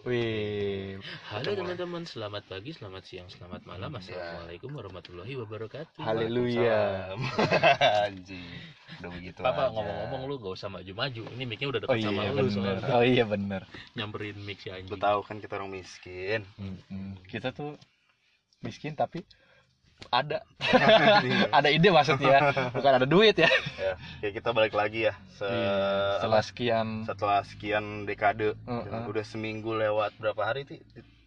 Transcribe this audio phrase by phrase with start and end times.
[0.00, 0.96] Wih.
[1.28, 3.92] Halo teman-teman, selamat pagi, selamat siang, selamat malam.
[3.92, 6.00] Assalamualaikum warahmatullahi wabarakatuh.
[6.00, 7.12] Haleluya.
[8.08, 8.48] Anjing.
[9.04, 9.72] Udah begitu Papa aja.
[9.76, 11.22] ngomong-ngomong lu gak usah maju-maju.
[11.36, 12.52] Ini mic-nya udah Oh deket sama iya lu bener.
[12.80, 12.96] soalnya.
[12.96, 13.62] Oh iya bener.
[13.92, 15.00] Nyamperin mic si Lu anjing.
[15.04, 16.40] tahu kan kita orang miskin.
[16.56, 17.20] Mm-mm.
[17.28, 17.76] Kita tuh
[18.64, 19.20] miskin tapi
[20.08, 20.40] ada
[21.58, 23.92] ada ide maksudnya bukan ada duit ya ya,
[24.24, 25.14] ya kita balik lagi ya.
[25.36, 25.76] Se Iya,
[26.20, 28.56] setelah sekian setelah sekian dekade.
[28.56, 29.04] Heeh.
[29.08, 30.78] Udah seminggu lewat berapa hari sih?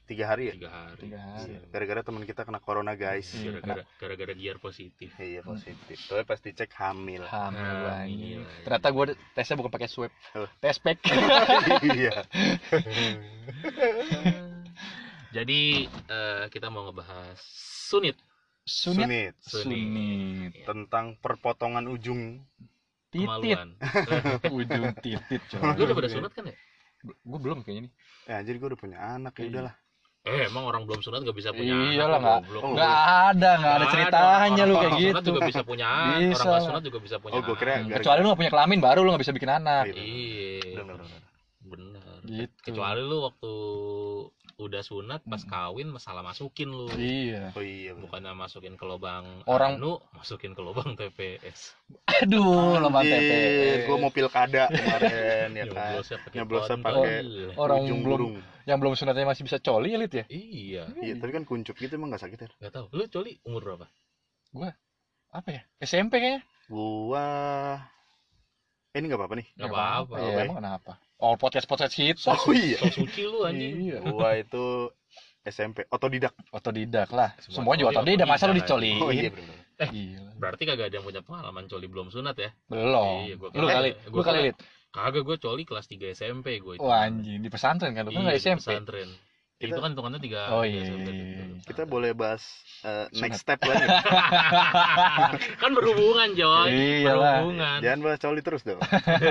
[0.04, 0.54] Tiga hari ya?
[0.60, 1.00] Tiga hari.
[1.00, 1.60] tiga hari Iya.
[1.72, 3.32] Gara-gara teman kita kena corona guys.
[3.34, 3.58] Iya.
[3.58, 5.10] Gara-gara gara-gara gear positif.
[5.16, 5.98] Iya positif.
[6.06, 7.24] Tapi pasti cek hamil.
[7.24, 7.88] hamil Hamil.
[7.90, 8.42] anjing.
[8.68, 10.12] ternyata gue tesnya bukan pakai swab
[10.60, 11.00] tes pack
[11.96, 12.14] Iya.
[15.34, 17.40] Jadi eh, kita mau ngebahas
[17.90, 18.14] sunit.
[18.64, 19.64] Sunit Sunit.
[19.66, 22.40] sunit Tentang perpotongan ujung.
[23.10, 23.60] titit
[24.58, 25.42] ujung titit
[25.78, 26.56] Lu udah pada sunat kan ya?
[27.04, 29.52] gue belum kayaknya nih Ya jadi gue udah punya anak ya Iya.
[29.52, 29.76] udahlah.
[30.24, 32.48] Eh, emang orang belum sunat gak bisa punya Iyalah, anak.
[32.56, 32.96] Oh, nggak
[33.30, 36.40] ada nggak ada ceritanya Orang- lu kayak orang sunat gitu juga bisa punya anak, Bisa
[36.40, 36.64] orang lah.
[36.64, 39.22] sunat juga bisa punya Oh, gua kira kecuali lu gak punya kelamin baru lu gak
[39.22, 40.00] bisa bikin anak Iya.
[40.00, 40.80] Iya.
[40.80, 40.98] Bener.
[41.62, 42.18] Bener.
[42.24, 43.52] gitu Kecuali lu waktu
[44.56, 46.86] udah sunat pas kawin masalah masukin lu.
[46.94, 47.92] iya Oh iya.
[47.94, 51.74] Bukannya masukin ke lubang Orang- anu, masukin ke lubang TPS.
[52.06, 55.98] aduh Anjir, TPS Gua mau pilkada kemarin ya kan.
[55.98, 56.40] Nyoblosnya pakai
[56.80, 57.16] pakai
[57.56, 58.34] orang ujung belum burung.
[58.64, 61.94] yang belum sunatnya masih bisa coli ya Lid ya Iya, Iya, tapi kan kuncup gitu
[61.94, 62.50] emang gak sakit ya?
[62.62, 62.86] nggak tahu.
[62.94, 63.86] Lu coli umur berapa?
[65.34, 67.26] apa ya SMP kayaknya Gua
[68.94, 69.48] eh, ini gak apa-apa nih.
[69.52, 70.16] Nggak Nggak apa-apa.
[70.16, 70.42] ya, Oke.
[70.44, 72.78] emang kenapa oh podcast podcast gitu Oh iya.
[72.78, 73.74] So suci lu anjing.
[73.82, 74.92] iya Gua itu
[75.42, 76.32] SMP otodidak.
[76.50, 79.58] otodidak lah Semua semua juga otodidak masa lu dicoli Oh iya benar.
[79.84, 80.32] Gila.
[80.38, 82.50] Berarti kagak ada yang punya pengalaman coli belum sunat ya?
[82.66, 84.40] belum Iya, gua lu kali gua lu kali
[84.94, 86.86] Kagak gue coli kelas 3 SMP gue itu.
[86.86, 89.10] wah anjing di pesantren kan lu kan Iya, nggak SMP pesantren.
[89.64, 90.42] Kita- Itu kan hitungannya tiga.
[90.52, 91.46] Oh, tiga iya, SMP iya, iya.
[91.64, 92.44] Kita boleh bahas
[92.84, 93.22] eh, Sunat.
[93.24, 93.88] next step lagi.
[95.62, 96.68] kan berhubungan Joy.
[97.00, 97.40] Iyalah.
[97.40, 97.78] Berhubungan.
[97.80, 98.80] Jangan bahas coli terus dong.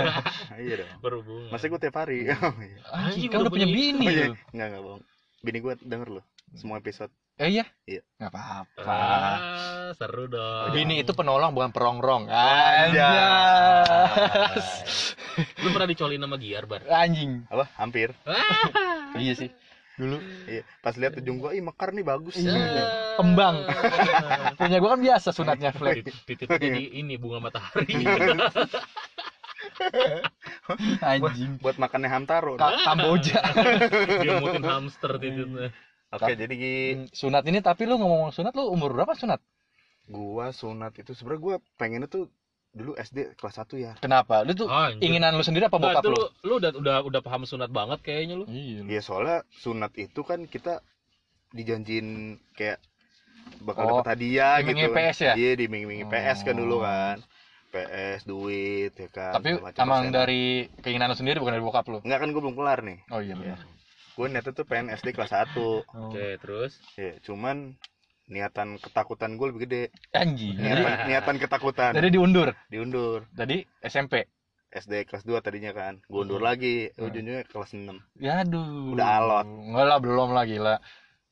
[0.65, 0.91] iya dong.
[0.99, 1.49] Berhubungan.
[1.49, 2.25] Masa gue tiap hari.
[2.33, 2.81] Oh, iya.
[2.89, 4.27] anjing Anjing, kan udah punya bini Oh, iya.
[4.51, 5.03] Enggak enggak bohong.
[5.41, 7.09] Bini gue denger loh semua episode.
[7.35, 8.05] eh iya Iya.
[8.15, 10.69] nggak apa-apa Ah, seru dong.
[10.71, 12.93] bini itu penolong bukan perongrong Anjas.
[12.93, 14.69] anjas
[15.59, 16.85] Lu pernah dicolin sama Giar, Bar?
[16.87, 17.65] anjing Apa?
[17.75, 18.13] Hampir.
[19.17, 19.49] iya sih
[19.95, 20.63] dulu Iya.
[20.81, 22.35] Pas lihat ujung gua, ih mekar nih bagus.
[22.35, 23.17] Iya.
[23.17, 23.61] Kembang.
[24.61, 27.87] punya gua kan biasa sunatnya flag Tit- Titiknya jadi ini bunga matahari.
[31.03, 32.57] anjing Buat makannya Hamtaro.
[32.57, 33.41] Ka- Kamboja
[34.25, 35.71] Dia mutin hamster titiknya.
[36.13, 36.57] Oke, jadi
[36.93, 39.41] Hmm, sunat ini tapi lu ngomong sunat lu umur berapa sunat
[40.05, 42.29] gua sunat itu sebenarnya gua pengennya tuh
[42.73, 43.93] dulu SD kelas 1 ya.
[43.97, 45.05] kenapa lu tuh Anjir.
[45.05, 47.69] inginan lu sendiri apa Nah, bokap itu lu lu, lu udah udah udah paham sunat
[47.69, 48.45] banget kayaknya lu.
[48.47, 48.81] iya.
[48.83, 50.81] Iya, soalnya sunat itu kan kita
[51.51, 52.07] dijanjin
[52.53, 52.81] kayak
[53.61, 54.89] bakal Oh, dapat hadiah gitu.
[54.89, 55.35] PS ya?
[55.35, 56.83] Iya, diiming-iming PS kan dulu Oh.
[56.83, 57.21] kan.
[57.69, 59.33] PS, duit ya kan.
[59.33, 62.81] tapi emang dari keinginan lu sendiri bukan dari bokap lu Enggak kan gua belum kelar
[62.83, 63.01] nih.
[63.09, 63.37] oh iya Iya.
[63.37, 63.61] benar
[64.13, 65.57] Gue niatnya tuh pengen SD kelas 1.
[65.57, 65.81] Oh.
[66.09, 67.81] Oke, terus Iya, cuman
[68.33, 69.83] niatan ketakutan gue lebih gede.
[70.11, 73.29] jadi, Niatan, niatan ketakutan jadi diundur diundur.
[73.31, 74.25] jadi SMP
[74.73, 76.01] SD kelas 2 tadinya kan.
[76.03, 76.49] Gue undur Hmm.
[76.49, 77.05] lagi, Hmm.
[77.05, 78.01] ujungnya kelas 6.
[78.17, 79.45] ya aduh Udah alot.
[79.45, 80.77] enggak lah belum lah gila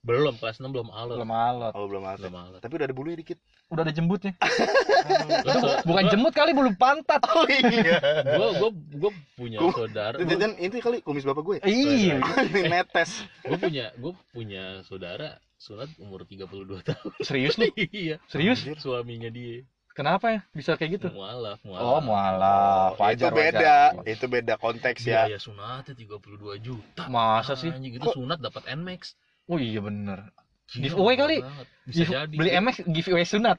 [0.01, 1.13] belum kelas 6 belum alot.
[1.15, 2.21] belum alot Oh, belum alot.
[2.23, 2.61] Belum alot.
[2.61, 3.41] Tapi udah ada bulunya dikit.
[3.67, 4.33] udah ada jembutnya
[5.85, 8.01] bukan jembut kali bulu pantat Oh iya.
[8.35, 11.57] gua gua gua punya Gua- saudara Itu jajan itu kali kumis bapak gue.
[11.65, 13.23] iya Ini netes.
[13.41, 16.49] gue punya gue punya saudara sunat umur 32
[16.89, 18.81] tahun serius lu iya serius Anjir.
[18.81, 19.61] suaminya dia
[19.93, 23.61] kenapa ya bisa kayak gitu mualaf mualaf oh mualaf Oh, itu beda.
[23.61, 24.09] wajar.
[24.09, 25.29] Itu beda konteks ya.
[25.29, 29.13] biaya sunatnya 32 juta masa sih anjing itu sunat dapat nmax
[29.47, 30.33] oh iya bener
[30.71, 31.37] Gila, Giveaway kali.
[31.43, 31.67] banget.
[31.91, 32.35] Bisa Give- jadi.
[32.39, 33.59] beli MX giveaway sunat.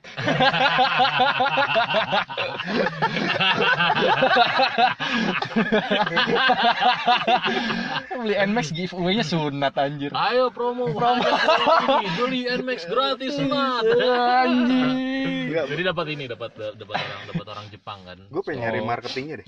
[8.11, 10.11] Beli NMAX giveaway-nya sunat anjir.
[10.13, 11.23] Ayo promo promo.
[11.23, 12.09] ini.
[12.17, 13.83] Beli nmax gratis sunat.
[13.87, 15.65] anjir.
[15.67, 18.17] Jadi dapat ini dapat dapat orang dapat orang Jepang kan?
[18.29, 18.87] Gue pengen nyari Oh.
[18.87, 19.47] marketingnya deh.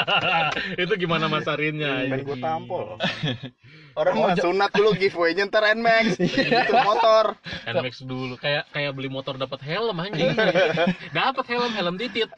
[0.82, 2.84] itu gimana masarinnya Pengen gue tampol.
[3.90, 6.14] Orang Oh, ja- sunat dulu giveaway-nya ntar NMAX.
[6.22, 7.34] itu motor.
[7.66, 10.30] Nmax dulu kayak kayak beli motor dapat helm anjing
[11.10, 12.30] dapat helm helm titit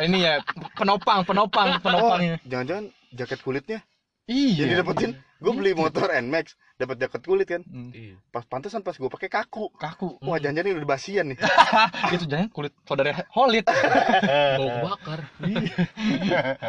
[0.00, 0.40] ini ya
[0.74, 3.80] penopang penopang penopangnya Jangan-jangan jaket kulitnya
[4.22, 4.54] Iya.
[4.64, 5.10] Jadi dapetin
[5.42, 7.66] gue beli motor Nmax, dapat jaket kulit kan.
[7.66, 8.14] Hmm, Iya.
[8.30, 9.66] Pas pantesan pas gue pakai kaku.
[9.74, 10.22] kaku.
[10.22, 10.46] Wah, Hmm.
[10.46, 11.38] jangan-jangan ini udah basian nih.
[12.14, 13.66] Itu jangan kulit saudara Holid.
[13.66, 15.20] Bau kebakar.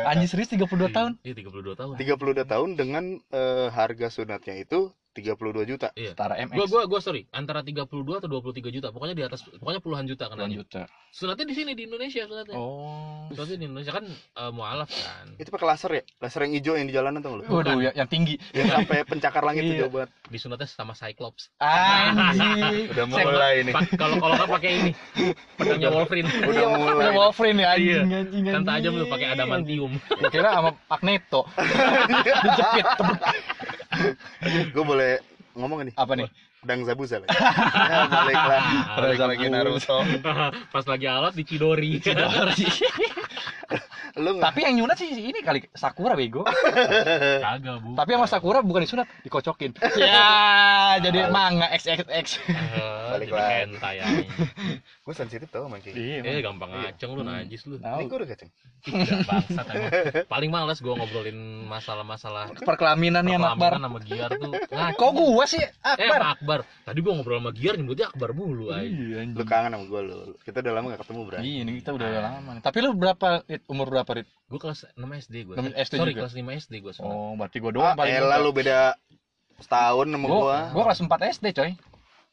[0.10, 1.12] Anjing serius 32 tahun.
[1.22, 1.94] Iya 32 tahun.
[2.02, 5.94] 32 tahun dengan eh, harga sunatnya itu 32 juta.
[5.94, 6.12] Iya.
[6.12, 6.58] Setara MX.
[6.58, 7.86] Gua gua gua sorry, antara 32
[8.18, 8.90] atau 23 juta.
[8.90, 10.36] Pokoknya di atas pokoknya puluhan juta kan.
[10.36, 10.90] Puluhan juta.
[11.10, 12.58] Sunatnya di sini di Indonesia sunatnya.
[12.58, 13.30] Oh.
[13.30, 15.38] Sunatnya di Indonesia kan eh, mualaf kan.
[15.38, 16.04] Itu pakai laser ya?
[16.18, 17.46] Laser yang hijau yang di jalanan tau lu?
[17.46, 18.42] Waduh, ya- yang tinggi.
[18.52, 19.82] Yang sampai pencakar langit tuh Iya.
[19.86, 20.10] jauh banget.
[20.26, 21.54] Di sunatnya sama Cyclops.
[21.62, 22.90] Anjing.
[22.98, 23.56] Udah mulai.
[23.70, 24.92] Pa- Kalau kalau nggak pakai ini,
[25.54, 26.26] pedangnya Wolverine.
[26.42, 26.94] Udah Iya, mulai.
[26.98, 27.98] pakai Wolverine ya Iya.
[28.02, 28.44] anjing anjing.
[28.50, 28.98] Kan tajam anjing.
[28.98, 29.92] tuh pakai adamantium.
[30.28, 31.42] Kira sama Magneto.
[32.44, 32.88] Dijepit.
[34.74, 35.22] Gue boleh
[35.58, 35.94] ngomong nih.
[35.98, 36.28] Apa nih?
[36.64, 37.28] Pedang Zabuza lah.
[37.28, 38.78] Ya, balik lagi.
[38.96, 39.46] Balik lagi.
[39.52, 39.98] Naruto.
[40.72, 42.00] Pas lagi alat di Chidori.
[44.14, 44.46] Lu nggak?
[44.46, 46.46] Tapi yang nyunat sih ini kali Sakura bego.
[47.44, 47.94] Kagak, Bu.
[47.94, 49.74] Tapi sama Sakura bukan disunat, dikocokin.
[49.96, 50.30] Ya,
[51.06, 52.26] jadi manga XXX.
[52.38, 52.54] Balik
[53.10, 53.62] Balik jadi lagi.
[53.66, 54.06] hentai ya.
[55.06, 56.00] Gue sensitif tau sama kayak gitu.
[56.00, 57.76] Iya, Eh gampang ngaceng lu najis lu.
[57.76, 58.28] Ini gue udah.
[58.84, 59.92] Ih, bangsat emang.
[60.28, 63.72] Paling males gua ngobrolin masalah-masalah Perkelaminan nih sama Akbar.
[63.80, 64.52] sama Giar tuh.
[64.52, 65.00] Ngaco.
[65.00, 66.20] Kok gua sih Eh, Akbar?
[66.20, 66.60] sama Akbar.
[66.84, 68.84] Tadi gua ngobrol sama Giar nyebutnya Akbar mulu aja.
[68.84, 69.24] Iya.
[69.32, 70.18] Lu kangen sama gue lu.
[70.44, 71.40] Kita udah lama gak ketemu, Bray.
[71.42, 72.62] Iya, ini kita udah lama nih.
[72.62, 73.28] Tapi lu berapa
[73.68, 74.28] umur berapa, Rit?
[74.46, 75.56] Gua kelas 6 SD gua.
[75.56, 76.22] 6 SD Sorry, juga?
[76.26, 77.16] kelas 5 SD gua sunat.
[77.16, 78.14] Oh, berarti gua doang Ah, paling.
[78.14, 79.00] elah lu beda
[79.58, 80.58] setahun sama gua, gua.
[80.72, 81.72] gua kelas 4 SD, coy.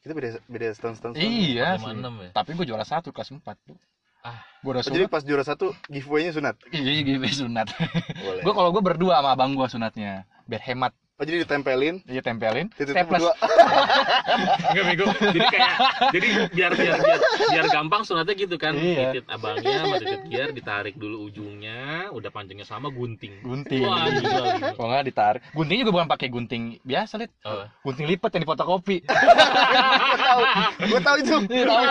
[0.01, 1.13] Kita beda beda setahun-setahun.
[1.15, 1.95] Iya, Lima sih.
[1.95, 2.29] enam ya?
[2.33, 3.77] Tapi gua juara satu kelas 4 tuh.
[4.21, 4.41] Ah.
[4.61, 5.13] Gua udah Oh, jadi sunat.
[5.13, 6.55] pas juara satu giveaway-nya sunat.
[6.69, 7.67] Iya, gitu sunat.
[8.17, 8.41] Boleh.
[8.41, 10.25] gua kalau gua berdua sama abang gua sunatnya.
[10.45, 10.93] Biar hemat.
[11.21, 12.73] Oh, jadi ditempelin, Iya tempelin.
[12.73, 13.21] Staples.
[14.73, 15.05] Enggak bego.
[15.21, 15.69] Jadi kayak
[16.09, 18.73] jadi biar biar biar, biar gampang sunatnya gitu kan.
[18.73, 19.13] Iya.
[19.13, 23.37] Titit abangnya sama titit Giar ditarik dulu ujungnya, udah panjangnya sama gunting.
[23.45, 23.85] Gunting.
[23.85, 24.73] Wah, gila, gila.
[24.73, 25.41] Kalau nggak ditarik.
[25.53, 27.29] Guntingnya juga bukan pakai gunting biasa, Lit.
[27.45, 27.69] Oh.
[27.85, 28.97] Gunting lipat yang di fotokopi.
[29.05, 30.41] Gua tahu.
[30.89, 31.35] Gua tahu itu.
[31.53, 31.83] Iya, tahu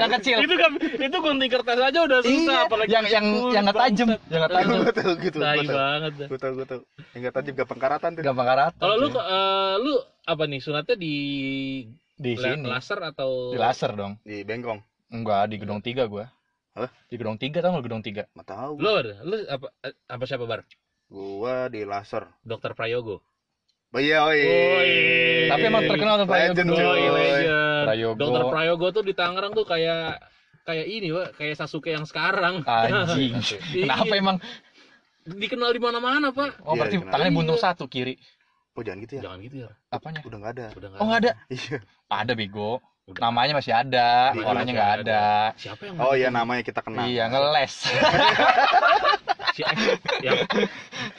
[0.00, 0.36] yang kecil.
[0.48, 4.08] itu kan itu gunting kertas aja udah susah Iya, apalagi yang yang yang nggak tajam,
[4.32, 4.76] yang nggak tajam.
[4.80, 5.38] Gua tahu gitu.
[5.44, 6.26] Tai banget dah.
[6.32, 6.80] Gua tahu, gua tahu.
[7.12, 8.22] Yang enggak tajam gampang karatan tuh.
[8.24, 8.72] Gampang karat.
[8.78, 11.16] Kalau lu eh, lu apa nih sunatnya di
[12.14, 14.12] di sini laser atau di laser dong.
[14.22, 14.78] Di Bengkong.
[15.10, 16.30] Enggak, di gedung 3 gua.
[16.72, 16.88] Hah?
[17.04, 18.24] Di gedung 3 tau nggak gedung 3?
[18.32, 18.72] Enggak tahu.
[18.78, 18.90] lu
[19.26, 19.66] lu apa
[20.08, 20.62] apa siapa bar?
[21.10, 22.24] Gua di laser.
[22.40, 23.20] Dokter Prayogo.
[23.92, 25.52] Oh iya, oh iya.
[25.52, 26.56] Tapi emang terkenal tuh Prayogo.
[26.56, 26.68] Legend.
[26.72, 26.80] Oh,
[27.12, 27.84] legend.
[27.84, 28.16] Prayogo.
[28.16, 30.16] Dokter Prayogo tuh di Tangerang tuh kayak
[30.62, 32.64] kayak ini, Pak, kayak Sasuke yang sekarang.
[32.64, 33.36] Anjing.
[33.84, 34.22] Kenapa Iya.
[34.22, 34.36] emang?
[35.22, 36.64] Dikenal di mana-mana, Pak.
[36.64, 37.12] Oh, Iya, berarti dikenal.
[37.12, 37.38] tangannya Iya.
[37.44, 38.16] buntung satu kiri.
[38.72, 39.22] Oh, jangan gitu ya.
[39.28, 39.70] Jangan gitu ya.
[39.92, 40.20] Apanya?
[40.24, 40.66] Udah enggak ada.
[40.72, 41.32] Udah Oh, nggak ada.
[41.48, 41.76] Iya.
[42.08, 42.80] Ada bego.
[43.02, 43.20] Udah.
[43.20, 45.02] Namanya masih ada, Iya, orangnya nggak ada.
[45.02, 45.24] ada.
[45.58, 47.04] Siapa yang Oh iya namanya kita kenal.
[47.04, 47.74] Iya, ngeles.
[49.52, 49.68] Si-
[50.24, 50.48] yang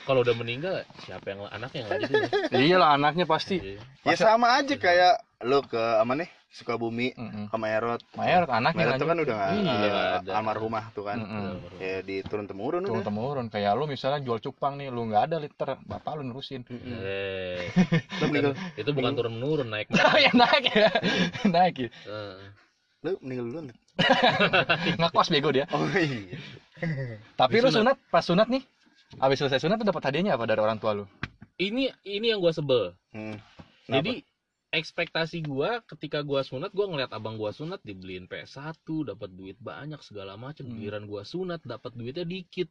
[0.09, 2.29] kalau udah meninggal siapa yang anaknya yang lanjutin ya?
[2.57, 3.61] iya lah anaknya pasti.
[3.61, 3.77] Iya.
[4.09, 6.29] Ya sama aja kayak lu ke apa nih?
[6.49, 7.49] Sukabumi Mm-mm.
[7.49, 7.97] ke Maerot.
[8.13, 10.31] Mayor anaknya Maerot tuh kan udah nggak Iya, eh, ada.
[10.37, 11.17] almarhumah tuh kan.
[11.17, 11.81] Mm-mm.
[11.81, 15.37] Ya di turun temurun turun temurun kayak lu misalnya jual cupang nih lu nggak ada
[15.37, 17.65] liter bapak lu nerusin Eh,
[18.21, 20.89] Lu meninggal, itu bukan turun menurun naik oh ya naik ya
[21.57, 22.37] naik ya Eh,
[23.01, 23.65] lu meninggal duluan.
[24.95, 26.37] ngekos bego dia Oh iya.
[27.33, 28.61] tapi Habis lu sunat pas sunat nih
[29.15, 31.05] habis selesai sunat tuh dapat hadiahnya apa dari orang tua lu
[31.55, 33.37] ini ini yang gua sebel Hmm.
[33.85, 34.21] jadi
[34.73, 38.73] ekspektasi gua ketika gua sunat gua ngeliat abang gua sunat dibeliin PS1
[39.05, 40.73] dapat duit banyak segala macam Hmm.
[40.73, 42.67] giliran gua sunat dapat duitnya dikit.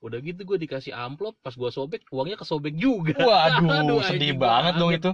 [0.00, 3.14] Udah gitu gua dikasih amplop pas gua sobek uangnya kesobek juga.
[3.14, 4.98] Waduh Aduh, sedih anjing banget dong banget.
[4.98, 5.10] itu.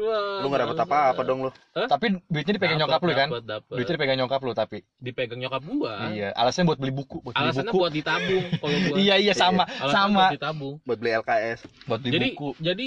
[0.00, 0.88] Wah, Lu nggak dapet bangsat.
[0.88, 1.50] apa-apa dong lu.
[1.84, 3.28] tapi duitnya dipegang Dapet, nyokap lu kan?
[3.28, 3.74] dapet, dapet.
[3.76, 4.78] duitnya dipegang nyokap lu tapi.
[4.98, 5.94] Dipegang nyokap gua.
[6.08, 7.78] Iya alasannya buat beli buku buat beli alasannya buku.
[7.78, 10.16] buat ditabung kalau gua iya iya sama Alasannya sama.
[10.18, 10.74] buat ditabung.
[10.82, 11.58] Buat beli LKS.
[11.84, 12.48] buat beli jadi buku.
[12.58, 12.86] jadi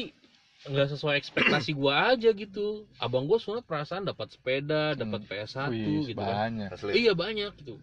[0.66, 2.90] nggak sesuai ekspektasi gua aja gitu.
[2.98, 5.30] Abang gua sunat perasaan dapat sepeda dapat Hmm.
[5.30, 6.50] PS1 Wih, gitu kan.
[6.52, 6.70] banyak.
[6.72, 6.92] Asli.
[6.98, 7.78] iya banyak gitu.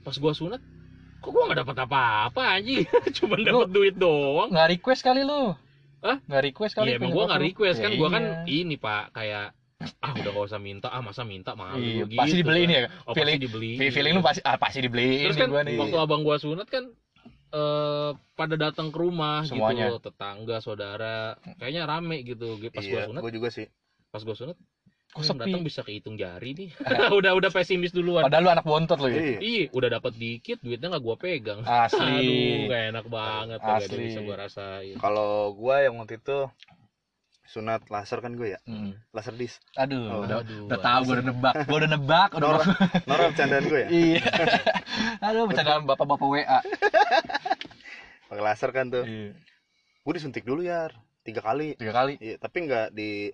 [0.00, 0.60] Pas gua sunat
[1.18, 2.84] kok gua nggak dapat apa-apa anjing?
[3.16, 4.48] Cuma dapat duit doang.
[4.48, 5.52] nggak request kali lu?
[6.00, 6.16] Hah?
[6.22, 7.90] nggak request kali Iya emang nyokap nggak request kan.
[7.90, 8.56] Ya, gua kan iya.
[8.58, 9.46] ini pak kayak
[9.80, 10.88] ah udah gak usah minta.
[10.88, 11.52] Ah masa minta?
[11.52, 12.76] Malu Iya, gitu, pasti dibeliin kan.
[12.76, 12.88] ya?
[13.04, 15.76] Oh, feeling pasti dibeli feeling lu pasti ah pasti dibeliin terus nih kan gua nih.
[15.76, 16.84] waktu abang gua sunat kan
[17.50, 19.90] eh pada datang ke rumah Semuanya.
[19.90, 23.66] gitu tetangga saudara kayaknya rame gitu pas gua Iya, sunat gua juga sih.
[24.08, 24.56] pas gua sunat
[25.10, 25.42] Kok sepi?
[25.42, 26.70] datang bisa kehitung jari nih
[27.18, 29.66] udah udah pesimis duluan padahal lu anak bontot lu ya Iya.
[29.70, 34.06] udah dapat dikit duitnya nggak gua pegang asli aduh gak enak banget Asli.
[34.06, 36.46] bisa gua rasain Kalau gua yang waktu itu
[37.50, 38.60] sunat laser kan gue ya.
[38.62, 38.94] Hmm.
[39.10, 39.58] Laser disc.
[39.74, 42.78] aduh Oh, udah Aduh, udah tahu gua udah nebak gua udah nebak udah Nora, nebak.
[43.10, 43.88] Nora bercandaan gue ya.
[43.90, 44.22] iya
[45.26, 46.58] aduh bercandaan bapak-bapak WA
[48.28, 49.04] Pakai laser kan tuh.
[49.04, 49.34] iya
[50.00, 50.88] Gue disuntik dulu ya.
[51.20, 53.28] tiga kali tiga kali iya tapi nggak di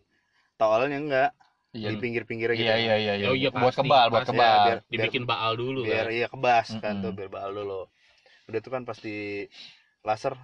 [0.57, 1.31] towelnya enggak
[1.71, 4.43] iya di pinggir-pinggirnya gitu iya iya iya iya Oh iya, buat pasti, kebal buat kebal
[4.43, 7.05] Ya, biar- dibikin baal dulu biar kan iya kebas kan Mm-mm.
[7.07, 7.87] tuh biar baal dulu
[8.49, 9.47] udah tuh kan pasti
[10.03, 10.35] laser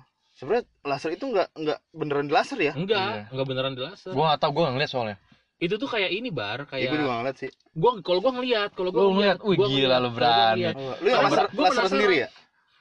[0.43, 3.23] sebenarnya laser itu nggak nggak beneran di laser ya enggak Iya.
[3.31, 5.17] enggak beneran di laser gua nggak tahu gua nggak ngeliat soalnya
[5.57, 8.71] itu tuh kayak ini bar ya, kayak gue juga ngeliat sih gua kalau gua ngeliat
[8.73, 9.39] kalau gua Lu ngeliat?
[9.41, 10.59] Wih, gua gila ngeliat, lu berani.
[10.59, 11.89] lu yang Gua laser, gua laser penasaran.
[11.89, 12.29] sendiri ya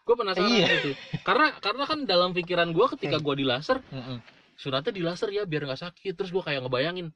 [0.01, 0.65] gua penasaran Iya.
[0.73, 0.89] gitu
[1.21, 3.23] karena karena kan dalam pikiran gua ketika Hmm.
[3.23, 3.77] gua di laser
[4.55, 7.13] sunatnya di laser ya biar nggak sakit terus gua kayak ngebayangin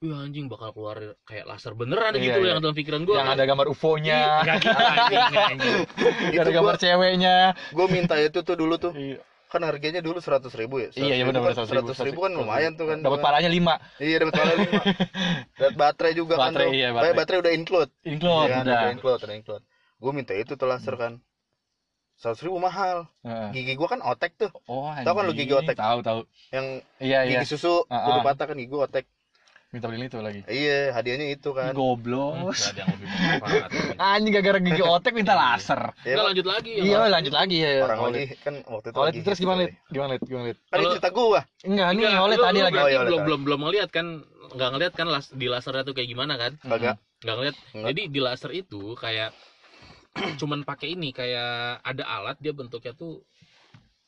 [0.00, 2.52] Wih anjing bakal keluar kayak laser beneran Iya, gitu loh iya.
[2.52, 5.76] yang dalam pikiran gua yang ada gambar UFO-nya Nggak gitu anjing, anjing.
[6.32, 7.34] yang ada Itu gambar ceweknya
[7.68, 9.20] gue minta itu tuh dulu tuh Iya.
[9.50, 11.70] Kan harganya dulu seratus ribu ya Iya, iya, benar, benar, 100.000.
[11.74, 12.22] seratus ribu.
[12.22, 13.02] Kan lumayan tuh kan.
[13.02, 13.82] Dapat parahnya lima.
[13.98, 14.82] Iya dapat pala lima.
[15.58, 17.14] Dapat baterai juga Baterai, kan iya, baterai.
[17.18, 17.38] baterai.
[17.42, 17.90] udah include.
[18.02, 19.64] Include Iya kan, udah udah include udah include.
[19.98, 21.12] Gue minta itu tuh laser kan.
[22.14, 23.08] seratus ribu mahal.
[23.20, 23.48] Heeh.
[23.50, 24.52] gigi gue kan otek tuh.
[24.64, 25.74] Oh Tahu kan lu gigi otek?
[25.74, 26.66] tahu tahu yang
[26.98, 27.40] iya iya.
[27.40, 28.26] gigi susu Ah, udah ah.
[28.26, 29.04] patah kan gigi gue otek
[29.70, 30.40] minta beliin itu lagi.
[30.44, 31.70] Iya hadiahnya itu kan.
[31.70, 32.42] Goblok.
[32.42, 33.08] Nggak ada yang lebih
[34.10, 35.80] anjing gara-gara gigi otek minta laser.
[36.02, 39.18] Iya, Nggak lanjut lagi ya iya lanjut lagi ya orang lagi kan waktu itu lagi
[39.22, 39.60] terus gimana.
[39.62, 39.72] Lit?
[39.88, 40.22] gimana Lit?
[40.26, 41.40] gimana kan ini Kalau- cerita gua.
[41.62, 41.86] Enggak
[42.20, 42.76] Olit lu- tadi lagi.
[42.76, 44.06] Oh, iya, belum belum belum ngeliat kan
[44.50, 46.58] nggak ngeliat kan las, di lasernya tuh kayak gimana kan?
[46.58, 46.98] Kagak.
[47.22, 47.56] Nggak ngeliat.
[47.70, 49.30] Jadi di laser itu kayak
[50.42, 53.22] cuman pakai ini kayak ada alat dia bentuknya tuh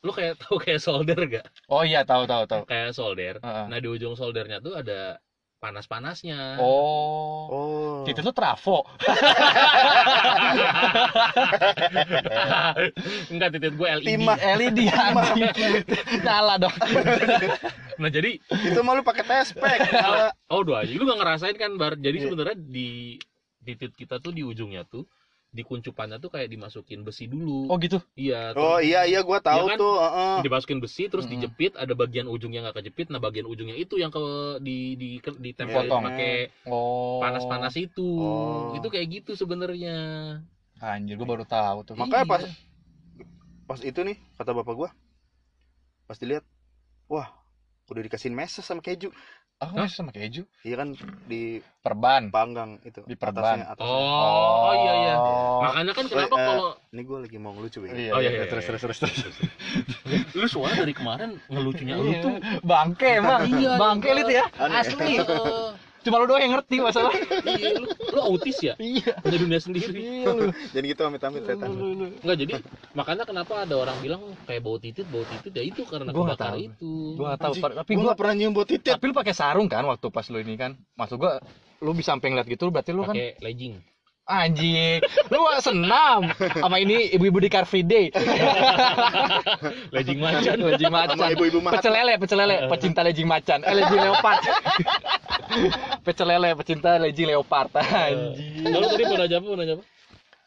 [0.03, 2.67] lu kayak tahu kayak solder gak oh iya tahu tahu tahu.
[2.67, 3.39] Kayak solder.
[3.39, 3.65] Heeh.
[3.71, 5.15] nah di ujung soldernya tuh ada
[5.63, 6.59] panas-panasnya.
[6.59, 7.47] Oh.
[7.47, 8.03] Oh.
[8.03, 8.83] Itu tuh trafo.
[13.31, 14.37] Enggak titik gue LED Timah.
[14.59, 15.47] LED anjing.
[16.19, 16.75] Nyala dong.
[17.95, 19.79] Nah jadi itu malu pakai tespek
[20.51, 20.91] oh doa aja.
[20.91, 21.95] Lu gak ngerasain kan bar?
[21.95, 22.27] Jadi Iya.
[22.27, 23.15] sebenarnya di
[23.63, 25.07] titik kita tuh di ujungnya tuh
[25.53, 29.39] di kuncupannya tuh kayak dimasukin besi dulu oh gitu iya oh terus iya iya gua
[29.39, 29.77] tahu Iya kan?
[29.81, 30.35] tuh heeh.
[30.45, 31.33] dimasukin besi terus Mm-mm.
[31.37, 34.21] dijepit ada bagian ujungnya nggak kejepit nah bagian ujungnya itu yang ke
[34.65, 36.03] di di ditempel Potong.
[36.09, 36.33] pakai
[36.67, 38.73] oh panas-panas itu Oh.
[38.77, 39.95] itu kayak gitu sebenarnya
[40.81, 42.31] anjir gua baru tahu tuh Makanya Iya.
[42.31, 42.43] pas
[43.69, 44.89] pas itu nih kata bapak gua
[46.07, 46.43] pas dilihat
[47.11, 47.27] wah
[47.91, 49.09] udah dikasihin meses sama keju
[49.65, 50.91] ah masih sama keju iya kan
[51.25, 51.41] di
[51.79, 53.59] perban panggang itu Di perban.
[53.59, 53.91] atasnya, atasnya.
[53.91, 55.59] oh, oh iya iya Oh.
[55.61, 58.39] makanya kan kenapa Eh, kalau ini gua lagi mau ngelucu ya Iya, Oh, iya, iya,
[58.39, 58.71] iya, terus, iya.
[58.77, 59.37] terus, terus, terus.
[60.39, 62.21] lu soalnya dari kemarin ngelucunya lu Iya.
[62.21, 64.17] tuh bangke emang, Iya, bangke iya.
[64.17, 64.43] lit ya,
[64.73, 65.13] asli.
[66.03, 67.15] Cuma lu doang yang ngerti masalah.
[67.49, 69.15] iya, lu, lu autis ya Iya.
[69.19, 70.43] punya dunia sendiri Iya lu.
[70.69, 72.05] jadi gitu amit-amit setan Lu, lu.
[72.19, 72.53] Enggak jadi
[72.91, 76.53] makanya kenapa ada orang bilang kayak bau titit bau titit ya itu karena Gua kebakar
[76.53, 76.59] tahu.
[76.61, 79.65] itu Gua nggak tahu, Anjing, tapi gua pernah nyium bau titit tapi lu pakai sarung
[79.65, 80.75] kan waktu pas lu ini kan.
[80.93, 81.39] Maksud gua
[81.79, 83.75] lu bisa sampai ngeliat gitu berarti lu kan pakai legging
[84.25, 84.99] anjing.
[85.27, 88.07] Lu gak senam sama ini ibu-ibu di Car Free Day.
[89.95, 91.29] legging macan Lejing sama macan.
[91.31, 93.59] ibu-ibu mahat Pecel lele, pecel lele, pecinta lejing macan.
[93.61, 94.39] Eh lejing leopard.
[96.05, 97.69] pecel lele, pecinta lejing leopard.
[97.73, 98.63] Anjing.
[98.63, 99.45] Lalu tadi mau nanya apa?
[99.45, 99.85] Mau nanya apa?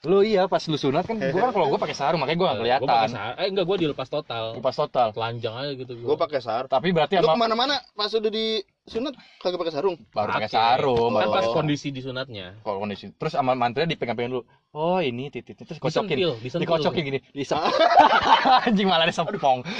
[0.06, 2.54] Lu iya pas lu sunat kan gua kan kalau gua pakai sarung makanya gua gak
[2.54, 3.08] Gua pakai kelihatan.
[3.10, 4.44] sa- Eh enggak gua dilepas total.
[4.54, 5.08] Lepas total.
[5.10, 8.62] Telanjang aja gitu gua pakai sarung Tapi berarti lu sama ke mana-mana pas udah di
[8.86, 12.54] sunat kagak pakai sarung baru pakai sarung, Kan baru pas kondisi di sunatnya.
[12.62, 13.10] kalau kondisi.
[13.18, 14.46] Terus sama mantranya dipegang-pegang dulu.
[14.76, 16.04] Oh, ini titiknya terus kocokin.
[16.12, 16.62] Disentil, disentil.
[16.68, 17.56] Dikocokin gini, disep.
[18.68, 19.64] Anjing malah disepong.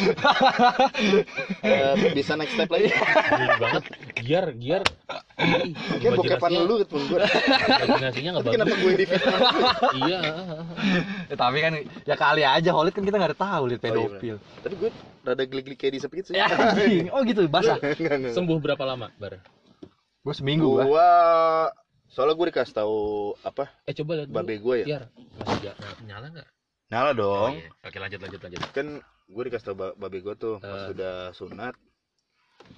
[1.60, 3.82] Eh, bisa next step lagi Gini banget.
[4.18, 4.82] Giar, giar.
[5.36, 7.18] Kayak bokepan imajinasinya- lu ketemu gua
[7.78, 8.80] Imajinasinya enggak tapi kenapa bagus.
[8.80, 9.40] gue di fitnah
[9.98, 10.20] Iya.
[11.26, 11.72] Ya, tapi kan
[12.02, 14.36] ya kali aja Holid kan kita nggak ada tahu lihat Oh, iya, pedofil.
[14.62, 16.48] tapi gue rada geli-geli kayak disep gitu sih Ya.
[17.10, 17.76] Oh gitu, basah.
[18.32, 19.42] Sembuh berapa lama, Bar?
[20.22, 21.68] Gua seminggu gua.
[22.16, 22.96] Soalnya gue dikasih tahu
[23.42, 25.02] apa Eh coba lihat babe gue ya Giar,
[25.37, 26.49] masih ga, nah, nyala enggak?
[26.87, 27.68] nyala dong iya.
[27.85, 28.61] Oke, lanjut lanjut lanjut.
[28.73, 30.87] kan gue dikasih tahu ba- babe gue tuh pas Eh.
[30.88, 31.75] sudah sunat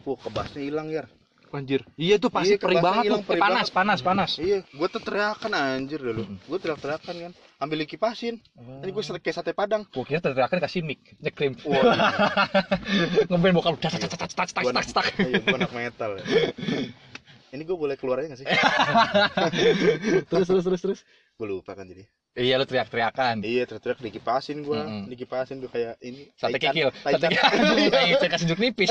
[0.02, 1.06] Wuh, kebasnya hilang ya.
[1.48, 1.80] Anjir.
[1.96, 3.28] Iya tuh pasti Iya, perih banget hilang, tuh.
[3.32, 3.72] perih panas, banget.
[3.72, 4.30] panas, panas.
[4.36, 6.22] Iya, gue tuh teriakan anjir dulu.
[6.28, 6.36] Mm-mm.
[6.44, 7.32] Gue teriak-teriakan kan.
[7.56, 8.36] Ambil kipasin.
[8.84, 9.88] Ini gue kayak sate padang.
[9.88, 11.56] Gua kira teriakan kasih mic, nyekrim.
[11.64, 11.80] Wah,
[13.32, 15.06] Ngeband bokal tas tas tas tas tas gue tas anak, tas.
[15.24, 16.10] iya, gua anak metal.
[16.20, 16.24] Ya.
[17.48, 18.46] Ini gue boleh keluar aja gak sih?
[20.30, 21.00] Terus terus terus terus.
[21.38, 22.04] gue lupa kan jadi.
[22.38, 23.42] Iya lu teriak-teriakan.
[23.42, 24.78] Iya, teriak-teriak dikipasin gue.
[24.78, 25.10] Mm-mm.
[25.10, 26.30] Dikipasin tuh kayak ini.
[26.38, 28.14] Sate taichan, kikil, sate kikil.
[28.20, 28.90] Saya kasih juk nipis.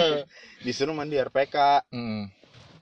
[0.66, 1.56] Disuruh mandi RPK.
[1.88, 2.22] Heeh.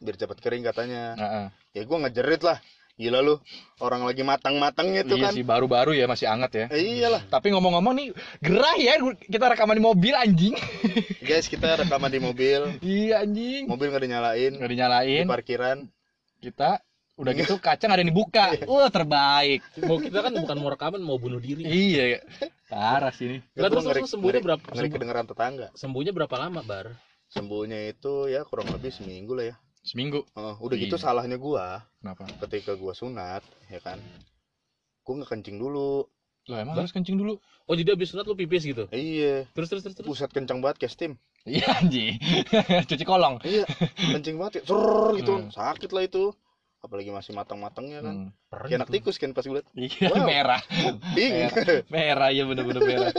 [0.02, 1.14] Biar cepat kering katanya.
[1.14, 1.47] Heeh.
[1.76, 2.59] Ya gue ngejerit lah.
[2.92, 3.34] Gila lu.
[3.78, 5.32] Orang lagi matang-matangnya tuh Iya kan.
[5.32, 6.66] sih baru-baru ya masih anget ya.
[6.70, 7.25] Eh, iyalah.
[7.26, 8.06] Tapi ngomong-ngomong nih
[8.38, 10.54] gerah ya kita rekaman di mobil anjing.
[11.26, 12.78] Guys, kita rekaman di mobil.
[12.80, 13.64] iya anjing.
[13.66, 14.52] Mobil nggak dinyalain.
[14.54, 15.25] Nggak Di dinyalain.
[15.25, 15.78] parkiran.
[16.38, 16.78] Kita
[17.12, 18.44] udah gitu kaca nggak ada yang dibuka.
[18.64, 19.61] Wah terbaik.
[19.80, 21.64] Mau kita kan bukan mau rekaman, mau bunuh diri.
[21.64, 22.20] Iya.
[22.68, 23.38] Parah sih ini.
[23.52, 24.64] Gua terus ngeri- terus sembuhnya ngeri- berapa?
[24.68, 25.66] Ngeri kedengeran tetangga.
[25.72, 26.92] Sembuhnya berapa lama, Bar?
[27.28, 30.22] sembuhnya itu ya kurang lebih seminggu lah ya seminggu.
[30.32, 31.02] Eh, udah gitu Iya.
[31.02, 31.82] salahnya gua.
[31.98, 32.26] Kenapa?
[32.46, 33.98] Ketika gua sunat ya kan
[35.02, 36.06] gua nggak kencing dulu.
[36.42, 37.38] Lo emang harus kencing dulu?
[37.66, 38.90] Oh jadi abis sunat lu pipis gitu?
[38.90, 39.46] iya.
[39.52, 40.06] Terus terus terus terus.
[40.08, 41.12] buset kencang banget kayak steam.
[41.42, 42.18] Iya anjing.
[42.90, 43.38] Cuci kolong.
[43.42, 43.66] Iya
[44.10, 45.32] kencing banget ya Ser, gitu.
[45.38, 45.50] Hmm.
[45.50, 46.24] sakit lah itu.
[46.82, 48.14] Apalagi masih matang-matangnya kan.
[48.14, 48.30] Hmm.
[48.50, 49.66] Perih kayak anak tikus kan pas gue liat.
[49.74, 50.26] Iya Wow.
[50.26, 50.62] merah.
[51.14, 51.32] Ding
[51.88, 53.12] merah iya bener-bener merah.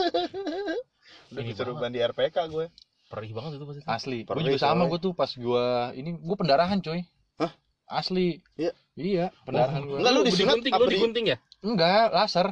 [1.32, 2.67] Udah Ini disuruh bandi RPK gue
[3.13, 3.82] Perih banget itu pasti.
[3.86, 4.89] asli gue Perih, juga sama coy.
[4.89, 7.05] gue tuh pas gue ini gue pendarahan coy
[7.36, 7.51] Hah?
[7.88, 8.74] asli Iya.
[8.96, 11.38] iya pendarahan gue Enggak, lu disunat digunting, apa lu di- digunting ya?
[11.62, 12.48] enggak laser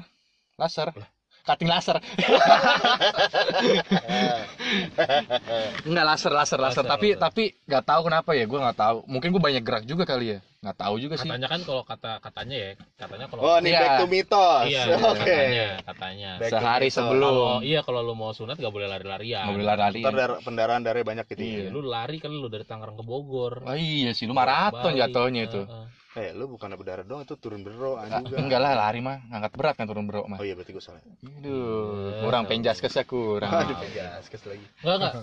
[0.56, 0.90] laser
[1.42, 1.98] cutting laser
[5.84, 7.20] enggak laser laser laser Laser, tapi laser.
[7.20, 10.40] tapi nggak tahu kenapa ya gue nggak tahu mungkin gue banyak gerak juga kali ya
[10.62, 13.82] nggak tahu juga sih Katanya kan kalau kata katanya ya, katanya kalau oh nih Iya.
[13.82, 16.30] back to mitos iya, oke katanya, katanya.
[16.38, 19.42] Back sehari sebelum Kalau iya kalau lu mau sunat gak boleh lari-larian.
[19.42, 21.62] nggak boleh lari ntar dar- pendarahan darahnya banyak gitu Iya.
[21.64, 23.66] ya Lu lari kan lu dari Tangerang ke Bogor.
[23.66, 25.86] oh iya sih lu maraton jatuhnya itu Heeh.
[26.12, 29.52] Eh lu bukan berdarah doang itu turun berdoa Ah, juga enggak lah lari mah ngangkat
[29.54, 31.00] berat kan turun bro mah oh iya berarti gue salah.
[31.00, 32.52] Aduh, Iya, kurang tahu.
[32.52, 33.48] penjaskesnya kurang.
[33.50, 34.66] Aduh penjaskes lagi.
[34.82, 35.14] Enggak enggak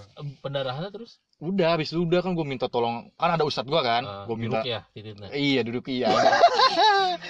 [0.41, 1.21] pendarahannya terus?
[1.39, 4.37] Udah habis itu udah kan gue minta tolong kan ada ustadz gue kan eh, gue
[4.39, 5.29] minta duduk ya titiknya.
[5.31, 6.09] iya duduk iya.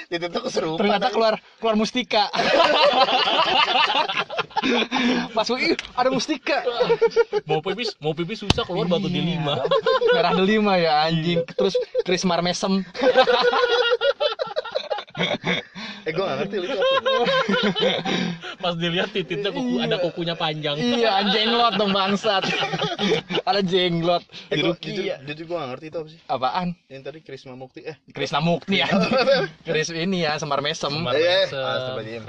[0.08, 0.78] Itu tuh keserupan.
[0.78, 2.30] Ternyata keluar keluar mustika.
[5.30, 6.62] Pas gue "Ih, ada mustika.
[7.44, 9.34] Mau pipis, mau pipis susah keluar batu di Iya.
[9.34, 9.54] lima.
[10.10, 11.42] merah delima ya anjing.
[11.48, 12.84] Terus krismar mesem
[16.06, 17.26] eh gue gak ngerti lu itu apa?
[18.56, 19.84] Pas dilihat titiknya kuku, Iya.
[19.84, 20.76] ada kukunya panjang.
[20.78, 22.46] iya jenglot dong bangsat.
[23.42, 25.18] Ada jenglot eh di gue Rukia.
[25.18, 26.20] jujur, jujur gue gak ngerti itu apa sih?
[26.24, 26.68] Apaan?
[26.86, 27.96] Yang tadi Krisma Mukti eh.
[28.08, 29.12] Krisna Mukti anjing.
[29.60, 30.88] Kris ini ya semar mesem.
[30.88, 31.50] Semar Iya,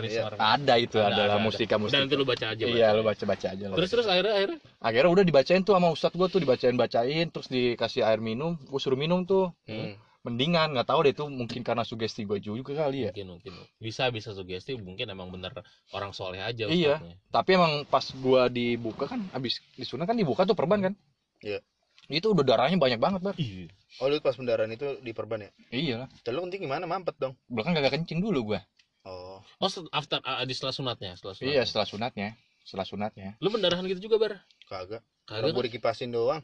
[0.02, 0.24] iya.
[0.36, 1.46] Ada itu Ada, adalah ada, ada.
[1.46, 2.64] mustika mustika nanti lu baca aja.
[2.66, 4.60] iya lu baca baca aja Terus terus akhirnya akhirnya?
[4.82, 8.80] Akhirnya udah dibacain tuh sama ustadz gue tuh dibacain bacain terus dikasih air minum gue
[8.82, 9.54] suruh minum tuh.
[9.70, 9.94] Hmm.
[10.20, 14.12] Mendingan nggak tahu deh itu mungkin karena sugesti gue juga kali ya mungkin mungkin bisa
[14.12, 15.56] bisa sugesti mungkin emang bener
[15.90, 17.00] orang soleh aja Iya.
[17.00, 17.16] ustadznya.
[17.32, 20.94] tapi emang pas gua dibuka kan abis disunat kan dibuka tuh perban kan
[21.40, 21.64] Iya.
[22.10, 23.72] itu udah darahnya banyak banget bar Iya.
[23.98, 27.72] oh lu pas pendarahan itu diperban ya iya lah lu kencing gimana mampet dong belakang
[27.74, 28.60] kagak kencing dulu gua
[29.08, 31.54] oh Oh, set- after ah, di setelah sunatnya, setelah sunatnya.
[31.54, 32.30] iya setelah sunatnya
[32.68, 34.34] setelah sunatnya Lu pendarahan gitu juga, Bar?
[34.68, 35.52] kagak Kagak.
[35.52, 36.44] gue dikipasin doang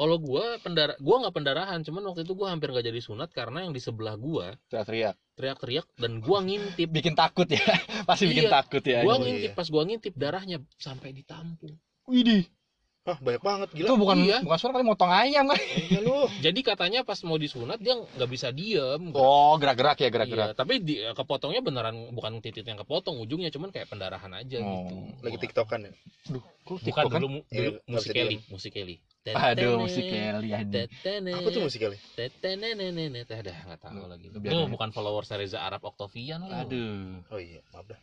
[0.00, 3.62] Kalau gua pendara gua nggak pendarahan, cuman waktu itu gua hampir nggak jadi sunat karena
[3.62, 6.88] yang di sebelah gua teriak-teriak teriak-teriak dan gua ngintip.
[6.88, 7.60] bikin takut ya
[8.08, 8.52] pasti bikin Iya.
[8.54, 9.54] takut ya Gua Oh, ngintip iya.
[9.54, 11.76] pas gua ngintip darahnya sampai ditampung.
[12.06, 12.48] Widih,
[13.00, 14.38] Hah, banyak banget itu gila bukan Iya.
[14.40, 18.30] bukan suara kali motong ayam kan iya lu Jadi katanya pas mau disunat dia nggak
[18.30, 19.12] bisa diem.
[19.12, 23.68] oh gerak-gerak ya gerak-gerak Iya, tapi di, kepotongnya beneran bukan titik yang kepotong ujungnya cuman
[23.68, 24.80] kayak pendarahan aja Oh.
[24.82, 24.96] gitu.
[25.22, 25.92] lagi tiktokan ya
[26.26, 27.20] Duh, kok Bukan TikTok kan?
[27.20, 28.96] dulu, Iya, dulu nggak musik Kelly, musik Kelly.
[29.28, 30.88] Aduh musik Kelly aduh
[31.36, 34.32] apa tuh musik kali Tetenenenet, eh, dah nggak tahu lagi.
[34.32, 34.64] Nanya.
[34.72, 36.64] bukan followers Reza Arab Octavian lah.
[36.64, 38.00] aduh oh iya maaf dah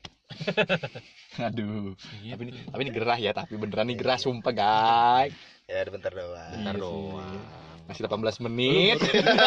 [1.50, 5.34] aduh tapi ini tapi ini gerah ya tapi beneran nih gerah sumpah guys
[5.68, 6.52] ya bentar doang.
[6.56, 6.82] Bentar Iya sih.
[6.82, 7.40] doang.
[7.88, 9.00] masih 18 menit.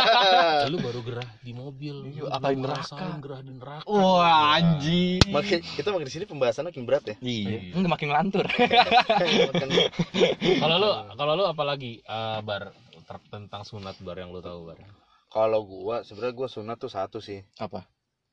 [0.73, 2.09] Lu baru gerah di mobil.
[2.09, 2.97] Iya, Lu apa neraka?
[3.21, 3.85] gerah di neraka.
[3.85, 5.29] wah anjing.
[5.29, 7.17] Makin kita makin di sini pembahasannya makin berat ya?
[7.21, 7.73] Iya.
[7.73, 8.45] Enggak makin lantur
[10.61, 14.81] Kalau lu kalau lu apalagi eh, bar ter- tentang sunat bar yang lu tahu bar.
[15.31, 17.45] kalau gua sebenarnya gua sunat tuh satu sih.
[17.57, 17.85] Apa?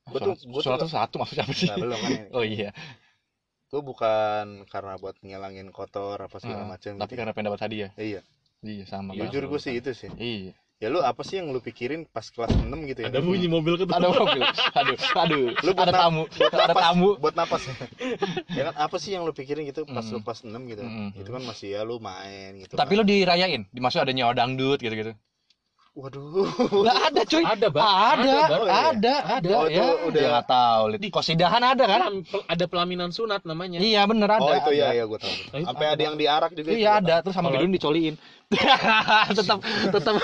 [0.08, 1.68] Gua tuh- gua tuh- surat tuh satu maksudnya apa sih?
[1.68, 2.72] Nah belum kan oh iya
[3.68, 7.92] gua bukan karena buat ngilangin kotor apa segala Ah, macam tapi karena pengen dapat hadiah
[7.96, 8.22] iya.
[8.60, 9.20] Iya sama Iya.
[9.20, 9.30] Bang.
[9.30, 10.10] jujur gua sih itu sih.
[10.12, 10.54] Iya.
[10.78, 13.10] Ya lu apa sih yang lu pikirin pas kelas 6 gitu ya?
[13.10, 14.46] Ada bunyi mobil ke ada mobil.
[14.74, 15.46] Aduh aduh.
[15.58, 16.24] Lu buat ada tamu.
[16.28, 17.10] buat ada napas, tamu.
[17.18, 17.62] Buat napas.
[18.52, 20.12] Ya kan apa sih yang lu pikirin gitu pas Mm.
[20.12, 20.82] lu kelas 6 gitu?
[20.82, 21.10] Mm.
[21.18, 23.02] itu kan masih ya lu main gitu tapi kan.
[23.02, 23.66] lo dirayain.
[23.68, 25.14] Dimasuk ada nyawa dangdut gitu gitu
[25.98, 26.46] waduh.
[26.86, 27.44] Nggak ada cuy.
[27.44, 28.16] Ada, Bar.
[28.22, 28.32] ada.
[28.54, 28.78] Oh, iya.
[28.94, 29.82] ada ada Oh, itu ya.
[29.82, 30.82] udah- udah nggak tahu.
[30.94, 31.02] Lid.
[31.10, 32.02] kosidahan ada kan?
[32.46, 33.82] Ada pelaminan sunat namanya.
[33.82, 34.46] iya bener ada.
[34.46, 34.80] Oh itu ada.
[34.80, 35.34] ya ya gua tahu.
[35.34, 35.94] Itu sampai ada.
[35.98, 37.16] ada yang diarak juga iya ada.
[37.20, 38.16] terus sama gedung dicoliin.
[39.36, 39.60] Tetap
[39.92, 40.16] tetap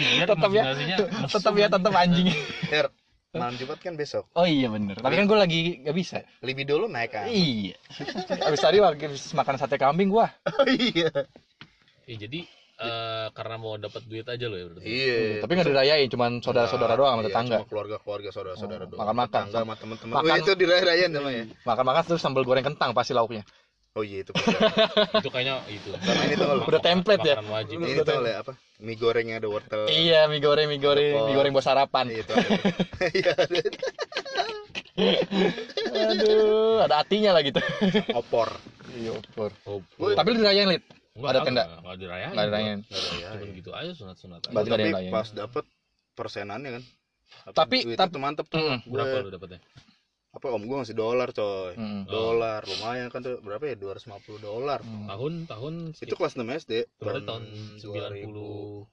[0.00, 0.62] Ya, Tetep ya.
[1.28, 2.30] tetap ya tetap anjing.
[3.34, 4.30] Malam Jumat kan besok.
[4.32, 4.94] Oh iya bener.
[4.94, 6.22] Tapi kan gue lagi nggak bisa.
[6.38, 7.26] Libido lu naik kan?
[7.26, 7.74] Iya.
[8.46, 10.30] Abis tadi habis makan sate kambing gua.
[10.54, 11.10] Oh iya.
[12.06, 12.46] Ya, jadi
[12.76, 14.84] eh, karena mau dapat duit aja lo ya berarti.
[14.84, 15.18] iya.
[15.38, 17.56] Tapi nggak dirayain cuman saudara-saudara doang sama Iya, tetangga.
[17.56, 19.00] cuma keluarga-keluarga saudara-saudara Oh, doang.
[19.00, 19.30] makan-makan.
[19.30, 20.28] tetangga sama teman-teman Makan.
[20.28, 23.46] oh, itu dirayain namanya makan-makan terus sambal goreng kentang pasti lauknya.
[23.94, 24.34] Oh iya itu
[25.22, 25.94] Itu kayaknya itu.
[25.94, 27.38] sama ini tuh Udah template ya?
[27.40, 27.78] Wajib.
[27.78, 28.52] ini tuh oleh apa?
[28.82, 29.86] Mie gorengnya ada wortel.
[29.86, 32.10] Iya mie goreng mie goreng mie goreng buat sarapan.
[32.10, 32.34] Iya, itu
[33.14, 33.32] iya
[35.94, 37.58] aduh ada hatinya lah gitu
[38.12, 38.50] opor.
[38.94, 39.50] Iya opor.
[39.62, 40.14] Oh, Woi.
[40.14, 40.82] tapi lu dirayain lid
[41.14, 41.62] Enggak, Ada tenda?
[41.62, 42.32] Enggak, enggak dirayain.
[42.34, 42.78] Nggak dirayain.
[42.80, 43.38] Enggak dirayain.
[43.38, 44.50] Cuman gitu aja sunat-sunat aja.
[44.50, 45.10] Berarti tapi yang lain.
[45.10, 45.64] pas dapet
[46.12, 46.82] persenannya kan
[47.54, 48.78] Tapi- duit tapi- itu mantep tuh Mm.
[48.80, 49.60] Gue- Berapa lu dapetnya?
[50.34, 52.02] apa om gue ngasih dolar coy Mm.
[52.04, 55.06] dolar lumayan kan tuh berapa ya 250 dolar Mm.
[55.06, 57.42] Tahun tahun itu kelas 6 SD berarti tahun
[57.78, 57.78] 2000.
[57.78, 58.86] 90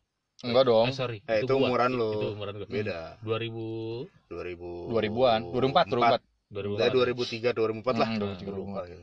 [0.44, 0.86] Enggak dong.
[0.86, 1.18] Eh, sorry.
[1.24, 2.12] Eh, itu umuran lu.
[2.12, 2.66] Itu umuran gua.
[2.68, 6.22] beda 2000 2000 2000-an, 2004, 2004.
[6.50, 6.78] 2004.
[6.78, 8.98] Udah 2003 2004 lah Mm, Gua 2003, lupa ya.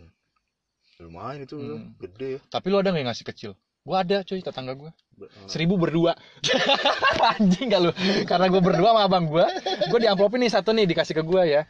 [0.99, 1.95] Lumayan itu Hmm.
[1.97, 3.53] gede ya Tapi lu ada nggak yang ngasih kecil?
[3.87, 4.91] Gua ada cuy tetangga gua.
[5.15, 6.13] Ber- Seribu berdua.
[7.39, 7.91] Anjing gak lu?
[8.27, 9.47] Karena gua berdua sama abang gua,
[9.89, 11.63] gua diamplopin nih satu nih dikasih ke gua ya.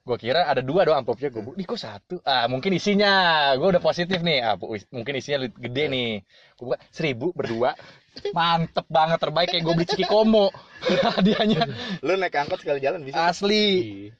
[0.00, 1.42] Gua kira ada dua doang amplopnya gua.
[1.44, 2.24] bu- kok satu?
[2.24, 3.12] Ah mungkin isinya.
[3.54, 4.40] Gua udah positif nih.
[4.42, 4.56] Ah
[4.90, 6.08] mungkin isinya gede nih.
[6.56, 7.76] Gua buka seribu berdua.
[8.32, 10.48] Mantep banget terbaik kayak gua beli ciki komo.
[11.14, 11.68] Hadiahnya
[12.00, 13.68] lu naik angkot sekali jalan bisa asli,
[14.08, 14.12] Iya.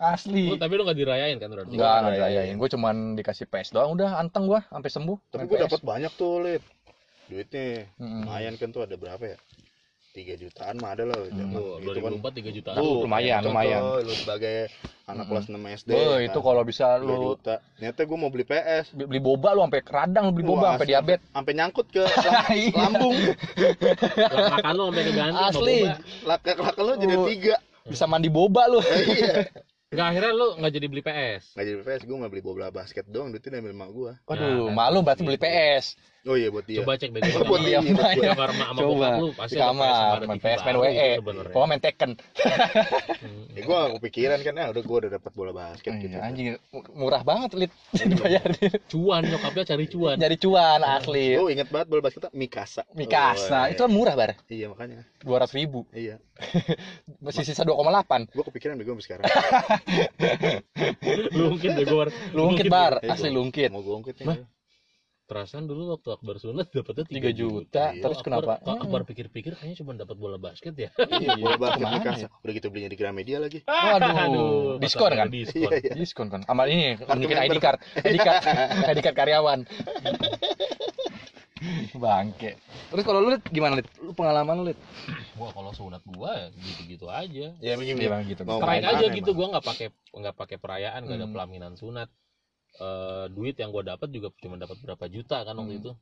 [0.00, 0.46] Asli.
[0.46, 1.72] Oh, tapi lu enggak dirayain kan berarti?
[1.72, 2.54] Enggak, enggak Iya, iya, dirayain.
[2.56, 5.18] Gua cuman dikasih PS doang udah anteng gua sampai sembuh.
[5.28, 6.62] tapi gue dapat banyak tuh lid
[7.24, 8.24] duitnya Mm-mm.
[8.24, 9.36] lumayan kan tuh ada berapa ya
[10.10, 11.52] tiga jutaan mah ada lah Hmm.
[11.52, 12.74] Oh, itu kan 2004 3 jutaan.
[12.76, 13.80] Uh, lumayan, contoh, lumayan.
[14.00, 14.56] lu sebagai
[15.04, 15.28] anak Mm-mm.
[15.28, 18.86] kelas 6 SD Oh, kan, itu kalau bisa lu juta ternyata gue mau beli PS
[18.92, 21.26] beli beli boba lu sampai keradang lu beli boba sampai diabetes.
[21.28, 22.72] sampai nyangkut ke lam- Iya.
[22.74, 23.14] lambung
[24.16, 25.78] Lak-lakan lu sampai keganti sama Asli.
[26.24, 27.26] laka-laka lu jadi Oh.
[27.26, 28.80] tiga Bisa mandi boba lu.
[28.80, 29.48] iya
[29.88, 31.44] Enggak akhirnya lu enggak jadi beli PS.
[31.56, 34.74] nggak jadi PS gue nggak beli bola basket doang duitnya diambil emak gue Waduh, Ya,
[34.76, 35.28] malu berarti gitu.
[35.32, 35.96] beli PS.
[36.24, 38.20] Oh iya buat dia Coba cek deh buat Iya, dia, buat dia.
[38.20, 38.88] Di emak sama Coba.
[38.90, 41.08] bokap lu Di pasti kamar, ada main PS, main WE.
[41.14, 41.52] sebenarnya.
[41.52, 42.10] Pokoknya main Tekken.
[43.48, 46.46] Ya gue kepikiran kan ah udah gue udah dapat bola basket gitu Iya, anjing
[46.92, 48.70] murah banget lit dibayarin.
[48.86, 50.14] Cuan nyokapnya cari cuan.
[50.16, 51.26] Nyari cuan asli.
[51.34, 54.38] gue inget banget bola basket Mikasa Mikasa, Oh, itu kan murah bar.
[54.46, 55.82] iya makanya 200 ribu.
[55.90, 56.22] iya
[57.18, 58.30] Masih sisa 2,8.
[58.30, 59.26] gue kepikiran bego sekarang
[61.32, 62.06] Lu mungkin deh gua.
[62.30, 63.70] Lungkit bar, asli lungkit.
[63.70, 64.36] mau gue ungkit Mah?
[64.36, 64.57] nih
[65.28, 68.00] Perasaan dulu waktu Akbar sunat dapetnya 3 juta, Iya.
[68.00, 68.56] terus Kok kenapa?
[68.56, 70.88] Akbar, kok Akbar pikir-pikir kayaknya cuma dapat bola basket ya.
[71.20, 72.28] iya bola basket Ke mana Mikasa ya?
[72.40, 74.08] udah gitu belinya di Gramedia lagi Waduh,
[74.72, 75.28] pas diskon ada kan?
[75.28, 75.60] Diskon.
[75.60, 76.40] iya iya Diskon kan.
[76.42, 78.40] Sama ini Kartu nunjukin ID card, ID card,
[78.90, 79.60] ID card karyawan.
[81.92, 82.50] Bangke.
[82.88, 83.88] Terus kalau lu Lit, gimana Lit?
[83.98, 84.78] Lu pengalaman lu Lit?
[85.34, 87.52] Gua kalau sunat gua ya gitu-gitu aja.
[87.54, 88.42] ya begini Iya, Bang, gitu.
[88.46, 91.34] Main aja gitu gua nggak pakai nggak pakai perayaan nggak ada Hmm.
[91.34, 92.08] pelaminan sunat.
[92.78, 95.80] Eh, duit yang gua dapat juga cuma dapat berapa juta kan waktu Hmm.
[95.82, 95.92] itu.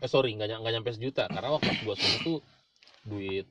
[0.00, 2.38] Eh sorry nggak ny- nggak nyampe sejuta karena waktu gua sunat tuh
[3.02, 3.46] duit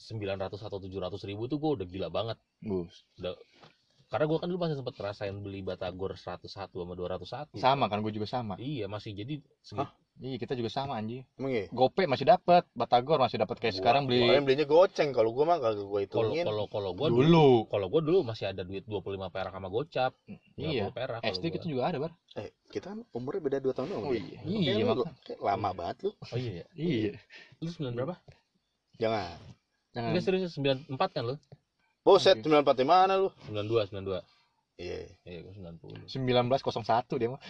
[0.00, 2.40] 900 atau 700 ribu tuh gua udah gila banget.
[2.64, 3.04] Bus.
[4.12, 7.56] Karena gua kan dulu masih sempat ngerasain beli batagor 101 sama 201.
[7.56, 8.60] Sama kan, gue juga sama.
[8.60, 9.88] Iya masih jadi segi-
[10.20, 11.24] Iya, kita juga sama anjing.
[11.34, 15.08] emang ya Gope masih dapat, Batagor masih dapat kayak sekarang Gua beli yang belinya goceng
[15.08, 17.48] kalau gue mah kagak gue kalau hitungin kalau kalau gua dulu dulu.
[17.66, 19.00] kalau gua dulu masih ada duit 25
[19.32, 20.12] perak sama gocap.
[20.54, 20.84] Iya.
[20.84, 21.54] 50 perak kalau SD gua.
[21.56, 22.12] kita juga ada, Bar.
[22.36, 24.36] eh kita kan umurnya beda 2 tahun doang Oh iya.
[24.36, 25.04] Kayak Iya, lu,
[25.40, 26.64] lama banget lu Oh iya ya.
[26.76, 27.10] Iya.
[27.58, 28.14] Lu 9 berapa?
[29.00, 29.40] jangan
[29.92, 30.10] Jangan.
[30.12, 31.36] Enggak serius 94 kan lu?
[32.02, 32.50] Buset, Oke.
[32.50, 33.30] 94 di mana lu?
[33.46, 34.31] 92 92.
[34.82, 34.98] Iya.
[35.22, 36.10] Iya, gua 90.
[36.10, 37.40] 1901 dia mah.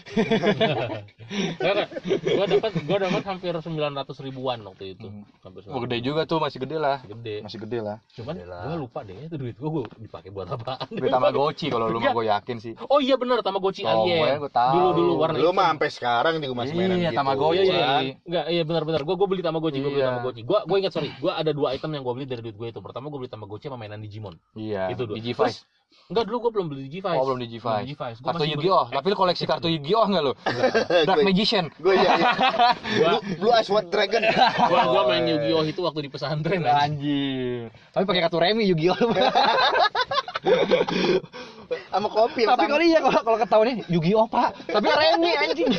[1.57, 1.89] Enggak,
[2.37, 5.09] gua dapat gua dapat hampir 900 ribuan waktu itu.
[5.09, 5.25] Hmm.
[5.41, 7.01] Hampir Oh, gede juga tuh, masih gede lah.
[7.03, 7.41] Gede.
[7.41, 7.97] Masih gede lah.
[8.13, 8.63] Cuman Gede lah.
[8.69, 10.89] gua lupa deh itu duit gua gua dipakai buat apaan.
[10.93, 12.73] Duit Tamagotchi kalau lu mah gue yakin sih.
[12.93, 14.37] Oh iya bener Tamagotchi Oh, gue alien.
[14.39, 14.75] gue tahu.
[14.77, 17.19] Dulu dulu warna Lu mah sampai sekarang di masih mainan Iya, gitu.
[17.19, 17.65] Tamagotchi.
[17.65, 18.15] Iya, iya, iya.
[18.29, 19.01] Enggak, iya benar-benar.
[19.09, 20.09] Gua gua beli Tamagotchi, gua beli Iya.
[20.13, 20.43] Tamagotchi.
[20.45, 22.81] Gua gua ingat sorry, gua ada dua item yang gua beli dari duit gua itu.
[22.85, 24.37] Pertama gua beli Tamagotchi sama mainan Digimon.
[24.53, 24.93] Iya.
[24.93, 25.17] Itu dulu.
[25.17, 25.65] Digi Terus,
[26.13, 27.17] Enggak, dulu gua belum beli Digivice.
[27.17, 27.65] Oh, belum Digivice.
[27.65, 28.19] Belum Digivice.
[28.21, 30.33] Gua Kartu Yu-Gi-Oh, tapi lu koleksi kartu Yu-Gi-Oh enggak lu?
[31.09, 31.65] Dark Gue Magician.
[31.81, 32.11] gue iya.
[32.17, 32.29] iya.
[33.01, 34.23] Gua Blue, Blue Eyes White Dragon.
[34.69, 36.77] gua, gua main Yu-Gi-Oh itu waktu di pesantren anjing.
[36.83, 37.73] Anjir.
[37.95, 38.99] Tapi pakai kartu remi Yu-Gi-Oh.
[41.89, 44.51] Sama kopi tapi kalau iya kalau kalau ketahuannya Yu-Gi-Oh, Pak.
[44.69, 45.73] Tapi remi anjing.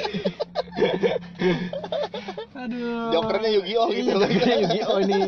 [2.63, 3.11] Aduh.
[3.11, 4.09] Jokernya Yu-Gi-Oh gitu.
[4.09, 5.19] Iya, jokernya Yu-Gi-Oh ini.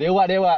[0.00, 0.54] Dewa, dewa.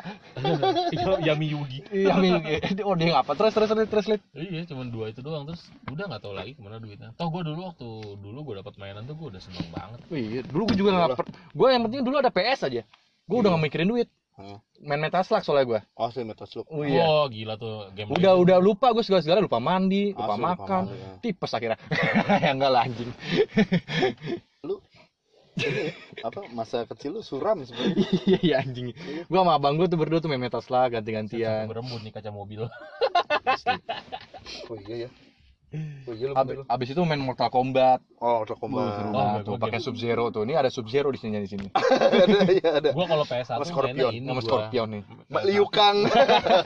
[1.20, 1.78] Yami Yugi.
[1.90, 2.83] Iya, Yu-Gi.
[2.88, 3.33] Oh, dia ngapa?
[3.35, 4.07] Terus terus terus terus.
[4.37, 7.16] Iya, cuma dua itu doang terus udah nggak tahu lagi ke mana duitnya.
[7.16, 7.88] Toh gua dulu waktu
[8.20, 9.98] dulu gua dapat mainan tuh gua udah seneng banget.
[10.12, 11.26] Wih, dulu gue juga nggak per...
[11.54, 12.83] Gue yang penting dulu ada PS aja.
[13.24, 14.09] Gue udah nggak mikirin duit.
[14.35, 14.59] Hmm.
[14.83, 15.81] Main Metaslug soalnya gue.
[15.94, 16.66] Asli Metaslug.
[16.66, 17.07] Oh iya.
[17.07, 18.42] Oh, gila tuh game Udah Legend.
[18.42, 21.11] udah lupa gue segala segala lupa mandi, lupa Asli, makan, lupa makan, ya.
[21.23, 21.79] tipes akhirnya.
[22.44, 23.11] ya enggak lah anjing.
[24.66, 24.83] Lu
[25.55, 27.94] ini apa masa kecil lu suram sebenarnya.
[28.27, 28.90] Iya iya anjing.
[29.31, 31.70] Gue sama abang gue tuh berdua tuh main Metaslug ganti-gantian.
[31.70, 32.66] berembut nih kaca mobil.
[34.66, 35.11] Oh iya ya.
[36.04, 38.00] Oh Abis, itu main Mortal Kombat.
[38.18, 38.84] Oh, Mortal Wah, Kombat.
[38.94, 40.42] seru Oh, banget gua- tuh gua pakai Sub Zero tuh.
[40.44, 41.66] Ini ada Sub Zero di sini di sini.
[41.74, 42.88] ada ya ada.
[42.92, 44.46] gua kalau PS1 Sama mainnya Scorpion, ini Nama gua.
[44.46, 45.02] Scorpion nih.
[45.28, 45.96] Mbak Liu Kang.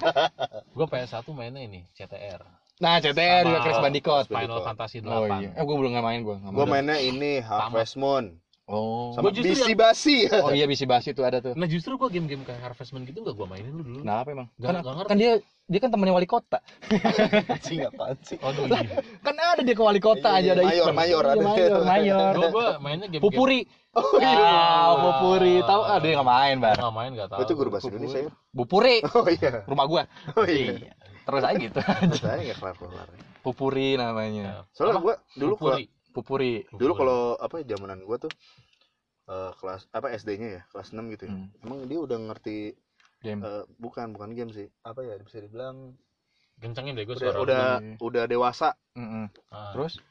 [0.77, 2.41] Gua PS1 mainnya ini CTR.
[2.79, 4.25] Nah, CTR juga Crash Bandicoot.
[4.31, 4.63] Final.
[4.63, 5.51] Fantasy 8 Oh iya.
[5.51, 6.37] Eh, gue belum nggak main gue.
[6.39, 8.39] Gue mainnya ini Harvest Moon
[8.69, 9.11] Oh.
[9.11, 10.17] sama Gua justru Bisi yang- Basi.
[10.45, 11.57] Oh iya bisi basi tuh ada tuh.
[11.57, 14.05] Nah justru gua game-game kayak Harvest Moon gitu gak gua mainin lu dulu.
[14.05, 14.47] Kenapa emang?
[14.55, 15.09] Nggak- Kan, nggak ngerti.
[15.09, 15.33] kan dia
[15.65, 16.59] dia kan temannya wali kota.
[17.49, 18.37] Anjing apaan sih?
[18.39, 19.01] Aduh, iya.
[19.19, 21.43] Kan ada dia ke wali kota Iya, aja ada mayor, mayor Iya, ada.
[21.43, 22.33] mayor, mayor.
[22.35, 23.61] Gua, gua mainnya game Pupuri.
[23.93, 25.65] Oh Ah, Pupuri.
[25.65, 26.77] Tahu ah dia nggak main, Bar.
[26.77, 27.39] Gak main gak tahu.
[27.41, 28.31] Oh, itu guru bahasa Indonesia ya?
[28.51, 28.97] Pupuri.
[29.11, 29.65] Oh iya.
[29.65, 30.03] Rumah gua.
[30.35, 30.93] Oh iya.
[31.25, 31.81] Terus aja gitu.
[32.15, 33.09] Saya nggak kelar kelar.
[33.41, 34.69] Pupuri namanya.
[34.71, 36.65] Soalnya gua dulu kalau Pupuri.
[36.71, 38.33] Dulu kalau apa ya, zamanan gua tuh
[39.27, 41.33] eh, kelas apa SD-nya ya kelas 6 gitu ya.
[41.33, 41.49] Hmm.
[41.61, 42.73] Emang dia udah ngerti
[43.19, 43.43] Game.
[43.43, 44.69] eh, bukan bukan game sih.
[44.83, 45.97] Apa ya bisa dibilang
[46.59, 47.95] Kencengin deh gua udah suara udah, Iya.
[47.99, 49.31] udah dewasa Mm-mm.
[49.49, 49.71] Ah.
[49.73, 50.03] Terus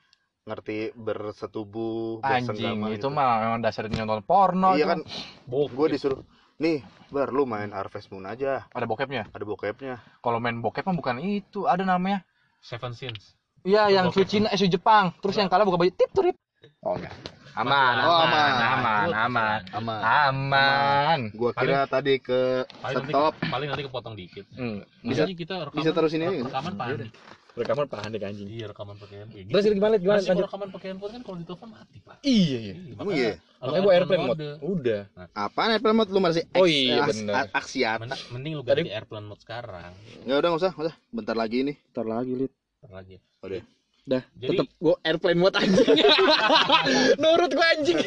[0.44, 3.08] ngerti bersetubuh anjing bersenggama itu gitu.
[3.12, 4.74] mah memang dasarnya nonton porno.
[4.74, 5.04] iya kan
[5.44, 5.72] Bok.
[5.72, 6.24] gue disuruh
[6.58, 9.28] nih bar lu main Harvest Moon aja Ada bokepnya.
[9.28, 12.24] ada bokepnya Kalau main bokep mah bukan itu, ada namanya.
[12.58, 13.37] Seven Sins.
[13.68, 14.16] Iya, yang Bokep.
[14.18, 15.12] su Cina, eh su Jepang.
[15.20, 16.40] Terus yang kalah buka baju tip turip.
[16.80, 17.12] Oh enggak.
[17.54, 18.54] Aman, Oh, aman, aman.
[18.62, 21.20] aman, aman, aman aman.
[21.34, 24.46] gua kira tadi ke Paling nanti, stop paling nanti kepotong dikit.
[24.54, 24.86] Hmm.
[25.02, 25.74] Bisa- Bisa kita rekaman.
[25.76, 26.26] bisa terus ini?
[26.40, 27.10] Rekaman panik.
[27.58, 28.46] Rekaman panik anjing.
[28.48, 29.50] Iya rekaman pakai handphone.
[29.50, 30.38] Terus gimana gimana Masih lanjut?
[30.38, 32.18] kalau rekaman pakai handphone kan kalau ditelepon mati pak.
[32.22, 32.74] Iya, iya.
[32.94, 33.34] Emang iya?
[33.58, 34.50] Makanya gua airplane mode.
[34.62, 35.02] Udah.
[35.36, 37.98] apaan airplane mode lu masih Oh iya, a- aksiat
[38.30, 39.98] Mending, lu ganti airplane mode sekarang.
[40.24, 42.52] nggak udah nggak usah nggak usah bentar lagi nih Ntar lagi, Lid.
[42.78, 43.18] Ntar lagi.
[43.48, 43.64] Udah
[44.08, 45.84] Dah, Jadi- tetep gua airplane mode anjing.
[47.22, 48.00] Nurut gua anjing.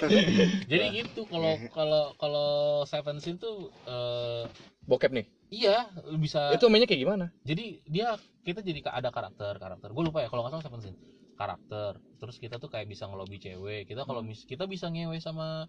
[0.64, 2.48] Jadi gitu kalau kalau kalau
[2.88, 4.48] Seven Sins tuh eh,
[4.88, 5.28] Bokep nih.
[5.52, 6.56] iya bisa.
[6.56, 7.28] Itu mainnya kayak gimana?
[7.44, 8.16] Jadi dia
[8.48, 9.92] kita jadi ada karakter karakter.
[9.92, 10.98] Gue lupa ya kalau nggak salah Seven Sins
[11.36, 12.00] karakter.
[12.16, 13.84] Terus kita tuh kayak bisa ngelobi cewek.
[13.84, 15.68] Kita kalau mis kita bisa ngewe sama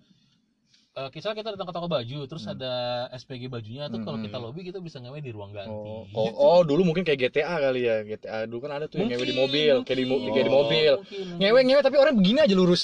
[0.92, 2.52] eh kita kita datang ke toko baju terus Hmm.
[2.52, 2.74] ada
[3.14, 4.28] SPG bajunya tuh kalau Hmm.
[4.28, 5.72] kita lobby kita bisa ngewe di ruang ganti.
[5.72, 6.20] Oh, Gitu.
[6.20, 8.04] oh, oh, dulu mungkin kayak GTA kali ya.
[8.04, 10.34] GTA dulu kan ada tuh yang ngewe di mobil, kayak di, mo- mungkin.
[10.34, 10.94] kayak di mobil.
[11.00, 11.40] Mungkin, mungkin.
[11.40, 12.82] Ngewe ngewe tapi orang begini aja lurus.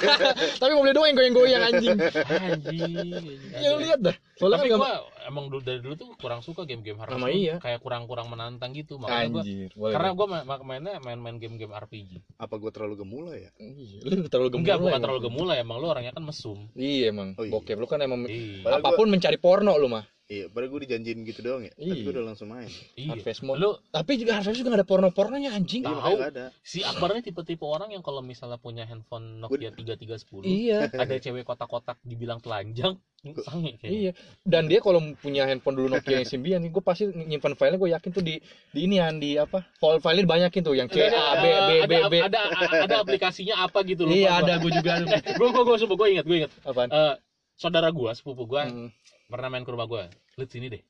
[0.60, 1.96] tapi mobilnya doang yang goyang-goyang anjing.
[2.28, 3.24] Anjing.
[3.56, 4.16] Ya lu lihat dah.
[4.36, 4.92] Soalnya Tapi kan gua
[5.24, 7.32] emang dulu dari dulu tuh kurang suka game-game Moon.
[7.32, 7.56] iya.
[7.56, 9.00] Kayak kurang-kurang menantang gitu.
[9.00, 9.72] Makanya gua anjir.
[9.72, 12.20] Karena gua ma- ma- mainnya main-main game-game RPG.
[12.36, 14.60] apa gua terlalu gemula ya Iya, lu terlalu gemuk.
[14.60, 16.68] Enggak, bukan terlalu gemulai, emang lu orangnya kan mesum.
[16.76, 17.32] Iya emang.
[17.32, 17.52] Oh, iya.
[17.52, 18.66] Bokep lu kan emang Iya.
[18.76, 20.04] Apa pun mencari porno lu mah.
[20.26, 22.02] iya padahal gua dijanjiin gitu doang ya tapi Iya.
[22.02, 22.66] gua udah langsung main
[22.98, 23.14] Iya.
[23.14, 23.56] Harvest Moon.
[23.56, 25.82] Lu Tapi juga Harvest juga gak ada porno-pornonya anjing.
[25.82, 26.16] iya Tahu.
[26.18, 30.90] ada si Akbar ini tipe-tipe orang yang kalau misalnya punya handphone Nokia 3310, Iya.
[30.90, 32.98] ada cewek kotak-kotak dibilang telanjang,
[33.40, 33.78] sange.
[33.80, 34.18] Iya.
[34.42, 37.90] Dan dia kalau punya handphone dulu Nokia yang Symbian nih, gue pasti nyimpan filenya gue
[37.94, 38.34] yakin tuh di
[38.68, 39.62] di ini di apa?
[39.78, 42.14] File filenya banyakin tuh yang C Ada, A B B B ada, B.
[42.18, 44.10] ada, ada, ada aplikasinya apa gitu loh.
[44.10, 45.06] Iya ada gue juga.
[45.38, 46.52] Gue gue gue gue ingat gue ingat.
[46.62, 46.90] Apaan?
[46.90, 47.14] Eh,
[47.56, 48.88] saudara gua, sepupu gua Hmm.
[49.26, 50.06] pernah main ke rumah gua.
[50.36, 50.82] Lihat sini deh.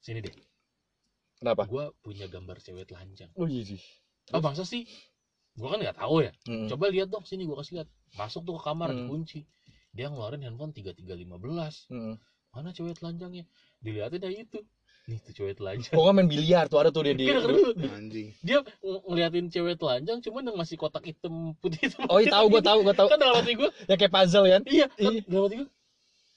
[0.00, 0.32] Sini deh.
[1.36, 1.64] Kenapa?
[1.64, 3.30] Gua punya gambar cewek telanjang.
[3.34, 3.80] Oh iya sih.
[4.32, 4.84] Oh, bangsa sih.
[5.54, 6.32] Gua kan nggak tahu ya.
[6.44, 6.66] Hmm.
[6.66, 7.88] Coba lihat dong sini gua kasih lihat.
[8.12, 9.06] Masuk tuh ke kamar Hmm.
[9.06, 9.44] dikunci.
[9.90, 11.86] Dia ngeluarin handphone 3315.
[11.88, 12.16] Hmm.
[12.50, 13.46] Mana cewek telanjangnya?
[13.78, 14.58] Dilihatin dah itu.
[15.08, 15.90] Nih tuh cewek telanjang.
[15.90, 17.26] Pokoknya main biliar tuh ada tuh dia di.
[17.88, 21.90] Anjing Dia ng- ngeliatin cewek telanjang cuman yang masih kotak hitam putih.
[22.06, 23.08] Oh iya tahu gue tahu gue tahu.
[23.08, 24.62] Kan dalam hati gua, Yang kayak puzzle kan?
[24.68, 25.22] iya, kan Iya.
[25.26, 25.68] dalam hati gua.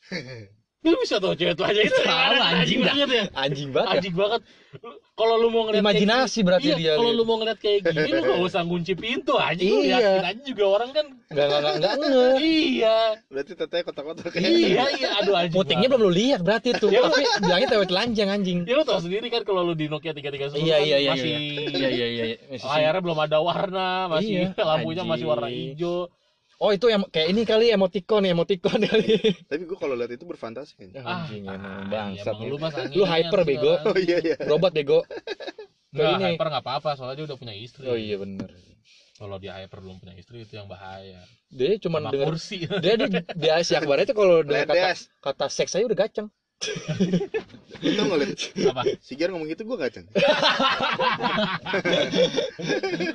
[0.84, 2.92] Lu bisa tau cewek telanjang itu Tahu, anjing anjing dah.
[2.92, 3.24] banget ya.
[3.34, 3.88] Anjing banget.
[3.88, 3.94] ya.
[3.96, 4.42] Anjing banget.
[5.14, 6.92] Kalau lu mau ngeliat kayak Imajinasi gini- berarti iya, dia.
[7.00, 9.64] Kalau lu mau ngeliat kayak gini lu gak usah ngunci pintu aja.
[9.64, 9.96] Lu Iya.
[9.96, 11.06] yakin aja juga orang kan.
[11.32, 12.28] Enggak enggak enggak enggak nge.
[12.44, 12.98] Iya.
[13.26, 15.10] berarti tetenya kotak-kotak Iya, iya.
[15.16, 15.56] Aduh anjing.
[15.56, 16.90] Putingnya belum lu lihat berarti tuh.
[16.90, 18.60] Ya, Tapi bilangnya cewek telanjang anjing.
[18.68, 21.12] Ya lu tau sendiri kan kalau lu di Nokia 3310 Iya kan iya iya.
[21.16, 21.32] masih
[21.72, 22.24] Iya iya iya.
[22.28, 22.38] iya.
[22.52, 25.80] Masih- layarnya belum ada warna, masih Iya, lampunya masih warna anjing.
[25.80, 26.12] hijau.
[26.64, 29.20] Oh itu yang kayak ini kali emoticon emoticon kali.
[29.44, 32.24] tapi gua kalau lihat itu berfantasi kan Ah, Anjing emang ah, bangsat.
[32.24, 33.74] iya, emang lu mas Lu hyper, bego.
[33.84, 35.04] oh iya iya Robot bego.
[35.92, 36.24] Enggak, ini.
[36.32, 37.84] hyper nggak apa-apa soalnya dia udah punya istri.
[37.84, 38.48] Oh iya bener.
[39.14, 41.20] Kalau dia hyper belum punya istri itu yang bahaya.
[41.52, 42.64] Dia cuma Sama denger kursi.
[42.84, 46.32] dia dia, dia si Akbar itu kalau dengar kata kata seks saya udah gaceng.
[47.84, 48.40] itu ngeliat
[48.72, 48.88] apa?
[49.04, 50.08] si Jar ngomong gitu gua gaceng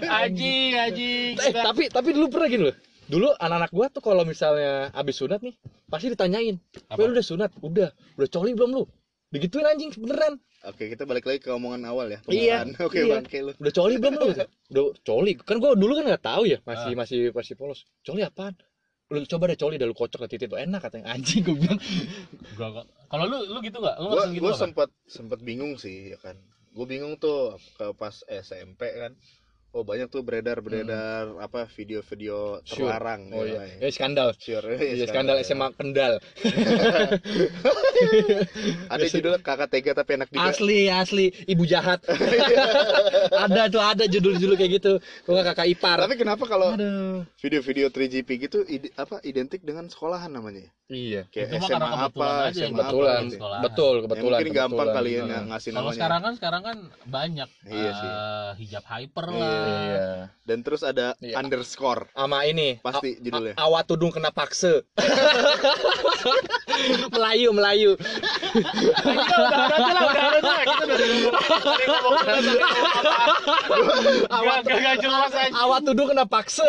[0.05, 1.33] Anjing, anjing.
[1.39, 2.77] Eh tapi tapi dulu pernah gini loh.
[3.09, 5.57] Dulu anak-anak gua tuh kalau misalnya abis sunat nih
[5.89, 6.61] pasti ditanyain,
[6.93, 7.01] Apa?
[7.01, 7.51] "Weh lu udah sunat?
[7.65, 7.89] Udah.
[8.21, 8.85] Udah coli belum lu?"
[9.29, 10.41] Digituin anjing beneran.
[10.65, 13.21] oke kita balik lagi ke omongan awal ya Iya, oke iya.
[13.21, 14.29] bangke lu Udah coli belum lu?
[14.73, 15.33] Udah coli.
[15.41, 17.89] Kan gua dulu kan nggak tahu ya, masih masih masih polos.
[18.05, 18.57] Coli apaan?
[19.09, 21.09] Lu coba deh coli dah lu kocok ke titik tuh enak katanya.
[21.17, 21.81] Anjing gua bilang.
[22.57, 23.97] Gua Kalau lu lu gitu enggak?
[24.01, 26.37] Lu gua gitu gua sempat sempat bingung sih ya kan
[26.69, 29.11] gue bingung tuh ke pas SMP kan
[29.69, 32.89] Oh banyak tuh beredar beredar apa video-video Sure.
[32.89, 33.29] terlarang.
[33.31, 33.85] Oh ya, iya.
[33.85, 34.33] Ya skandal.
[34.35, 34.65] Sure.
[34.75, 36.19] Iya, skandal SMA Kendal.
[38.89, 40.49] Ada judulnya kakak tega tapi enak juga.
[40.49, 42.01] Asli, asli, ibu jahat.
[43.39, 44.93] ada tuh, ada judul-judul kayak gitu.
[45.23, 45.99] Kok kakak ipar.
[46.01, 47.23] Tapi kenapa kalau Aduh.
[47.37, 50.65] video-video 3GP gitu ide- apa identik dengan sekolahan namanya?
[50.65, 50.71] ya?
[50.89, 51.23] Iya.
[51.29, 53.45] Kayak SMA karena apa, SMA Kebetulan, apa gitu.
[53.61, 54.39] betul, Ya, kebetulan.
[54.41, 54.97] mungkin gampang kebetulan.
[54.97, 55.43] kali ya Heeh.
[55.45, 55.97] ngasih Kalau namanya.
[56.01, 58.09] sekarang kan sekarang kan banyak Iya sih.
[58.09, 59.37] eh, hijab hyper Iya.
[59.37, 59.68] lah.
[59.69, 60.33] Iya.
[60.43, 61.37] Dan terus ada Iya.
[61.37, 62.09] underscore.
[62.17, 63.55] Sama ini, Pasti a- judulnya.
[63.55, 64.81] a- awat tudung kena paksa.
[67.13, 67.93] Melayu, Melayu.
[74.31, 74.63] awat,
[75.53, 76.67] awat tudung kena paksa.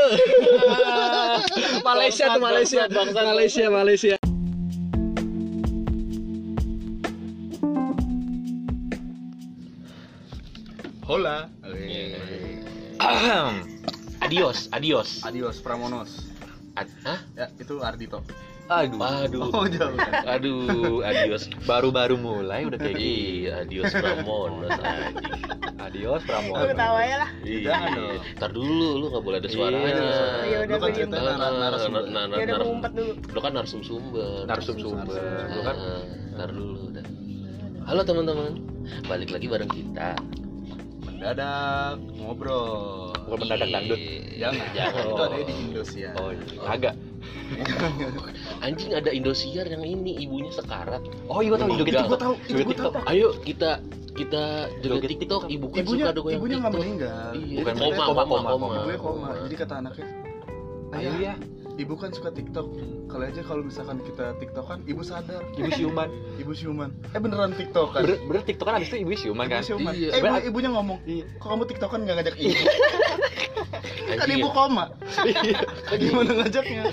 [1.83, 4.15] Malaysia tuh Malaysia, Malaysia, Malaysia.
[11.03, 11.49] Hola.
[14.21, 15.25] Adios, adios.
[15.25, 16.29] Adios Pramonos.
[16.77, 17.19] Ad- Hah?
[17.33, 18.21] Ya, itu Ardito.
[18.69, 19.49] Aduh, Aduh.
[19.49, 19.97] Oh, jauh.
[20.29, 21.49] Aduh, adios.
[21.65, 23.49] baru-baru mulai udah kayak gitu.
[23.49, 25.25] Iya, adios Pramonos anjing.
[25.81, 26.61] Adios Pramono.
[26.61, 27.29] Aku ketawa ya lah.
[27.41, 27.59] Iya.
[27.65, 28.19] Jangan dong.
[28.37, 29.89] Ntar dulu, lu nggak boleh ada suaranya.
[29.89, 29.97] Iya.
[30.45, 32.03] Ya udah Lu kan cerita narasumber.
[32.05, 33.11] nar- nar- Ya udah ngumpet dulu.
[33.25, 34.45] Lu kan narsumber.
[34.45, 35.23] Narsum-sumber.
[35.49, 36.01] Lu kan Ah,
[36.37, 37.05] Ntar dulu udah.
[37.83, 38.51] Halo teman-teman,
[39.09, 40.13] balik lagi bareng kita.
[41.19, 43.11] Mendadak ngobrol.
[43.27, 43.99] bukan mendadak dangdut.
[43.99, 44.67] Iya, Jangan.
[44.71, 45.03] Jangan.
[45.11, 46.09] Itu ada di Indonesia.
[46.15, 46.69] Oh, iya.
[46.71, 46.93] agak.
[48.65, 51.03] Anjing ada Indosiar yang ini ibunya sekarat.
[51.27, 51.87] Oh, iya gua tahu Enggak.
[52.07, 52.19] TikTok.
[52.23, 52.93] tahu, Joget TikTok.
[53.11, 53.71] Ayo kita
[54.15, 54.43] kita
[54.83, 57.29] joget TikTok, ibu kan Ibunya, suka goyang ibunya nggak meninggal.
[57.35, 59.27] Iya, Bukan koma, koma, koma, koma.
[59.47, 60.07] Jadi kata anaknya,
[60.89, 61.33] Ayo ya,
[61.79, 62.67] ibu kan suka TikTok.
[63.07, 65.41] Kali aja kalau misalkan kita TikTokan, ibu sadar.
[65.55, 66.09] ibu siuman.
[66.43, 66.89] Ibu siuman.
[67.11, 68.03] Eh beneran TikTokan.
[68.03, 69.63] Bener, bener TikTok kan abis itu ibu siuman kan?
[69.63, 69.93] Ibu siuman.
[69.95, 70.09] Iya.
[70.11, 71.25] Eh, ibu, ibunya ngomong, Iya.
[71.39, 72.63] kok kamu TikTokan nggak ngajak ibu?
[74.19, 74.53] kan ibu ya.
[74.53, 74.85] koma.
[75.95, 76.83] Gimana ngajaknya?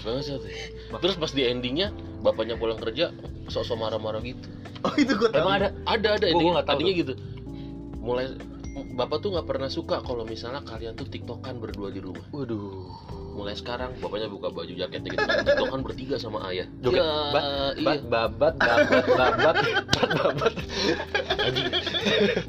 [0.00, 0.54] Bangsat ya.
[0.96, 3.12] Terus pas di endingnya bapaknya pulang kerja
[3.48, 4.48] sok-sok marah-marah gitu.
[4.80, 5.44] Oh itu gue tahu.
[5.44, 5.68] Emang ada?
[5.84, 7.12] Ada ada Gua- ending, gua tahu endingnya gitu.
[8.00, 8.24] Mulai
[9.00, 12.20] bapak tuh nggak pernah suka kalau misalnya kalian tuh tiktokan berdua di rumah.
[12.30, 12.84] Waduh.
[13.30, 16.68] Mulai sekarang bapaknya buka baju jaketnya gitu kan tiktokan bertiga sama ayah.
[16.80, 17.86] Joget Ya, bat, iya.
[17.86, 19.56] bat, babat, babat, babat,
[19.88, 20.52] bat, babat.
[21.40, 21.66] Anjing.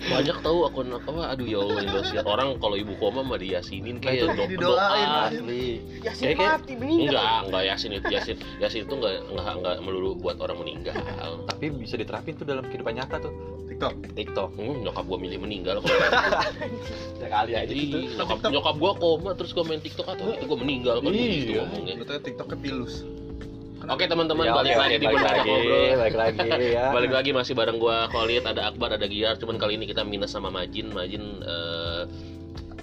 [0.04, 2.24] Banyak tahu akun apa aduh ya Allah Indosiar.
[2.26, 4.88] Orang kalau ibu koma mah diyasinin Nah, kayak itu do- doa.
[5.32, 5.80] Asli.
[6.04, 7.16] Yasin Kayak- mati meninggal.
[7.16, 8.38] Enggak, enggak Yasin itu Yasin.
[8.60, 10.96] Yasin itu enggak enggak enggak melulu buat orang meninggal.
[11.48, 13.32] Tapi bisa diterapin tuh dalam kehidupan nyata tuh.
[13.72, 13.94] TikTok.
[14.14, 14.50] TikTok.
[14.60, 15.96] Hmm, nyokap gua milih meninggal kalau
[17.16, 17.98] Ya kali aja Jadi gitu.
[18.16, 21.28] nyokap, nyokap gua koma terus gua main TikTok atau itu gua meninggal kan Iya.
[21.36, 21.94] gitu ngomongnya.
[21.98, 22.94] Betulnya TikTok ketilus.
[23.84, 25.86] Oke teman-teman Ya, balik oke, lagi oke, di balik lagi, Ngobrol.
[25.98, 26.40] balik lagi
[26.78, 26.86] ya.
[26.92, 29.36] Balik lagi masih bareng gua Khalid, ada Akbar, ada Giar.
[29.36, 30.90] Cuman kali ini kita minus sama Majin.
[30.90, 32.02] Majin eh,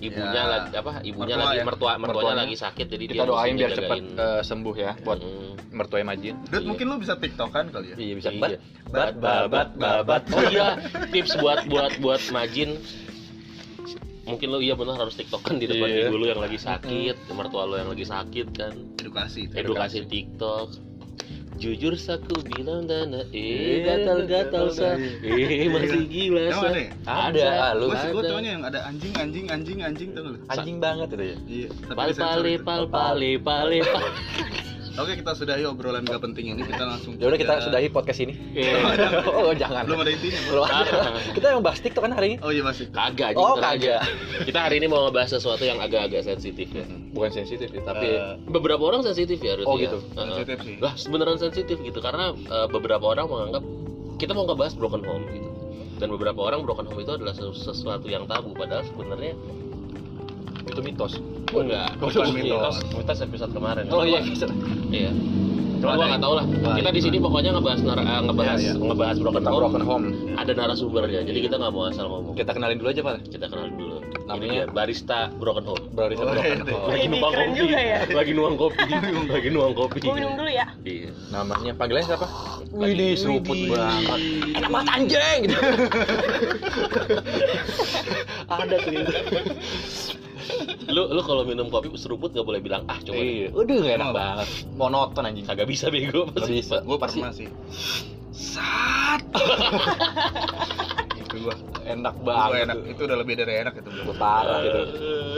[0.01, 0.93] ibunya Ya, lagi apa?
[1.01, 1.65] Ibunya mertua lagi ya.
[1.65, 2.39] mertua mertuanya Mertuanya.
[2.41, 4.27] lagi sakit jadi dia Kita doain mesti biar cepet ngejagain.
[4.29, 6.35] eh, sembuh ya buat Hmm, mertuanya Majin.
[6.41, 6.67] Dut, Iya.
[6.67, 7.97] mungkin lu bisa TikTokan kali ya?
[7.97, 8.41] Iya bisa Iya.
[8.41, 8.53] bat,
[8.89, 10.23] bat, babat, babat.
[10.29, 10.69] Oh iya,
[11.09, 12.75] tips buat buat buat Majin
[14.29, 16.13] mungkin lo iya benar harus tiktokan di depan Iya.
[16.13, 18.75] ibu lo yang lagi sakit, mertua lo yang lagi sakit kan.
[19.01, 19.49] Edukasi.
[19.57, 20.89] edukasi TikTok
[21.59, 26.91] jujur saku bilang dana Eh, eh gatal gatal sa eh masih gila sa ada ya?
[27.03, 30.39] Ada, ah, lu Gue taunya yang ada anjing, anjing, anjing, anjing tuh lu.
[30.47, 31.37] Anjing banget itu ya.
[31.51, 31.69] Iya.
[31.99, 32.63] pal pale gitu.
[32.63, 34.07] pal pale pale pal
[34.99, 37.15] Oke kita sudahi obrolan gak penting ini kita langsung.
[37.15, 38.35] Ya udah kita ke- sudahi podcast ini.
[38.53, 38.75] Eh,
[39.39, 39.87] Oh, jangan.
[39.87, 40.41] Belum ada intinya.
[40.45, 40.93] Belum ada.
[41.31, 42.37] Kita yang bahas TikTok kan hari ini.
[42.41, 42.91] Oh iya masih.
[42.91, 44.03] kagak Oh, kagak.
[44.43, 48.43] kita hari ini mau ngebahas sesuatu yang agak-agak sensitif ya Bukan sensitif ya, tapi Eh,
[48.45, 49.87] beberapa orang sensitif ya Ruth, Oh, ya.
[49.87, 49.99] gitu.
[50.13, 50.77] Sensitif sih.
[50.79, 53.63] lah beneran sensitif gitu karena eh, beberapa orang menganggap
[54.17, 55.49] kita mau ngebahas broken home gitu
[55.97, 59.35] dan beberapa orang broken home itu adalah sesu- sesuatu yang tabu padahal sebenarnya
[60.69, 61.13] itu mitos.
[61.49, 63.19] enggak Bukan mitos mitos.
[63.21, 64.47] episode kemarin Oh iya, bisa.
[64.89, 65.11] iya
[65.79, 66.43] Cuma gua nggak tahu lah.
[66.75, 67.07] Kita di itu.
[67.07, 68.83] sini pokoknya ngebahas nar- eh, ngebahas Iya, iya.
[68.83, 69.59] ngebahas broken home.
[69.63, 70.07] broken home.
[70.35, 71.21] Ada narasumbernya.
[71.23, 72.35] Jadi kita nggak mau asal ngomong.
[72.35, 73.31] Kita kenalin dulu aja, Pak.
[73.31, 74.03] Kita kenal dulu.
[74.27, 75.83] Namanya- barista broken home.
[75.95, 76.67] Berarti Oh, broken iya.
[76.67, 76.91] home.
[76.91, 77.55] Lagi keren kopi.
[77.57, 77.99] juga ya.
[78.11, 78.83] Lagi nuang kopi.
[79.39, 79.99] Lagi nuang kopi.
[80.03, 80.67] Gue minum dulu ya.
[80.83, 81.11] Iya.
[81.31, 82.27] Namanya panggilannya siapa?
[82.69, 84.19] Widih, seruput banget.
[84.59, 85.57] Enak banget anjing gitu.
[88.51, 88.93] Ada tuh.
[90.89, 93.17] Lu lu kalau minum kopi seruput nggak boleh bilang ah coba.
[93.17, 93.49] deh." Iya.
[93.53, 94.49] Udah gak enak banget.
[94.75, 95.45] Monoton anjing.
[95.45, 96.29] Kagak bisa bego.
[96.31, 96.81] Gak bisa.
[96.83, 97.49] Gue pernah sih.
[98.31, 99.23] Sat.
[101.21, 101.55] itu gua.
[101.83, 102.69] Enak banget.
[102.69, 102.77] enak.
[102.87, 103.89] Itu udah lebih dari enak itu.
[104.05, 104.81] Gua parah gitu.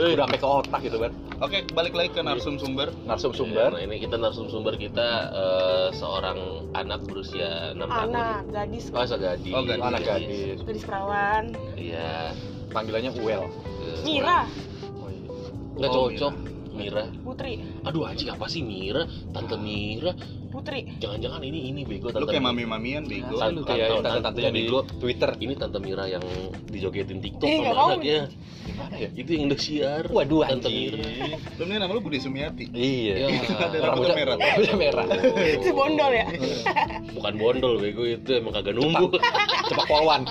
[0.05, 1.11] Udah sampai ke otak gitu, Bar.
[1.41, 2.93] Oke, balik lagi ke narsum sumber.
[3.01, 3.69] Narsum Nah, sumber.
[3.79, 6.37] ini kita narsumber kita eh, seorang
[6.75, 8.13] anak berusia 6 tahun.
[8.13, 9.49] Anak, gadis, Oh, segadis.
[9.49, 9.81] Oh, gadis.
[9.81, 10.59] Anak gadis.
[10.61, 11.43] gadis perawan.
[11.73, 12.35] Iya.
[12.69, 13.43] Panggilannya Uel.
[14.05, 14.45] Mira.
[15.81, 16.33] Nggak Oh, cocok.
[16.71, 17.03] Mira.
[17.19, 17.59] Putri.
[17.83, 19.03] Aduh anjing apa sih Mira?
[19.27, 20.15] Tante Mira.
[20.47, 20.87] Putri.
[20.95, 23.35] Jangan-jangan ini ini bego Lu tante kayak mami-mamian bego.
[23.35, 24.79] San- lu kayak tante- tante-tantenya di bego.
[24.93, 25.35] Twitter.
[25.35, 26.23] Ini tante Mira yang
[26.65, 27.89] dijogetin TikTok Eh, nggak sama mau.
[27.91, 28.19] anaknya
[28.81, 29.09] gimana ya?
[29.13, 30.97] Itu yang udah siar waduh anjing.
[31.55, 32.65] Lu nih nama lu Budi Sumiati.
[32.71, 33.13] iya.
[33.21, 33.27] Ya
[33.61, 34.35] Ada rambutnya rambutnya merah.
[34.37, 35.05] rambutnya merah.
[35.61, 36.25] Itu bondol ya?
[37.11, 39.07] Bukan bondol bego itu emang kagak nunggu.
[39.67, 39.85] Cepak.
[39.85, 40.21] Polwan.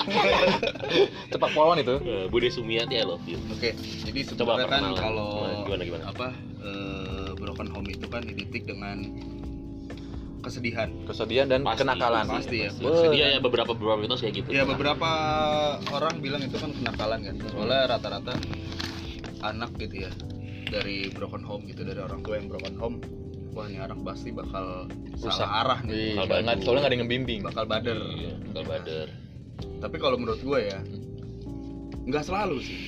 [1.30, 1.94] Cepak polwan itu.
[2.00, 3.38] Eh, Bude Sumiati I love you.
[3.52, 5.30] Oke, jadi Coba sebenarnya kan kalau
[5.64, 6.04] Gimana, gimana?
[6.10, 6.26] apa
[6.60, 9.04] eh, broken home itu kan identik dengan
[10.40, 10.88] kesedihan.
[11.04, 12.70] kesedihan dan Pasti, kenakalan pasti ya.
[12.72, 13.06] Pasti.
[13.10, 15.10] dia ya beberapa beberapa mitos kayak gitu Ya beberapa
[15.88, 17.34] orang bilang itu kan kenakalan kan.
[17.46, 18.34] Soalnya rata-rata
[19.40, 20.10] anak gitu ya
[20.66, 22.96] dari broken home gitu dari orang tua yang broken home
[23.50, 25.32] wah ini anak pasti bakal Rusak.
[25.34, 26.60] salah arah nih Iya, Bakal badu.
[26.60, 29.08] soalnya nggak ada yang ngebimbing bakal bader iya bakal bader
[29.80, 30.78] tapi kalau menurut gue ya
[32.04, 32.80] nggak selalu sih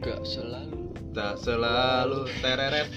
[0.00, 0.77] nggak selalu
[1.18, 2.88] tak selalu tereret.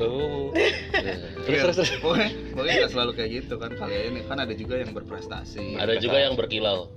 [0.00, 1.16] Oh Ya.
[1.44, 1.76] terus terus.
[1.76, 3.70] Terus pokoknya pokoknya nggak selalu kayak gitu kan.
[3.76, 5.76] Kalian ini kan ada juga yang berprestasi.
[5.76, 6.88] Ada juga yang berkilau.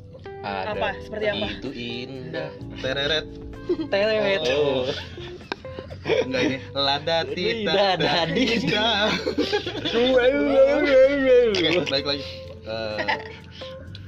[0.44, 0.96] Apa?
[0.96, 1.04] Ada.
[1.04, 1.48] Seperti apa?
[1.60, 2.50] Itu indah.
[2.80, 3.28] Tereret.
[3.92, 4.88] Telewet oh.
[6.04, 6.58] enggak ini.
[6.76, 8.46] Lada tita dadi.
[11.92, 12.26] balik lagi.
[12.64, 13.00] Eh,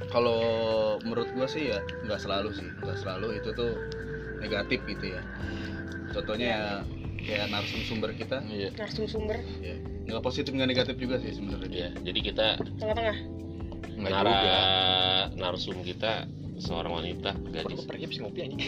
[0.08, 0.40] kalau
[1.04, 3.40] menurut gua sih ya nggak selalu sih, nggak selalu.
[3.40, 3.72] Itu tuh
[4.40, 5.20] negatif gitu ya.
[6.16, 6.62] Contohnya ya
[7.26, 9.74] kayak narsumber kita, iya narasumber ya
[10.06, 11.66] nggak positif nggak negatif juga sih sebenarnya.
[11.74, 12.46] ya jadi kita
[12.78, 13.16] tengah-tengah
[13.98, 14.38] nara
[15.34, 18.60] narsum kita seorang wanita perut gadis gue perih abis ngopi anjing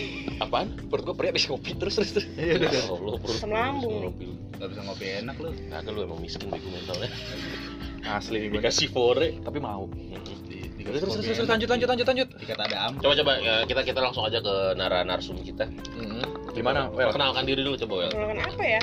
[0.42, 2.70] apaan perut gue perih abis ngopi terus terus terus Iya udah.
[2.74, 4.02] Ya Allah, perut Asam lambung nih.
[4.04, 4.26] ngopi.
[4.58, 5.50] nggak bisa ngopi enak lu.
[5.70, 7.10] Kagak lu emang miskin bego mentalnya.
[8.18, 9.28] asli nih gue Dikasih fore.
[9.40, 9.86] tapi mau
[10.88, 12.92] terus terus terus, lanjut lanjut lanjut lanjut Dikata ada am.
[12.96, 15.68] Coba coba ya, kita kita langsung aja ke nara narsum kita.
[16.56, 18.10] Gimana well Perkenalkan diri dulu coba Wel.
[18.12, 18.82] Melakukan apa ya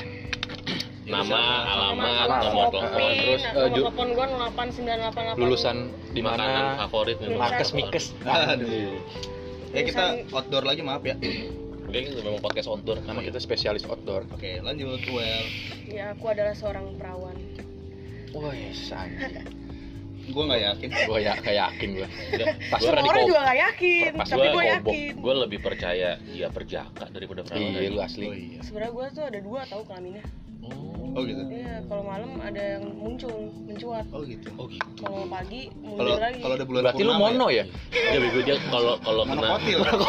[1.06, 1.38] Nama,
[1.70, 2.82] alamat, nomor telepon.
[2.82, 4.26] telepon, terus, terus eh, telepon gua
[4.58, 5.76] 08988 lulusan
[6.10, 7.38] di mana favorit nih.
[7.38, 8.98] Markes Mikes Aduh.
[9.70, 11.14] Ya kita outdoor lagi maaf ya.
[11.86, 12.98] Oke, itu memang podcast outdoor.
[13.06, 15.44] nama kita spesialis outdoor Oke lanjut well.
[15.86, 17.38] ya aku adalah seorang perawan
[18.34, 19.46] wah anjing
[20.26, 20.88] Gua nggak yakin.
[20.90, 22.08] gue ya kayak yakin gue
[22.72, 26.48] pas di orang juga gak yakin Pas tapi gua gue yakin Gue lebih percaya dia
[26.50, 27.62] perjaka daripada perawan.
[27.72, 28.60] iya lu Oh asli iya.
[28.60, 30.24] sebenarnya gue tuh ada dua tahu kelaminnya
[30.62, 31.40] Oh, Oh gitu.
[31.48, 33.32] iya kalau malam ada yang muncul
[33.64, 34.52] mencuat Oh gitu.
[34.54, 34.84] oh gitu.
[35.00, 37.16] kalau pagi Kalau mundur lagi kalau ada bulan berarti lu ya?
[37.18, 39.78] mono ya Dia bego dia kalau kalau kena Monokotil.
[39.80, 40.06] kalau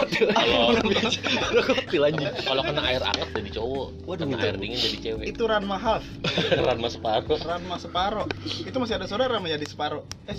[1.63, 3.87] kotil anjing kalau kena air hangat jadi cowok.
[4.03, 5.25] Waduh, kena air dingin jadi cewek.
[5.27, 6.03] Itu Ranma half,
[6.67, 7.39] Ranma separuh.
[7.39, 8.23] Ranma separo.
[8.43, 10.03] Itu masih ada saudara menjadi separo.
[10.27, 10.35] Eh,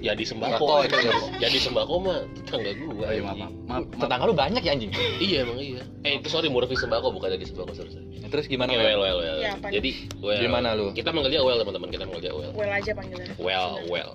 [0.00, 0.80] Ya di sembako.
[0.82, 1.12] Ya.
[1.38, 3.04] Ya di sembako mah tetangga gua.
[3.04, 3.44] oh, iya, maaf, anjing.
[3.44, 4.00] maaf, maaf, maaf.
[4.00, 5.82] tetangga lu banyak ya anjing Iya emang iya.
[6.00, 7.92] Eh itu sorry Murphy sembako bukan lagi sembako sorry.
[8.30, 9.00] terus gimana Oke, Wel?
[9.30, 9.70] Well, well, well.
[9.70, 9.74] Iya?
[9.78, 10.40] Jadi well.
[10.40, 10.86] Gimana lu?
[10.90, 11.88] Kita manggil dia well teman-teman.
[11.88, 12.52] Kita manggil dia well.
[12.52, 14.10] well aja panggilannya Well, well.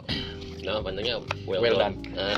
[0.60, 1.96] Nama panjangnya well, Well done.
[2.18, 2.34] Ah.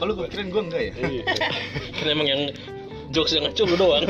[0.00, 0.92] Oh, lu kirain gua enggak ya?
[0.96, 1.22] Iya.
[1.92, 2.42] Kan emang yang
[3.10, 4.04] jokes yang ngaco lu doang.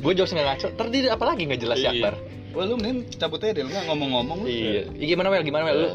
[0.00, 2.10] gue jokes nggak ngaco tadi apa lagi nggak jelas ya Iya.
[2.10, 2.14] Akbar
[2.54, 4.46] Wah, lu mending cabut aja deh, lu nggak ngomong-ngomong lu.
[4.46, 5.88] iya Ih, gimana Wel gimana Wel lu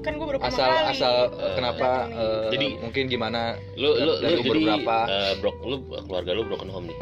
[0.00, 0.90] kan gue baru pertama asal kali.
[0.90, 3.40] asal Eh, kenapa eh, Jadi- mungkin gimana?
[3.74, 4.96] lu lu lu umur jadi berapa?
[5.06, 6.98] eh, brok lu keluarga lu broken home nih.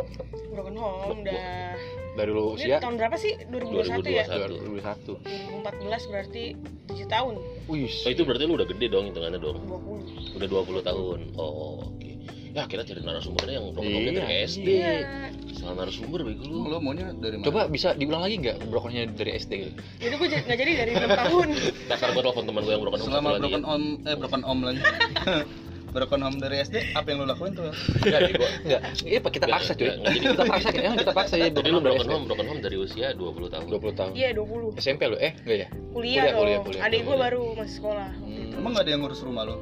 [0.50, 1.42] broken home udah
[2.12, 2.76] dari lu ini usia?
[2.82, 3.32] tahun berapa sih?
[3.46, 4.24] 2021 ya?
[4.26, 4.74] 2021.
[4.74, 5.14] 2001
[5.62, 6.44] 2014 berarti
[6.88, 7.34] 7 tahun.
[7.68, 9.58] Wih Oh itu berarti lu udah gede dong hitungannya dong.
[9.62, 11.18] 20 Udah 20 tahun.
[11.34, 12.10] Oh, oke.
[12.58, 14.66] Ya kita cari narasumbernya yang broken home Iya, dari SD.
[14.68, 14.92] iya
[15.52, 16.56] Salah narasumber bego lu.
[16.66, 17.46] Lu maunya dari mana?
[17.46, 21.06] coba bisa diulang lagi nggak brokonnya dari SD gitu jadi gue nggak jadi dari 6
[21.22, 21.46] tahun
[21.86, 23.68] Dasar gua telepon teman gua yang broken home Selama broken ya.
[23.68, 24.80] om eh broken om lagi.
[25.88, 27.72] broken home dari SD, apa yang lu lakuin tuh?
[27.98, 28.80] Enggak, gua enggak.
[29.00, 29.88] Iya, Pak, kita paksa, cuy.
[29.88, 31.48] jadi kita paksa, ya, kita paksa ya.
[31.48, 33.64] Jadi lu broken home, broken home dari usia 20 tahun.
[33.66, 34.10] 20 tahun.
[34.12, 35.68] iya 20 SMP lu, eh, enggak ya?
[35.88, 37.20] kuliah, Kuliah, kuliah, kuliah, adik gue kuliah.
[37.24, 38.52] baru masih sekolah Hmm.
[38.54, 39.56] Emang nggak ada yang ngurus rumah lu?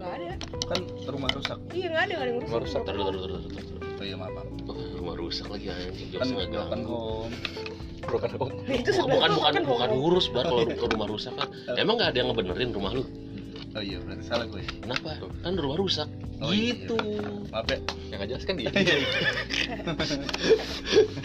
[0.00, 0.26] Nggak ada
[0.66, 1.58] Kan rumah rusak.
[1.70, 3.68] iya nggak ada nggak ada yang Rumah ngurus rusak, Terus terus terus terus.
[4.00, 4.32] Oh iya maaf.
[4.32, 4.46] maaf.
[4.66, 6.08] Oh, rumah rusak lagi anjing.
[6.10, 7.32] Kan broken home.
[8.00, 8.52] Broken home.
[8.66, 9.98] Itu Oh, bukan bukan kan bukan home.
[10.00, 11.48] ngurus bar kalau ke rumah rusak kan.
[11.76, 13.04] Emang nggak ada yang ngebenerin rumah lu?
[13.80, 14.60] Oh iya, berarti salah gue.
[14.60, 15.16] Kenapa?
[15.40, 16.04] Kan rumah rusak.
[16.44, 17.00] Oh, iya, gitu.
[17.48, 17.80] Maaf ya.
[17.80, 18.68] Yang enggak jelas kan dia.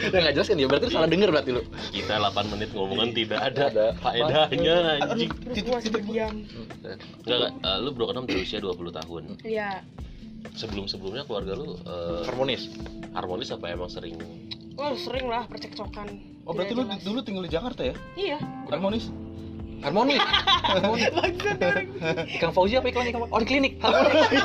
[0.06, 1.62] Yang enggak jelas kan dia, berarti lu salah denger berarti lu.
[1.92, 3.86] Kita 8 menit ngomongan tidak ada, Ada.
[4.00, 5.32] faedahnya anjing.
[5.36, 6.96] gue masih berdiam Enggak,
[7.28, 7.52] enggak.
[7.60, 9.24] Eh, lu broken home dari usia 20 tahun.
[9.44, 9.84] iya
[10.56, 12.72] Sebelum-sebelumnya keluarga lu eh, Harmonis.
[13.12, 14.16] harmonis apa emang sering
[14.76, 16.08] Wah sering lah percekcokan
[16.46, 17.04] Oh berarti lu jelas.
[17.04, 17.96] dulu tinggal di Jakarta ya?
[18.16, 18.40] Iya
[18.70, 19.12] Harmonis?
[19.82, 20.16] Harmoni.
[20.16, 21.04] Harmoni.
[22.36, 23.28] Ikang Fauzi apa iklan iklan?
[23.28, 23.74] Oh di klinik.
[23.80, 24.16] Harmoni.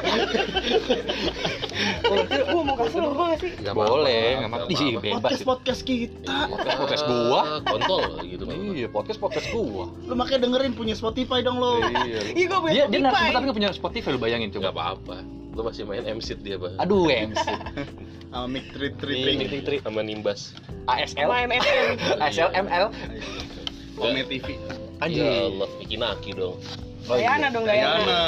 [2.51, 3.51] Gue mau kasih lo gak sih?
[3.57, 5.23] Gak boleh, nggak apa sih bebas.
[5.23, 7.41] podcast podcast kita Podcast podcast gua.
[7.63, 8.45] Kontol gitu.
[8.47, 9.85] Iya, podcast podcast gua.
[10.05, 12.21] lu makanya dengerin punya Spotify dong lo Iya.
[12.33, 13.33] Iya gue punya Dia dia narasumber Spotify.
[13.33, 14.71] tapi nggak punya Spotify lu bayangin nggak coba.
[14.73, 15.17] apa-apa
[15.51, 17.47] lu masih main MC dia bang Aduh, MC.
[18.31, 20.55] sama mic trip Ini tripping sama nimbas
[20.87, 21.27] ASL.
[22.19, 22.87] ASL, ML.
[23.99, 24.57] Ome TV
[25.01, 25.25] ya Anjing.
[25.25, 26.57] Allah Iki Naki dong
[27.03, 27.97] Dayana dong Dayana.
[27.97, 28.21] Dayana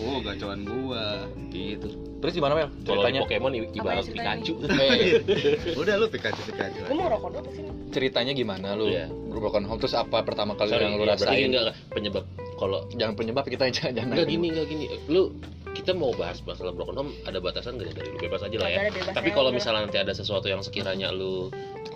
[0.00, 1.04] oh gacoan gua
[1.48, 1.88] gitu
[2.20, 2.68] Terus gimana Mel?
[2.78, 3.20] kalau Ceritanya?
[3.22, 5.24] Pokemon i- ibarat Pikachu Eh,
[5.80, 7.70] udah lu Pikachu Pikachu Gue mau rokok dulu sini.
[7.90, 8.86] ceritanya gimana lu?
[8.86, 9.08] Iya.
[9.10, 11.48] Broken home terus apa pertama kali Sorry, yang lu ya, berarti rasain?
[11.48, 12.24] enggak, enggak penyebab
[12.54, 14.12] kalau Jangan penyebab kita jangan jangan.
[14.14, 15.32] enggak gini enggak gini lu
[15.70, 18.78] kita mau bahas masalah broken home ada batasan gak dari lu bebas aja lah ya
[19.08, 21.48] tapi kalau misalnya nanti ada sesuatu yang sekiranya lu.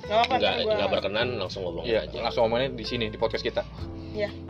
[0.04, 3.62] Nggak nggak berkenan langsung ngomong Iya, aja langsung ngomongnya di sini di podcast kita.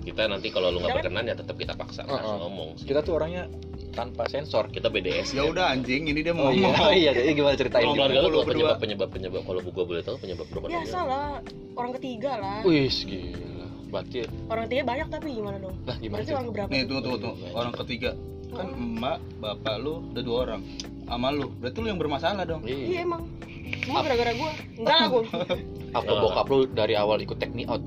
[0.03, 2.41] kita nanti kalau lu nggak berkenan ya tetap kita paksa Oh, langsung oh.
[2.45, 3.49] ngomong Kita tuh orangnya
[3.91, 4.69] tanpa sensor.
[4.69, 7.55] kita BDS ya udah anjing ini dia mau Oh iya, ngomong oh, iya, jadi gimana
[7.55, 7.83] ceritain?
[7.83, 11.31] Kalau keluarga lu penyebab penyebab penyebab kalau gua boleh tahu penyebab broken home Biasa lah.
[11.73, 12.59] Orang ketiga lah.
[12.63, 13.67] Wih, gila.
[13.89, 15.75] Berarti Orang ketiga banyak tapi gimana dong?
[15.81, 16.35] lah gimana Berarti sih?
[16.35, 16.69] orang berapa?
[16.69, 18.11] nih tunggu tunggu tunggu orang ketiga
[18.51, 20.61] kan emak bapak lu udah dua orang
[21.05, 23.01] sama lu berarti lu yang bermasalah dong Iya Iya.
[23.03, 23.23] emang.
[23.85, 24.51] Semua gara-gara gue.
[24.81, 25.23] Enggak lah gue.
[25.97, 27.85] Apa bokap lu dari awal ikut take me out?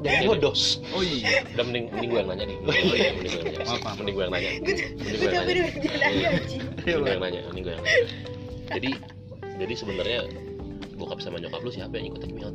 [0.00, 0.56] Jangan bodoh.
[0.96, 1.44] oh iya.
[1.52, 2.56] Udah mending mending gue yang nanya nih.
[2.64, 3.60] Mending gue yang nanya.
[3.68, 3.96] Maaf, maaf.
[4.00, 4.50] mending gue yang nanya.
[4.56, 5.64] Mending Gue gue yang nanya.
[6.80, 7.40] mending gue yang nanya.
[7.52, 8.04] Mending gue yang nanya.
[8.72, 8.90] Jadi
[9.60, 10.20] jadi sebenarnya
[11.00, 12.54] bokap sama nyokap lu siapa yang ikut take me out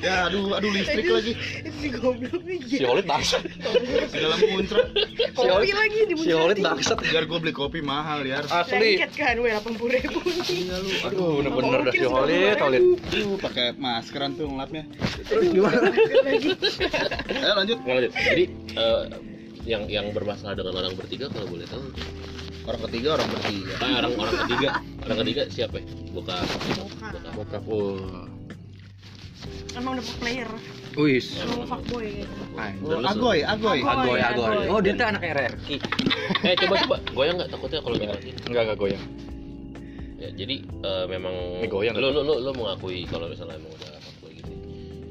[0.00, 2.58] ya aduh aduh listrik lagi Itu si goblok nih.
[2.66, 3.42] Si Holit bangsat.
[3.44, 4.86] di dalam muncrat
[5.32, 6.98] Kopi lagi di Si Holit bangsat.
[7.00, 8.96] biar gue beli kopi mahal ya Asli.
[8.98, 10.18] Lengket kan gue 80 ribu
[10.48, 12.82] iya lu Aduh, bener-bener dah si Holit, Holit.
[13.10, 14.84] aduh pakai maskeran tuh ngelapnya
[15.26, 15.78] Terus gimana?
[15.80, 16.48] lagi.
[17.30, 19.02] ayo lanjut lanjut jadi eh,
[19.70, 21.94] yang yang bermasalah dengan orang bertiga kalau boleh tahu
[22.66, 24.68] orang ketiga orang bertiga ah, orang orang ketiga
[25.06, 25.84] orang ketiga siapa ya?
[26.10, 27.12] bokap Bokap.
[27.14, 27.62] bokap Bokap.
[27.70, 28.26] Oh.
[29.72, 30.50] Emang udah player.
[30.98, 31.38] Wis.
[31.38, 32.26] Emang fuckboy
[32.58, 34.18] agoy agoy Agoy.
[34.20, 34.66] Agoy.
[34.66, 35.68] Oh, dia tuh anak RRQ.
[36.50, 39.04] eh coba coba goyang nggak takutnya kalau dimatiin Enggak, enggak goyang.
[40.20, 43.99] ya jadi eh, memang Ini goyang lu lu lu, lu mengakui kalau misalnya emang udah?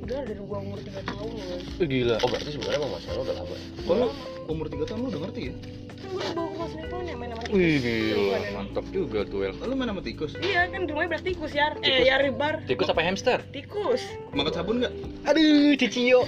[0.10, 1.60] Udah dari gua umur 3 tahun loh.
[1.78, 2.16] Eh, gila.
[2.18, 4.08] oh berarti sebenarnya emang masalah lu udah lama kok lu
[4.50, 5.56] umur tiga tahun lu udah ngerti ya
[6.00, 7.54] Kan gue bawa ke kelas Nepal ya main sama tikus.
[7.54, 8.38] Wih, gila.
[8.52, 9.54] Mantap juga tuh, El.
[9.54, 11.66] lu main sama tikus Iya kan di rumahnya beras tikus ya.
[11.72, 11.86] Tikus.
[11.86, 12.54] Eh ya ribar.
[12.66, 13.40] Tikus apa hamster?
[13.48, 14.02] Tikus.
[14.32, 14.94] makan sabun nggak
[15.26, 16.26] Aduh, Cicio.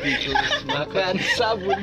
[0.00, 1.78] tikus Makan sabun.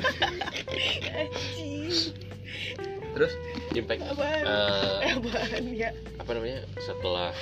[3.11, 3.31] Terus
[3.73, 4.41] impact Apaan?
[4.41, 5.89] eh, Apaan ya?
[6.15, 7.35] apa namanya setelah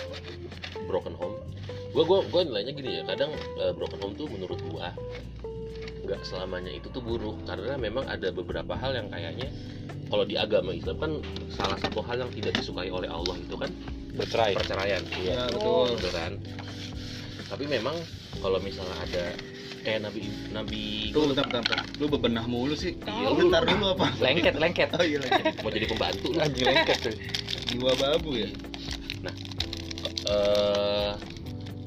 [0.87, 1.37] broken home
[1.89, 4.93] gua gua gua nilainya gini ya kadang eh, broken home tuh menurut gua
[5.99, 9.49] nggak selamanya itu tuh buruk karena memang ada beberapa hal yang kayaknya
[10.09, 11.11] kalau di agama Islam kan
[11.49, 13.69] salah satu hal yang tidak disukai oleh Allah itu kan
[14.09, 14.57] Bercerai.
[14.57, 15.85] perceraian ya Oh.
[15.85, 16.31] betul gitu kan
[17.45, 17.93] tapi memang
[18.41, 19.23] kalau misalnya ada
[19.81, 21.79] kayak nabi nabi Tuh, bentar, bentar, bentar.
[21.97, 22.93] Lu bebenah mulu sih.
[22.99, 24.11] Iya, lu bentar dulu apa?
[24.23, 24.89] Lengket, lengket.
[24.93, 25.41] Oh iya lagi.
[25.65, 26.37] mau jadi pembantu lu.
[26.37, 27.15] Anjing lengket tuh.
[27.73, 28.49] Jiwa babu ya.
[30.29, 31.11] Eh,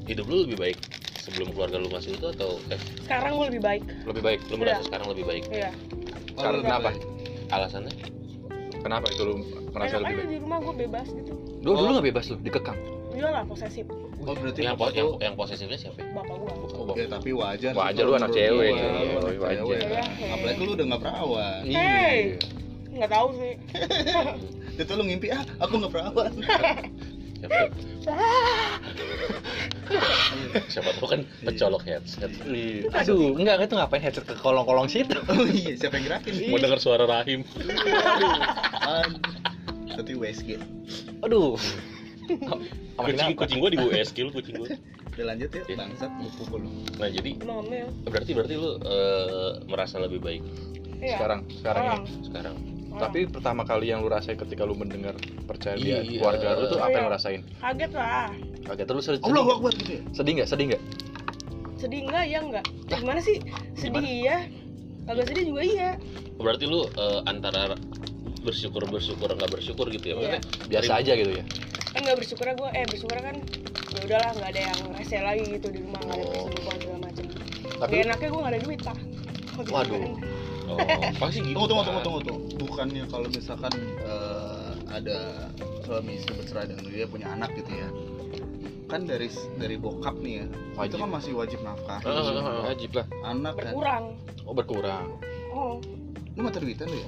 [0.03, 0.77] hidup lu lebih baik
[1.15, 3.83] sebelum keluarga lu masuk itu atau eh, Sekarang gue lebih baik.
[4.03, 4.39] Lebih baik.
[4.47, 5.71] lu merasa sekarang lebih baik Iya.
[6.33, 6.89] Karena lu kenapa?
[7.49, 7.93] alasannya
[8.75, 9.35] Kenapa itu lu
[9.71, 10.27] merasa Enak lebih baik?
[10.27, 11.33] di rumah gue bebas gitu.
[11.63, 12.79] Dulu dulu nggak bebas lu, dikekang.
[13.13, 13.85] Iya lah posesif.
[14.19, 16.07] Oh berarti yang, bapak po- yang, yang posesifnya siapa ya?
[16.13, 16.51] Bapak gua.
[16.73, 17.71] Oh, Ya tapi wajar.
[17.71, 19.51] Wajar, lu anak cewek, gua, iya, anak wajar.
[19.61, 19.79] cewek.
[19.85, 21.61] Iya, Apalagi lu udah nggak perawan.
[21.65, 22.19] Hey.
[22.89, 23.53] Nggak tahu sih.
[24.81, 26.31] Itu lu ngimpi ah, aku nggak perawan.
[27.43, 27.67] siapa
[30.71, 32.87] siapa tahu kan pencolok headset Iya.
[33.03, 35.17] Aduh, enggak itu ngapain headset ke kolong-kolong situ?
[35.31, 36.33] Oh iya, siapa yang gerakin?
[36.47, 38.33] mau dengar suara rahim Aduh.
[39.93, 40.57] Tapi WSG.
[41.21, 41.53] Aduh.
[42.97, 44.71] Kucing kucing gua di USG lu kucing gua
[45.13, 46.71] Udah lanjut ya, bangsat lu pukul lu.
[46.97, 47.37] nah jadi
[48.09, 50.41] berarti berarti lu eh, merasa lebih baik
[51.03, 51.17] Iya.
[51.17, 51.99] Sekarang, sekarang Sekarang.
[51.99, 52.25] ini.
[52.25, 52.55] sekarang
[52.93, 56.21] Tapi pertama kali yang lu rasain ketika lu mendengar percaya dia Iya.
[56.21, 57.17] keluarga lu tuh apa yang lu Iya.
[57.17, 57.41] rasain?
[57.57, 58.29] Kaget lah.
[58.63, 59.21] Kaget terus sedih.
[59.25, 60.01] Allah Akbar gitu ya.
[60.13, 60.47] Sedih nggak?
[60.47, 60.81] Sedih nggak?
[61.75, 62.65] Sedih enggak ya enggak?
[62.87, 63.37] Gimana sih?
[63.73, 64.37] Sedih iya.
[65.03, 65.89] Kagak sedih juga iya.
[66.33, 67.75] berarti lu eh, antara
[68.39, 71.43] bersyukur bersyukur nggak bersyukur gitu ya maksudnya Biasa aja gitu ya.
[71.91, 73.35] Kan enggak bersyukur gue eh bersyukur kan
[73.89, 76.45] ya udahlah nggak ada yang rese lagi gitu di rumah nggak ada Oh.
[76.45, 77.25] perselingkuhan segala macam.
[77.73, 78.97] Tapi Gak enaknya gue nggak ada duit pak.
[79.65, 80.03] Waduh.
[80.73, 80.79] Oh
[81.21, 81.87] pasti gitu Tunggu tunggu kan.
[81.87, 82.41] tunggu tunggu tunggu.
[82.65, 85.17] Bukannya kalau misalkan eh, ada
[85.83, 87.89] suami istri bercerai dan dia punya anak gitu ya
[88.83, 89.25] kan dari
[89.57, 90.97] dari bokap nih ya itu Wajib.
[91.01, 91.97] kan masih wajib nafkah.
[92.61, 93.05] Wajib lah.
[93.25, 93.73] Anak kan?
[93.73, 94.03] Berkurang.
[94.45, 95.07] Oh berkurang.
[95.49, 95.81] Oh.
[96.33, 97.07] Lu mata duitan lu ya?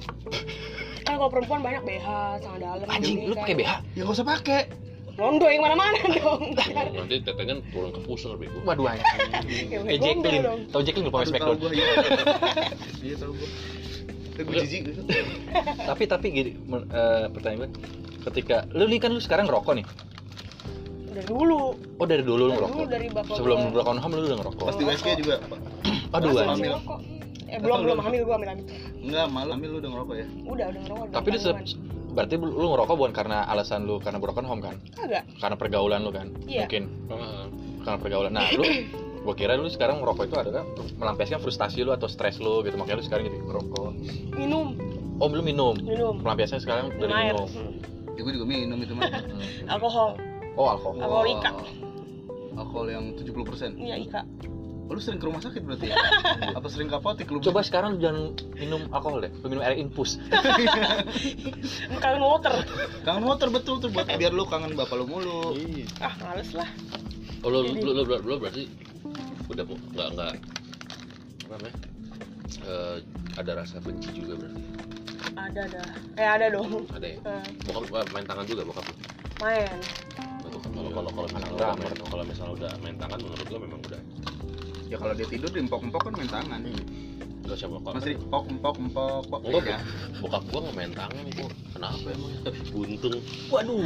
[1.06, 2.06] Kan kalau perempuan banyak BH
[2.42, 3.46] sama dalam anjing gini lu kan.
[3.46, 4.60] pakai BH ya nggak usah pakai
[5.16, 6.52] londo yang mana-mana dong
[6.92, 8.60] nanti teteh kan turun ke pusar bego.
[8.68, 10.60] Waduh Ya, eh Jacqueline dong.
[10.68, 11.86] tau Jacqueline lupa tahu dong gua iya.
[13.06, 13.48] Iya tahu gua.
[14.36, 15.00] Tapi gue jijik gitu.
[15.88, 16.50] tapi tapi gini
[16.92, 17.68] eh, pertanyaan gue
[18.28, 19.86] ketika lu nih kan lu sekarang ngerokok nih?
[21.16, 21.60] Dari dulu.
[21.96, 22.88] Oh dari dulu lu dulu ngerokok?
[22.92, 23.72] dari bapak sebelum gua.
[23.72, 24.64] broken home lu udah ngerokok?
[24.68, 25.36] Pas di USG juga.
[26.16, 26.98] aduh ngerokok.
[27.46, 28.64] eh belum belum hamil gua hamil hamil.
[29.00, 30.26] Enggak, malam hamil lu udah ngerokok ya?
[30.44, 31.38] udah udah ngerokok tapi lu
[32.16, 34.80] berarti lu ngerokok bukan karena alasan lu karena broken home kan?
[34.96, 36.32] Agak karena pergaulan lu kan?
[36.48, 36.64] Iya.
[36.64, 36.84] mungkin.
[37.12, 37.44] Heeh.
[37.84, 38.32] karena pergaulan.
[38.32, 38.64] Nah lu
[39.22, 40.64] gua kira lu sekarang ngerokok itu adalah
[40.96, 42.80] melampiaskan frustasi lu atau stres lu gitu.
[42.80, 43.90] Makanya lu sekarang jadi ngerokok.
[44.40, 44.66] Minum.
[45.20, 45.76] Oh belum minum?
[45.76, 46.24] Minum.
[46.24, 47.34] Pelampiasnya sekarang minum dari air.
[47.36, 47.48] minum.
[47.52, 47.72] Hmm.
[48.16, 49.12] Ya gue juga minum itu mah.
[49.12, 49.72] Hmm.
[49.76, 50.10] alkohol.
[50.56, 51.04] Oh alkohol.
[51.04, 51.50] Alkohol Ika.
[52.56, 53.76] Alkohol yang 70%.
[53.76, 54.24] iya ika
[54.86, 55.98] Oh, lu sering ke rumah sakit berarti ya?
[56.54, 57.42] Apa sering ke apotek lu?
[57.42, 60.18] coba sekarang lu jangan minum alkohol deh lu minum air infus
[62.02, 62.54] kangen water
[63.02, 65.54] kangen water betul tuh buat biar lu kangen bapak lu mulu.
[66.02, 66.66] ah males lah
[67.42, 68.70] oh lu lu, lu, lu, lu berarti
[69.50, 70.30] udah nggak nggak
[71.46, 71.74] apa namanya
[72.66, 72.98] Eh,
[73.38, 74.62] ada rasa benci juga berarti
[75.38, 75.82] ada ada
[76.18, 78.86] eh ada dong ada ya Eh, bokap main tangan juga bokap
[79.38, 79.70] main
[80.46, 83.80] kalau kalau kalau misalnya Anak udah main, kalau misalnya udah main tangan menurut gua memang
[83.86, 84.00] udah
[84.86, 86.60] Ya kalau dia tidur diempok-empok kan main tangan.
[87.46, 87.76] Enggak siapa?
[87.78, 89.40] Kok Masih empok empok empok empok.
[89.46, 89.78] enggak Ya.
[90.18, 92.32] bokap gua nggak main tangan itu kenapa emang
[92.72, 93.16] buntung.
[93.48, 93.78] Waduh.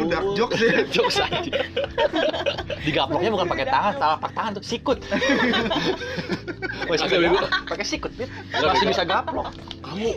[0.00, 0.80] Lu dark jokes ya.
[0.88, 1.52] jokes aja
[2.82, 4.98] digaploknya bukan pakai tangan tapak tangan tuh sikut.
[6.86, 7.38] Wes, Agak bego.
[7.66, 8.12] pakai sikut.
[8.14, 9.48] Enggak, masih bisa gaplok.
[9.82, 10.08] Kamu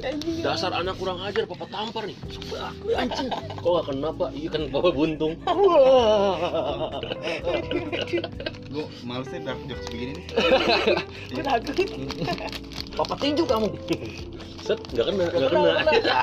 [0.42, 2.18] dasar anak kurang ajar papa tampar nih.
[2.30, 3.30] Sumpah, anjing.
[3.58, 5.34] Kok gak kenapa iya kan papa buntung.
[8.70, 10.26] Gue malesnya dark jokes begini nih.
[11.34, 11.74] gue takut
[12.94, 13.68] papa tinju kamu
[14.60, 16.18] set nggak kena nggak Kena, kena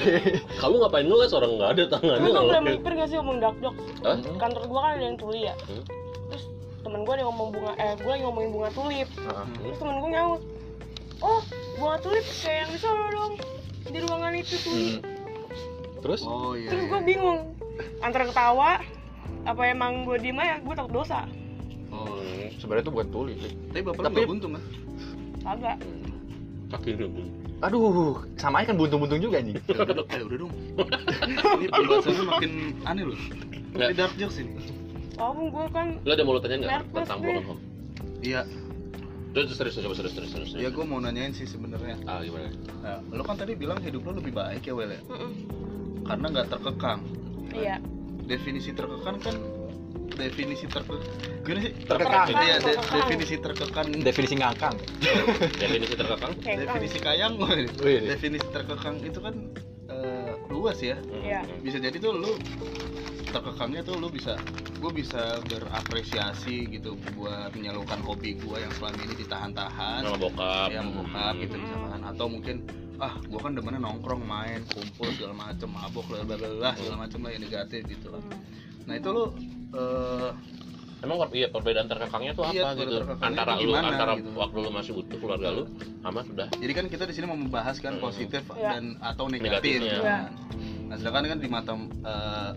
[0.60, 3.56] kamu ngapain ngeles orang nggak ada tangannya lu tuh pernah mikir gak sih ngomong dark
[3.58, 3.82] jokes
[4.36, 5.82] kantor gua kan ada yang tuli ya Hmm.
[6.28, 6.44] terus
[6.82, 9.46] temen gua ada yang ngomong bunga eh gua lagi ngomongin bunga tulip Heeh.
[9.56, 10.40] terus temen gua nyaut
[11.18, 11.40] oh
[11.74, 13.32] bunga tulip kayak yang di sana dong
[13.86, 15.14] di ruangan itu tulip Hmm.
[15.98, 16.68] terus Oh iya.
[16.68, 16.90] terus iya.
[16.90, 17.38] gua bingung
[17.98, 18.70] antara ketawa
[19.42, 21.24] apa emang gua diem aja gua takut dosa
[21.86, 22.18] Oh.
[22.52, 23.34] sebenarnya itu bukan tuli.
[23.70, 24.62] Tapi bapak lu Tapi- nggak buntung kan?
[25.46, 25.76] Agak
[26.66, 27.06] kakinya
[27.62, 30.52] aduh sama aja kan buntung-buntung juga anjing Ya udah, eh, udah dong.
[31.56, 32.52] Ini pembahasannya makin
[32.84, 33.16] aneh loh.
[33.72, 33.88] Nggak.
[33.88, 34.52] Ini dark jokes ini.
[35.16, 37.32] walaupun gua kan lo ada mau lo tanya nggak tentang gue.
[37.32, 37.60] broken home
[38.20, 38.42] Iya,
[39.32, 41.96] terus terus terus terus terus terus ya gue mau nanyain sih sebenarnya.
[42.04, 45.00] ah gimana Nah, lo kan tadi bilang hidup lo lebih baik ya Wel ya?
[45.06, 45.32] mm-mm.
[46.04, 47.00] Karena nggak terkekang.
[47.50, 47.80] iya
[48.22, 49.36] Definisi terkekang kan
[50.08, 51.02] definisi terkekang
[51.42, 51.72] gimana sih?
[51.80, 52.26] Terkekang.
[52.30, 52.98] Iya, de- Terkekang.
[53.00, 53.86] definisi terkekang.
[54.00, 54.76] definisi ngangkang
[55.56, 57.34] definisi terkekang definisi kayang.
[57.38, 58.00] Wih.
[58.12, 59.34] definisi terkekang itu kan
[59.88, 60.96] eh, luas ya.
[61.16, 61.42] Iya.
[61.60, 62.32] Bisa jadi tuh lu
[63.26, 64.38] terkekangnya tuh lu bisa
[64.76, 70.84] gue bisa berapresiasi gitu buat menyalurkan hobi gue yang selama ini ditahan-tahan sama bokap ya
[70.84, 71.42] bokap Hmm.
[71.42, 72.56] gitu misalkan atau mungkin
[72.96, 76.96] ah gue kan demennya nongkrong main kumpul segala macem mabok bla bla bla bla, segala
[76.98, 78.22] macem lah yang negatif gitu loh
[78.84, 79.32] nah itu lo
[79.76, 80.30] eh,
[80.96, 82.98] Emang iya perbedaan terkekangnya tuh Iya, apa gitu?
[83.20, 84.32] Antara lu gimana, antara gitu.
[84.32, 85.64] waktu lu masih utuh keluarga lu
[86.00, 88.02] sama sudah jadi kan kita di sini mau membahas kan Hmm.
[88.02, 88.70] positif Iya.
[88.74, 90.00] dan atau negatif Negatifnya.
[90.02, 90.22] kan.
[90.88, 91.72] nah sedangkan kan di mata
[92.02, 92.50] eh,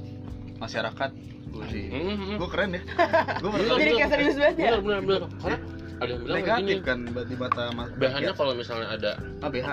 [0.55, 1.11] masyarakat
[1.51, 2.37] gue sih Hmm.
[2.39, 2.81] gue keren ya
[3.43, 5.57] gue Bener, jadi kayak serius banget ya benar benar benar karena
[5.99, 9.11] ada yang bilang negatif kan di mata mas bahannya kalau misalnya ada
[9.43, 9.67] ah BH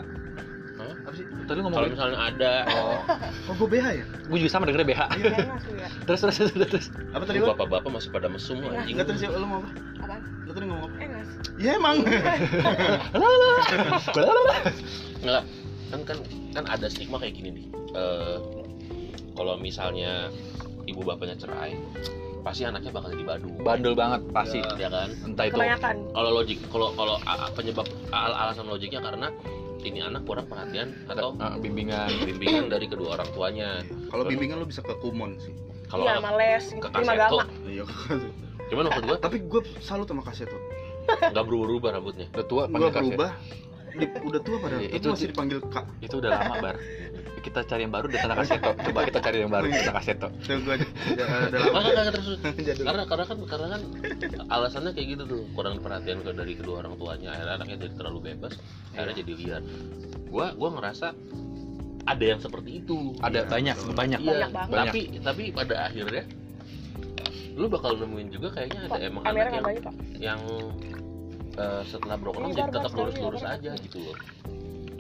[0.87, 0.97] Hah?
[1.07, 1.27] apa sih?
[1.47, 2.53] Tadi ngomong kalau misalnya ada.
[2.71, 2.99] Oh.
[3.51, 4.05] Oh gue BH ya?
[4.31, 5.39] Gue juga sama dengernya BH tuh ya.
[6.07, 6.87] Terus terus terus terus.
[7.11, 8.95] Apa tadi lo bapak-bapak masih pada mesum anjing.
[8.95, 9.69] Enggak sih lo mau apa?
[10.07, 10.23] Apaan?
[10.47, 10.97] Lo tadi ngomong apa?
[11.03, 11.27] Enak
[11.57, 11.97] ya emang.
[15.27, 15.43] Nggak,
[15.91, 16.19] kan kan
[16.55, 17.67] kan ada stigma kayak gini nih.
[17.97, 18.37] Eh,
[19.35, 20.31] kalau misalnya
[20.87, 21.75] ibu bapaknya cerai
[22.47, 23.51] pasti anaknya bakal jadi badu.
[23.67, 24.63] Bandel banget pasti.
[24.79, 25.11] Ya kan?
[25.27, 25.59] Entah itu
[26.15, 27.19] kalau logik kalau kalau
[27.59, 29.35] penyebab al- alasan logiknya karena
[29.87, 32.11] ini anak kurang perhatian atau eh, bimbingan.
[32.27, 33.69] bimbingan dari kedua orang tuanya?
[34.11, 35.55] Kalau bimbingan lo bisa ke kumon sih.
[35.87, 37.39] Kalau iya anak males ke kaseto
[37.71, 37.85] iya
[38.67, 40.59] cuman maksud gua tapi gue salut sama kaset tuh
[41.07, 42.27] nggak berubah-ubah rambutnya.
[42.35, 43.15] Udah tua gue kakek.
[43.15, 43.31] berubah
[43.97, 44.81] di- udah tua padahal.
[44.81, 45.85] Iya, itu itu- masih dipanggil kak.
[45.99, 46.77] itu udah lama bar.
[47.39, 50.29] Kita cari yang baru di tanah kaseto coba kita cari yang baru di tanah kaseto
[50.29, 50.77] udah gue
[51.15, 52.03] udah lama.
[52.11, 52.29] terus.
[52.87, 53.81] Karena karena kan karena kan
[54.49, 55.43] alasannya kayak gitu tuh.
[55.53, 57.29] Kurang perhatian ke dari kedua orang tuanya.
[57.33, 58.53] Akhirnya anaknya jadi terlalu bebas.
[58.93, 59.63] Akhirnya jadi liar.
[60.27, 61.15] Gua gua ngerasa
[62.05, 63.15] ada yang seperti itu.
[63.19, 63.95] Ada Iya, banyak betul.
[63.95, 64.87] banyak Iya, Banyak.
[64.87, 66.23] Tapi tapi pada akhirnya
[67.55, 69.65] lu bakal nemuin juga kayaknya ada emang anak yang
[70.21, 70.41] yang
[71.57, 73.57] eh, setelah broken home Ini jadi tetap lurus-lurus barbar.
[73.59, 74.17] aja gitu loh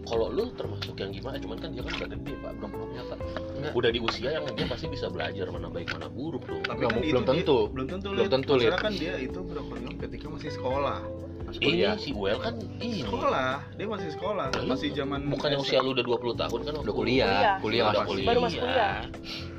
[0.07, 3.19] kalau lu termasuk yang gimana cuman kan dia kan udah gede pak broken home-nya pak
[3.53, 3.73] Enggak.
[3.75, 6.87] udah di usia yang dia pasti bisa belajar mana baik mana buruk dong Tapi Belum-
[6.89, 7.59] kan belum itu dia- tentu.
[7.69, 8.53] belum tentu Belum tentu.
[8.55, 10.99] Masalah kan dia itu broken home ketika masih sekolah
[11.43, 15.65] masih ini si Well kan ini sekolah dia masih sekolah masih zaman bukannya SD.
[15.65, 17.55] usia lu udah 20 tahun kan udah kuliah Kuliah.
[17.59, 18.95] kuliah udah udah kuliah Baru masuk kuliah.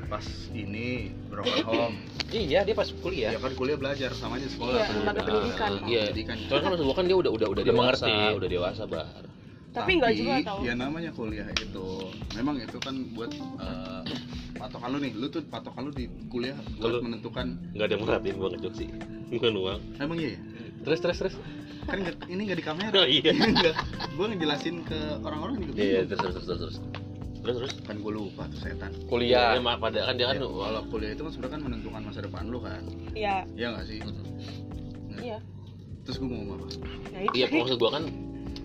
[0.08, 0.88] Pas ini
[1.26, 1.94] broken home
[2.34, 5.70] iya dia pas kuliah ya kan kuliah belajar sama aja sekolah Iya, lembaga pendidikan.
[5.84, 6.02] Iya.
[6.06, 8.36] pendidikan Soalnya kan maksud gua kan dia udah udah udah Udah dewasa, mengerti.
[8.36, 9.06] udah dewasa bar.
[9.68, 11.86] tapi nggak juga tau ya namanya kuliah itu
[12.32, 14.02] memang itu kan buat eh,
[14.54, 18.02] patokan lu nih lu tuh patokan lu di kuliah buat Kalau- menentukan Enggak ada yang
[18.02, 18.88] merhatiin gua ngejok sih.
[19.30, 19.80] Bukan uang.
[19.98, 20.40] emang iya ya?
[20.80, 21.34] terus terus terus
[21.84, 23.30] kan nggak- ini nggak di kamera Oh, iya.
[23.30, 23.74] Nggak.
[24.16, 26.76] gua ngejelasin ke orang-orang juga Iya, iya, terus terus terus terus.
[27.48, 27.72] Terus terus.
[27.88, 28.92] kan gue lupa tuh setan.
[29.08, 29.56] Kuliah.
[29.56, 32.20] Ya, maaf pada kan dia kan Ya, kalau kuliah itu kan sebenarnya kan menentukan masa
[32.20, 32.82] depan lu kan.
[33.16, 33.36] Iya.
[33.56, 33.98] Iya nggak sih?
[34.04, 35.38] Nah, iya.
[36.04, 36.66] Terus gue mau ngomong apa?
[37.08, 37.32] Nah itu.
[37.32, 38.04] Iya, maksud gua kan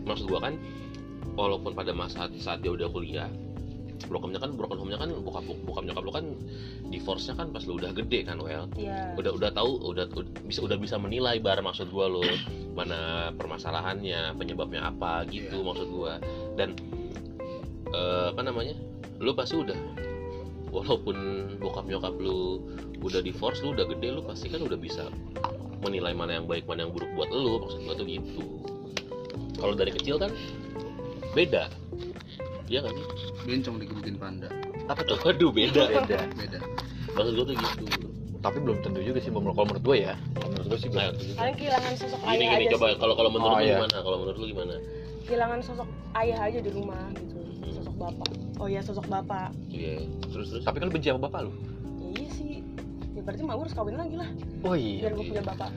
[0.04, 0.54] maksud gua kan
[1.40, 3.32] walaupun pada masa saat dia udah kuliah
[4.04, 6.26] broken kan broken home-nya kan bokap bokap nyokap lu kan
[6.92, 9.16] divorce-nya kan pas lu udah gede kan well iya.
[9.16, 10.06] Udah udah tahu udah
[10.44, 12.20] bisa udah bisa menilai bar maksud gua lo
[12.78, 15.66] mana permasalahannya penyebabnya apa gitu Iya.
[15.66, 16.14] maksud gua.
[16.60, 16.76] Dan
[17.94, 18.76] eh, apa namanya?
[19.18, 19.78] Lu pasti udah
[20.74, 21.16] walaupun
[21.62, 22.58] bokap nyokap lu
[23.00, 25.06] udah divorce lu udah gede lu pasti kan udah bisa
[25.86, 27.62] menilai mana yang baik mana yang buruk buat lu.
[27.62, 28.44] Maksud gua tuh gitu.
[29.56, 30.32] Kalau dari kecil kan
[31.32, 31.70] beda.
[32.68, 33.06] Iya sih?
[33.44, 34.48] bencong digebukin panda.
[34.88, 35.20] Apa tuh?
[35.22, 35.84] Waduh beda.
[36.08, 36.60] Beda beda.
[37.14, 37.86] Maksud gua tuh gitu.
[38.40, 40.14] Tapi belum tentu juga sih menurut kalau menurut gue ya.
[40.36, 41.38] Menurut gue sih belum Nah, tentu juga.
[41.40, 42.88] paling kehilangan sosok Gini ayah gini aja coba.
[43.00, 43.76] kalau kalau menurut Oh, lu iya.
[43.80, 43.98] gimana?
[44.04, 44.76] Kalau menurut lu gimana?
[45.24, 45.88] kehilangan sosok
[46.20, 47.40] ayah aja di rumah gitu
[47.94, 49.96] sosok bapak oh iya sosok bapak Iya.
[50.28, 50.64] Terus terus.
[50.64, 52.52] tapi kan lu benci sama bapak lu ya, iya sih
[53.14, 54.30] ya berarti gue harus kawin lagi lah
[54.64, 55.70] oh iya biar gue punya bapak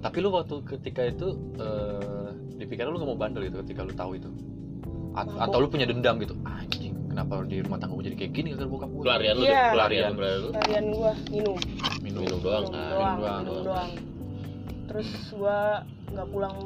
[0.00, 3.92] tapi lu waktu ketika itu eh di pikiran lu gak mau bandel gitu ketika lu
[3.92, 4.30] tahu itu
[5.14, 5.38] A- Mabok.
[5.40, 8.66] atau lu punya dendam gitu anjing kenapa di rumah tangga gue jadi kayak gini gara
[8.66, 9.54] bokap gue pelarian lu Iya.
[9.54, 10.12] deh, pelarian Pelarian.
[10.12, 11.56] pelarian lu harian gue minum
[12.02, 13.64] minum, minum doang minum kan doang, doang, minum doang.
[13.64, 13.90] doang.
[14.84, 15.58] terus gue
[16.10, 16.56] nggak pulang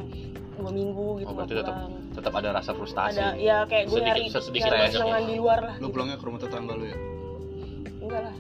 [0.59, 1.77] dua minggu gitu Oh, berarti tetap
[2.13, 3.15] tetap ada rasa frustasi.
[3.15, 5.95] Ada ya kayak gue nyari sedikit nyari kesenangan di luar lah lu gitu.
[5.95, 6.97] pulangnya ke rumah tetangga lu ya?
[7.99, 8.37] Enggak lah.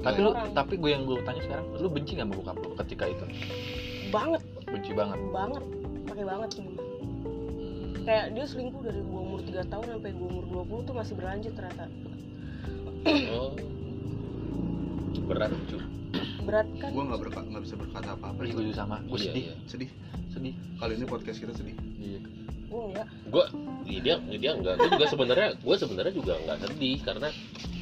[0.00, 0.50] Tapi lu orang.
[0.50, 3.24] tapi gue yang gue tanya sekarang lu benci gak sama bokap lu ketika itu?
[4.08, 4.42] Banget.
[4.66, 5.18] Benci banget?
[5.30, 5.62] Banget.
[6.04, 6.64] Pakai banget sih
[7.90, 8.08] Hmm.
[8.08, 11.52] kayak dia selingkuh dari gue umur 3 tahun sampai gue umur 20 tuh masih berlanjut
[11.52, 11.84] ternyata.
[13.30, 13.52] Oh.
[15.28, 15.78] Berat cu
[16.42, 16.90] berat kan?
[16.90, 18.96] Gue nggak berka nggak bisa berkata apa apa Iya, gue juga sama.
[19.04, 19.44] Gue Iya, sedih.
[19.44, 19.54] iya.
[19.66, 19.90] sedih.
[20.30, 20.54] Sedih.
[20.76, 21.76] Kali ini podcast kita sedih.
[21.96, 22.20] Iya.
[22.70, 23.44] Gue enggak gua
[23.84, 27.28] dia dia enggak gua juga sebenarnya gua sebenarnya juga enggak sedih karena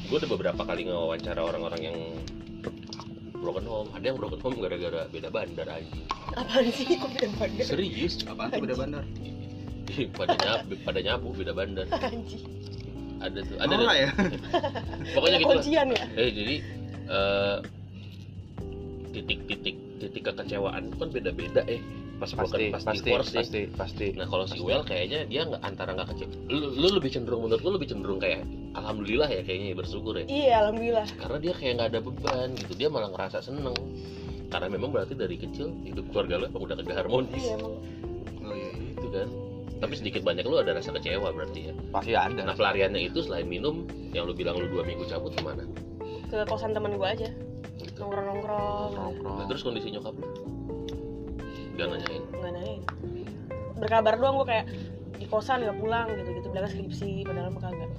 [0.09, 1.97] gua udah beberapa kali ngewawancara orang-orang yang
[3.37, 3.89] broken home.
[3.93, 6.05] Ada yang broken home gara-gara beda bandar anjing.
[6.33, 7.65] Apaan sih kok beda bandar?
[7.65, 8.13] Serius?
[8.25, 9.03] Apaan tuh beda bandar?
[10.13, 11.85] Pada nyabu pada nyabu beda bandar.
[11.89, 12.43] Anjing.
[13.19, 13.87] Ada tuh ada deh.
[13.93, 14.09] ya?
[15.13, 15.69] Pokoknya Ada gitu.
[15.75, 15.85] lah.
[15.91, 16.05] ya?
[16.15, 16.55] Eh jadi
[17.09, 17.57] eh,
[19.11, 21.81] titik-titik titik kekecewaan itu kan beda-beda eh
[22.19, 23.39] pas pasti broken pas pasti divorce ya.
[23.39, 26.31] pasti pasti Nah kalau si Well kayaknya dia nggak antara nggak kecewa.
[26.51, 28.43] Lu, lu lebih cenderung menurut lu lebih cenderung kayak
[28.75, 30.25] alhamdulillah ya kayaknya ya, bersyukur ya.
[30.27, 32.73] iya alhamdulillah Karena dia kayak nggak ada beban gitu.
[32.75, 33.75] Dia malah ngerasa seneng.
[34.51, 37.73] Karena memang berarti dari kecil hidup keluarga lu emang udah kagak harmonis iya emang
[38.43, 39.27] oh iya iya gitu kan.
[39.79, 41.73] Tapi sedikit banyak lu ada rasa kecewa berarti ya.
[41.95, 45.39] pasti ada Nah pelariannya itu selain minum yang lu bilang lu dua minggu cabut ke
[45.39, 45.63] mana?
[46.29, 47.29] ke kosan teman gue aja
[47.99, 48.07] Gitu.
[48.07, 50.27] nongkrong nongkrong nongkrong Nah, terus kondisi nyokap lu?
[51.75, 52.23] Gak nanyain.
[52.29, 52.81] nggak nanyain
[53.75, 54.65] berkabar doang gue kayak
[55.13, 57.91] di kosan nggak pulang gitu gitu bilang skripsi padahal mah kagak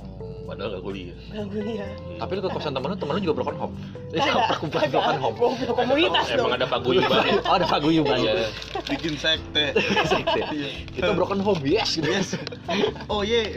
[0.42, 1.16] Padahal gak kuliah.
[1.30, 1.88] nggak kuliah
[2.18, 3.74] tapi lu ke kosan temen lu temen lu juga broken home
[4.12, 4.92] eh perkumpulan kagak.
[4.94, 5.36] broken home
[5.70, 7.32] komunitas Oh, dong emang ada paguyuban ya?
[7.40, 8.32] oh ada paguyuban Iya.
[8.86, 9.64] bikin sekte
[10.12, 10.40] Sekte.
[10.50, 10.68] Iya.
[10.90, 12.36] itu broken home yes gitu yes
[13.06, 13.52] oh ye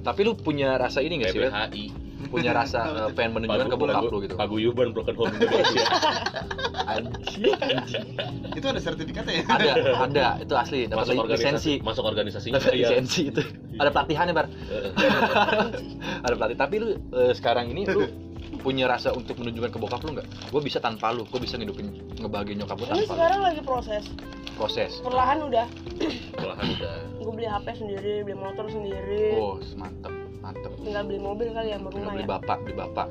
[0.00, 1.38] tapi lu punya rasa ini gak sih?
[1.38, 1.84] PBHI.
[2.32, 4.34] Punya rasa eh, pengen menunjukkan ke bokap lu gitu.
[4.40, 5.84] Paguyuban Broken Home Indonesia.
[6.92, 7.54] anjing.
[8.58, 9.44] Itu ada sertifikatnya ya?
[9.48, 9.72] Ada
[10.08, 10.26] ada.
[10.40, 11.72] Itu asli dapat masuk lisensi.
[11.80, 12.56] Masuk organisasinya.
[12.58, 12.80] Dapat bayar.
[12.80, 13.42] lisensi itu.
[13.80, 14.46] Ada pelatihannya bar?
[16.24, 16.56] Ada pelatih.
[16.58, 18.08] Tapi lu eh, sekarang ini lu
[18.60, 20.28] punya rasa untuk menunjukkan ke bokap lu nggak?
[20.52, 21.24] Gue bisa tanpa lu.
[21.28, 23.12] Gue bisa ngidupin ngebahagiain nyokap gue ini tanpa lu.
[23.16, 24.04] sekarang lagi proses.
[24.56, 24.92] Proses.
[25.00, 25.66] Perlahan udah.
[26.36, 26.94] Malahan udah.
[27.20, 29.40] Gue beli HP sendiri beli motor sendiri.
[29.40, 30.72] Oh mantep mantep.
[30.76, 32.30] Tinggal beli mobil kali ya Tinggal berumah beli ya.
[32.30, 33.08] bapak beli bapak.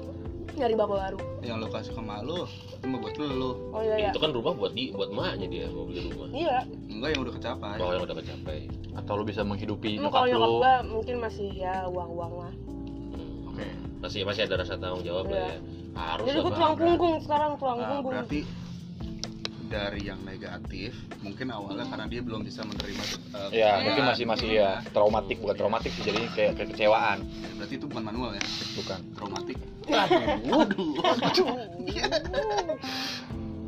[0.52, 1.18] Nyari bapak baru.
[1.42, 4.10] Yang lo kasih ke mak lu itu mah buat lu oh iya iya.
[4.12, 6.28] Itu kan rumah buat di buat emaknya dia mau beli rumah.
[6.30, 6.58] Iya.
[6.86, 7.76] Enggak yang udah kecapai.
[7.80, 8.60] Oh yang udah kecapai.
[8.94, 12.54] Atau lu bisa menghidupi Emang nyokap kalau nyokap gua mungkin masih ya uang uang lah.
[13.16, 13.50] Hmm.
[13.50, 13.66] oke.
[14.02, 15.48] Masih masih ada rasa tanggung jawab lah Iya.
[15.48, 15.58] ya.
[15.92, 16.58] Harus jadi lah, gua Bang.
[16.58, 18.12] tulang punggung sekarang tulang Nah, punggung.
[18.12, 18.40] berarti
[19.72, 20.92] dari yang negatif
[21.24, 25.56] mungkin awalnya karena dia belum bisa menerima uh, ya mungkin masih masih ya traumatik bukan
[25.56, 27.24] traumatik sih jadi kayak kekecewaan.
[27.56, 28.44] Berarti itu bukan manual ya?
[28.76, 29.00] Bukan.
[29.16, 29.58] Traumatik?
[29.88, 30.92] Aduh.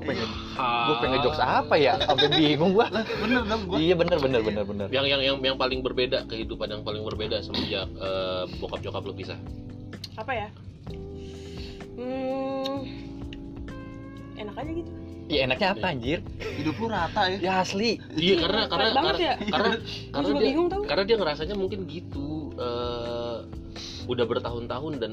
[0.03, 0.29] Gue pengen
[0.59, 1.95] gue pengen jokes apa ya?
[2.03, 2.91] Sampai bingung gua.
[2.91, 4.87] Lah bener dong gua iya bener bener bener bener.
[4.91, 9.15] Yang yang yang yang paling berbeda kehidupan yang paling berbeda semenjak eh, bokap nyokap lu
[9.15, 9.39] pisah?
[10.19, 10.47] Apa ya?
[11.93, 12.89] Hmm,
[14.35, 16.19] enak aja gitu ya enaknya apa anjir?
[16.59, 17.37] Hidup lu rata ya.
[17.39, 17.99] Ya asli.
[18.15, 19.35] Iya karena karena karena ya?
[19.39, 20.81] karena, Gua karena dia bingung tau.
[20.83, 23.37] karena dia ngerasanya mungkin gitu eh,
[24.07, 25.11] udah bertahun-tahun dan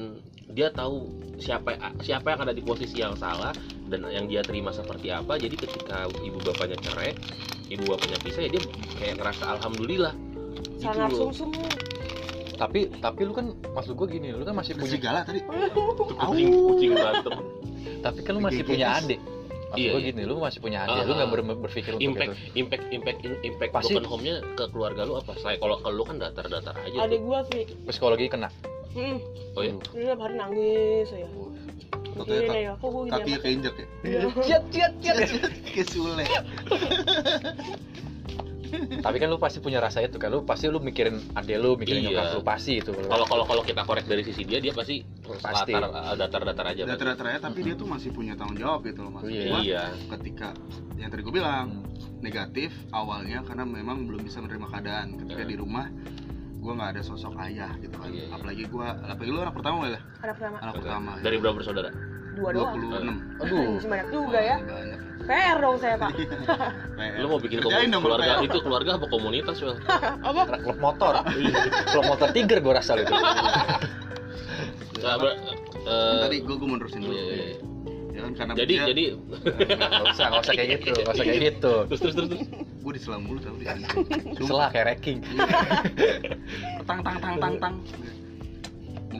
[0.51, 1.07] dia tahu
[1.39, 3.55] siapa siapa yang ada di posisi yang salah
[3.87, 5.39] dan yang dia terima seperti apa.
[5.39, 7.15] Jadi ketika ibu bapaknya cerai
[7.71, 8.61] ibu bapaknya pisah ya dia
[8.99, 10.13] kayak ngerasa alhamdulillah.
[10.75, 11.31] Gitu sangat loh.
[11.31, 11.65] sum sum
[12.61, 15.41] tapi tapi lu kan maksud gua gini lu kan masih punya segala tadi.
[16.21, 17.33] Kucing kucing berantem.
[18.05, 19.17] Tapi kan lu masih punya adik
[19.71, 20.07] maksud Iya, gua iya.
[20.11, 21.33] gini lu masih punya adik Ah, lu nggak ah.
[21.33, 22.43] ber- berpikir untuk impact itu.
[22.59, 25.31] impact impact impact Pasti- broken home-nya ke keluarga lu apa?
[25.39, 27.63] Selain kalau kalau lu kan datar-datar aja adik gua sih.
[27.87, 28.51] Psikologi kena?
[28.91, 29.17] Hmm,
[29.55, 31.27] oh ya dia tiap hari nangis ya.
[32.11, 33.39] Katanya ya, gini kakinya amat?
[33.41, 33.87] keinjek ya?
[34.03, 34.19] Iya.
[34.45, 35.17] ciat ciat ciat.
[35.65, 36.25] Kayak sule
[38.99, 40.29] tapi kan lu pasti punya rasa itu kan.
[40.29, 42.09] Lu pasti lu mikirin adik lu mikirin Iya.
[42.11, 42.91] nyokap lu pasti itu.
[42.91, 45.71] Kalau kalau kalau kita korek dari sisi dia dia pasti Pasti.
[45.71, 46.83] eh, datar-datar aja.
[46.85, 49.23] Datar-datar aja tapi dia tuh masih punya tanggung jawab gitu loh mas.
[49.25, 49.59] Iya.
[49.59, 49.83] Iya.
[50.11, 50.51] ketika
[50.95, 51.81] yang tadi gue bilang
[52.19, 55.07] negatif awalnya karena memang belum bisa menerima keadaan.
[55.17, 55.49] Ketika Iya.
[55.49, 55.87] di rumah
[56.61, 58.13] gue nggak ada sosok ayah gitu kan.
[58.13, 58.35] Iya, iya.
[58.37, 60.55] apalagi gue apalagi lu anak pertama ya anak pertama.
[60.61, 61.89] Anak pertama dari berapa bersaudara
[62.31, 62.75] dua doang.
[62.77, 63.67] 26 aduh.
[63.75, 64.57] Masih banyak juga ya.
[64.59, 64.99] Banyak.
[65.21, 66.11] PR dong saya pak.
[67.15, 69.77] Lu mau bikin Kerjain komu- dong, keluarga itu keluarga apa komunitas wel
[70.27, 70.41] apa?
[70.57, 71.13] Klub motor.
[71.87, 73.13] Klub motor tiger gua rasa itu.
[75.01, 75.33] Nah, ber-
[75.81, 77.09] eh, tadi gue gue menerusin dulu.
[77.09, 77.57] iya, iya, iya.
[78.11, 81.41] ya kan karena jadi dia, jadi nggak usah nggak usah kayak gitu nggak usah kayak
[81.41, 81.73] gitu.
[81.89, 82.41] Terus terus terus, terus.
[82.53, 83.57] gue diselam mulu tau.
[83.57, 83.65] Di
[84.45, 85.17] selah kayak ranking.
[86.85, 87.75] Tang tang tang tang tang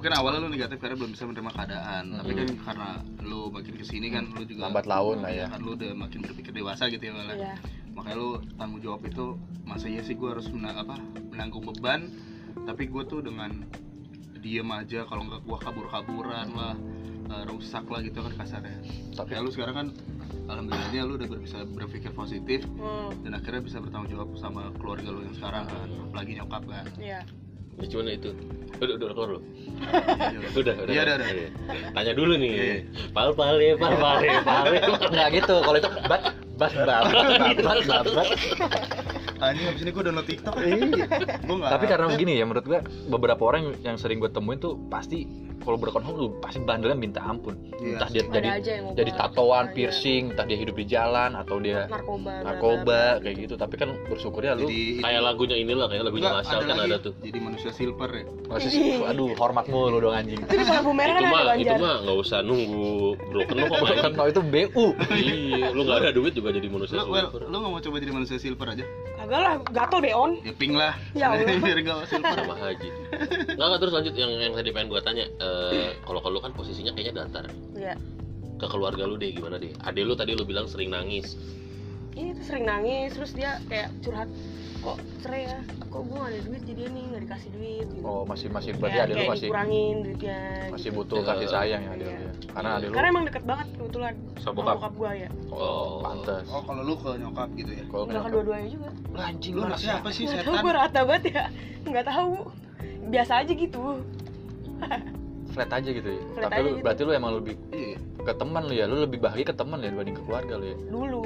[0.01, 2.03] mungkin awalnya lu negatif karena belum bisa menerima keadaan.
[2.17, 2.89] Tapi kan karena
[3.21, 5.45] lu makin ke sini kan lu juga lambat laun lah ya.
[5.45, 7.53] kan lu udah makin berpikir dewasa gitu ya malah Iya.
[7.93, 10.97] makanya lu tanggung jawab itu masa iya sih gue harus mena- apa
[11.29, 12.09] menanggung beban
[12.65, 13.61] tapi gue tuh dengan
[14.35, 16.73] diem aja kalau nggak gue kabur-kaburan lah
[17.29, 18.81] eh, rusak lah gitu kan kasarnya.
[19.13, 19.87] Tapi lu sekarang kan
[20.49, 25.21] alhamdulillahnya lu udah bisa berpikir positif Hmm, dan akhirnya bisa bertanggung jawab sama keluarga lu
[25.21, 26.89] yang sekarang kan apalagi nyokap kan.
[26.97, 27.21] Iya.
[27.81, 28.29] Ya, cuman itu
[28.77, 29.41] udah udah keluar lu
[29.81, 30.73] Iya, udah.
[30.77, 31.27] udah Iya, udah, udah.
[31.27, 31.49] Iya.
[31.91, 32.77] tanya dulu nih Iya, iya.
[33.09, 34.77] pal pale pal pale pale
[35.13, 36.21] nggak gitu kalau itu bat
[36.61, 38.29] bat bat bat bat bat bat
[39.41, 40.53] anjing abis ini gue download tiktok.
[40.53, 44.77] Gue nggak tapi karena begini ya menurut gua beberapa orang yang sering gue temuin tuh
[44.85, 45.25] pasti
[45.61, 47.57] kalau broken home tuh pasti bandelnya minta ampun.
[47.77, 48.49] Iya entah dia Ada jadi
[48.93, 49.73] jadi tatoan Iya.
[49.73, 53.53] piercing entah dia hidup di jalan atau dia narkoba narkoba kayak gitu.
[53.57, 56.89] tapi kan bersyukur ya lu jadi kayak lagunya inilah kayak lagunya Masal kan lagi.
[56.93, 57.13] ada tuh.
[57.21, 58.25] Jadi manusia silver ya.
[58.45, 58.69] Masih
[59.05, 60.37] aduh hormat mulu dong anjing.
[60.37, 62.93] Itu di lampu merah itu kan mah itu mah nggak usah nunggu
[63.29, 63.57] broken
[64.05, 64.85] kan kalau itu BU
[65.17, 67.41] iya lu nggak ada duit juga jadi manusia lu silver.
[67.47, 68.85] lu nggak mau coba jadi manusia silver aja?
[69.17, 70.31] Kagak lah gatel deh on.
[70.43, 70.93] Ya pink lah.
[71.15, 71.57] Ya Allah.
[71.59, 72.37] biar nggak silver.
[72.37, 72.89] Sama haji.
[73.57, 74.13] Nggak terus lanjut.
[74.15, 77.45] Yang yang tadi pengen gua tanya eh, kalau kalau lu kan posisinya kayaknya datar.
[77.75, 77.95] Iya.
[78.61, 79.73] Ke keluarga lu deh gimana deh?
[79.81, 81.33] Adek lu tadi lu bilang sering nangis
[82.15, 84.29] ini tuh sering nangis terus dia kayak curhat
[84.81, 85.59] kok cerai ya?
[85.93, 87.85] Kok gue gak ada duit jadi nih nggak dikasih duit?
[87.85, 88.01] Gitu.
[88.01, 90.39] oh masih masih berarti Kayak- ada lu masih dikurangin duitnya
[90.73, 90.97] masih gitu.
[90.97, 92.29] butuh kasih sayang ya ada Iya.
[92.49, 94.75] karena ada lu karena emang deket banget kebetulan sama bokap?
[94.81, 95.29] bokap gue ya.
[95.53, 96.45] Oh pantes.
[96.49, 97.83] Oh kalau lu ke nyokap gitu ya?
[97.85, 98.89] Kalau nggak nyokap- kedua-duanya juga.
[99.13, 100.53] Lah, anjing lu lu anak anak siapa sih setan?
[100.65, 101.43] gue rata banget ya.
[101.85, 102.33] Nggak tahu.
[103.11, 103.83] Biasa aja gitu.
[105.51, 106.21] Flat aja gitu ya?
[106.33, 106.83] Flat tapi aja lu gitu.
[106.89, 107.97] berarti lu emang lebih iya.
[107.99, 108.85] ke teman lu ya?
[108.89, 110.77] Lu lebih bahagia ke teman ya dibanding ke keluarga lu ya?
[110.89, 111.21] Dulu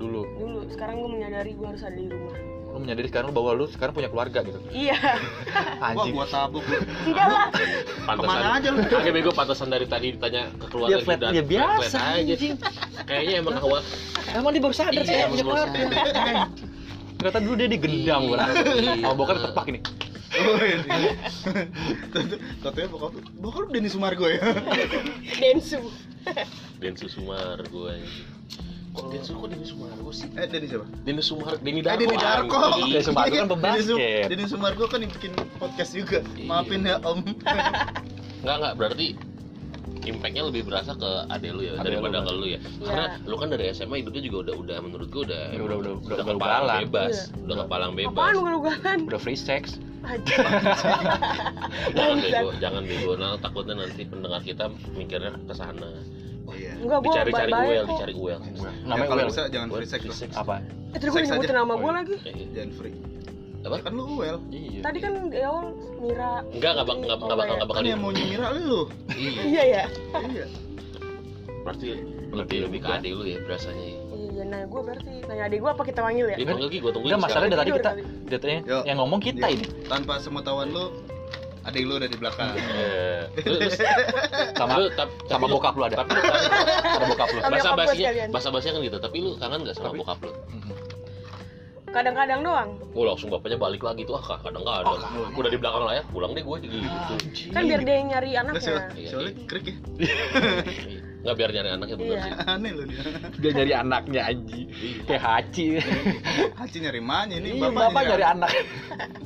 [0.00, 0.22] dulu.
[0.32, 2.36] Dulu sekarang gue menyadari gue harus ada di rumah.
[2.70, 4.58] Lu menyadari sekarang lu bahwa lu sekarang punya keluarga gitu.
[4.70, 4.94] Iya.
[5.82, 6.62] Wah anjing gua tabuk.
[6.62, 7.46] Lu enggak lah.
[8.06, 8.16] Pantesan.
[8.16, 8.80] Ke mana aja lu?
[8.80, 12.32] Agak bego pantesan dari tadi ditanya ke keluarga Ya, flat- dan ya biasa, flat aja
[12.32, 12.54] anjing.
[13.02, 13.82] kayaknya emang awal
[14.30, 15.80] emang dia baru sadar Iya, sih emang punya baru keluarga.
[17.12, 18.54] ternyata dulu dia digendam gua rasa.
[18.72, 18.92] Iya.
[18.96, 19.80] sama bokap tepak ini.
[20.30, 20.78] Oh, iya.
[22.62, 24.40] katanya bokap bokap lu Denny Sumargo ya.
[25.34, 25.80] Densu.
[26.78, 27.94] Densu Sumar gue
[28.90, 29.06] kok
[29.46, 30.28] Denny Sumargo sih?
[30.34, 30.86] Eh Denny siapa?
[31.00, 32.00] Denny Sumar Denny eh Darko.
[32.00, 32.90] Denny Darko anjing.
[32.90, 33.86] Denny Sumargo kan pembasket.
[33.86, 36.18] Denny Su- Denny Sumargo kan yang bikin podcast juga.
[36.32, 36.44] Iya.
[36.44, 37.18] maafin ya om.
[38.40, 39.06] Enggak enggak berarti
[40.00, 42.60] impactnya lebih berasa ke ade lu ya Ade daripada lu, ke lu ya.
[42.80, 45.94] Karena lu kan dari SMA hidupnya juga udah udah menurut gua udah Ya, udah- udah-
[46.00, 46.80] udah kepalang ugal-ugalan.
[46.82, 47.42] bebas Iya.
[47.44, 48.10] udah kepalang bebas.
[48.16, 49.76] apaan ugal-ugalan udah free sex.
[51.92, 53.12] Jangan bego jangan bego.
[53.14, 55.88] Nah takutnya nanti pendengar kita mikirnya ke sana
[56.50, 56.72] oh iya.
[56.76, 57.88] Enggak gua dicari-cari kok.
[57.88, 58.40] dicari uel.
[58.40, 59.30] Ya, namanya kalau Well.
[59.30, 60.02] bisa jangan free sex
[60.34, 60.54] apa?
[60.90, 61.56] Eh tadi Seks nyebutin aja.
[61.56, 61.96] nama Oh, gua iya.
[61.96, 62.14] lagi?
[62.20, 62.46] Iya.
[62.52, 62.94] jangan free.
[63.60, 63.74] Apa?
[63.76, 64.80] Ya kan lu well iya.
[64.80, 65.66] Tadi kan di awal
[66.00, 68.80] Mira enggak enggak bak- enggak enggak bakal enggak bakal kan yang mau nyemira lu.
[69.14, 69.62] Iya iya.
[69.62, 69.84] Ya
[70.26, 70.46] iya.
[71.60, 71.86] berarti
[72.30, 73.96] lebih lebih ke ade lu ya berasanya ya?
[74.10, 76.36] Iya nah gua berarti nanya adik gua apa kita panggil ya?
[76.36, 77.90] Dia panggil lagi gua tungguin Enggak masalahnya dari tadi kita
[78.26, 79.64] datanya yang ngomong kita ini.
[79.84, 80.84] Tanpa sepengetahuan lu
[81.62, 82.50] adik lu ada di belakang.
[82.56, 83.76] Eh, terus
[84.54, 85.96] sama lu tap- sama lu- bokap lu ada?
[85.98, 86.52] tapi lu kangen-
[86.86, 87.38] sama bokap lu.
[87.42, 88.28] Bahasa basinya sekalian.
[88.30, 88.98] bahasa basinya kan gitu.
[88.98, 90.32] Tapi lu kangen nggak sama Tapi- bokap lu?
[91.90, 92.70] Kadang-kadang doang.
[92.94, 94.94] Oh langsung bapaknya balik lagi tuh ah kadang kadang
[95.32, 96.76] udah di belakang layar pulang deh gue gitu.
[97.50, 98.62] Kan biar dia yang nyari anaknya.
[98.62, 99.76] Soalnya, Iya, soalnya krik ya
[101.20, 102.22] nggak biar nyari anaknya bener Iya.
[102.22, 102.32] sih.
[102.52, 103.02] Aneh lu dia.
[103.36, 104.60] Dia nyari anaknya Anji
[105.04, 105.66] kayak Haci
[106.54, 108.50] Haji nyari mana ini iya bapak, bapak nyari anak.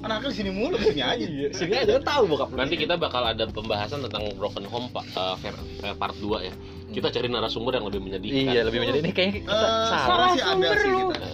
[0.00, 1.22] anaknya di sini mulu sini aja.
[1.24, 5.06] Iya sini aja kan tahu bokap nanti kita bakal ada pembahasan tentang broken home pak
[5.08, 5.64] eh, ver-
[5.94, 6.54] part 2 ya.
[6.90, 8.42] Kita cari narasumber yang lebih menyedihkan.
[8.48, 10.04] Iya lebih menjadi ini kayaknya kita Eh, salah.
[10.04, 11.26] salah sih ada sih kita.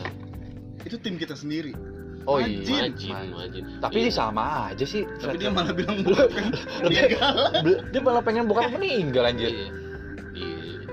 [0.82, 1.72] Itu tim kita sendiri.
[2.22, 2.60] Oh Anjing.
[2.68, 4.02] iya majin majin tapi Iya.
[4.02, 5.08] ini sama aja sih.
[5.08, 6.28] Tapi dia malah bilang bukan.
[6.84, 7.00] Lebih
[7.90, 9.48] dia malah pengen bokap meninggal anjir.
[9.48, 9.68] Iya iya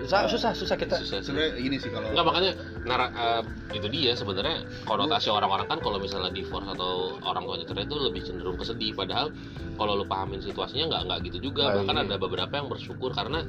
[0.07, 0.95] susah susah susah kita.
[1.03, 1.27] Susah sih.
[1.27, 2.51] sebenarnya gini sih kalau Enggak makanya
[2.87, 3.41] nara, eh,
[3.75, 8.21] itu dia sebenarnya konotasi orang-orang kan kalau misalnya divorce atau orang tuanya cerai itu lebih
[8.23, 9.35] cenderung kesedih padahal
[9.75, 11.75] kalau lu pahamin situasinya nggak nggak gitu juga.
[11.75, 12.03] Ah, bahkan iya.
[12.07, 13.43] ada beberapa yang bersyukur karena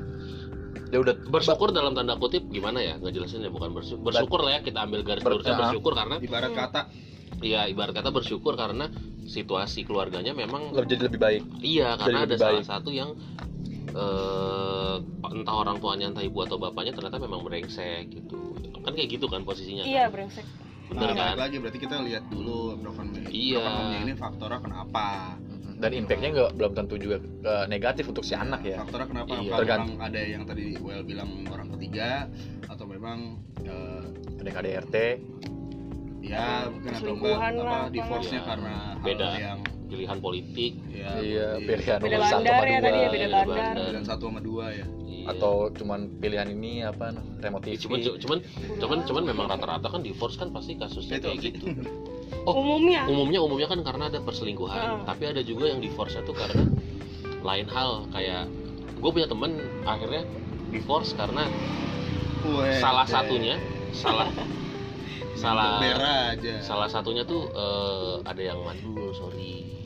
[0.89, 2.99] dia udah bersyukur dalam tanda kutip gimana ya?
[2.99, 4.11] Nggak jelasin ya bukan bersyukur.
[4.11, 6.81] Bersyukur lah ya kita ambil garis Ber- lurusnya bersyukur karena ibarat kata.
[7.39, 8.91] Iya ibarat kata bersyukur karena
[9.29, 11.43] situasi keluarganya memang lebih jadi lebih baik.
[11.63, 12.67] Iya Jadi karena ada lebih salah baik.
[12.67, 13.15] satu yang
[13.93, 14.97] eh,
[15.33, 18.37] entah orang tuanya entah ibu atau bapaknya ternyata memang brengsek gitu
[18.85, 20.15] kan kayak gitu kan posisinya iya kan?
[20.17, 20.47] brengsek
[20.89, 23.61] bener nah, kan lagi berarti kita lihat dulu broken home Iya.
[23.61, 25.07] broken home ini faktornya kenapa
[25.79, 29.41] dan impactnya nggak belum tentu juga eh, negatif untuk si anak ya faktornya kenapa Iya.
[29.45, 29.95] apa Tergantung.
[29.95, 32.27] memang ada yang tadi Well bilang orang ketiga
[32.67, 33.19] atau memang
[33.63, 34.05] eh,
[34.41, 34.95] ada KDRT
[36.19, 38.49] ya mungkin atau enggak apa divorce-nya Iya.
[38.49, 39.27] karena Beda.
[39.29, 42.89] hal yang pilihan politik ya, iya iya, pilihan Beda nomor satu bandar sama ya tadi
[42.93, 43.75] ya, dua beda Iya, bandar.
[43.83, 45.25] pilihan satu sama dua ya Iya.
[45.29, 47.05] atau cuman pilihan ini apa
[47.39, 48.39] remote Ya, TV cuman cuman
[48.79, 51.27] cuman cuman memang rata-rata kan divorce kan pasti kasusnya Itu.
[51.27, 51.65] kayak gitu
[52.45, 52.61] Oh.
[52.61, 55.05] umumnya umumnya umumnya kan karena ada perselingkuhan Ah.
[55.05, 56.65] tapi ada juga yang divorce itu karena
[57.41, 58.49] lain hal kayak
[58.95, 60.25] gue punya temen akhirnya
[60.69, 61.49] divorce karena
[62.41, 63.57] Weh, salah satunya
[63.91, 64.29] salah
[65.39, 66.55] salah Bera aja.
[66.61, 69.79] salah satunya tuh eh, ada yang mandul sorry.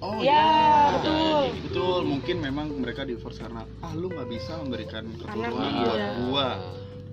[0.00, 1.12] Oh ya betul.
[1.12, 1.64] Yang kayak gitu.
[1.68, 6.08] betul mungkin memang mereka divorce karena ah lu nggak bisa memberikan keturunan buat iya.
[6.26, 6.48] gua.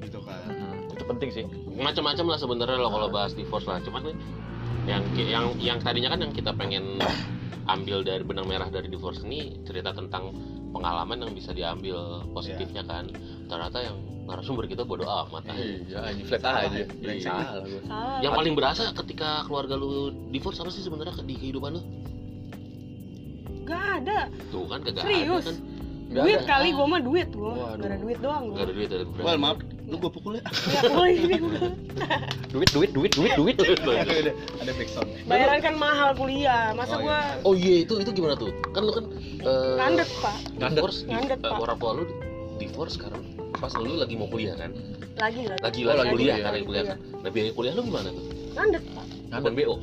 [0.02, 0.42] Gitu kan.
[0.48, 1.44] Mm, itu penting sih.
[1.78, 3.84] Macam-macam lah sebenarnya lo kalau bahas divorce lah.
[3.84, 4.16] Cuman nih,
[4.88, 6.96] yang yang yang tadinya kan yang kita pengen
[7.68, 10.32] ambil dari benang merah dari divorce ini cerita tentang
[10.72, 13.10] pengalaman yang bisa diambil positifnya kan.
[13.48, 13.98] Ternyata yang
[14.28, 15.56] narasumber kita bodoh amat ah.
[15.56, 17.32] iya anjing flat Salah aja ya, brengsek.
[17.32, 21.82] salah yang paling berasa ketika keluarga lu divorce apa sih sebenarnya di kehidupan lu?
[23.64, 24.28] Gak ada.
[24.52, 25.48] Tuh kan kagak serius?
[25.48, 26.48] ada kan duit ada.
[26.48, 27.76] kali gua mah duit Waduh.
[27.84, 29.58] gak ada duit doang nggak gua ada duit ada well maaf
[29.88, 30.44] lu gua pukul ya?
[30.68, 31.36] Ya boleh ini
[32.52, 33.80] duit duit duit duit duit.
[33.80, 36.76] Ada ada backsound bayaran kan mahal kuliah.
[36.76, 38.52] Masa Oh, gua oh iya itu itu gimana tuh?
[38.76, 39.06] Kan lu kan
[39.42, 40.36] eh, landet pak.
[40.60, 41.60] divorce di, Ngandet, eh, Pak.
[41.64, 42.04] orang tua lu
[42.58, 43.20] divorce karena
[43.56, 44.72] pas lu lagi mau kuliah kan?
[45.18, 45.62] Lagi lagi.
[45.64, 46.38] Lagi Oh, lagi lagi kuliah kuliah.
[46.44, 46.98] karena kuliah kan?
[47.24, 48.24] Nah biaya kuliah lu gimana tuh?
[48.54, 49.06] Landet pak.
[49.40, 49.76] Open bo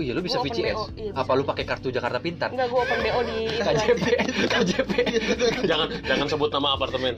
[0.00, 2.48] oh iya lu bisa Gua VCS BO, iya, apa lu pakai kartu Jakarta Pintar?
[2.48, 3.36] Enggak gua open BO di.
[3.68, 4.04] KJP
[4.56, 4.92] KJP
[5.70, 7.14] jangan jangan sebut nama apartemen.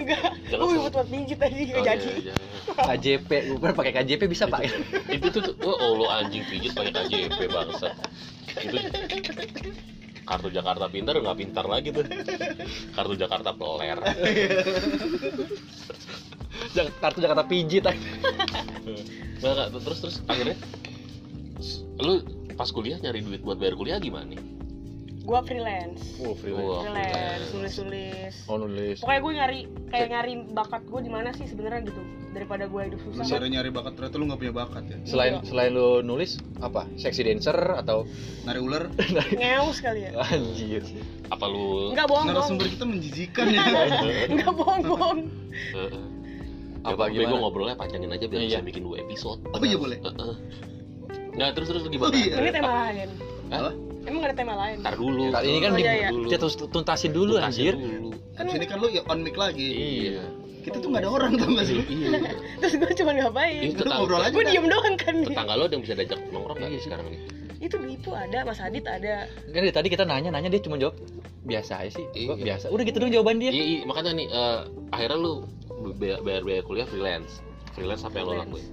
[0.00, 0.80] Enggak Jangan gua sebut.
[0.80, 2.08] buat buat pijit aja gak Oh, jadi.
[2.08, 2.86] iya, jangan.
[2.88, 4.60] KJP gua pernah pakai KJP bisa pak?
[5.12, 7.88] Itu tuh oh, oh lu anjing pijit pakai KJP bangsa.
[8.56, 8.76] Itu
[10.22, 12.06] kartu Jakarta pintar nggak pintar lagi tuh.
[12.96, 13.98] Kartu Jakarta peler.
[16.96, 17.84] Kartu Jakarta pijit.
[17.84, 17.98] Aja
[19.42, 20.54] nggak nggak, terus terus akhirnya
[22.02, 22.14] lu
[22.52, 24.40] pas kuliah nyari duit buat bayar kuliah gimana nih?
[25.22, 26.18] Gua freelance.
[26.18, 26.66] Oh freelance.
[26.66, 28.96] Wah, freelance nulis nulis oh nulis.
[28.98, 33.00] Pokoknya gue nyari kayak nyari bakat gue di mana sih sebenarnya gitu daripada gue hidup
[33.06, 33.22] susah.
[33.24, 34.98] Nyari nyari bakat ternyata lu nggak punya bakat ya?
[35.06, 35.46] Selain Iya.
[35.46, 36.90] selain lu nulis apa?
[36.98, 38.02] Seksi dancer atau?
[38.42, 38.90] Nari ular?
[39.38, 40.26] Ngeus kali ya.
[40.26, 40.82] Anjir.
[41.30, 43.62] Apa lu enggak bohong narasumber kita menjijikan ya.
[44.26, 45.18] Enggak bohong bohong.
[45.70, 46.02] Heeh.
[46.82, 48.58] Apa Ya, gue ngobrolnya panjangin aja biar Iya.
[48.58, 49.38] bisa bikin dua episode.
[49.54, 50.02] oh iya boleh.
[50.02, 50.34] Heeh.
[51.32, 52.12] Nah terus terus gimana?
[52.12, 52.34] Oh, iya.
[52.36, 53.08] ini tema lain
[53.48, 53.72] Hah?
[54.02, 54.76] Emang gak ada tema lain?
[54.82, 55.30] Ntar dulu.
[55.30, 56.08] Nah, ini kan Oh, iya, iya.
[56.10, 57.74] kita terus tuntasin dulu Tuntasin anjir.
[57.78, 58.10] dulu.
[58.34, 59.68] Kan sini kan lu ya on mic lagi.
[59.70, 60.24] Iya.
[60.62, 61.78] Kita tuh nggak ada orang tau gak sih?
[61.86, 62.10] Iya.
[62.60, 63.62] terus gue cuma ngapain?
[63.62, 64.34] Itu Lu ngobrol aja.
[64.34, 67.20] Gue diem doang kan tetangga lo ada yang bisa diajak nongkrong nggak nih sekarang nih?
[67.62, 69.30] Itu Dipo ada, Mas Adit ada.
[69.30, 70.98] Kan dari tadi kita nanya nanya dia cuma jawab
[71.44, 72.06] biasa aja sih.
[72.26, 72.58] Gua Iya.
[72.58, 72.66] biasa.
[72.74, 73.54] Udah gitu dong jawaban dia.
[73.54, 74.58] Iya, iya, makanya nih eh,
[74.90, 75.32] akhirnya lu
[75.94, 77.38] bayar, bayar biaya kuliah freelance.
[77.70, 78.66] Freelance apa yang lo lakuin?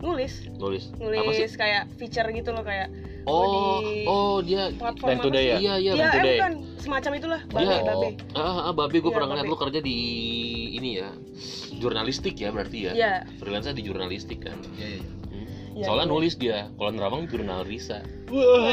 [0.00, 0.84] Nulis, Nulis.
[0.88, 1.44] Apa sih?
[1.44, 2.88] nulis kayak feature gitu loh kayak
[3.22, 3.44] Oh,
[3.84, 5.52] di- oh dia apa Today sih?
[5.52, 5.56] ya?
[5.60, 6.32] Iya, iya, Iya, Bantu deh.
[6.34, 7.76] bukan semacam itulah, babe, Iya.
[7.84, 8.08] babe.
[8.32, 9.96] Ah, ah, babe gue Iya, pernah ngeliat lu kerja di
[10.72, 11.12] ini ya
[11.74, 12.92] jurnalistik ya berarti ya
[13.36, 15.04] freelance di jurnalistik kan Iya, iya.
[15.30, 15.46] Hmm.
[15.70, 16.12] Iya, soalnya iya.
[16.12, 18.64] nulis dia kalau nerawang jurnal Risa Oh,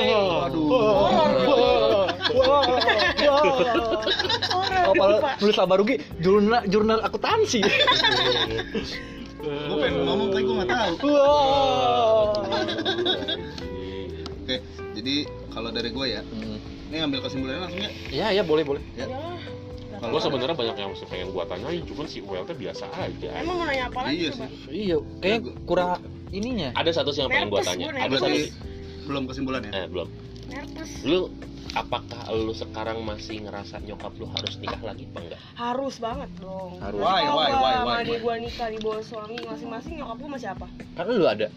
[4.93, 5.29] kalau lupa.
[5.37, 7.61] nulis laba rugi jurnal jurnal akuntansi.
[9.47, 10.93] Gue pengen ngomong tapi gue nggak tahu.
[14.37, 14.55] Oke,
[14.93, 15.15] jadi
[15.49, 16.57] kalau dari gue ya, Hmm.
[16.87, 17.91] ini ngambil kesimpulannya langsung ya.
[18.09, 18.81] Iya, iya boleh boleh.
[18.93, 19.35] Yalah.
[19.97, 23.65] gue sebenarnya banyak yang masih pengen gua tanyain cuman si ULT biasa aja Emang mau
[23.65, 24.45] nanya apa lagi Iya coba?
[24.45, 24.49] sih.
[24.69, 25.89] Iya, kayak kurang
[26.29, 26.69] ininya.
[26.71, 28.37] ada satu sih yang pengen Nervous tanya ada satu
[29.03, 29.71] belum kesimpulannya.
[29.73, 30.07] eh belum
[30.47, 30.91] Nervous.
[31.01, 31.33] lu
[31.77, 36.81] apakah lu sekarang masih ngerasa nyokap lu harus nikah lagi apa enggak Harus banget dong.
[36.81, 36.99] Harus.
[37.01, 38.17] Why, kalau why, why, sama why, why?
[38.17, 40.67] gua nikah di bawah suami masing-masing, nyokap gua masih apa?
[40.97, 41.47] Karena lu ada.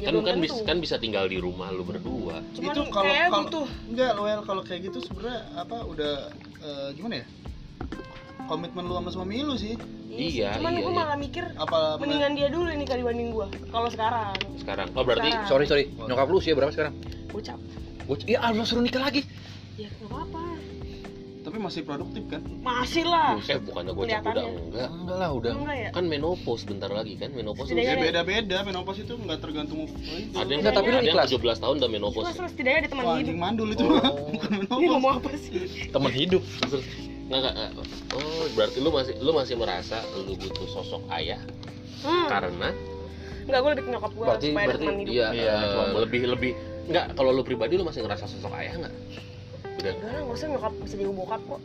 [0.00, 3.28] Ya, kan kan bisa kan bisa tinggal di rumah lu berdua Cuman itu kalau kayak
[3.28, 6.14] kalau butuh enggak Loel kalau kayak gitu sebenarnya apa udah
[6.64, 7.26] eh, gimana ya?
[8.48, 9.76] Komitmen lu sama suami lu sih.
[10.12, 10.98] Iya, Cuman iya, gua iya.
[10.98, 13.46] malah mikir Apa mendingan dia dulu ini kali dibanding gua.
[13.68, 15.48] Kalau sekarang, sekarang oh berarti Sekarang.
[15.48, 15.84] Sorry, sorry.
[15.94, 16.96] Nyokap lu usia berapa sekarang?
[17.32, 17.58] bocap.
[18.02, 19.22] Gua iya, ah, lu suruh nikah lagi.
[19.74, 20.42] Ya nggak apa-apa.
[21.42, 22.38] tapi masih produktif kan?
[22.62, 23.34] Masih lah.
[23.42, 25.52] eh bukannya gue udah enggak Enggak lah, udah.
[25.52, 25.90] Enggak ya?
[25.90, 29.94] kan menopause bentar lagi kan menopause Setidaknya Ya ada- beda-beda, menopause itu nggak tergantung itu.
[30.30, 31.34] ada yang Enggak, tapi lu ada yang ikhlas.
[31.34, 33.18] 17 tahun udah menopause Terus setidaknya ada teman hidup.
[33.18, 33.90] anjing mandul itu Oh.
[34.32, 34.86] Bukan Ini menopause.
[34.86, 35.52] ngomong apa sih?
[35.90, 36.42] Temen hidup.
[36.62, 36.84] Terus,
[37.26, 37.86] nggak, nggak, nggak.
[38.12, 41.40] oh berarti lu masih lu masih merasa lu butuh sosok ayah
[42.00, 42.26] Hmm.
[42.28, 42.70] karena
[43.42, 45.12] Enggak, gua lebih ke nyokap gua Berarti- supaya ada berarti teman hidup.
[45.12, 45.54] iya Iya,
[45.98, 46.52] lebih lebih
[46.84, 48.94] nggak kalau lu pribadi lu masih ngerasa sosok ayah nggak
[49.72, 51.60] udah Enggak lah, nggak usah nyokap bisa jadi bokap kok.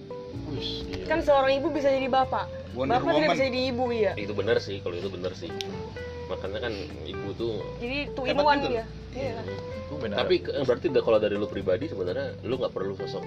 [0.47, 2.45] Wih, Kan seorang ibu bisa jadi bapak.
[2.71, 4.11] Wonder bapak tidak bisa jadi ibu iya.
[4.15, 5.49] itu benar sih kalau itu benar sih
[6.27, 8.83] makanya kan ibu tuh Jadi two in one dia.
[9.11, 9.39] Iya.
[9.87, 10.15] Gua benar.
[10.19, 13.23] tapi berarti udah kalau dari lu pribadi sebenarnya lu nggak perlu sosok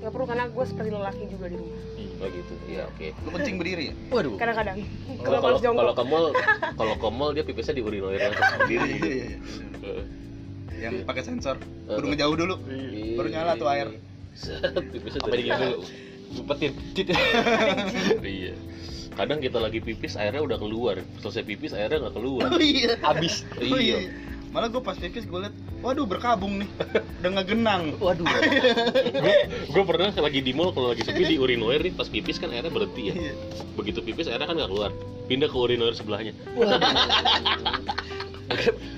[0.00, 1.80] Nggak perlu karena gue seperti lelaki juga di rumah.
[2.14, 3.94] oh gitu iya oke Lu kencing berdiri ya?
[4.10, 4.34] waduh.
[4.36, 4.76] Kadang-kadang.
[4.76, 5.80] kalau Kalau kalau jongkok.
[5.80, 6.26] kalau ke mall
[6.74, 9.38] kalau ke mall dia pipisnya di urinoir langsung sendiri Iya, iya, iya.
[9.82, 10.02] Eh,
[10.80, 11.56] Yang pakai sensor.
[11.86, 12.54] Kudu ngejauh dulu.
[12.68, 13.14] Iya.
[13.18, 13.88] Baru nyala tuh air.
[14.34, 15.70] Set, pipisnya Sampai dari digigit jauh.
[15.78, 16.42] dulu.
[16.42, 16.72] Umpetin.
[16.96, 17.06] Tit.
[18.26, 18.54] iya
[19.14, 22.98] kadang kita lagi pipis airnya udah keluar selesai pipis airnya nggak keluar Oh iya.
[22.98, 23.46] Habis.
[23.62, 24.10] Oh iya
[24.54, 25.50] Malah gue pas pipis gue liat,
[25.82, 26.70] waduh berkabung nih,
[27.18, 27.90] udah ngegenang.
[28.06, 28.22] Waduh.
[29.66, 32.70] gue pernah lagi di mall kalau lagi sepi di urinoir nih pas pipis kan airnya
[32.70, 33.32] berhenti ya Iya.
[33.74, 34.90] begitu pipis airnya kan nggak keluar
[35.26, 36.30] pindah ke urinoir sebelahnya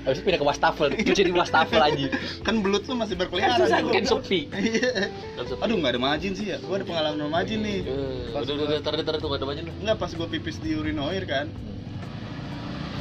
[0.05, 2.07] Habis pindah ke wastafel, cuci di wastafel aja.
[2.45, 3.59] Kan belut lu masih berkeliaran.
[3.59, 3.91] Susah, gitu.
[3.91, 5.09] kan sepi Iya.
[5.35, 7.79] kan sepi Aduh nggak ada margin sih ya, gue ada pengalaman sama margin nih.
[7.83, 10.61] Eh, Pas udah udah tarik tarik tuh gak ada aja lah Enggak pas gue pipis
[10.61, 11.49] di urinoir kan.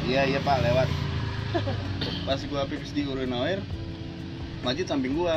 [0.09, 0.89] Iya iya pak lewat.
[2.25, 3.61] Pas gue pipis di urinoir,
[4.63, 5.37] Majid samping gue.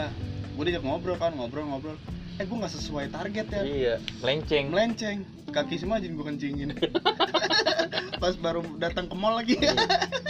[0.53, 1.95] Gue diajak ngobrol kan ngobrol ngobrol.
[2.35, 3.61] Eh gue nggak sesuai target ya.
[3.61, 4.65] Iya, melenceng.
[4.69, 5.17] Melenceng.
[5.49, 6.69] Kaki si Majid gue kencingin.
[8.21, 9.55] Pas baru datang ke mall lagi.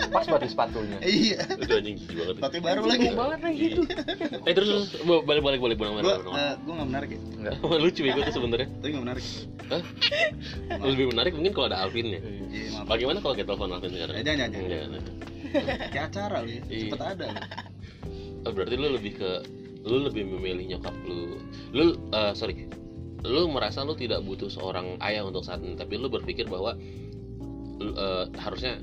[0.10, 0.98] Pas buat di sepatunya.
[1.02, 1.42] iya.
[1.54, 3.10] itu anjing gigi banget Pakai baru lagi.
[3.12, 3.82] banget lagi gitu.
[4.42, 6.22] eh terus terus balik balik balik benang benang
[6.56, 7.20] gue nggak menarik ya.
[7.36, 7.56] Enggak.
[7.84, 9.26] lucu ya gue tuh sebenarnya Tapi nggak menarik.
[9.70, 9.82] Hah?
[10.82, 14.24] lebih menarik mungkin kalau ada Alvin ya Iya bagaimana kalau kita telepon Alvin sekarang Eh,
[14.26, 15.02] jangan, jangan.
[15.52, 16.62] Kayak acara lu ya.
[16.66, 16.82] Iya.
[16.88, 17.26] Cepet ada.
[17.28, 17.41] lu.
[18.39, 19.30] Oh, berarti lu lebih ke
[19.84, 21.36] lu lebih memilih nyokap lu
[21.76, 22.72] lu eh, sorry
[23.20, 26.72] lu merasa lu tidak butuh seorang ayah untuk saat ini tapi lu berpikir bahwa
[27.78, 28.80] lu, eh, harusnya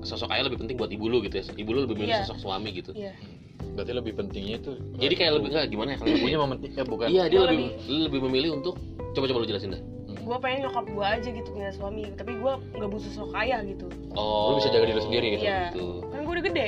[0.00, 2.24] sosok ayah lebih penting buat ibu lu gitu ya ibu lu lebih milih Iya.
[2.24, 3.12] sosok suami gitu Iya.
[3.76, 4.72] Berarti lebih pentingnya itu.
[4.96, 7.06] jadi kayak lebih enggak gimana ya kalau ibunya mementing ya bukan.
[7.12, 8.80] iya dia lebih lebih memilih untuk
[9.12, 9.82] coba coba lu jelasin dah
[10.26, 13.86] Gue pengen nyokap gue aja gitu punya suami, tapi gue nggak butuh sosok ayah gitu.
[14.12, 15.42] oh Lu bisa jaga diri sendiri gitu.
[15.46, 15.70] Iya.
[15.70, 15.86] gitu.
[16.10, 16.66] Kan gue udah gede.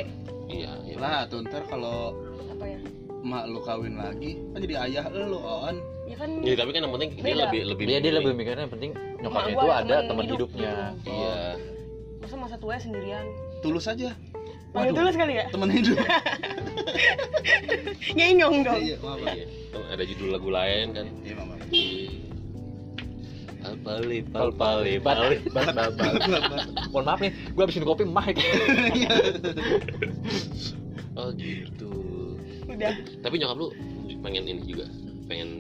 [0.49, 2.15] iya iya Lah tuh ntar kalau
[2.49, 2.81] Apa ya?
[3.19, 5.77] emak lu kawin lagi kan jadi ayah lu on.
[6.07, 6.29] Ya kan.
[6.41, 7.39] Ya, tapi kan yang penting dia Beda.
[7.45, 8.15] lebih lebih Dia dia memilih.
[8.23, 10.73] lebih mikirnya yang penting nyokapnya gua itu ada teman hidup hidupnya.
[10.95, 11.11] gitu.
[11.11, 11.39] iya
[12.23, 13.27] Masa masa tua sendirian.
[13.59, 14.15] Tulus aja.
[14.71, 15.45] Panggil dulu sekali ya?
[15.51, 15.99] Temen hidup.
[18.17, 18.79] Nyenyong dong.
[18.79, 18.97] Iya,
[19.35, 21.59] iya Kan ada judul lagu lain kan Iya, maaf.
[23.89, 25.37] Alpali, palpali, pali.
[25.49, 26.13] Bat, bat, bat.
[26.89, 28.37] Mohon maaf nih, gue habisin kopi mahek.
[31.19, 31.91] Oh gitu.
[32.65, 32.95] Udah.
[33.19, 33.75] Tapi nyokap lu
[34.23, 34.87] pengen ini juga
[35.27, 35.51] pengen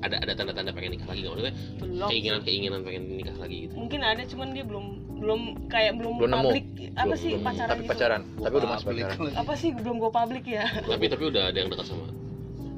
[0.00, 1.30] ada ada tanda-tanda pengen nikah lagi nggak?
[1.32, 2.08] Maksudnya belum.
[2.10, 3.78] keinginan keinginan pengen nikah lagi gitu.
[3.78, 4.84] Mungkin ada cuman dia belum
[5.16, 6.50] belum kayak belum, Belum nemu.
[6.50, 7.90] publik apa Belum- sih belum- pacaran tapi gitu.
[7.90, 8.20] pacaran.
[8.36, 9.18] Tapi udah masuk pacaran.
[9.38, 10.64] Apa sih belum gue publik ya?
[10.66, 12.06] Tapi tapi udah ada yang dekat sama?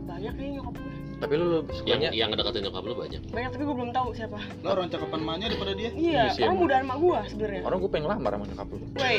[0.07, 0.90] Banyak kayaknya nyokap gue
[1.21, 3.21] tapi lu, lu yang sukanya yang deketin nyokap lu banyak.
[3.29, 4.39] Banyak tapi gue belum tahu siapa.
[4.65, 5.91] Lo orang cakapan emaknya daripada dia?
[5.93, 7.63] Iya Iya sih, orang mudaan emak gue sebenarnya.
[7.69, 8.79] Orang gue pengen lamar sama nyokap lu.
[8.97, 9.19] Woi,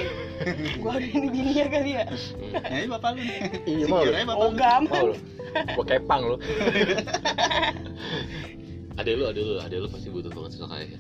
[0.82, 2.04] gue ada ini bini ya kali ya.
[2.10, 2.54] Hmm.
[2.72, 3.40] Ya ini bapak lu nih.
[3.70, 4.26] Iya, mau Kira lu.
[4.26, 5.16] mau lu
[5.52, 6.36] gue kepang lu.
[9.00, 11.00] Ada lu ada lu ada lu pasti butuh banget sosok ayah ya?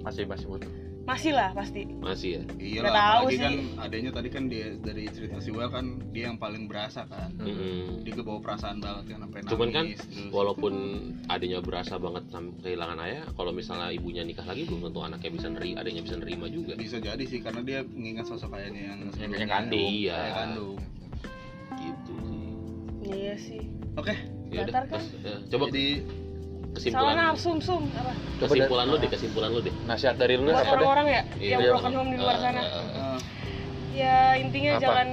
[0.00, 0.70] Masih masih butuh
[1.04, 3.44] masih lah pasti masih ya Iya lah, tahu apalagi sih.
[3.44, 7.36] kan adanya tadi kan dia dari cerita si Well kan dia yang paling berasa kan.
[7.36, 8.00] Mm-mm.
[8.08, 9.52] Dia kebawa perasaan banget kan sampai nangis.
[9.52, 10.32] Cuman kan, terus.
[10.32, 10.72] walaupun
[11.28, 12.24] adanya berasa banget
[12.64, 16.46] kehilangan ayah kalau misalnya ibunya nikah lagi belum tentu anaknya bisa nerima adanya bisa nerima
[16.48, 19.38] juga bisa jadi sih karena dia mengingat sosok ayahnya yang sebelumnya.
[19.44, 19.88] yang kandung.
[19.92, 20.16] Iya.
[20.16, 20.76] Ayah kandung.
[21.74, 22.44] gitu sih
[23.12, 23.62] iya sih
[23.94, 24.14] Oke,
[24.50, 24.84] ya udah kan?
[24.90, 26.02] terus, ya, coba jadi
[26.74, 30.58] kesimpulan salah sum sum apa kesimpulan lu deh kesimpulan lu deh nasihat dari lu apa
[30.58, 31.48] deh orang-orang ya Iya.
[31.48, 31.70] yang Iya.
[31.70, 33.18] broken home di luar Eh, sana eh, eh,
[33.94, 34.82] ya intinya Apa?
[34.82, 35.08] jangan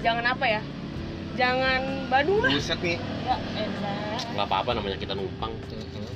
[0.00, 0.60] jangan apa ya
[1.32, 2.98] jangan Bandung lah buset nih.
[3.22, 5.52] ya enak nggak apa-apa namanya kita numpang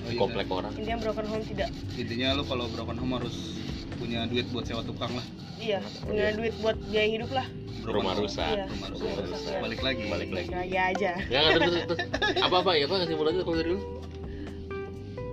[0.04, 0.20] Oh, di iya.
[0.20, 3.56] komplek orang intinya broken home tidak Intinya lu kalau broken home harus
[3.94, 5.24] punya duit buat sewa tukang lah.
[5.56, 7.46] iya punya duit buat biaya hidup lah
[7.80, 8.64] Broken rumah rusak Iya.
[8.66, 9.24] Rumah Rumah rusak.
[9.24, 9.58] rusak, ya.
[9.60, 10.04] Balik lagi.
[10.06, 10.48] Balik lagi.
[10.50, 12.00] lagi aja ya nggak terus, terus, terus.
[12.42, 13.78] apa apa ya apa kesimpulannya kalau dari lu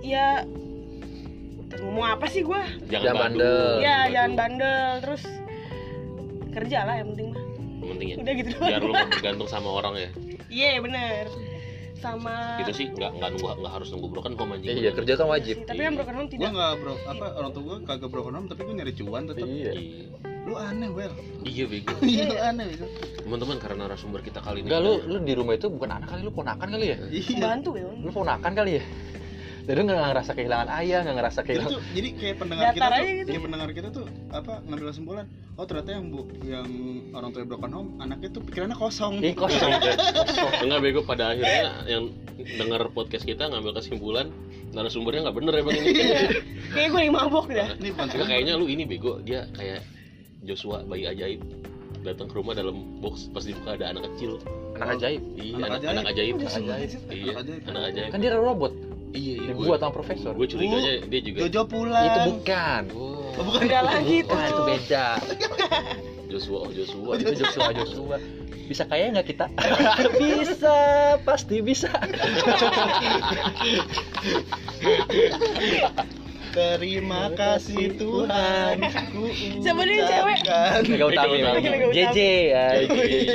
[0.02, 0.42] ya
[1.78, 2.62] ngomong apa sih gua?
[2.84, 3.46] Jangan, Jangan bandel.
[3.46, 3.74] bandel.
[3.80, 4.90] ya jangan bandel.
[5.00, 5.22] Terus
[6.52, 7.42] kerja lah yang penting mah.
[7.80, 8.16] Yang penting ya.
[8.18, 10.10] Udah gitu biar lu doang bergantung sama orang ya.
[10.46, 11.26] Iya bener.
[11.96, 14.74] Sama itu sih nggak nggak nunggu nggak harus nunggu broken home anjing.
[14.74, 15.54] Iya kerja kan wajib.
[15.56, 16.50] Sih, tapi yang broken home Gua tidak.
[16.50, 19.46] nggak bro, apa orang tua gua kagak broken home tapi gua nyari cuan tetap.
[19.46, 19.72] iya.
[19.72, 20.04] Iya.
[20.42, 21.14] Lu aneh, Well.
[21.46, 21.94] iya bego.
[22.02, 22.86] Iya, lu aneh itu.
[23.22, 26.20] teman-teman karena narasumber kita kali ini enggak lu lu di rumah itu bukan anak kali
[26.20, 26.96] lu ponakan kali ya?
[27.06, 27.38] Iya.
[27.40, 28.84] bantu ya lu ponakan kali ya
[29.62, 32.74] jadi lu nggak ngerasa kehilangan ayah nggak ngerasa Jadi kehilangan tuh, jadi kayak pendengar Datar
[32.74, 33.28] kita tuh, gitu.
[33.30, 35.24] kayak pendengar kita tuh apa ngambil kesimpulan,
[35.54, 36.68] oh ternyata yang bu, yang
[37.14, 39.12] orang tua broken home, anaknya tuh pikirannya kosong.
[39.22, 39.70] Ih kosong.
[40.66, 42.04] Enggak bego pada akhirnya yang
[42.58, 44.26] dengar podcast kita ngambil kesimpulan
[44.72, 45.92] narasumbernya nggak bener ya bang ini
[46.72, 47.68] kayak gue yang mabok dah.
[47.78, 49.84] Ini bukan Enggak, kayaknya lu ini bego dia kayak
[50.42, 51.38] Joshua bayi ajaib
[52.02, 54.42] datang ke rumah dalam box pas dibuka ada anak kecil.
[54.74, 55.22] Anak ajaib?
[55.38, 55.94] Iya Anak anak, ajaib.
[55.94, 56.74] anak ajaib iya Anak
[57.38, 57.62] ajaib.
[57.70, 58.10] anak ajaib.
[58.10, 58.72] Kan dia robot
[59.12, 59.52] iya iya.
[59.52, 60.32] Dibuat sama profesor.
[60.34, 61.38] Gue curiganya dia juga.
[61.46, 62.04] Jojo pulang.
[62.04, 62.82] itu bukan.
[62.96, 63.60] Oh, bukan.
[63.64, 64.36] beda lagi tuh.
[64.36, 65.06] Bukan, itu beda.
[66.32, 67.12] Joshua oh Joshua.
[67.20, 68.16] Itu Joshua Joshua.
[68.66, 69.46] Bisa kaya nggak kita?
[70.20, 70.76] Bisa
[71.28, 71.92] pasti bisa.
[76.52, 78.76] Terima kasih Tuhan.
[79.64, 79.72] Dia,
[80.04, 80.38] cewek?
[80.44, 80.84] Bang.
[80.84, 81.40] Utami.
[81.96, 82.18] JJ
[82.52, 82.84] ya.
[82.84, 83.32] JJ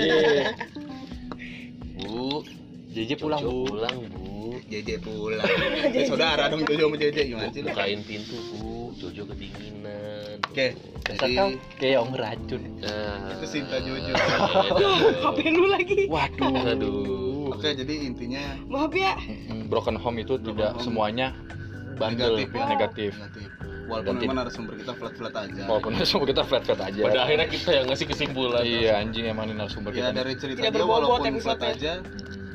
[1.97, 2.45] bu.
[2.93, 4.26] JJ pulang pulang bu
[4.67, 5.39] JJ pulang.
[5.89, 7.71] Ya, saudara dong Jojo sama JJ gimana sih lu?
[7.71, 8.91] bukain pintu bu.
[8.93, 10.37] Jojo kedinginan.
[10.43, 10.67] Oke,
[11.03, 12.61] Dasar jadi kau kayak om racun.
[12.77, 14.11] Nah, Itu Sinta Jojo.
[15.23, 15.99] HP lu lagi?
[16.07, 16.53] Waduh.
[16.67, 17.49] Aduh.
[17.49, 19.15] Oke, jadi intinya maaf ya.
[19.65, 20.83] Broken home itu Broken tidak home.
[20.83, 21.27] semuanya
[21.95, 22.47] bandel Negatif.
[22.51, 22.65] ya?
[22.67, 23.11] negatif.
[23.15, 23.47] Negatif.
[23.87, 25.61] Walaupun memang narasumber kita flat-flat aja.
[25.63, 27.01] walaupun semua kita flat flat aja.
[27.01, 28.61] Pada akhirnya kita yang ngasih kesimpulan.
[28.61, 30.19] Iya anjing emang ini narasumber Ya kita.
[30.19, 32.03] dari cerita dia walaupun flat aja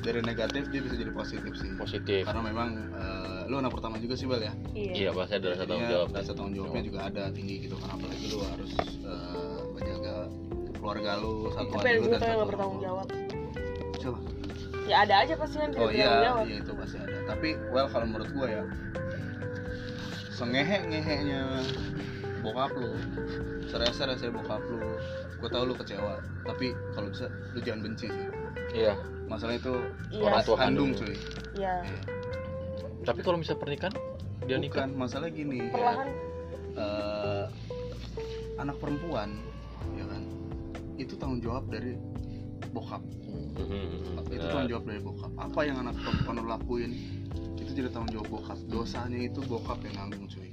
[0.03, 1.71] dari negatif dia bisa jadi positif sih.
[1.79, 4.53] positif Karena memang eh, lu anak pertama juga sih Bal ya.
[4.75, 7.77] iya iya pasti ada rasa tanggung Jadinya jawab rasa tanggung jawabnya juga ada tinggi gitu
[7.79, 10.17] kan apalagi lu harus eh, menjaga
[10.77, 13.07] keluarga lu satu tapi aja ada lu juga dan tuh yang satu nggak bertanggung jawab.
[14.03, 14.19] Coba.
[14.83, 17.17] ya ada aja pasti yang tidak Oh iya, bertanggung jawab iya itu pasti ada.
[17.31, 18.63] Tapi well kalau menurut gua ya
[20.33, 21.43] sengehe ngehenya
[22.43, 22.91] bokap lu,
[23.71, 24.83] serasa rasa bokap lu,
[25.39, 26.19] gua tahu lu kecewa.
[26.43, 28.27] Tapi kalau bisa lu jangan benci sih.
[28.75, 28.97] iya
[29.33, 29.73] Masalah itu
[30.11, 30.23] Iya.
[30.23, 31.09] orang Tua kandung kandung.
[31.09, 31.17] cuy.
[31.55, 32.01] iya Iya.
[33.03, 33.97] tapi kalau misal pernikahan
[34.43, 35.59] dia nikah masalah gini.
[35.59, 35.71] ya.
[35.71, 36.09] perlahan
[36.75, 37.45] eh,
[38.57, 39.41] anak perempuan,
[39.93, 40.23] ya kan,
[40.97, 41.97] itu tanggung jawab dari
[42.71, 43.03] bokap.
[43.53, 46.93] Mhm, itu tanggung jawab dari bokap apa yang anak perempuan lo lakuin
[47.55, 50.49] itu jadi tanggung jawab bokap dosanya itu bokap yang nanggung cuy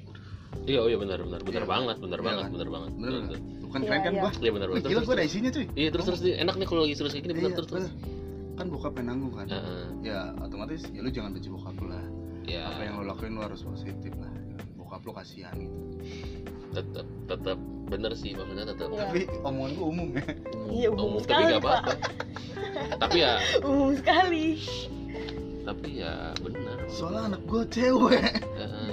[0.66, 1.70] iya oh iya benar benar benar Iya.
[1.70, 2.52] banget benar Iya banget kan?
[2.52, 3.40] benar banget Benar, benar.
[3.62, 4.20] bukan Iya, keren kan iya.
[4.20, 6.68] gua iya benar benar gila terus, gua ada isinya cuy iya terus terus enak nih
[6.68, 8.19] kalau lagi terus kayak gini benar Iya, terus terus bener.
[8.60, 9.48] Kan bokap yang nanggung kan?
[9.48, 9.84] Heeh.
[10.04, 12.06] ya otomatis ya lu jangan benci bokap lu lah.
[12.44, 12.68] Ya.
[12.68, 14.32] Apa yang lo lakuin lu harus positif lah.
[14.76, 15.80] Bokap lu kasihan gitu.
[16.70, 17.58] Tetap tetap
[17.90, 19.02] bener sih maksudnya tetap Iya.
[19.02, 20.26] tapi omongan gua umum ya.
[20.70, 21.72] Iya umum umum tapi sekali nggak pak.
[21.72, 21.94] apa-apa.
[23.00, 23.34] Tapi ya.
[23.68, 24.46] Umum sekali.
[25.60, 28.22] Tapi ya benar soalnya anak gua cewek.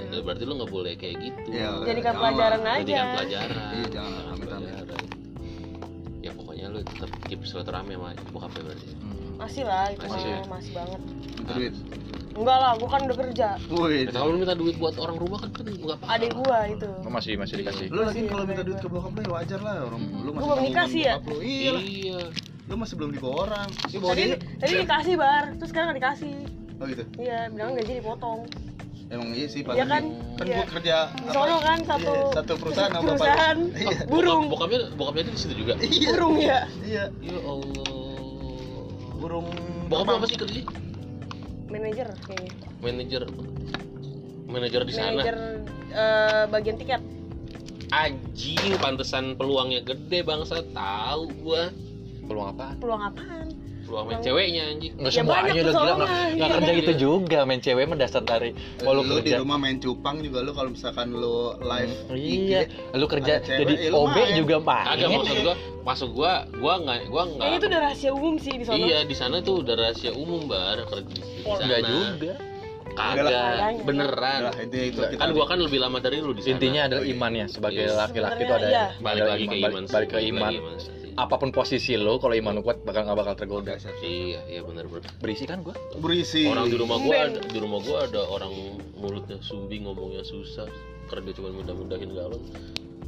[0.07, 1.49] Eh, berarti lu nggak boleh kayak gitu.
[1.51, 2.21] Iya, Jadikan jangan.
[2.23, 2.79] pelajaran aja.
[2.79, 3.67] jadikan pelajaran.
[3.69, 4.21] Iya, jangan.
[4.31, 4.67] Amit-amit.
[4.71, 5.05] pelajaran.
[6.17, 8.87] ya pokoknya lu tetap keep silaturahmi sama bokapnya berarti.
[8.97, 9.06] Hmm.
[9.37, 10.39] Masih lah itu Masih mah, ya?
[10.47, 11.01] masih banget.
[11.37, 11.73] Minta duit.
[12.33, 13.47] Enggak lah, gua kan udah kerja.
[13.67, 13.97] Wih.
[13.99, 16.89] Ya, kalau lu minta duit buat orang rumah kan kan nggak apa Adik gua itu.
[16.99, 17.85] Oh, masih masih dikasih.
[17.87, 20.21] Lu lagi Masih kalau minta duit ke bokap lu ya wajar lah orang Hmm.
[20.21, 21.15] lu masih belum tanggungan dikasih ya?
[21.39, 22.19] Iya iya
[22.67, 23.69] Lu masih belum dibawa orang.
[23.85, 24.37] Dia bawa Tadi dia.
[24.59, 26.33] tadi dikasih bar, terus sekarang nggak dikasih.
[26.75, 27.03] Oh gitu.
[27.17, 28.39] Iya, bilang gaji dipotong.
[29.07, 30.03] Emang iya sih Iya kan?
[30.35, 30.57] Kan Iya.
[30.57, 33.97] gua kerja Di sono kan satu Iya, satu perusahaan sama perusahaan Iya.
[34.05, 34.43] burung.
[34.45, 36.09] Bokap- bokapnya bokapnya itu di situ juga Iya.
[36.11, 36.59] Burung ya.
[36.83, 37.03] Iya.
[37.17, 37.96] ya Allah
[39.17, 39.49] Burung
[39.89, 40.15] terbang.
[40.15, 40.61] apa sih kerja
[41.67, 42.51] Manajer kayaknya.
[42.79, 43.23] manajer
[44.47, 45.37] manajer di sana Manajer
[45.89, 47.01] eh, bagian tiket.
[47.89, 51.71] anjing pantesan peluangnya gede bangsa tahu gua
[52.23, 52.75] Peluang apa?
[52.75, 53.46] Peluang apaan?
[53.87, 56.47] Peluang main ceweknya anjing Nggak Ya, semuanya udah gila nggak Iya.
[56.51, 60.39] kerja gitu juga main cewek mah dasar dari kalau lu di rumah main cupang juga
[60.43, 62.61] lu kalau misalkan lu live iya
[62.91, 64.35] lu kerja cewek, jadi ya lu OB main.
[64.35, 68.35] juga agak main maksud gua maksud gua gua nggak gua nggak itu udah rahasia umum
[68.35, 68.83] sih di sono.
[68.83, 72.33] iya di sana tuh udah rahasia umum bar kerja di sana enggak juga
[72.89, 76.81] kagak beneran intinya itu kita kan gua kan lebih lama dari lu di sana intinya
[76.83, 77.13] adalah Oh, iya.
[77.13, 77.93] imannya sebagai Iya.
[77.95, 78.85] laki-laki itu ada iya.
[78.99, 79.93] balik lagi ke iman sih.
[79.93, 80.51] balik ke iman.
[81.17, 83.73] Apa pun posisi lo kalau iman lo kuat bakal nggak bakal tergoda.
[84.05, 85.73] Iya iya benar benar berisi kan gua?
[85.97, 86.45] Berisi.
[86.45, 88.53] Orang di rumah gua ada, di rumah gua ada orang
[88.93, 90.69] mulutnya sumbi ngomongnya susah
[91.09, 92.41] kerja cuma mudah-mudahin galon.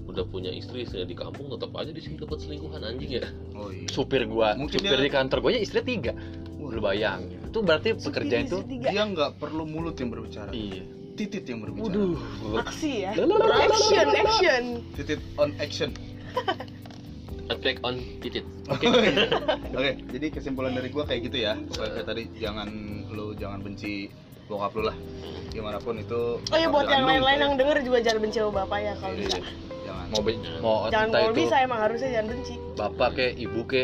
[0.10, 3.30] Udah punya istri istri di kampung tetap aja di sini dapat selingkuhan anjing ya.
[3.54, 3.86] Oh iya.
[3.88, 6.18] Supir gua Mungkin supir dia- di kantor gua ya istri tiga.
[6.58, 10.50] Lu bayangin itu berarti pekerjaan itu dia nggak perlu mulut yang berbicara.
[10.50, 10.82] Iya.
[11.14, 11.94] Titit yang berbicara.
[11.94, 12.58] Waduh.
[12.58, 13.14] Aksi ya.
[13.14, 14.64] Action, action.
[14.98, 15.94] titit on action
[17.50, 18.46] attack on titit.
[18.68, 18.86] Oke.
[19.72, 19.92] Oke.
[20.08, 21.58] Jadi kesimpulan dari gua kayak gitu ya.
[21.60, 22.70] Pokoknya kayak tadi jangan
[23.10, 24.08] lu jangan benci
[24.46, 24.96] bokap lu lah.
[25.50, 28.52] Gimana pun itu Oh iya buat yang lain-lain kayak- yang denger juga jangan benci sama
[28.56, 29.40] bapak ya kalau Iya, bisa.
[29.84, 30.06] jangan.
[30.08, 32.54] Mau ben- mau Jangan entah kalau itu bisa emang harusnya jangan benci.
[32.76, 33.82] bapak ke ibu ke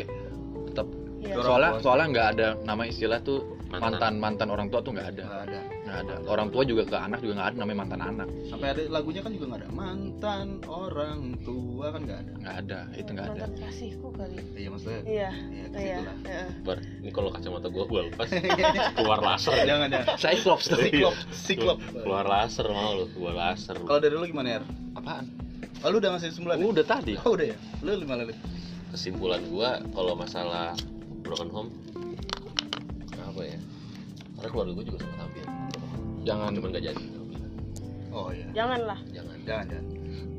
[0.68, 0.88] tetap
[1.20, 1.34] Iya.
[1.40, 3.82] Soalnya soalnya nggak ada nama istilah tuh Mantan.
[3.82, 5.24] mantan mantan orang tua tuh nggak ada.
[5.26, 5.60] Nggak ada
[5.96, 6.16] nggak ada.
[6.28, 8.28] Orang tua juga ke anak juga nggak ada namanya mantan anak.
[8.52, 9.70] Sampai ada lagunya kan juga nggak ada.
[9.72, 12.34] Mantan orang tua kan nggak ada.
[12.36, 13.32] Nggak ada itu nggak ada.
[13.32, 14.36] Mantan kasihku kali.
[14.60, 15.30] iya maksudnya Iya.
[15.32, 15.98] iya Iya.
[16.28, 16.48] Heeh.
[16.68, 18.28] bar ini kalau kacamata gua gua lepas.
[19.00, 19.54] Keluar laser.
[19.64, 20.08] Jangan jangan.
[20.20, 23.80] Cyclops tuh siklop siklop keluar laser mau lu keluar laser.
[23.80, 24.60] Kalau dari lu gimana ya
[25.00, 25.32] apaan?
[25.84, 26.66] Oh, lu udah ngasih sembilan ya?
[26.68, 27.14] udah tadi.
[27.24, 27.58] Oh udah ya?
[27.80, 28.36] Lu lima kali
[28.92, 30.72] kesimpulan gua kalau masalah
[31.20, 31.70] broken home
[33.20, 33.60] apa ya?
[34.40, 35.44] Karena keluarga gua juga sangat hampir
[36.26, 36.50] jangan.
[36.58, 37.06] Cuman gak jadi.
[38.16, 38.48] Oh iya.
[38.56, 39.00] Janganlah.
[39.12, 39.86] jangan jangan jangan.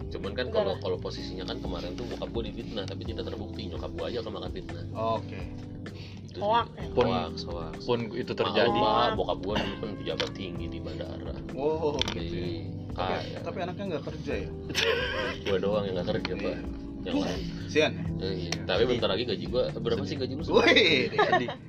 [0.06, 3.68] Cuman kan kalau kalau posisinya kan kemarin tuh bokap gua difitnah tapi tidak terbukti.
[3.68, 4.84] Nyokap gua aja kemakan fitnah.
[4.96, 5.40] Oke.
[6.36, 6.62] Ya?
[6.92, 8.76] Pun- hoax hoax pun itu terjadi.
[8.76, 11.36] Maaf, Pak, bokap gua dulu kan pejabat tinggi di bandara.
[11.56, 12.28] Oh gitu ya.
[12.28, 12.54] Jadi,
[12.96, 14.50] tapi, tapi anaknya nggak kerja ya?
[15.48, 16.44] Gua doang yang gak kerja pak.
[16.56, 16.85] Iya.
[17.06, 17.92] Yang lain sian.
[18.18, 18.62] Eh, iya.
[18.64, 21.12] tapi bentar lagi gaji gua berapa sih gaji lu Sedih.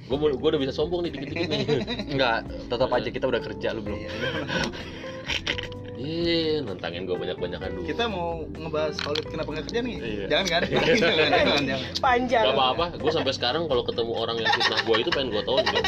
[0.07, 1.61] gua mau- gua udah bisa sombong nih dikit-dikit nih.
[2.17, 2.37] Enggak
[2.67, 3.99] tetap aja kita udah kerja lu belum
[5.97, 6.15] Iya.
[6.37, 7.85] Iya, nantangin gua banyak-banyakan dulu.
[7.89, 9.95] kita mau ngebahas Khalid kenapa nggak kerja nih?
[9.97, 10.25] Iya.
[10.29, 10.61] jangan kan?
[10.87, 12.43] Jangan jangan jangan Panjang.
[12.45, 15.83] Gak apa-apa, gue sampai sekarang kalau ketemu orang yang fitnah gue itu pengen gue tonjok.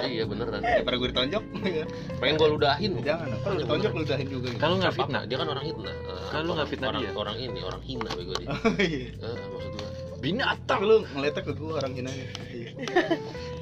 [0.00, 1.44] Iya beneran, daripada gue ditonjok.
[2.18, 2.92] Pengen gue ludahin.
[3.04, 4.60] Jangan apa lu ditonjok lu udahin juga gitu.
[4.60, 5.94] Kalau nggak Gak fitnah dia kan orang hitnah
[6.30, 7.12] Eh, lu nggak fitnah orang, dia.
[7.14, 8.48] Orang ini, orang hina bego dia.
[8.58, 9.06] Oh iya.
[9.14, 9.88] Eh, maksud gue
[10.20, 10.78] binatang.
[10.80, 12.28] Tapi lu ngeletek ke gue orang hina iya.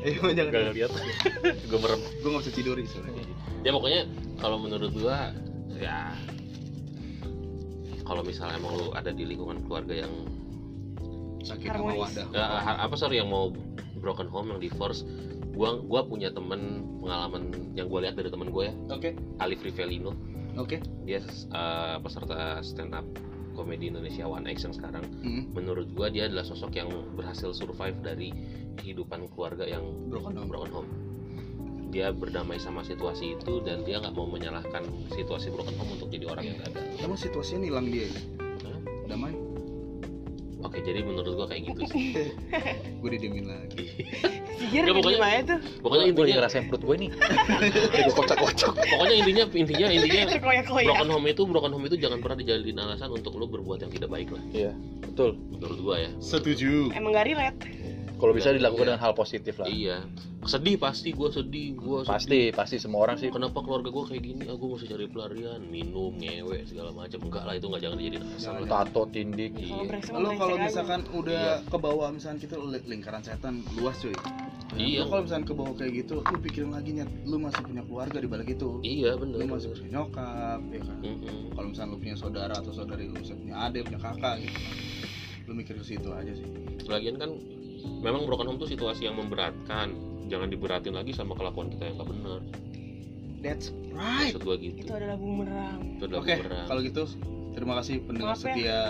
[0.07, 0.91] Iya, jangan Gak ngeliat,
[1.67, 2.01] gue merem.
[2.23, 3.25] Gue nggak bisa tidur soalnya.
[3.67, 4.01] Ya pokoknya
[4.39, 5.17] kalau menurut gue
[5.79, 6.13] Ya.
[8.03, 10.13] Kalau misalnya emang lu ada di lingkungan keluarga yang
[11.39, 13.55] sakit wadah ya, apa sorry yang mau
[14.03, 15.07] broken home yang divorce.
[15.55, 18.75] Gua gua punya temen pengalaman yang gue lihat dari temen gue ya.
[18.93, 19.17] Oke.
[19.41, 20.13] Alif Rivelino
[20.59, 20.83] oke.
[21.07, 23.07] Dia eh, peserta stand up
[23.55, 25.03] komedi Indonesia One Action sekarang.
[25.19, 28.31] Hmm, menurut gua dia adalah sosok yang berhasil survive dari
[28.79, 30.47] kehidupan keluarga yang broken home.
[30.51, 30.91] broken home
[31.89, 36.29] dia berdamai sama situasi itu dan dia nggak mau menyalahkan situasi broken home untuk jadi
[36.29, 38.21] orang yang gagal emang situasinya hilang dia ya?
[38.63, 38.79] Hah?
[39.07, 39.33] damai?
[40.59, 42.35] Oke jadi menurut gua kayak gitu sih.
[43.01, 43.95] Gue didiemin lagi.
[44.59, 45.59] Sihir Ya, pokoknya- gimana tuh?
[45.79, 47.11] pokoknya intinya ngerasain perut gue nih
[47.95, 48.73] gue kocak-kocak.
[48.75, 50.25] Pokoknya intinya intinya intinya
[50.83, 54.11] broken home itu broken home itu jangan pernah dijadiin alasan untuk lo berbuat yang tidak
[54.11, 54.43] baik lah.
[54.51, 54.75] Iya
[55.07, 55.39] betul.
[55.49, 56.11] Menurut gua ya.
[56.19, 56.91] Setuju.
[56.91, 57.63] Emang gak relate.
[58.19, 58.89] Kalau bisa dilakukan Iya.
[58.91, 59.97] dengan hal positif lah iya
[60.41, 62.11] sedih pasti gua sedih gua sedih.
[62.11, 66.13] pasti pasti semua orang sih kenapa keluarga gua kayak gini aku mesti cari pelarian minum
[66.13, 70.31] ngewe segala macam enggak lah itu nggak jangan dijadiin alasan tato tindik Kalau iya Lo
[70.37, 70.65] kalau aja.
[70.65, 71.57] misalkan udah Iya.
[71.65, 74.15] ke bawah misalkan kita li- lingkaran setan luas cuy.
[74.75, 75.01] Iya.
[75.01, 78.19] Lo kalau misalkan ke bawah kayak gitu, lu pikirin lagi nyet, lu masih punya keluarga
[78.19, 78.71] di balik itu.
[78.83, 80.99] iya bener, Lu masih punya nyokap, ya kan.
[81.51, 84.75] Kalau misalkan lu punya saudara atau saudari lu misalnya punya adik, punya kakak gitu kan.
[85.41, 86.47] Lu mikir ke situ aja sih.
[86.87, 87.31] lagian kan
[87.99, 89.95] memang broken home tuh situasi yang memberatkan
[90.27, 92.41] jangan diberatin lagi sama kelakuan kita yang gak bener
[93.39, 94.31] That's right.
[94.31, 96.67] maksud gua gitu itu adalah bumerang itu adalah Oke, bumerang.
[96.67, 97.03] kalau gitu
[97.53, 98.47] terima kasih pendengar Maaf ya.
[98.49, 98.81] setia.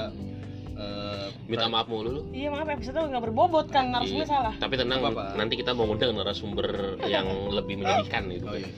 [0.75, 4.31] eh, minta maaf mulu lu iya maaf episode nggak berbobot kan narasumnya Iya.
[4.31, 5.35] salah tapi tenang Apa-apa.
[5.35, 6.69] nanti kita mau ngundang narasumber
[7.05, 8.71] yang lebih menyedihkan gitu Oh iya.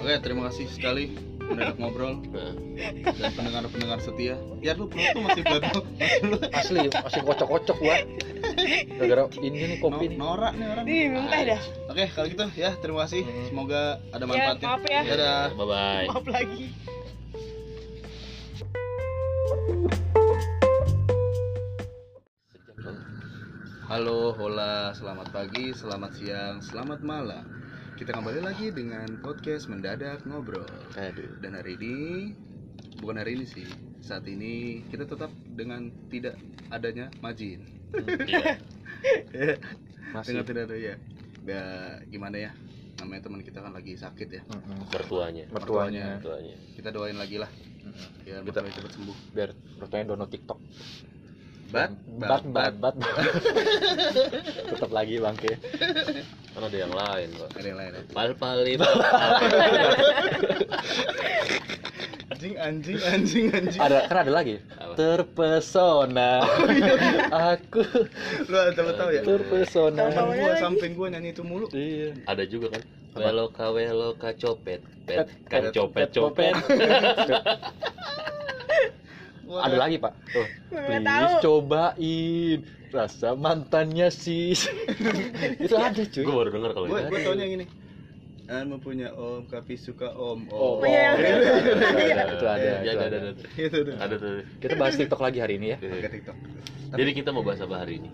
[0.00, 1.04] Oke, terima kasih sekali
[1.44, 2.56] mendadak ngobrol dan
[3.36, 4.40] pendengar-pendengar setia.
[4.64, 5.80] Ya lu perut tuh masih baru.
[6.56, 7.96] Asli, masih kocok-kocok gua.
[8.96, 10.16] Gara-gara ini nih kopi nih.
[10.16, 10.84] Norak nih orang.
[10.88, 11.60] nih minum teh dah
[11.90, 13.22] Oke, kalau gitu ya terima kasih.
[13.48, 14.66] Semoga ada ya manfaatnya.
[14.68, 15.46] maaf ya Dadah.
[15.52, 16.64] bye bye maaf lagi
[23.84, 27.44] Halo, hola, selamat pagi, selamat siang, selamat malam.
[27.94, 30.66] Kita kembali lagi dengan podcast mendadak ngobrol.
[30.98, 31.38] Aduh.
[31.38, 31.94] Dan hari ini
[32.98, 33.66] bukan hari ini sih.
[34.02, 36.36] Saat ini kita tetap dengan tidak
[36.68, 37.62] adanya Majin.
[38.26, 38.58] Iya.
[40.14, 40.28] Masih.
[40.34, 40.94] Dengan tidak ada ya.
[41.44, 41.64] Ya
[42.10, 42.50] gimana ya?
[42.98, 44.42] Namanya teman kita kan lagi sakit ya.
[44.90, 46.18] Mertuanya Mertuanya.
[46.18, 47.50] mertuanya Kita doain lagi lah.
[48.24, 49.16] Ya, Kita- kita cepat sembuh.
[49.30, 50.58] Biar mertuanya download TikTok.
[51.74, 51.90] Bat,
[52.22, 52.94] bat, bat, bat.
[54.70, 55.58] Tetap lagi bangke.
[56.54, 58.78] kan ada yang lain kok Ada yang lain pal pali
[62.30, 63.80] Anjing, anjing, anjing, anjing.
[63.82, 64.62] Ada kan ada lagi.
[64.78, 64.94] Apa?
[64.94, 66.46] Terpesona.
[67.58, 67.82] Aku
[68.46, 69.22] Lu ada tahu ya?
[69.26, 70.14] terpesona.
[70.14, 71.66] Gua samping gua nyanyi itu mulu.
[71.74, 72.14] Iya.
[72.30, 72.82] ada juga kan
[73.14, 76.54] weloka weloka copet pet kan pet, copet pet, copet
[79.44, 80.12] Wah, Ada lagi, Pak.
[80.30, 80.46] Tuh.
[80.70, 81.32] Please tahu.
[81.42, 82.58] cobain
[82.90, 84.70] rasa mantannya sis.
[85.64, 86.22] itu ada, cuy.
[86.22, 87.66] gue baru denger kalau gue itu gue taunya gini
[88.44, 90.44] Anu punya om, tapi suka om.
[90.52, 90.84] Oh, Om.
[90.84, 91.16] iya.
[91.16, 93.18] itu ada, ya, itu ada, ada.
[93.24, 93.94] ada, Itu tuh.
[93.96, 94.30] ada tuh
[94.60, 95.78] Kita bahas TikTok lagi hari ini ya.
[95.80, 96.36] Pakai TikTok.
[96.94, 98.08] jadi kita mau bahas apa hari ini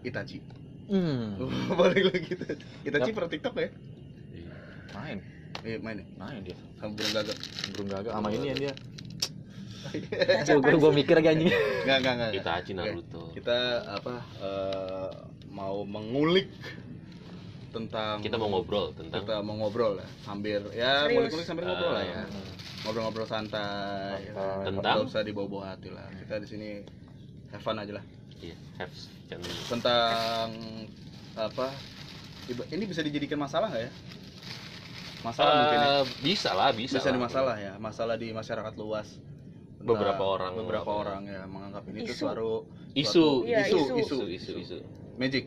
[0.00, 0.38] Itachi.
[0.86, 1.34] Hmm.
[1.38, 1.50] Oh,
[1.82, 2.56] balik lagi kita.
[2.86, 3.68] Itachi per TikTok ya?
[4.90, 5.18] Main,
[5.60, 6.06] Iya, main ya.
[6.16, 6.56] main dia.
[6.78, 7.36] Sama burung gagak.
[7.74, 8.72] Burung gagak sama ini ya dia.
[10.60, 11.50] Gue gue mikir lagi anjing.
[11.50, 12.30] Enggak, enggak, enggak.
[12.36, 12.70] kita aci.
[12.76, 13.58] Naruto Kita
[13.88, 15.10] apa eh,
[15.50, 16.48] mau mengulik
[17.70, 22.02] tentang kita mau ngobrol tentang kita mau ngobrol lah sambil ya ngulik-ngulik sambil ngobrol lah
[22.02, 22.22] ya
[22.82, 24.66] ngobrol-ngobrol santai Santai.
[24.66, 24.94] Tentang?
[24.98, 26.68] Nggak usah dibawa-bawa hati lah kita di sini
[27.54, 28.04] have fun aja lah
[28.42, 28.90] iya have
[29.30, 30.48] jangan tentang
[31.38, 31.70] apa
[32.74, 33.92] ini bisa dijadikan masalah nggak ya
[35.20, 35.86] masalah mungkin ya?
[35.86, 37.14] Eh, bisa lah bisa bisa lah.
[37.14, 39.08] di masalah ya masalah di masyarakat luas
[39.80, 40.52] Tentang Beberapa orang.
[40.60, 42.20] beberapa orang ya menganggap ini itu Isu.
[42.20, 42.50] suatu
[42.92, 43.96] isu suatu- Iya, isu, isu.
[43.96, 44.52] isu isu isu.
[44.60, 44.78] isu
[45.16, 45.44] magic.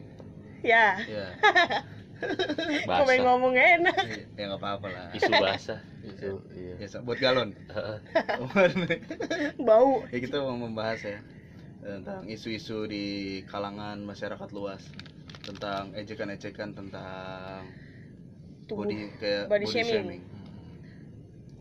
[0.65, 0.97] Ya.
[1.05, 1.25] Ya.
[2.89, 3.19] Basah.
[3.19, 3.93] Ngomong enak.
[4.33, 5.05] Ya nggak apa-apa lah.
[5.11, 5.79] Isu basah.
[6.01, 6.73] Itu, iya.
[6.79, 7.51] Biasa, buat galon.
[9.67, 10.01] Bau.
[10.09, 11.19] Ya kita mau membahas ya
[11.83, 13.05] tentang isu-isu di
[13.45, 14.81] kalangan masyarakat luas.
[15.43, 17.67] Tentang ejekan-ejekan tentang
[18.65, 18.87] tubuh.
[18.87, 20.23] body kayak Body shaming.
[20.23, 20.32] Tuh,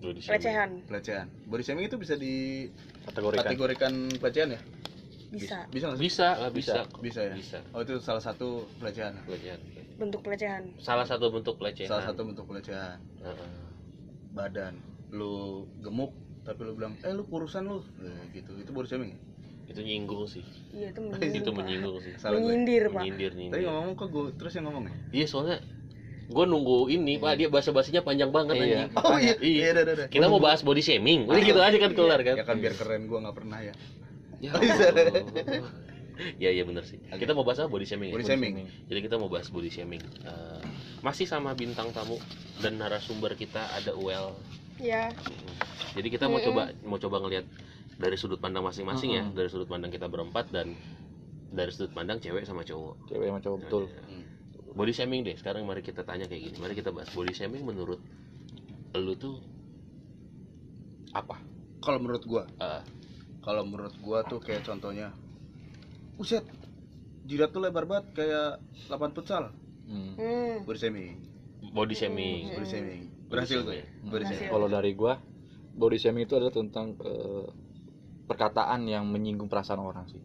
[0.02, 0.30] sini.
[0.34, 0.70] pelecehan.
[0.90, 1.26] Pelecehan.
[1.46, 3.46] Body shaming itu bisa Kategorikan.
[3.46, 4.60] dikategorikan pelecehan ya?
[5.32, 5.58] Bisa.
[5.72, 6.00] Bisa sih?
[6.02, 7.20] bisa lah bisa bisa?
[7.24, 7.32] ya?
[7.32, 7.58] Bisa.
[7.72, 9.16] Oh itu salah satu pelecehan.
[9.24, 9.60] Pelecehan.
[9.96, 10.62] Bentuk pelecehan.
[10.82, 11.88] Salah satu bentuk pelecehan.
[11.88, 12.98] Salah satu bentuk pelecehan.
[13.22, 13.50] Heeh.
[14.32, 14.80] badan.
[15.12, 16.12] Lu gemuk
[16.42, 17.80] tapi lu bilang eh lu kurusan lu.
[18.02, 18.52] Eh, gitu.
[18.58, 19.20] Itu body shaming ya?
[19.72, 20.44] itu nyinggung sih.
[20.74, 21.00] Iya itu
[21.40, 21.54] itu menyindir Pak.
[21.64, 22.12] menyinggung sih.
[22.20, 23.00] Salah gue menyindir pak.
[23.02, 24.96] Menyindir tadi nyindir ngomong kok gue terus yang ngomong ya?
[25.22, 25.56] Iya soalnya
[26.28, 28.62] gue nunggu ini pak dia bahasa basinya panjang banget Iya.
[28.62, 28.90] anjing.
[28.98, 29.34] Oh iya.
[29.40, 29.66] Iya.
[29.74, 31.26] iya kita mau bahas body shaming.
[31.26, 32.36] Udah gitu aja kan kelar kan?
[32.38, 33.74] Ya kan biar keren gue nggak pernah ya.
[34.42, 35.70] Ya Allah.
[36.38, 36.98] ya iya bener sih.
[36.98, 37.70] Kita mau bahas apa?
[37.72, 38.14] Body shaming ya?
[38.16, 38.54] body shaming.
[38.86, 40.02] jadi kita mau bahas body shaming.
[40.22, 40.60] Eh,
[41.00, 42.16] masih sama bintang tamu
[42.62, 44.32] dan narasumber kita ada Uel.
[44.80, 45.10] Ya
[45.92, 46.48] jadi kita mau Mm-mm.
[46.48, 47.44] coba mau coba ngelihat
[48.00, 49.22] dari sudut pandang masing-masing ya.
[49.24, 49.36] Mm-mm.
[49.36, 50.72] dari sudut pandang kita berempat dan
[51.52, 53.12] dari sudut pandang cewek sama cowok.
[53.12, 53.84] Cewek sama cowok betul.
[54.08, 54.21] Hmm.
[54.72, 58.00] Body shaming deh sekarang mari kita tanya kayak gini mari kita bahas body shaming menurut
[58.94, 59.40] lu tuh
[61.12, 61.36] apa
[61.80, 62.82] kalau menurut gue Eh,
[63.42, 65.10] kalau menurut gua tuh kayak contohnya
[66.14, 66.44] Uset
[67.22, 69.50] jidat tuh lebar banget kayak 8 futsal
[69.82, 70.14] Hmm.
[70.14, 70.62] hmm.
[70.62, 71.18] body shaming
[71.74, 74.08] body shaming body shaming berhasil gue shaming.
[74.08, 75.18] body shaming Kalau dari gua,
[75.74, 77.46] body shaming itu adalah tentang eh,
[78.22, 80.20] perkataan yang menyinggung perasaan orang sih.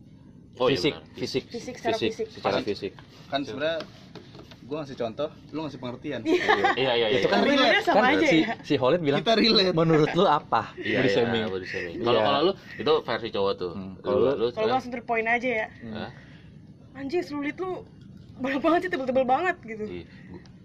[0.58, 1.16] Oh, iya fisik, benar.
[1.16, 2.26] fisik, Fisik secara fisik.
[2.30, 2.94] secara fisik.
[3.28, 3.80] kan sebenarnya
[4.68, 6.20] gua ngasih contoh lu ngasih pengertian.
[6.22, 6.44] Iya
[6.76, 8.54] iya iya Itu kan Sebenarnya sama kan aja si, ya.
[8.62, 9.72] si Holid bilang, kita relate.
[9.74, 10.62] Menurut lu apa?
[10.78, 11.44] Iya body iya, shaming?
[11.48, 12.28] body shaming kalau Iya.
[12.28, 13.72] kalau lu itu versi cowok tuh.
[13.74, 15.68] Hmm, kalau lu- kalau langsung terpoin aja ya.
[15.90, 16.12] Hah?
[16.94, 17.86] anjing selulit lu
[18.38, 19.84] banyak banget sih tebel-tebel banget gitu.
[19.88, 20.06] Iya.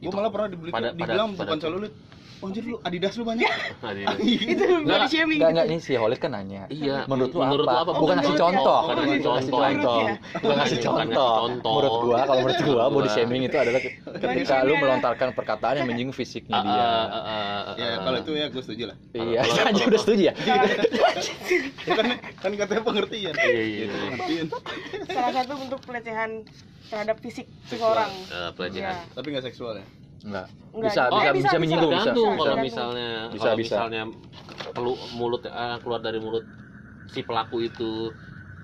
[0.03, 1.93] gua malah pernah dibeli Pada- dibilang pada- bukan pada- celulit
[2.43, 3.47] anjir lu Adidas lu banyak
[4.19, 6.67] di- itu body shaming Enggak, enggak, ini si Holid kan nanya.
[6.67, 7.73] Iya, Menurut lu menurut apa?
[7.73, 7.93] lu apa?
[7.95, 8.79] Bukan ngasih contoh.
[8.83, 9.99] Bukan ngasih contoh.
[10.37, 11.33] Bukan ngasih contoh.
[11.55, 13.15] Menurut gua, kalau menurut gua body Gua.
[13.15, 16.75] shaming itu adalah ketika lu melontarkan perkataan yang menyinggung fisiknya Ah, dia.
[16.75, 17.23] ah, ah,
[17.65, 20.35] ah, ya kalau itu ya gue setuju lah Iya, aja udah setuju ya.
[21.83, 22.07] ya kan
[22.37, 23.87] kan katanya pengertian Iya, iya, iya.
[23.89, 24.47] pengertian
[25.07, 26.31] salah satu bentuk pelecehan
[26.89, 28.97] terhadap fisik seseorang Eh, pelecehan.
[29.11, 29.87] Tapi nggak seksual ya
[30.23, 30.47] Enggak.
[30.73, 32.11] Enggak, Bisa, eh, bisa, bisa, bisa menyinggung, bisa.
[32.13, 33.75] Kalau misalnya Bisa, kalau bisa.
[33.77, 34.03] misalnya
[34.73, 36.45] kelu, mulut eh, keluar dari mulut
[37.07, 38.15] si pelaku itu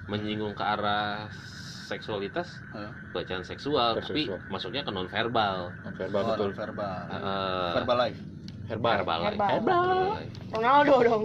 [0.09, 1.29] menyinggung ke arah
[1.89, 2.93] seksualitas Hah?
[3.11, 4.41] pelecehan seksual, tapi Seksual.
[4.49, 5.73] masuknya ke non verbal.
[5.97, 6.51] Verbal Oh, betul.
[6.53, 8.21] verbal Eh, verbal life
[8.69, 9.01] Herbal.
[9.01, 9.21] verbal.
[9.25, 9.49] Herbal.
[9.49, 9.89] Herbal.
[10.53, 11.25] Ronaldo dong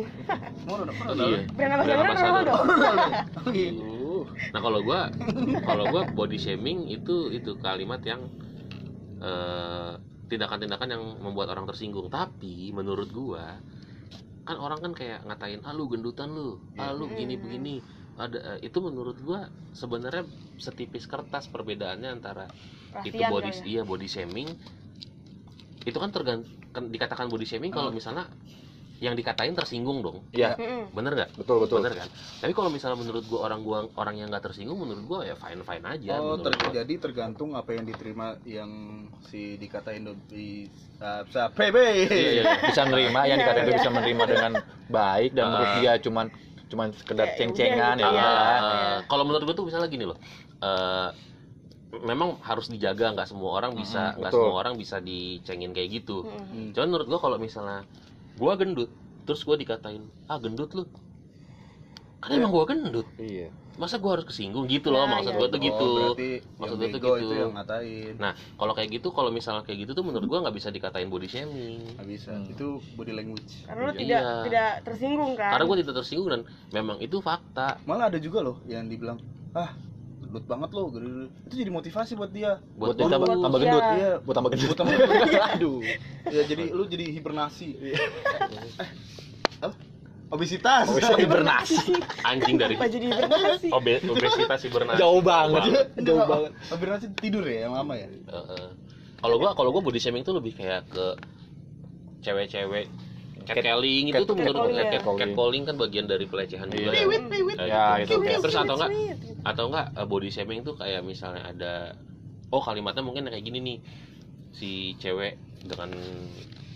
[0.63, 1.39] mau udah pernah Iya.
[1.51, 2.55] brand Brand ambassador ambassador.
[2.55, 3.11] Ronaldo
[3.83, 4.23] Uh,
[4.55, 5.11] Nah kalau gua
[5.61, 8.23] kalau gua body shaming itu itu kalimat yang
[9.19, 9.91] eh,
[10.33, 12.09] tindakan-tindakan yang membuat orang tersinggung.
[12.09, 13.61] Tapi menurut gua
[14.43, 17.75] kan orang kan kayak ngatain ah lu gendutan lu, ah lu begini begini.
[18.17, 19.39] Ada eh, itu menurut gua
[19.73, 20.25] sebenarnya
[20.59, 22.45] setipis kertas perbedaannya antara
[23.07, 23.63] itu Perhatian body ya.
[23.65, 24.49] iya body shaming
[25.83, 26.49] itu kan tergantung
[26.93, 27.97] dikatakan body shaming kalau Hmm.
[27.99, 28.25] misalnya
[29.03, 30.89] yang dikatain tersinggung dong Iya, Mm-mm.
[30.89, 31.77] bener nggak betul betul.
[31.77, 32.07] bener kan
[32.39, 35.59] tapi kalau misalnya menurut gua orang gua orang yang nggak tersinggung menurut gua ya fine
[35.59, 36.47] fine aja oh gua.
[36.47, 38.71] terjadi tergantung apa yang diterima yang
[39.21, 41.75] si dikatain di uh, sa PB
[42.05, 42.43] Iya, iya.
[42.71, 43.77] Bisa menerima yang Iya, dikatakan itu iya.
[43.77, 44.51] bisa menerima dengan
[44.87, 45.77] baik dan menurut Ah.
[45.77, 46.25] dia cuman
[46.65, 48.17] cuman sekedar Ya, ceng-cengan ya udah gitu.
[48.17, 48.57] udah lah.
[48.63, 50.17] Eh, kalau menurut gua tuh misalnya gini loh
[50.57, 51.09] eh,
[51.93, 54.41] memang harus dijaga nggak semua orang bisa nggak betul.
[54.41, 56.41] semua orang bisa dicengin kayak gitu Mm-mm.
[56.41, 56.69] Hmm.
[56.73, 57.85] cuman menurut gua kalau misalnya
[58.35, 58.89] gua gendut
[59.23, 60.83] terus gua dikatain ah gendut lu
[62.19, 63.51] kan emang gua gendut Iya.
[63.75, 65.39] masa gua harus kesinggung gitu loh Nah, maksud iya.
[65.39, 67.11] gua tuh gitu oh, berarti Maksud gua tuh gitu.
[67.19, 70.55] itu yang ngatain Nah, kalau kayak gitu, kalau misalnya kayak gitu tuh menurut gua nggak
[70.55, 71.81] bisa dikatain body shaming.
[71.97, 72.47] nggak bisa Hmm.
[72.47, 72.65] itu
[72.95, 73.97] body language karena lu Iya.
[73.99, 76.41] tidak tidak tersinggung kan Karena gua tidak tersinggung dan
[76.71, 77.67] memang itu fakta.
[77.83, 79.19] malah ada juga loh yang dibilang
[79.53, 79.73] ah
[80.33, 83.65] gendut banget lo gede-gede." itu jadi motivasi buat dia Buat dia tambah, tambah Iya.
[83.69, 83.83] gendut.
[83.93, 84.67] iya Buat tambah gendut.
[84.67, 85.43] buat tambah gendut.
[85.53, 85.77] aduh
[86.27, 87.93] ya jadi lu jadi hibernasi eh,
[89.61, 89.75] apa
[90.27, 91.93] obesitas bisa hibernasi.
[92.25, 94.97] Anjing dari apa jadi hibernasi obe obesitas hibernasi.
[94.97, 95.61] Jauh banget.
[95.95, 96.51] Jauh Jauh banget.
[96.67, 98.65] hibernasi tidur ya yang lama ya Heeh.
[99.15, 101.05] Kalau gua kalau gua body shaming tuh lebih kayak ke
[102.19, 102.89] cewek-cewek
[103.45, 106.91] catcalling itu cat- tuh menurut cat- cat- catcalling kan bagian dari pelecehan juga.
[106.91, 107.03] Iya.
[107.55, 107.65] ya.
[107.67, 108.19] Ya, gitu.
[108.19, 108.41] itu.
[108.41, 108.91] Terus atau enggak
[109.43, 111.73] atau enggak eh, body shaming tuh kayak misalnya ada
[112.49, 113.77] oh kalimatnya mungkin kayak gini nih
[114.51, 115.89] si cewek dengan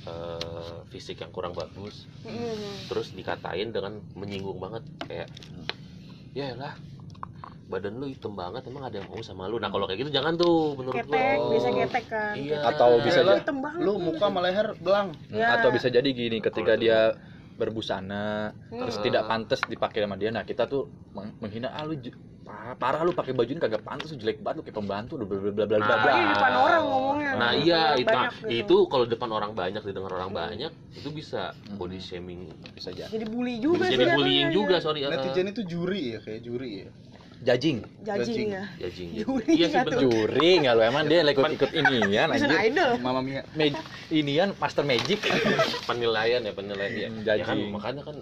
[0.04, 2.92] eh, fisik yang kurang bagus Mm.
[2.92, 5.28] terus dikatain dengan menyinggung banget kayak
[6.32, 6.76] ya lah
[7.68, 10.34] badan lu hitam banget emang ada yang mau sama lu nah kalau kayak gitu jangan
[10.34, 12.58] tuh menurut ketek gua biasa ketek kan Iya.
[12.66, 14.00] Atau bisa Lu jadi- hitam banget lu lu.
[14.02, 15.48] muka sama leher belang Ya.
[15.54, 17.12] Atau bisa jadi gini ketika dia
[17.58, 19.04] berbusana terus Hmm.
[19.04, 20.30] tidak pantas dipakai sama dia.
[20.30, 21.98] Nah, kita tuh meng- menghina ah lu
[22.74, 25.38] parah, lu pakai baju ini kagak pantas lu jelek banget lu kayak pembantu bla bla
[25.42, 26.12] bla bla bla Nah, bla.
[26.14, 28.48] Di depan orang ngomongnya nah iya itu nah, banyak gitu.
[28.56, 30.40] itu kalau depan orang banyak didengar orang Hmm.
[30.40, 31.76] banyak itu bisa Hmm.
[31.76, 32.42] body shaming
[32.72, 33.10] bisa jadi.
[33.10, 34.80] jadi bully juga jadi sih bullying jatuhnya, juga ya.
[34.80, 36.90] sorry eh, netizen itu juri ya kayak juri ya
[37.38, 37.86] Jajing.
[38.02, 38.50] Judging.
[38.50, 40.02] ya Juri iya sih tuh?
[40.02, 42.50] Juri enggak lu emang dia ikut ikut inian anjir.
[42.66, 43.78] idol mama mia Mag-
[44.10, 45.22] inian master magic.
[45.86, 48.18] penilaian ya penilaian ya, Hmm, ya kan makanya kan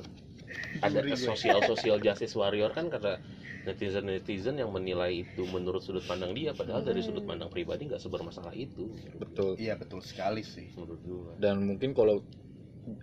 [0.78, 3.16] ada sosial sosial justice warrior kan karena
[3.64, 7.08] netizen netizen yang menilai itu menurut sudut pandang dia padahal dari Hmm.
[7.10, 9.56] sudut pandang pribadi nggak sebermasalah itu Betul.
[9.56, 12.22] iya betul sekali sih menurut gua Dan mungkin kalau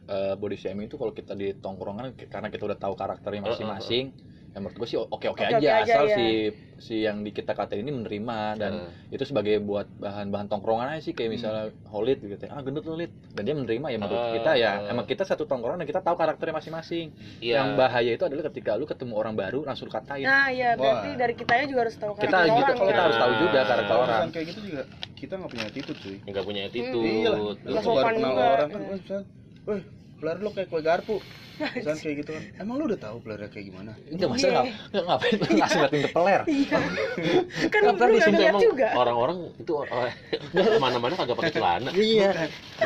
[0.06, 4.14] uh, body shaming itu kalau kita di tongkrongan karena kita udah tahu karakternya masing-masing,
[4.53, 6.15] ya menurut gue sih oke-oke Oke-oke aja, aja, asal ya.
[6.15, 6.27] si
[6.77, 11.01] si yang di kita katain ini menerima dan Eh, itu sebagai buat bahan-bahan tongkrongan aja
[11.01, 14.33] sih kayak misalnya Holid gitu ah gendut Lid dan dia menerima ya menurut Ah.
[14.35, 17.59] kita ya emang kita satu tongkrongan dan kita tahu karakternya masing-masing iya.
[17.59, 21.09] yang bahaya itu adalah ketika lu ketemu orang baru langsung lu katain nah iya berarti
[21.09, 21.16] Wah.
[21.16, 23.03] dari kitanya juga harus tahu kita karakter gitu orang kita ya.
[23.03, 24.83] harus tahu juga karakter kalau orang kayak gitu juga
[25.15, 28.29] kita nggak punya attitude cuy nggak punya attitude iya lah Nggak lu baru sopan kenal
[28.29, 28.45] juga.
[28.45, 29.81] orang kan Iya.
[30.23, 31.19] Pelar lu kayak kue garpu.
[31.77, 32.43] Misalkan kayak gitu kan.
[32.62, 33.93] Emang lu udah tahu pelarnya kayak gimana?
[34.07, 36.40] Enggak masa nggak nggak ngapain lu ngasih ngeliatin ke peler?
[36.53, 36.78] Iya.
[37.69, 38.89] kan Nggak lu lihat emang juga.
[38.94, 40.15] orang-orang itu orang-
[40.55, 41.90] ke mana-mana kagak pakai celana.
[41.90, 42.31] Iya.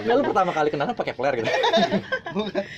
[0.01, 1.51] Nggak, lu pertama kali kenalan pakai peler gitu.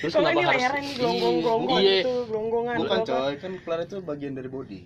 [0.03, 1.95] Terus kalau kenapa ini harus lehernya ini gelonggong-gelonggong iya.
[2.03, 3.33] gitu gelonggongan bukan coy.
[3.39, 4.79] Kan pelar itu bagian dari body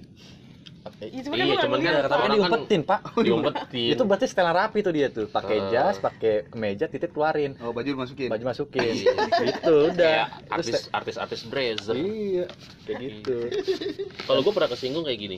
[1.00, 3.00] Iya, cuma Iya, kan cuman nggak kan tapi kan kan- diumpetin pak.
[3.18, 3.92] diumpetin.
[3.96, 5.28] Itu berarti setelan rapi tuh dia tuh.
[5.28, 7.56] Pakai jas pakai kemeja titik keluarin.
[7.60, 8.84] Oh baju masukin baju masukin.
[8.84, 9.14] Iya.
[9.48, 10.28] gitu udah.
[10.28, 12.46] Kayak Terus artis artis artis brazer iya
[12.84, 13.36] kayak gitu.
[14.28, 15.38] Kalau gue pernah kesinggung kayak gini.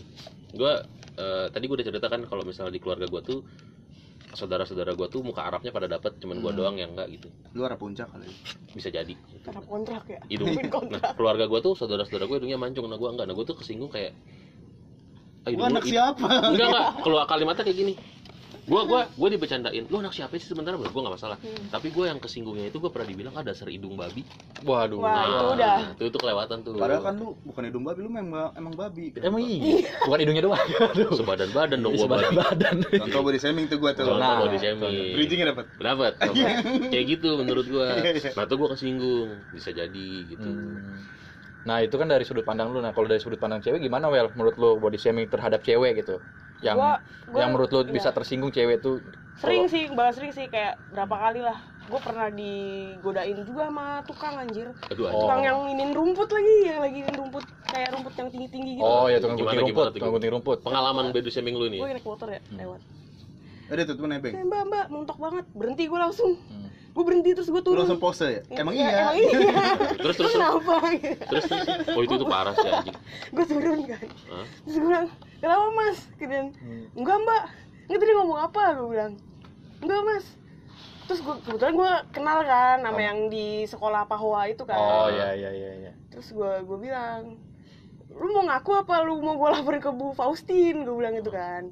[0.52, 0.74] Gue
[1.48, 3.40] tadi gue udah cerita kan kalau misalnya di keluarga gue tuh
[4.34, 6.60] saudara-saudara gue tuh muka Arabnya pada dapat cuman gue Hmm.
[6.60, 7.32] doang yang enggak gitu.
[7.54, 8.28] Lu arah puncak kali.
[8.68, 9.16] bisa jadi.
[9.40, 10.20] Karena kontrak ya?
[10.28, 10.52] Hidung
[10.92, 12.84] nah keluarga gue tuh saudara-saudara gue hidungnya mancung.
[12.86, 14.12] Nah gue enggak nah gue tuh kesinggung kayak
[15.46, 16.28] Lu hidung lu- anak siapa?
[16.50, 17.94] enggak enggak keluar kalimatnya kayak gini
[18.66, 21.70] gua gua gua dibecandain lu anak siapa sih sebenarnya menurut gua nggak masalah Hmm.
[21.70, 24.26] tapi gua yang kesinggungnya itu gua pernah dibilang ah dasar hidung babi
[24.58, 24.98] Waduh.
[24.98, 25.76] Wah, itu udah.
[25.94, 29.14] itu itu kelewatan tuh Padahal kan lu bukan hidung babi, lu memang emang babi.
[29.16, 29.86] Emang iya.
[30.02, 30.66] Bukan hidungnya doang.
[31.20, 32.76] sebadan badan dong gua babi badan.
[33.06, 34.10] Contoh body shaming tuh gua tuh.
[34.10, 35.14] Contoh Nah, body shaming.
[35.14, 35.66] Bridgingnya dapat.
[35.78, 36.14] dapat
[36.90, 38.02] kayak gitu menurut gua
[38.34, 41.06] nah tuh gua kesinggung bisa jadi gitu Hmm.
[41.66, 42.78] Nah itu kan dari sudut pandang lu.
[42.78, 44.30] Nah kalau dari sudut pandang cewek gimana Well?
[44.32, 46.22] Menurut lu body shaming terhadap cewek gitu?
[46.58, 47.92] Yang Gua- gua- yang menurut lu iya.
[47.92, 49.02] bisa tersinggung cewek tuh?
[49.36, 54.32] sering sih bahas sering sih kayak berapa kali lah gue pernah digodain juga sama tukang
[54.38, 55.22] anjir aduh Oh.
[55.22, 58.88] tukang yang inin rumput lagi yang lagi inin rumput kayak rumput yang tinggi tinggi gitu
[58.88, 60.58] Oh ya tukang gunting rumput, tukang gunting rumput.
[60.62, 62.80] pengalaman body shaming lu nih gue naik motor ya lewat
[63.66, 64.34] Ada tuh tuh nebeng.
[64.40, 66.65] mbak mbak montok banget berhenti gue langsung Hmm.
[66.96, 67.84] Gue berhenti terus gue Lu turun.
[67.84, 68.42] Langsung pose ya?
[68.56, 69.00] Emang Ya, iya.
[69.04, 69.40] emang iya.
[70.00, 70.74] Terus terus kenapa?
[71.28, 71.88] Terus, terus.
[71.92, 72.96] oh itu tuh parah sih anjing.
[73.30, 74.06] Gue turun kan.
[74.64, 75.08] Terus gue bilang
[75.38, 75.98] kenapa mas?
[76.16, 76.86] Kemudian Hmm.
[76.96, 77.44] enggak mbak.
[77.86, 78.62] Enggak tadi ngomong apa?
[78.74, 79.12] Gue bilang
[79.80, 80.26] enggak mas.
[81.06, 83.04] Terus gue kebetulan gue kenal kan sama Oh.
[83.04, 84.80] yang di sekolah Pahoa itu kan.
[84.80, 85.94] Oh ya ya ya ya.
[86.08, 87.36] terus gue gue bilang
[88.10, 89.04] lu mau ngaku apa?
[89.04, 90.82] Lu mau gue laporin ke Bu Faustin?
[90.82, 91.68] Gue bilang gitu kan.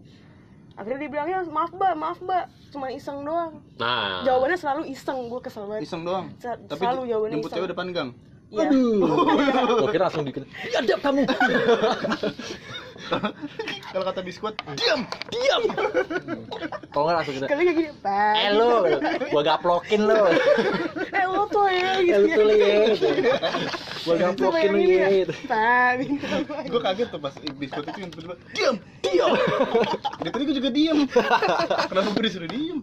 [0.74, 5.40] Akhirnya dia bilangnya maaf mbak maaf mbak cuma iseng doang nah jawabannya selalu iseng gue
[5.40, 6.26] kesel banget Iseng doang.
[6.36, 8.10] Sa- Tapi selalu jawabannya jemput iseng cewek depan gang.
[8.50, 8.70] Iya.
[8.70, 10.46] Gua kira langsung bikin.
[10.68, 11.26] Ya ada kamu.
[13.94, 15.02] Kalau kata biskuit, diam.
[16.94, 17.48] Kalau nggak langsung kita.
[17.50, 18.70] kali kayak gini pak Eh lu,
[19.34, 20.22] gua gaplokin lu.
[21.18, 22.76] eh lo tuh ya Eh gitu lu tuh lu ya.
[24.06, 25.08] Gua gaplokin lu ya.
[25.10, 25.34] gitu.
[25.50, 26.26] pak gitu
[26.70, 29.32] Gue kaget tuh pas biskuit itu yang tiba-tiba diam, diam.
[30.22, 31.00] Dari tadi gue juga diam.
[31.90, 32.80] Kenapa gue disuruh diam?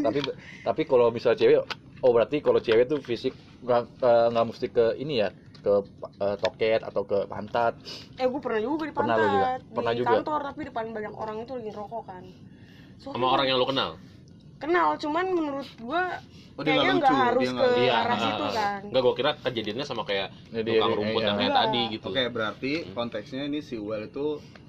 [0.00, 0.18] tapi
[0.64, 1.62] tapi kalau misal cewek
[2.00, 5.28] oh berarti kalau cewek tuh fisik nggak eh, nggak mesti ke ini ya
[5.60, 5.74] ke
[6.18, 7.76] eh, toket atau ke pantat
[8.16, 9.46] eh gue pernah juga di Pernah lu juga?
[9.46, 10.08] pantat Pernah di juga?
[10.10, 12.24] kantor tapi depan banyak orang itu lagi ngerokok kan
[12.96, 13.96] So, sama orang yang lu kenal
[14.58, 16.02] kenal cuman menurut gue
[16.52, 18.52] Oh, dia kayaknya nggak nggak harus dia ke nggak- Iya, arah ah, situ ah.
[18.52, 21.24] kan Enggak, gua kira kejadiannya sama kayak Ya, dia- tukang rumput iya.
[21.24, 21.64] yang kayak Enggak.
[21.64, 22.06] tadi gitu.
[22.06, 24.26] Oke, berarti konteksnya ini si Well itu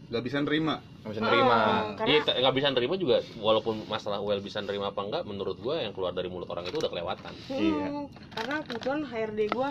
[0.08, 0.76] gak bisa nerima.
[1.02, 1.66] nggak bisa nerima Ah,
[1.98, 5.58] karena Iya, t- nggak bisa nerima juga walaupun masalah well bisa nerima apa enggak menurut
[5.58, 7.34] gua yang keluar dari mulut orang itu udah kelewatan.
[7.44, 7.88] Hmm, Iya.
[8.32, 9.70] karena kebetulan HRD gue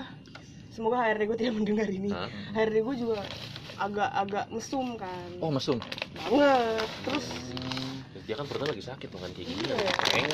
[0.70, 2.28] semoga HRD gue tidak mendengar ini Hah?
[2.52, 3.20] HRD gue juga
[3.76, 5.78] agak-agak mesum kan oh mesum
[6.16, 7.26] banget terus
[8.20, 9.62] Dia kan perutnya lagi sakit makan kayak gini.
[9.66, 9.90] Iya.
[10.06, 10.30] Pengen.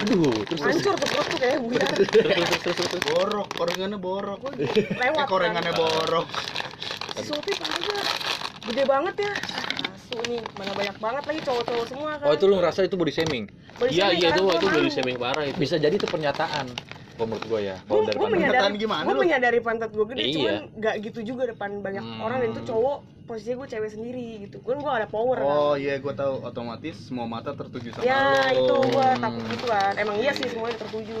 [0.00, 2.10] aduh terus terus hancur tuh perut tuh kayak Terus terus
[2.50, 2.88] terus terus.
[2.88, 3.04] terus.
[3.06, 4.38] Borok, korengannya borok.
[4.40, 5.78] gue Eh, lewat korengannya kan.
[5.78, 6.26] borok.
[7.14, 7.94] si Sophie pantatnya
[8.64, 9.32] gede banget ya
[9.86, 13.12] asu nih mana banyak banget lagi cowok-cowok semua kan oh itu lu ngerasa itu body
[13.12, 13.44] shaming
[13.76, 14.76] Body Iya shaming iya gua itu malu.
[14.76, 15.56] body shaming parah itu.
[15.56, 16.66] bisa jadi itu pernyataan
[17.18, 19.20] kalau menurut gua ya gue kalau dari gue pandang menyadari gimana gue lu?
[19.20, 20.32] menyadari pantat gue gede Iya.
[20.32, 22.22] cuman nggak gitu juga depan banyak Hmm.
[22.22, 22.96] orang dan itu cowok
[23.26, 25.82] posisinya gue cewek sendiri gitu gue gue gak ada power Oh kan.
[25.82, 28.54] iya, gue tahu otomatis semua mata tertuju sama ya lo.
[28.54, 29.20] itu gue Hmm.
[29.20, 31.18] takut gitu kan emang iya sih semuanya tertuju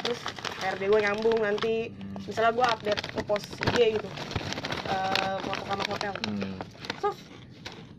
[0.00, 0.20] terus
[0.58, 1.92] RD gue nyambung nanti
[2.24, 4.08] misalnya gue update ke post IG gitu
[4.86, 6.62] Eh, foto kamar hotel Hmm.
[6.96, 7.18] Sof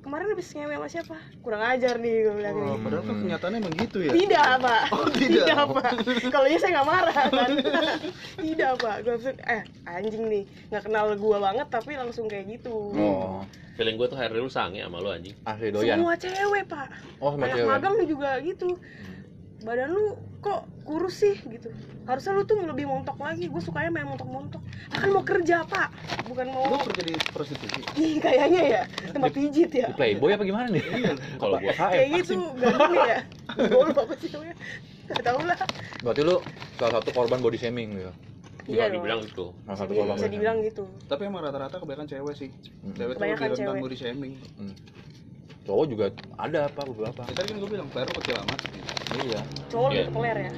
[0.08, 3.76] kemarin habis ngewe sama siapa kurang ajar nih gue bilang Oh, padahal kan kenyataannya emang
[3.76, 4.12] gitu ya.
[4.16, 4.82] Tidak, Pak.
[4.96, 5.60] Oh, tidak.
[5.76, 5.92] Pak.
[6.34, 7.52] Kalau iya saya nggak marah kan.
[8.48, 8.96] tidak, Pak.
[9.04, 12.96] Gue langsung eh anjing nih, nggak kenal gua banget tapi langsung kayak gitu.
[12.96, 13.44] oh
[13.76, 15.36] Feeling gua tuh hari lu sange sama lu anjing.
[15.44, 16.88] asli doyan Semua cewek, Pak.
[17.20, 18.70] oh sama Anak cewek magang juga gitu.
[19.58, 20.06] Badan lu
[20.38, 21.74] kok kurus sih gitu.
[22.06, 23.50] Harusnya lu tuh lebih montok lagi.
[23.50, 24.62] Gue sukanya main montok-montok.
[24.94, 25.90] Akan mau kerja, Pak.
[26.26, 27.82] Bukan Lu mau kerja di prostitusi.
[28.00, 28.82] Ih, kayaknya ya
[29.12, 29.88] tempat pijit ya.
[29.90, 30.84] Di playboy apa gimana nih
[31.42, 33.20] Kalau gua Kayak gitu, gandeng ya.
[33.72, 34.56] Gue lupa apa sih namanya.
[35.08, 35.58] Gak tau lah.
[36.04, 36.36] berarti lu
[36.78, 38.12] salah satu korban body shaming gitu
[38.68, 39.00] bisa Iya dong.
[39.00, 39.46] dibilang itu.
[39.64, 40.84] salah satu Bisa, korban bisa dibilang gitu.
[41.08, 42.50] Tapi emang rata-rata kebanyakan cewek sih.
[42.92, 43.82] Cewek tuh Kebanyakan lebih rentan cewek.
[43.82, 44.34] body shaming.
[44.60, 44.74] Hmm.
[45.68, 46.06] Cowok juga
[46.38, 48.60] ada apa beberapa Ya, tadi kan gue bilang player lu kecil amat.
[49.12, 49.40] iya
[49.72, 50.02] Cowok Iya.
[50.02, 50.52] lebih peler ya.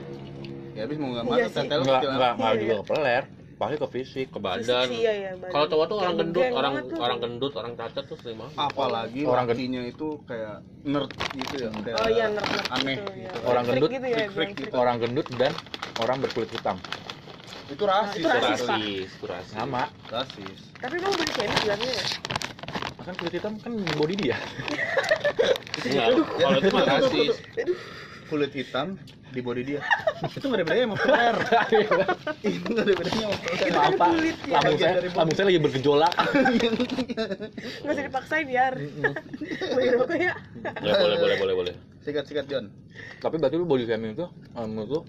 [0.78, 1.56] Ya habis mau nggak Iya mata sih.
[1.66, 2.40] tetel lu enggak kecil enggak amat.
[2.40, 2.80] enggak Iya, juga iya.
[2.80, 3.24] ke peler
[3.60, 4.88] pasti ke fisik Ke badan.
[4.96, 5.52] iya, iya, badan.
[5.54, 6.74] Kalau cowok tuh orang gendut, orang
[7.04, 8.56] orang gendut, orang cacat tuh sering banget.
[8.56, 10.56] Apalagi Orang gen- lakinya itu kayak
[10.88, 11.70] nerd gitu ya.
[11.84, 13.38] Kayak Oh iya, nerd nerd aneh gitu, gitu.
[13.38, 13.50] ya.
[13.50, 14.24] Orang gendut, gitu ya,
[14.56, 14.76] gitu.
[14.80, 15.54] orang gendut dan
[16.00, 16.78] orang berkulit hitam
[17.70, 18.24] Itu rasis.
[18.24, 18.80] itu ya, rasis, Pak.
[18.80, 19.54] rasis, itu rasis.
[19.54, 20.60] sama Rasis.
[20.82, 22.06] Tapi emang body shaming sebenarnya ya?
[23.10, 24.38] Kan kulit hitam kan body dia.
[25.90, 27.36] Enggak, kalau itu mah rasis.
[28.30, 28.88] Kulit hitam,
[29.34, 29.82] di body dia.
[30.30, 31.36] Itu nggak ada bedanya sama peler
[32.46, 34.54] itu nggak ada bedanya sama Kulit ya.
[34.54, 36.14] lambung saya, lambung saya lagi bergejolak.
[37.82, 38.74] nggak usah dipaksain biar.
[39.74, 40.34] Beli rokok ya ya?
[41.02, 41.74] Boleh boleh boleh boleh
[42.06, 42.70] sikat sikat John.
[43.22, 45.02] Tapi berarti lu body shaming itu, menurut lu,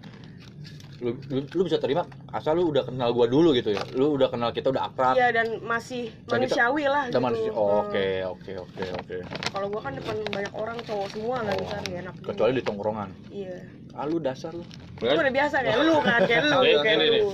[1.00, 3.80] lu, lu, lu bisa terima asal lu udah kenal gua dulu gitu ya.
[3.92, 5.16] Lu udah kenal kita udah akrab.
[5.16, 7.50] iya dan masih Dan kita- manusiawi lah Udah gitu manusia.
[7.50, 7.80] Hmm.
[7.80, 9.16] Oke, oke, oke, oke.
[9.50, 12.14] kalau gua kan depan banyak orang cowok semua kan Oh, kan ya enak.
[12.20, 13.08] Kecuali di tongkrongan.
[13.28, 13.56] iya
[13.90, 14.62] Ah lu dasar lu.
[14.96, 17.28] Gua udah biasa kayak lu kan kayak lu Oke, kayak lu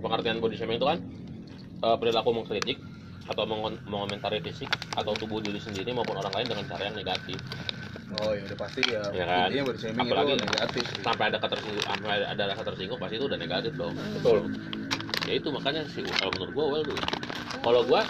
[0.00, 0.98] pengertian body shaming itu kan
[1.82, 2.78] eh, perilaku mengkritik
[3.24, 3.44] atau
[3.84, 7.40] mengomentari fisik atau tubuh diri sendiri maupun orang lain dengan cara yang negatif
[8.18, 9.48] oh ya udah pasti ya, Ya kan?
[9.50, 13.26] intinya body shaming Apalagi itu negatif sampai ada ketersinggung sampai ada rasa tersinggung pasti itu
[13.26, 14.38] udah negatif dong Betul.
[15.24, 16.98] ya itu makanya sih kalau menurut gua well tuh
[17.64, 18.00] kalau gua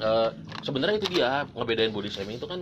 [0.00, 0.30] eh,
[0.62, 2.60] sebenarnya itu dia ngebedain body shaming itu kan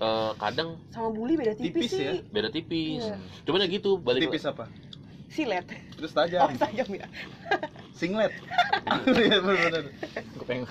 [0.00, 2.14] eh, kadang sama bully beda tipis, Tipis sih ya?
[2.30, 3.16] beda tipis Iya.
[3.48, 4.68] cuman ya gitu balik tipis apa
[5.34, 5.66] silet.
[5.98, 7.06] Terus oh tajam tajam ya.
[7.98, 8.32] Singlet.
[9.06, 9.84] Iya, bener-bener.
[10.34, 10.66] Gue pengen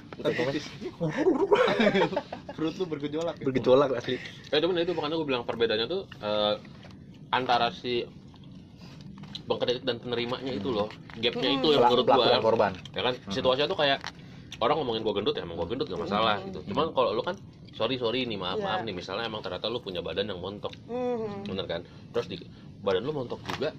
[2.56, 3.44] perut lu bergejolak ya?
[3.44, 4.20] bergejolak asli.
[4.52, 6.54] ya cuman itu makanya gua bilang perbedaannya tuh eh,
[7.32, 8.06] antara si
[9.44, 10.88] pengkritik dan penerimanya itu loh.
[11.18, 12.72] Gapnya itu yang menurut dan korban.
[12.94, 13.14] ya kan?
[13.28, 14.00] Situasinya tuh kayak
[14.62, 16.48] orang ngomongin gua gendut ya emang gua gendut gak masalah Hmm.
[16.48, 17.36] gitu cuman kalau lu kan
[17.74, 18.64] sorry sorry nih maaf Iya.
[18.64, 20.72] maaf nih misalnya emang ternyata lu punya badan yang montok.
[20.88, 21.44] Hmm.
[21.44, 21.82] bener kan?
[22.14, 22.38] Terus di
[22.80, 23.74] badan lu montok juga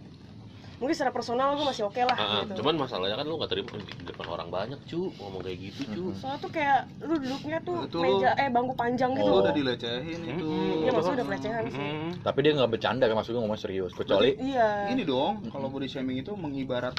[0.74, 2.40] mungkin secara personal gua masih oke lah ah, ah.
[2.42, 5.80] gitu cuman masalahnya kan lu gak terima di depan orang banyak cu ngomong kayak gitu
[5.86, 9.40] cu soalnya tuh kayak lu duduknya tuh Itu meja eh bangku panjang gitu lu Oh.
[9.40, 10.48] udah dilecehin itu
[10.84, 11.80] Iya, maksudnya udah pelecehan sih.
[11.80, 12.10] Mm-mm.
[12.20, 13.92] Tapi dia nggak bercanda kan maksudnya ngomong serius.
[13.92, 16.92] Kecuali iya Gini dong, kalau body shaming itu mengibarat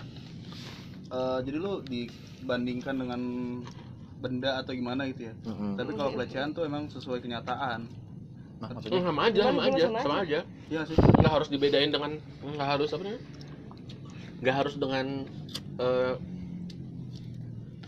[1.07, 3.21] eh, jadi lu dibandingkan dengan
[4.17, 5.33] benda atau gimana gitu ya.
[5.43, 5.75] Mm-mm.
[5.75, 7.85] Tapi kalau pelecehan tuh emang sesuai kenyataan.
[8.55, 10.95] Nah, Hmm, maksudnya sama aja sama aja sama aja Iya sih.
[10.95, 12.11] nggak harus dibedain dengan
[12.41, 13.21] nggak harus apa namanya
[14.45, 15.25] nggak harus dengan
[15.81, 16.13] eh,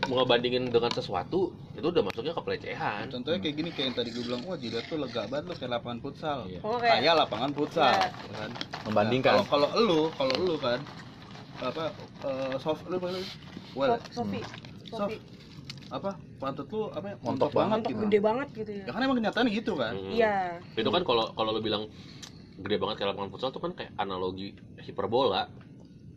[0.08, 4.24] ngebandingin dengan sesuatu itu udah masuknya ke pelecehan Contohnya kayak gini kayak yang tadi gue
[4.26, 6.38] bilang, wah jidat tuh lega banget lu kayak lapangan futsal.
[6.50, 6.60] Iya.
[6.66, 8.08] oh kayak Kayak lapangan futsal, Iya.
[8.10, 8.50] ya kan?
[8.88, 9.32] membandingkan.
[9.38, 10.78] Nah, kalau kalau lu, kalau lu kan
[11.58, 11.84] apa
[12.26, 13.20] eh, soft lu apa lu?
[13.76, 14.40] Well, Sofi
[14.90, 15.16] soft Sofi
[15.88, 17.16] apa pantat lu apa ya?
[17.22, 18.00] Montok mantap gitu.
[18.04, 19.92] gede banget gitu ya Ya kan emang kenyataannya gitu kan.
[19.94, 20.10] Hmm.
[20.10, 20.36] iya
[20.74, 21.86] itu kan kalau kalau lu bilang
[22.58, 24.50] gede banget kayak lapangan futsal itu kan kayak analogi
[24.82, 25.46] hiperbola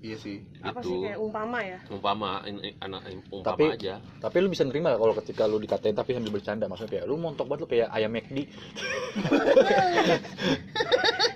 [0.02, 0.42] Iya sih.
[0.60, 0.90] apa Gitu.
[0.90, 4.94] sih kayak umpama ya umpama in, in- anak umpama Tapi- aja Tapi lu bisa nerima
[4.94, 8.10] kalau ketika lu dikatain tapi sambil bercanda maksudnya kayak lu montok banget lu kayak ayam
[8.10, 8.38] McD.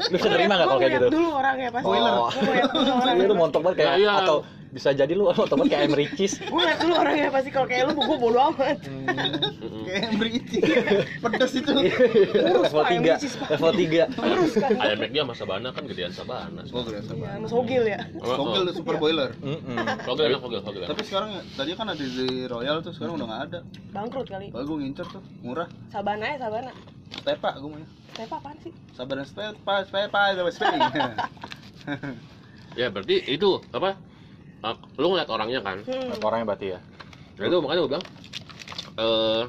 [0.04, 1.08] lu bisa nerima gak kalau kayak gitu?
[1.12, 4.12] dulu orangnya pasti orangnya lu montok banget kayak Ya, iya.
[4.20, 4.38] atau
[4.76, 6.35] bisa jadi lu banget kayak ayam ricis.
[6.35, 9.88] gue ngeliat dulu orangnya pasti kalau kayak lu gue bodo amat Mm-mm.
[9.88, 10.57] Kayak beriti.
[11.23, 11.72] Pedes itu.
[11.72, 13.47] level Pak, ayam 3, ricis, Pak.
[13.56, 14.11] level 3.
[14.11, 17.84] terus kan ayam McD sama sabana kan gedean sabana Oh, gue rasa iya mas Hogil
[17.88, 19.31] ya Sogel super boiler.
[20.03, 23.43] Sogel enak sogel sogel Tapi sekarang tadi kan ada di Royal tuh sekarang udah nggak
[23.47, 23.60] ada.
[23.89, 25.72] bangkrut kali Kalau gue ngincer tuh murah.
[25.88, 26.72] sabana ya sabana
[27.15, 27.88] Stepa gue maunya.
[28.11, 31.06] Stepa apaan sih Sabar dan Stepa, Stepa, Stepa, Stepa.
[32.76, 33.95] ya berarti itu apa
[34.98, 36.24] lu ngeliat orangnya kan hmm.
[36.24, 36.80] Orangnya berarti ya.
[37.38, 38.06] Nah itu makanya gue bilang
[38.96, 39.44] eh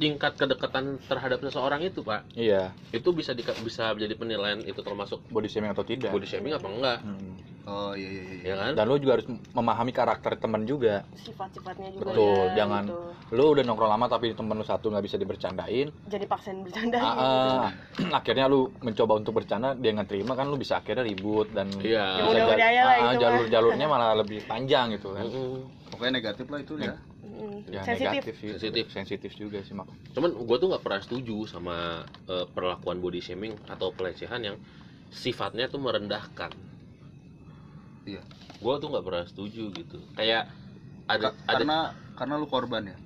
[0.00, 5.20] tingkat kedekatan terhadap seseorang itu pak Iya, itu bisa di, bisa menjadi penilaian itu termasuk
[5.28, 6.08] body shaming atau tidak.
[6.08, 7.36] body shaming apa enggak Hmm.
[7.62, 8.40] Oh iya iya iya.
[8.42, 11.04] ya kan Dan lu juga harus memahami karakter teman juga.
[11.14, 12.98] sifat-sifatnya juga Betul, ya, jangan gitu.
[13.30, 15.92] lu udah nongkrong lama tapi temen lu satu nggak bisa dibercandain.
[16.02, 17.64] jadi paksain bercanda Ah, ah.
[18.18, 22.32] akhirnya lu mencoba untuk bercanda dia nggak terima kan lu bisa akhirnya ribut dan Iya.
[22.32, 23.16] Ya ya lah ah, itu mah.
[23.20, 25.28] jalur-jalurnya malah lebih panjang gitu kan.
[25.90, 26.96] Pokoknya negatif lah itu ya.
[27.66, 28.48] Ya, sensitif negatif sih.
[28.52, 28.84] Sensitif.
[28.90, 29.88] sensitif juga sih mak.
[30.10, 31.76] cuman gue tuh nggak pernah setuju sama
[32.26, 34.56] eh, perlakuan body shaming atau pelecehan yang
[35.08, 36.52] sifatnya tuh merendahkan
[38.02, 38.22] Iya.
[38.56, 40.48] gue tuh nggak pernah setuju gitu kayak
[41.06, 41.78] ada Ka- ada karena
[42.14, 42.96] karena lu korban ya.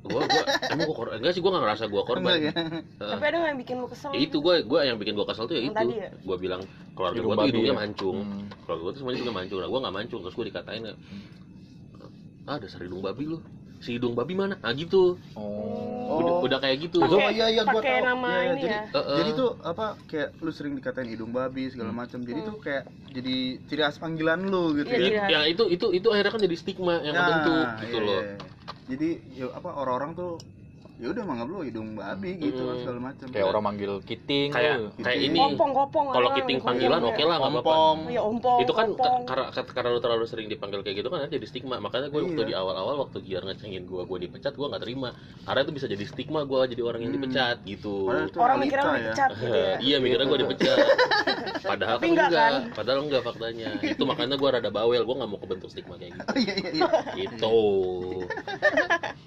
[0.00, 2.52] gue gue emang gue korban enggak sih gue nggak ngerasa gue korban Enggak ya?
[2.56, 3.10] Heeh.
[3.10, 5.60] tapi ada yang bikin lu kesel itu gue gue yang bikin gue kesel tuh ya
[5.60, 6.10] Yang itu tadi ya?
[6.16, 6.62] gue bilang
[6.92, 7.78] keluarga gue tuh hidungnya ya?
[7.78, 8.44] mancung Hmm.
[8.64, 10.82] keluarga gue tuh semuanya juga mancung nah gue nggak mancung terus gue dikatain
[12.50, 13.38] ah dasar hidung babi lu
[13.78, 16.18] si hidung babi mana nah gitu Oh.
[16.18, 18.02] udah, udah kayak gitu Oh iya iya gua tahu.
[18.02, 19.16] nama Iya, iya, ini jadi ya Heeh.
[19.22, 22.18] jadi tuh apa kayak lu sering dikatain hidung babi segala macam.
[22.26, 22.82] Jadi tuh kayak
[23.14, 23.36] jadi
[23.70, 25.06] ciri khas panggilan lu gitu Iya, ya.
[25.06, 28.22] ya, ya itu itu itu akhirnya kan jadi stigma yang Nah, kebentuk gitu iya, loh
[28.26, 28.36] iya.
[28.90, 29.08] Jadi
[29.38, 30.32] ya, apa orang-orang tuh
[31.00, 32.80] ya udah manggap lu hidung babi gitu kan Mm.
[32.80, 34.88] segala macam kayak orang manggil kiting kayak lu.
[34.94, 35.30] kayak Kiting.
[35.30, 36.06] ini Kopong, kopong.
[36.10, 37.24] kalau kiting panggilan kopong oke ya.
[37.24, 37.74] lah nggak apa-apa
[38.06, 38.58] Iya, ompong.
[38.60, 38.86] itu kan
[39.24, 42.46] karena karena lu terlalu sering dipanggil kayak gitu kan jadi stigma makanya gue waktu Iya.
[42.46, 45.08] di awal-awal waktu Giar ngecengin gue gue dipecat gue nggak terima
[45.42, 47.22] karena itu bisa jadi stigma gue jadi orang yang Hmm.
[47.22, 47.94] dipecat gitu
[48.36, 49.00] Orang mikirnya lu ya.
[49.02, 49.74] dipecat gitu ya.
[49.80, 50.76] iya mikirnya gue dipecat
[51.70, 55.68] padahal kan enggak, padahal enggak faktanya itu makanya gue rada bawel gue nggak mau kebentuk
[55.68, 57.56] stigma kayak gitu iya iya gitu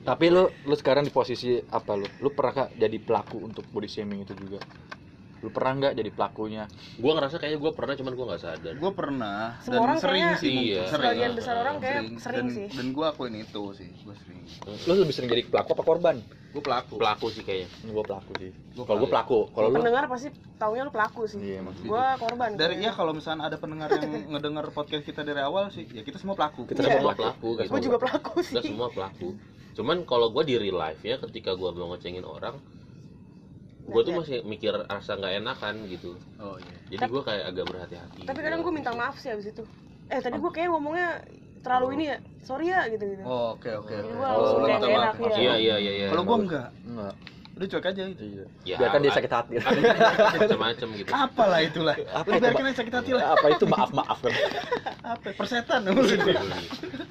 [0.04, 2.07] tapi lu lu sekarang di posisi apa lu?
[2.19, 4.60] Lu pernah gak jadi pelaku untuk body shaming itu juga?
[5.40, 6.64] Lu pernah nggak jadi pelakunya?
[6.95, 8.73] Gue ngerasa kayaknya gue pernah cuman gue nggak sadar.
[8.73, 10.56] Gue pernah Semua dan orang sering kayaknya- sih.
[10.56, 10.84] Iya.
[10.88, 11.03] sering.
[11.03, 12.68] Sebagian besar orang kayak sering, dan, sih.
[12.72, 14.40] dan gue akuin itu sih gue sering.
[14.88, 16.15] Lu lebih sering jadi pelaku apa korban?
[16.48, 16.95] Gue pelaku.
[16.95, 17.68] Pelaku sih kayaknya.
[17.84, 18.52] Gue pelaku sih.
[18.72, 19.40] Gua kalau gue pelaku.
[19.52, 19.76] kalau lu?
[19.76, 21.40] Pendengar pasti taunya lu pelaku sih.
[21.44, 22.49] iya emang Gua korban.
[22.53, 22.88] dari kayaknya.
[22.88, 26.40] ya kalau misalnya ada pendengar yang ngedengar podcast kita dari awal sih ya kita semua
[26.40, 26.64] pelaku.
[26.64, 27.48] Kita Kita semua semua pelaku.
[27.52, 27.72] Kita gitu.
[27.73, 28.34] Gua juga pelaku.
[28.40, 28.56] sih.
[28.56, 29.27] Kita semua pelaku.
[29.74, 32.56] Cuman kalau gue di real life ya ketika gue mau ngecengin orang,
[33.84, 36.16] gue tuh masih mikir rasa nggak enakan gitu.
[36.38, 38.22] oh iya Jadi gue kayak agak berhati-hati.
[38.24, 39.64] Tapi kadang gue minta maaf sih abis itu.
[40.08, 41.26] Eh tadi gue kayak ngomongnya
[41.60, 42.18] terlalu ini ya.
[42.44, 43.24] Sorry ya gitu gitu.
[43.24, 45.32] oh oke oke gua Oh, langsung minta maaf, enak, maaf.
[45.32, 45.38] iya.
[45.40, 45.91] Iya iya iya.
[45.95, 46.08] iya.
[46.12, 47.14] kalau gue enggak enggak
[47.54, 48.24] udah cuek aja gitu.
[48.26, 48.46] Iya.
[48.66, 49.54] Ya, biarkan dia sakit hati.
[49.62, 51.10] macam-macam gitu.
[51.14, 51.96] apalah itulah.
[52.10, 53.24] Apa itu, biarkan aja sakit hati lah.
[53.38, 53.66] Apa itu?
[53.66, 54.34] Maaf maaf kan
[55.04, 55.28] apa?
[55.32, 55.86] Persetan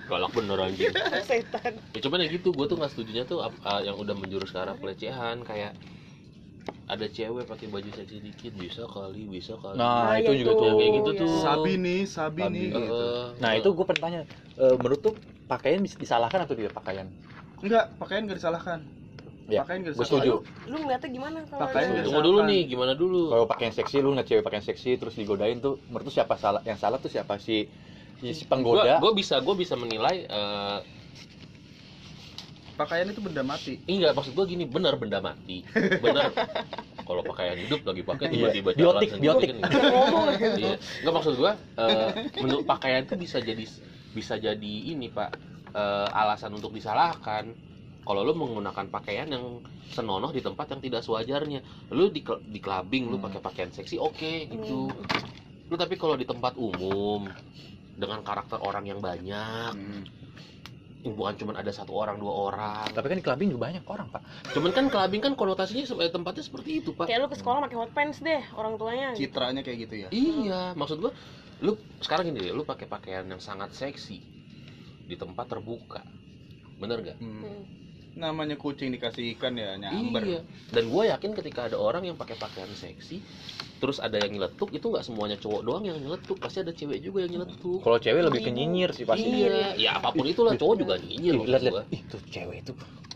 [0.04, 0.90] Galak bener anjing.
[1.22, 1.72] Setan.
[1.94, 3.38] Ya cuman ya gitu, gue tuh nggak setujunya tuh
[3.80, 5.78] yang udah menjurus ke arah pelecehan kayak
[6.84, 9.78] ada cewek pakai baju seksi dikit bisa kali bisa kali.
[9.78, 11.20] Nah Ah, itu iya juga tuh kayak gitu Iya.
[11.22, 11.32] tuh.
[11.40, 12.52] Sabi nih sabi Sabi.
[12.52, 13.06] nih Eh, gitu
[13.38, 14.20] nah itu gue pengen tanya
[14.58, 15.14] eh, menurut tuh
[15.46, 17.06] pakaian bisa disalahkan atau tidak pakaian?
[17.62, 18.78] Enggak pakaian gak disalahkan
[19.50, 20.32] Ya, pakaian gak gue setuju.
[20.70, 23.34] Lu ngeliatnya gimana kalau Pakaian tunggu dulu nih gimana dulu?
[23.34, 26.62] Kalau pakaian seksi lu ngeliat cewek pakaian seksi terus digodain tuh menurut tuh siapa salah?
[26.62, 27.34] Yang salah tuh siapa?
[27.42, 27.66] Si
[28.22, 29.02] si, si penggoda?
[29.02, 30.78] gue bisa gue bisa menilai eh,
[32.78, 33.82] pakaian itu benda mati.
[33.84, 35.66] Enggak maksud gue gini benar benda mati.
[35.74, 36.30] Benar.
[37.08, 38.34] Kalau pakaian hidup lagi pakai Iya.
[38.38, 39.48] tiba-tiba Biotik, jalan biotik.
[39.50, 39.74] sendiri
[40.38, 40.74] kan iya.
[41.02, 41.52] enggak maksud gue
[41.82, 42.08] eh,
[42.38, 43.64] menurut pakaian itu bisa jadi
[44.14, 45.34] bisa jadi ini pak.
[45.72, 47.71] Eh, alasan untuk disalahkan
[48.02, 53.08] kalau lu menggunakan pakaian yang senonoh di tempat yang tidak sewajarnya lu di di clubbing
[53.08, 53.24] lu Hmm.
[53.24, 54.90] pakai pakaian seksi oke gitu
[55.68, 57.30] lu tapi kalau di tempat umum
[57.92, 60.02] dengan karakter orang yang banyak Hmm.
[61.04, 64.22] bukan cuma ada satu orang dua orang tapi kan di clubbing juga banyak orang pak
[64.50, 67.74] cuman kan clubbing kan konotasinya eh, tempatnya seperti itu pak Kayak lu ke sekolah pakai
[67.76, 69.10] hot pants deh orang tuanya.
[69.10, 69.26] gitu.
[69.26, 71.10] citranya kayak gitu ya iya maksud gua
[71.58, 74.18] lu sekarang gini deh lu pakai pakaian yang sangat seksi
[75.02, 76.02] di tempat terbuka
[76.78, 77.62] bener gak Hmm.
[78.12, 80.22] Namanya kucing dikasih ikan ya nyamber.
[80.24, 80.40] Iya.
[80.68, 83.24] Dan gua yakin ketika ada orang yang pakai pakaian seksi
[83.82, 86.38] terus ada yang nyeletuk itu nggak semuanya cowok doang yang nyeletuk.
[86.38, 87.82] Pasti ada cewek juga yang nyeletuk.
[87.82, 89.26] Kalau cewek lebih ke nyinyir sih pasti.
[89.26, 89.74] Iya.
[89.74, 92.72] Ya apa pun itulah cowok juga nyinyir maksud lihat tuh cewek itu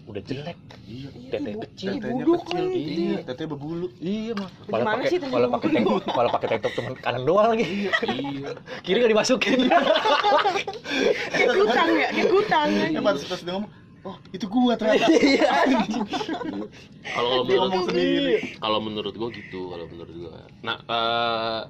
[0.06, 0.58] udah jelek.
[0.86, 1.92] Iya tete Ibu- kecil.
[1.98, 2.64] buduk kecil.
[2.66, 2.82] lagi.
[2.82, 3.16] iya.
[3.26, 3.86] Tetenya berbulu.
[3.98, 4.50] Iya mah.
[4.66, 7.90] Gimana malah pakai jadi pakai tank malah pakai tank top cuma kanan doang lagi iya
[8.86, 9.58] kiri nggak dimasukin.
[11.30, 12.68] Kayak kutang ya, kayak kutang.
[12.90, 15.06] ya pas pas dia ngomong oh itu gua ternyata.
[15.06, 16.66] Kalau
[17.10, 20.32] kalau menurut ngomong sendiri kalau menurut gua gitu kalau menurut gua.
[20.62, 21.60] Nah eh,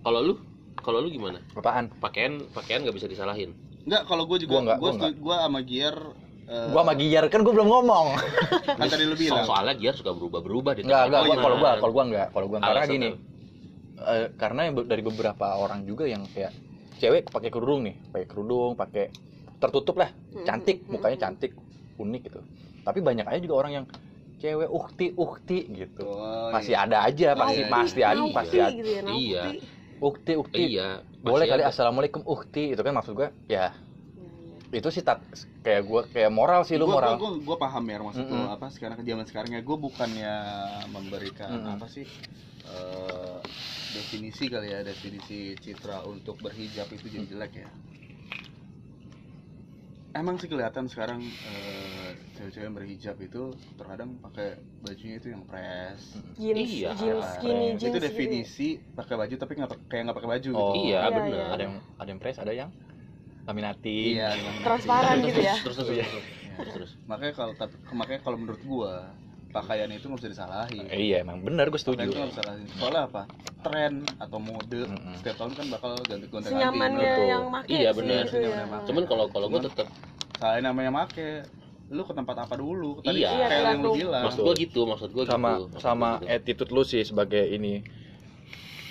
[0.00, 0.34] kalau lu?
[0.80, 1.38] Kalau lu gimana?
[1.52, 1.92] Apaan?
[1.98, 3.52] Pakaian pakaian nggak bisa disalahin?
[3.84, 5.96] Enggak kalau gua juga Gua nggak, gua gua gua sama Gier
[6.46, 8.06] eh, gua sama Giar kan gua belum ngomong.
[8.78, 11.36] Kan tadi lu so bilang soalnya Giar suka berubah berubah di Enggak, enggak, Oh, iya.
[11.36, 12.70] kalau gua, kalau gua enggak, kalau gua enggak.
[12.72, 13.08] karena gini.
[14.00, 16.54] eh, karena dari beberapa orang juga yang kayak
[16.96, 19.12] cewek pakai kerudung nih, pakai kerudung, pakai
[19.60, 21.52] tertutup lah, Hmm, cantik, mukanya cantik,
[22.00, 22.40] unik gitu.
[22.80, 23.86] Tapi banyak aja juga orang yang
[24.40, 26.04] cewek ukti ukti gitu.
[26.08, 26.88] Oh, Masih iya.
[26.88, 28.08] ada aja, pasti iya, pasti iya.
[28.08, 28.70] ada, Nauti pasti ada.
[28.72, 29.02] gitu ya.
[29.04, 29.44] Iya.
[30.00, 30.62] Ukti ukti.
[30.74, 30.88] iya
[31.20, 31.70] Boleh masih kali ada.
[31.70, 33.68] assalamualaikum ukti itu kan maksud gua ya
[34.70, 35.18] Iya, itu sih tat,
[35.60, 37.18] kayak gua kayak moral sih lu gua, moral.
[37.18, 38.54] gua, gua, gua paham ya maksud lu Mm-mm.
[38.54, 40.34] apa sekarang ke zaman sekarang ya gua bukannya
[40.88, 41.74] memberikan Mm-mm.
[41.74, 42.06] apa sih
[42.64, 43.36] eh,
[43.90, 47.68] definisi kali ya definisi citra untuk berhijab itu jadi jelek ya
[50.10, 53.42] emang sih kelihatan sekarang eh, cewek-cewek yang berhijab itu
[53.78, 58.06] terkadang pakai bajunya itu yang press Jeans, Iya, jeans skinny, jeans itu gitu ya.
[58.10, 61.44] definisi pakai baju tapi nggak kayak nggak pakai baju Oh, gitu iya Iya, benar iya.
[61.54, 62.70] Ada yang ada yang press, ada yang
[63.46, 63.98] laminati.
[64.14, 64.28] iya
[64.62, 65.54] Transparan gitu ya.
[65.62, 66.06] terus terus terus, Iya.
[66.06, 66.26] terus,
[66.58, 66.92] terus, terus.
[67.06, 68.94] makanya kalau tapi makanya kalau menurut gua
[69.50, 72.06] pakaian itu nggak bisa disalahin Eh, iya, emang benar gue Pakaian setuju.
[72.06, 73.22] itu nggak bisa disalahin soalnya apa
[73.60, 75.14] tren atau mode Mm-mm.
[75.16, 77.26] setiap tahun kan bakal ganti ganti Senyamannya Betul.
[77.26, 78.24] yang make Iya, benar.
[78.24, 78.64] gitu ya.
[78.82, 79.86] Cuman kalau kalau gue tetap
[80.34, 81.28] selain namanya make
[81.88, 83.34] lu ke tempat apa dulu tadi Iya.
[83.42, 86.26] kayak yang lu bilang maksud gue gitu maksud gue sama gitu Maksud sama gitu.
[86.30, 87.82] attitude lu sih sebagai ini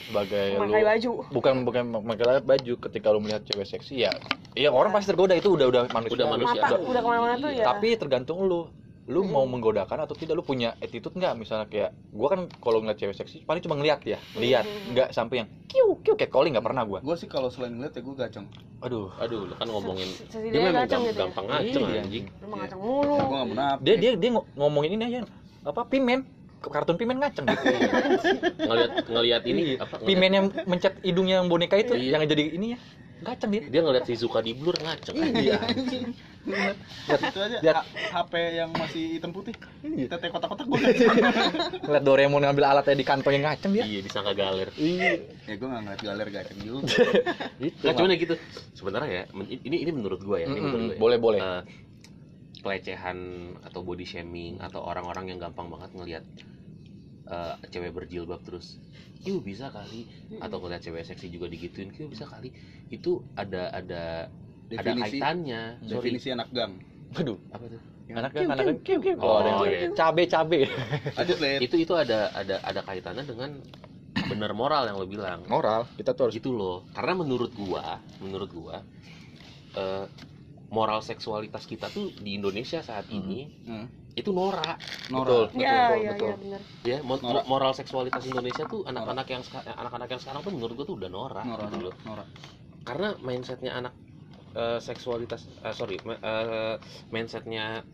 [0.03, 1.11] sebagai Memakai lu baju.
[1.31, 4.11] bukan bukan memakai baju ketika lu melihat cewek seksi ya
[4.51, 6.59] iya orang pasti tergoda itu udah udah manusia Udah manusia.
[6.59, 7.65] Mata Udah- udah ke mana-mana tuh ya.
[7.65, 8.67] tapi tergantung lu
[9.09, 10.33] lu mau menggodakan atau tidak?
[10.33, 11.33] Lu punya attitude nggak?
[11.33, 15.41] Misalnya kayak gua kan kalau ngeliat cewek seksi paling cuma ngeliat ya lihat nggak sampai
[15.41, 16.99] yang kiu kiu kayak calling nggak pernah gua.
[16.99, 18.45] Gue sih kalau selain ngeliat ya gue gaceng.
[18.79, 19.09] Aduh.
[19.17, 21.21] Aduh lu kan ngomongin Sesi dia memang ngaceng gam- gitu ya?
[21.25, 21.99] gampang ngaceng Iya.
[21.99, 22.25] anjing.
[22.31, 23.15] Lu mah ngaceng mulu.
[23.17, 25.19] Gue gak munafik dia dia dia ngo- ngomongin ini aja
[25.65, 26.19] apa pimen?
[26.59, 27.65] Kartun pimen ngaceng gitu.
[28.69, 32.13] Ngelihat ngelihat ini apa ngeliat- pimen yang mencet hidungnya yang boneka itu Iya.
[32.13, 32.79] yang jadi ini ya
[33.19, 33.61] ngaceng dia.
[33.67, 35.15] Dia ngeliat Shizuka di blur ngaceng.
[35.19, 35.59] Iya
[37.19, 37.85] itu aja Lihat.
[38.15, 39.53] HP yang masih hitam putih.
[39.83, 40.07] Iya.
[40.07, 40.79] tete kotak-kotak gue
[41.85, 43.83] ngeliat Doraemon ngambil alatnya di kantong yang ngaceng dia.
[43.85, 44.69] Iya disangka galer.
[44.79, 45.19] Iya.
[45.45, 46.87] Ya gue gak ngeliat galer gaceng juga.
[47.61, 48.35] Gitu Nggak, cuman ya gitu.
[48.71, 50.99] Sebenarnya ya ini ini menurut gua ya ini menurut gua ya.
[50.99, 51.39] boleh boleh.
[51.43, 51.61] Eh,
[52.59, 53.17] pelecehan
[53.63, 56.23] atau body shaming atau orang-orang yang gampang banget ngelihat
[57.29, 58.81] eh, cewek berjilbab terus
[59.19, 60.07] Kiu bisa kali.
[60.39, 62.55] Atau ngeliat cewek seksi juga digituin Kiu bisa kali.
[62.87, 65.61] Itu ada ada ada definisi kaitannya.
[65.83, 65.91] Sorry.
[65.99, 66.73] definisi anak gang.
[67.19, 67.37] Aduh.
[67.51, 67.81] Apa tuh?
[68.09, 69.93] Anak kan anak kiu Oh, oh, ada iya.
[69.93, 70.65] cabe cabe
[71.61, 73.61] itu itu ada ada ada kaitannya dengan
[74.17, 75.45] benar moral yang lo bilang.
[75.45, 76.89] Moral kita tuh harus gitu loh.
[76.97, 78.81] Karena menurut gua menurut gua
[79.77, 80.05] eh,
[80.69, 83.85] moral seksualitas kita tuh di Indonesia saat ini Hmm.
[84.13, 84.77] itu norak
[85.09, 85.43] Nora Betul.
[85.53, 86.27] Betul, iya, betul.
[86.27, 86.61] iya benar.
[86.85, 87.43] ya mo- Norak.
[87.45, 91.09] moral seksualitas Indonesia tuh anak-anak yang seka- anak-anak yang sekarang tuh menurut gua tuh udah
[91.09, 92.23] norak Nora gitu loh Nora
[92.85, 93.93] karena mindsetnya anak
[94.53, 96.75] eh, seksualitas eh, sorry eh,
[97.09, 97.85] mindsetnya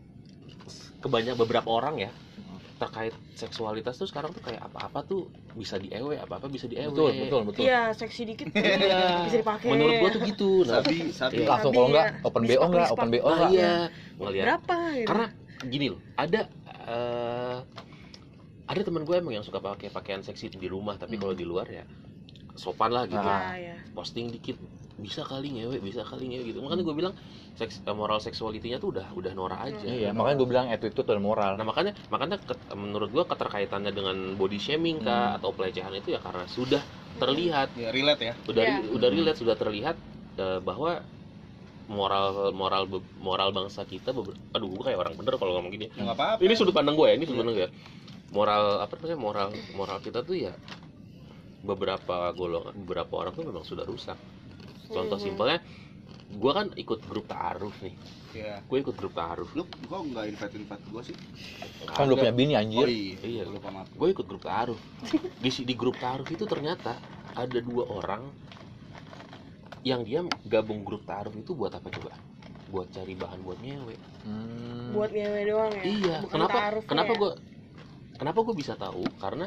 [1.00, 2.10] kebanyak beberapa orang ya
[2.76, 6.92] terkait seksualitas tuh sekarang tuh kayak apa-apa tuh bisa di ewe apa-apa bisa di ewe
[6.92, 9.24] betul betul betul Iya, seksi dikit Iya.
[9.26, 9.68] bisa dipakai.
[9.72, 11.48] menurut gua tuh gitu nah, sabi sabi Iya.
[11.48, 12.20] langsung kalau enggak ya.
[12.22, 13.72] open bo enggak open bo nah, enggak iya
[14.20, 15.06] ngelihat Berapa gitu?
[15.08, 15.26] karena
[15.64, 16.40] gini loh ada
[16.84, 17.58] eh,
[18.66, 21.22] ada teman gue emang yang suka pakai pakaian seksi di rumah tapi Hmm.
[21.22, 21.84] kalau di luar ya
[22.52, 23.56] sopan lah gitu Ah.
[23.56, 23.76] Iya, iya.
[23.92, 24.60] posting dikit
[24.96, 26.58] bisa kali ngewe bisa kali ngewe gitu.
[26.64, 27.14] Makanya gue bilang
[27.52, 29.84] seks, eh, moral seksualitinya tuh udah udah norak aja.
[29.84, 31.60] Iya makanya gue bilang attitude dan moral.
[31.60, 35.36] Nah makanya makanya ket- menurut gue keterkaitannya dengan body shaming kah Hmm.
[35.40, 36.80] atau pelecehan itu ya karena sudah
[37.16, 37.76] terlihat.
[37.76, 38.34] Ya relate ya.
[38.48, 38.72] Udah Iya.
[38.80, 39.96] ri- udah relate sudah terlihat
[40.36, 41.00] eh, bahwa
[41.86, 42.82] moral moral
[43.16, 45.86] moral bangsa kita beber- aduh gue kayak orang bener kalau ngomong gini.
[45.92, 46.40] Ya nggak apa-apa.
[46.40, 47.72] Ini sudut pandang gue ya ini sudut pandang gue ya.
[48.26, 50.50] moral apa namanya moral moral kita tuh ya
[51.62, 54.18] beberapa golongan beberapa orang tuh memang sudah rusak
[54.88, 55.24] contoh Mhm.
[55.24, 55.58] simpelnya
[56.26, 57.94] gue kan ikut grup taaruf nih.
[58.34, 59.48] Ya gue ikut grup taaruf.
[59.54, 61.16] Lu kok nggak invite invite gue sih.
[61.88, 63.16] Kan lu punya bini oh anjir iya.
[63.22, 63.42] Iya.
[63.46, 63.88] lupa maaf.
[63.88, 64.80] gue ikut grup taaruf.
[65.38, 66.98] Di di grup taaruf itu ternyata
[67.32, 68.26] ada dua orang
[69.80, 72.10] yang dia gabung grup taaruf itu buat apa coba?
[72.66, 73.94] Buat cari bahan buat nyewe.
[74.26, 74.90] Hmm.
[74.90, 75.82] Buat ngewe doang ya.
[75.86, 77.18] iya Bukan kenapa taarufnya kenapa ya?
[77.22, 77.32] gue
[78.18, 79.02] kenapa gue bisa tahu?
[79.16, 79.46] Karena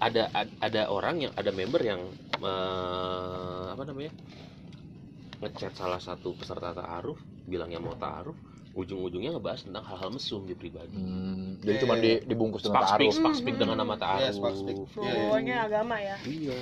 [0.00, 2.02] ada ad- ada orang yang ada member yang
[2.40, 4.10] eh, apa namanya
[5.40, 8.36] ngechat salah satu peserta taaruf bilangnya mau taaruf
[8.70, 12.02] ujung-ujungnya ngebahas tentang hal-hal mesum di pribadi Hmm, jadi Iya, cuma iya.
[12.20, 13.62] di, dibungkus dengan taaruf spark speak Hmm.
[13.66, 14.76] dengan nama taaruf spark speak.
[14.76, 15.10] Iya, iya.
[15.10, 16.16] Semuanya agama ya.
[16.22, 16.58] Iya.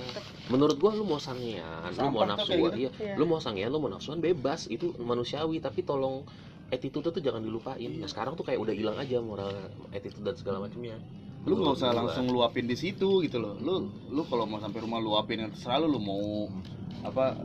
[0.49, 2.79] Menurut gua lu mau sangean, lu mau nafsu, gitu.
[2.81, 2.91] iya.
[2.97, 3.15] Iya.
[3.15, 6.25] Lu mau sangean, lu mau nafsuan bebas, itu manusiawi, tapi tolong
[6.69, 7.91] attitude tuh jangan dilupain.
[7.93, 9.53] Nah, sekarang tuh kayak udah hilang aja moral
[9.91, 10.97] attitude dan segala macamnya.
[11.45, 13.81] lu nggak usah Gua- langsung luapin di situ gitu loh lu
[14.11, 16.45] lu kalau mau sampai rumah luapin yang terserah lu lu mau
[17.01, 17.41] apa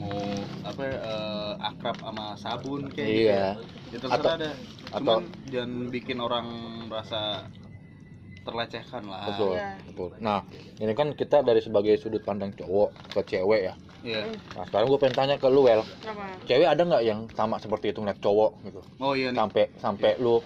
[0.00, 0.16] mau
[0.64, 3.28] apa eh, akrab sama sabun kayak gitu.
[3.28, 3.44] Iya.
[3.92, 4.54] Ya terserah deh.
[4.90, 6.46] Atau- cuman jangan bikin orang
[6.88, 7.44] merasa
[8.40, 9.28] terlecehkan lah.
[9.28, 9.68] Betul Iya.
[9.84, 10.08] betul.
[10.18, 10.40] Nah
[10.80, 13.74] ini kan kita dari sebagai sudut pandang cowok ke cewek ya.
[14.00, 14.24] Iya.
[14.56, 16.24] Nah sekarang gue pengen tanya ke lu well Kenapa?
[16.48, 18.80] cewek ada nggak yang sama seperti itu ngeliat cowok gitu?
[18.96, 19.36] Oh iya nih.
[19.36, 20.40] Sampai sampai lu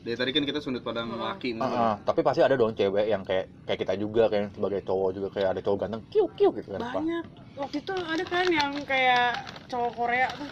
[0.00, 1.20] dari tadi kan kita sudut pandang Hmm.
[1.20, 1.94] laki Ah, ah.
[2.00, 5.48] tapi pasti ada dong cewek yang kayak kayak kita juga kayak sebagai cowok juga kayak
[5.56, 6.92] ada cowok ganteng kiu kiu gitu kan Pak.
[7.04, 7.24] Banyak.
[7.60, 9.36] Waktu itu ada kan yang kayak
[9.68, 10.48] cowok Korea tuh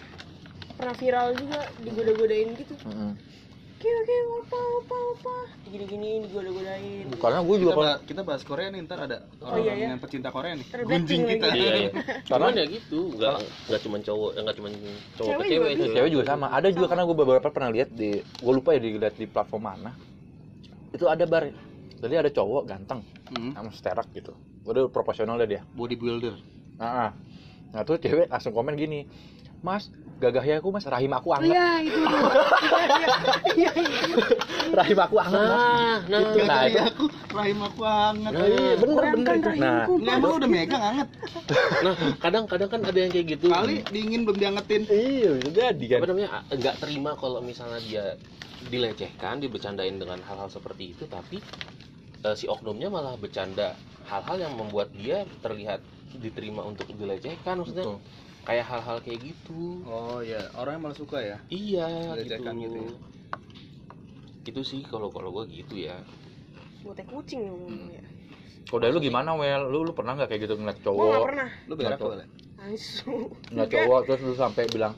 [0.77, 2.75] pernah viral juga digoda-godain gitu.
[2.85, 3.11] Mm-mm.
[3.79, 5.35] Kiu kiu opa opa opa.
[5.63, 7.07] Digini-giniin digoda-godain.
[7.15, 9.87] karena gue juga kita, kita bahas Korea nih ntar ada Oh, orang iya, iya.
[9.91, 11.61] yang pecinta Korea nih gunjing kita lagi.
[11.61, 11.91] Iya, iya.
[12.31, 13.35] Karena- Cuman ya gitu, nggak
[13.69, 14.69] nggak cuma cowok, nggak cuma
[15.15, 15.95] cowok Cewek ke cewek, juga itu.
[15.95, 19.15] cewek juga sama ada juga karena gue beberapa pernah lihat di gue lupa ya dilihat
[19.15, 19.91] di platform mana
[20.89, 21.45] itu ada bar
[21.95, 24.33] jadi ada cowok ganteng Hmm, sama sterak gitu
[24.65, 26.33] udah proporsional deh dia bodybuilder
[26.75, 27.11] nah, ah.
[27.69, 29.05] nah terus cewek langsung komen gini
[29.61, 30.85] mas gagah ya aku mas.
[30.85, 31.55] Rahim aku anget.
[31.55, 32.01] Iya itu.
[33.59, 33.71] Iya
[34.71, 36.79] rahim aku anget Nah, nah, Itu, nah, itu.
[36.79, 39.51] aku rahim aku hangat Nah, iya bener bener kan itu.
[39.59, 39.85] nah.
[39.89, 41.09] Lah, emang lu udah megang hangat
[41.85, 43.47] nah, kadang-kadang kan ada yang kayak gitu.
[43.49, 44.83] kali dingin belum diangetin.
[44.87, 45.99] Iya jadi kan.
[46.05, 48.05] Apa namanya nggak terima kalau misalnya dia
[48.69, 51.39] dilecehkan dibercandain dengan hal-hal seperti itu tapi
[52.21, 55.79] eh, si oknumnya malah bercanda hal-hal yang membuat dia terlihat
[56.15, 57.87] diterima untuk dilecehkan maksudnya.
[57.87, 57.99] Betul.
[58.49, 62.97] Kayak hal-hal kayak gitu oh iya orangnya malah suka ya iya gitu, gitu ya.
[64.49, 66.01] itu sih kalau kalau gue gitu ya
[66.79, 68.03] Buat teh kucing ya ngomongnya.
[68.69, 69.67] Kalau dari lu gimana, Wel?
[69.67, 71.51] Lu lu pernah nggak kayak gitu ngeliat Gua nggak cowok, pernah.
[71.67, 72.27] Lu berak boleh.
[72.59, 73.13] Ansu.
[73.51, 74.95] ngeliat cowok terus lu sampai bilang,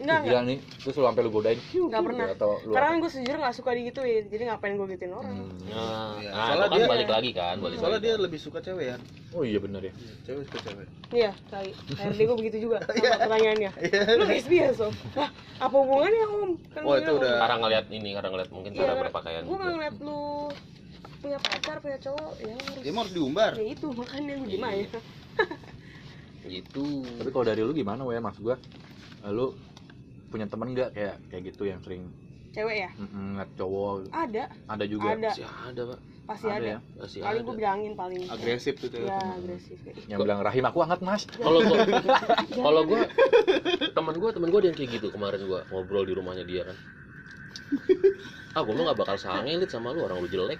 [0.00, 2.26] Enggak, "Ih, gila nih, terus lu sampai lu godain, "Kiu, Nggak kiu," pernah.
[2.32, 5.36] atau lu Karena kan gue sejujurnya nggak suka digituin, jadi ngapain gue gituin orang?
[5.36, 5.50] Hmm.
[5.62, 8.22] nah, Iya, nah soalnya kan dia- balik lagi kan balik Soalnya lagi dia kan.
[8.24, 8.96] lebih suka cewek ya.
[9.30, 9.92] Oh iya bener ya.
[10.24, 10.86] Cewek suka cewek.
[11.10, 11.70] Iya, kali.
[11.94, 12.96] HRD gue begitu juga sama
[13.28, 13.70] pertanyaannya.
[13.78, 14.00] Iya.
[14.14, 14.92] Lu lesbian, Sob?
[15.12, 15.28] Lah,
[15.58, 16.50] apa hubungannya, Om?
[16.70, 19.96] Kan Wah, gua itu udah- karena ngeliat ini karena ngeliat mungkin cara berpakaian Gue ngeliat
[20.00, 20.48] lu
[21.20, 22.80] punya pacar, punya cowok, ya harus.
[22.80, 23.52] Dia mau harus diumbar.
[23.52, 24.88] Ya itu, makanya lu gimana ya?
[26.50, 28.00] gitu Tapi kalau dari lu gimana?
[28.02, 28.56] Maksud gua,
[29.20, 29.52] eh, lu
[30.30, 32.06] punya temen nggak kayak kayak gitu yang sering
[32.50, 32.90] Cewek ya?
[32.98, 34.10] ngeliat cowok?
[34.10, 35.14] Ada, Ada juga.
[35.14, 35.30] ada.
[35.30, 36.66] masih ada pak Pasti Ada ada.
[36.66, 36.78] ya?
[36.98, 38.20] masih Paling ada gue bilangin paling.
[38.26, 38.90] Agresif tuh.
[38.90, 39.78] Ya, agresif.
[39.82, 41.22] Kayak, Yang bilang rahim aku hangat, Mas.
[41.30, 41.78] kalau gua
[42.66, 43.02] kalau gua
[43.94, 46.76] teman gua teman gua ada yang kayak gitu kemarin gua ngobrol di rumahnya dia kan
[48.58, 50.58] ah gua mah gak bakal sangelit sama lu orang lu jelek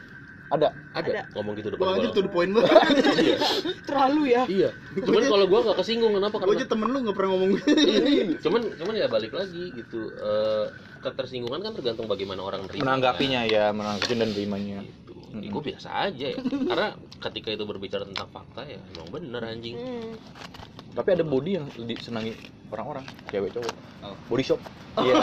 [0.50, 0.68] Ada.
[0.90, 1.22] ada, Ada.
[1.32, 2.74] ngomong gitu depan gua anjir tuh the point banget.
[3.16, 3.36] iya
[3.88, 4.42] Terlalu ya?
[4.44, 7.50] iya cuman kalau gua gak kesinggung kenapa Gue karena aja temen lu gak pernah ngomong
[7.62, 10.64] Iya, cuman cuman ya balik lagi gitu Eh,
[11.00, 14.82] ketersinggungan kan tergantung bagaimana orang nerima Menanggapinya ya, menanggapi dan terimanya.
[14.82, 15.14] gitu.
[15.30, 15.40] Mm-mm.
[15.40, 16.88] Ya, gua biasa aja ya karena
[17.22, 20.18] ketika itu berbicara tentang fakta ya emang bener anjing Hmm.
[20.90, 22.34] Tapi ada body yang disenangi
[22.66, 23.74] orang-orang, cewek cowok.
[24.02, 24.18] Oh.
[24.26, 24.58] Body shop.
[24.98, 25.14] Iya.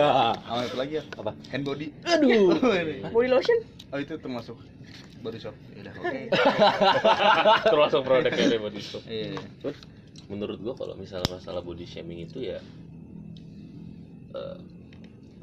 [0.00, 0.34] Allah.
[0.48, 1.04] Sama itu lagi ya.
[1.16, 1.32] Apa?
[1.52, 1.86] Hand body.
[2.04, 2.56] Aduh.
[3.14, 3.58] Body lotion?
[3.94, 4.56] Oh itu termasuk
[5.22, 5.56] body shop.
[5.74, 6.20] Iya, oke.
[7.72, 9.38] termasuk produknya dari body shop Iya.
[9.62, 9.74] Cuman
[10.26, 12.58] menurut gua kalau misalnya masalah body shaming itu ya
[14.34, 14.56] eh,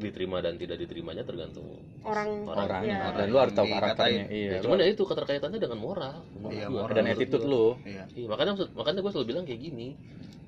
[0.03, 1.65] diterima dan tidak diterimanya tergantung
[2.03, 2.83] Orang, Orang.
[2.83, 3.15] ya.
[3.15, 4.27] Dan lu harus tahu karakternya.
[4.27, 4.49] Iya.
[4.49, 6.91] ya, cuman ya itu keterkaitannya dengan moral menurut Iya, moral.
[6.91, 7.79] dan attitude lu.
[7.81, 8.03] Iya.
[8.11, 9.87] Iya, makanya maksud- makanya gue selalu bilang kayak gini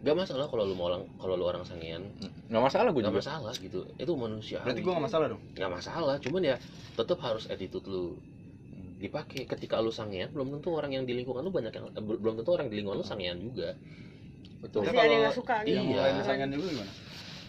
[0.02, 2.06] gak masalah kalau lu mau orang kalau lu orang sangean
[2.46, 3.22] Nggak masalah gue gak juga.
[3.26, 5.42] masalah gitu itu manusia Berarti gue gak masalah dong.
[5.50, 6.56] nggak masalah cuman ya
[6.94, 8.14] tetap harus attitude lu
[8.96, 12.16] dipakai ketika lu sangean belum tentu orang yang di lingkungan lu banyak yang eh, bel-
[12.16, 13.74] belum tentu orang di lingkungan lu sangean juga
[14.56, 14.82] Betul.
[14.84, 15.70] Tapi ada yang kalau nggak suka gitu.
[15.72, 15.94] Yang Iya.
[15.94, 16.86] juga gimana?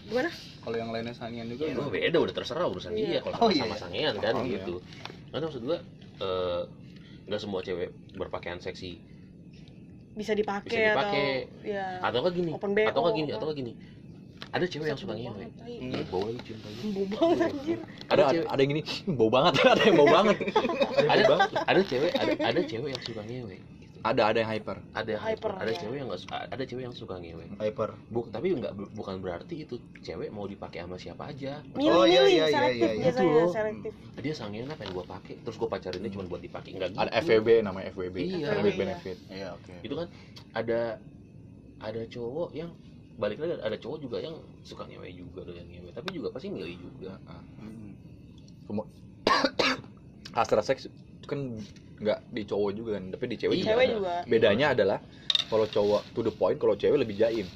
[0.07, 0.29] Gimana?
[0.67, 2.99] Kalau yang lainnya sangian juga ya, beda udah terserah urusan Iya.
[2.99, 3.79] dia kalau Oh, sama, iya.
[3.79, 4.59] sangean kan Oh, iya.
[4.59, 4.75] gitu
[5.31, 5.77] karena maksud gua
[6.19, 6.61] eh,
[7.23, 8.99] nggak semua cewek berpakaian seksi
[10.11, 11.23] Bisa dipakai, Bisa dipakai.
[11.47, 11.85] atau ya.
[12.03, 13.37] atau nggak gini Open BO, atau nggak gini apa.
[13.37, 13.73] atau nggak gini
[14.47, 15.51] ada cewek yang suka Bau ngewe banget.
[15.55, 16.03] Hmm.
[16.09, 17.77] Bau cium lagi Bau banget anjir.
[17.77, 20.37] Ada ada, cewek- ada yang gini, "Hmm, bau banget, ada yang bau banget.
[21.05, 21.23] ada
[21.63, 23.55] ada cewek ada, ada cewek yang suka ngewe
[24.07, 24.77] Ada ada yang hyper.
[24.93, 25.77] ada yang Hyper, hyper, ada ya.
[25.77, 27.89] cewek yang nggak su- ada cewek yang suka ngewe Hyper.
[28.07, 32.23] Bu, tapi nggak bukan berarti itu cewek mau dipakai sama siapa aja Milih, Oh, iya,
[32.23, 33.11] iya, iya, selektif iya, iya.
[33.11, 33.49] Itu loh.
[33.49, 33.91] selektif.
[34.17, 37.11] dia sangean apa yang gua pakai terus gua pacarinnya cuma buat dipakai nggak gitu Ada
[37.19, 38.15] FWB namanya FWB.
[38.17, 38.49] Iya.
[38.55, 38.79] With Iya.
[38.79, 39.17] benefit.
[39.27, 39.73] Iya oke.
[39.81, 40.07] itu kan
[40.53, 40.79] ada
[41.77, 42.71] ada cowok yang
[43.15, 46.77] balik lagi ada cowok juga yang suka ngewe juga doyan ngewe tapi juga pasti milih
[46.79, 47.17] juga
[47.57, 47.91] Hmm.
[50.33, 51.57] Hasrat seks itu kan
[51.97, 53.59] nggak di cowok juga kan, tapi di cewek Iya.
[53.59, 53.69] juga.
[53.69, 53.95] Cewek ada.
[53.95, 54.13] juga.
[54.23, 54.99] Bedanya adalah
[55.47, 57.47] kalau cowok to the point, kalau cewek lebih jaim.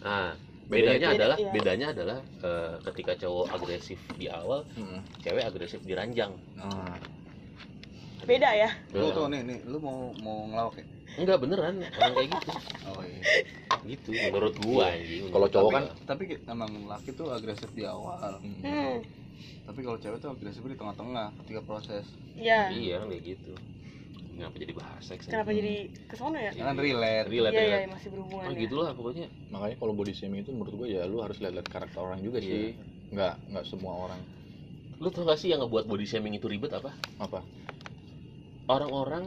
[0.00, 1.16] nah Bedanya bedanya itu.
[1.16, 1.50] adalah Iya.
[1.52, 5.00] bedanya adalah eh, ketika cowok agresif di awal Heeh.
[5.20, 6.96] cewek agresif di ranjang Nah,
[8.22, 8.70] Beda ya.
[8.92, 10.86] Lu tuh nih nih, lu mau mau ngelawak ya?
[11.12, 12.50] enggak beneran emang kayak gitu
[12.88, 13.20] Oh iya.
[13.84, 18.40] gitu menurut gua anjing Kalau cowok kan Tapi ki- emang laki tuh agresif di awal.
[18.40, 18.62] hmm.
[18.62, 18.96] Hmm.
[19.62, 22.06] Tapi kalau cewek tuh agresif di tengah-tengah ketika proses.
[22.32, 22.70] Ya.
[22.70, 23.52] iya kan kayak gitu
[24.42, 25.74] kenapa jadi bahas seks Kenapa jadi
[26.10, 26.50] ke sono ya?
[26.50, 27.26] Jangan relate.
[27.30, 28.58] relate Iya, ya iya, masih berhubungan oh ya.
[28.58, 32.20] gitulah pokoknya makanya kalau body shaming itu menurut gua ya lu harus lihat-lihat karakter orang
[32.26, 32.50] juga Iya.
[32.50, 32.74] sih.
[33.14, 34.20] Nggak nggak semua orang
[35.02, 37.40] lu tau gak sih yang ngebuat body shaming itu ribet apa apa?
[38.68, 39.24] orang-orang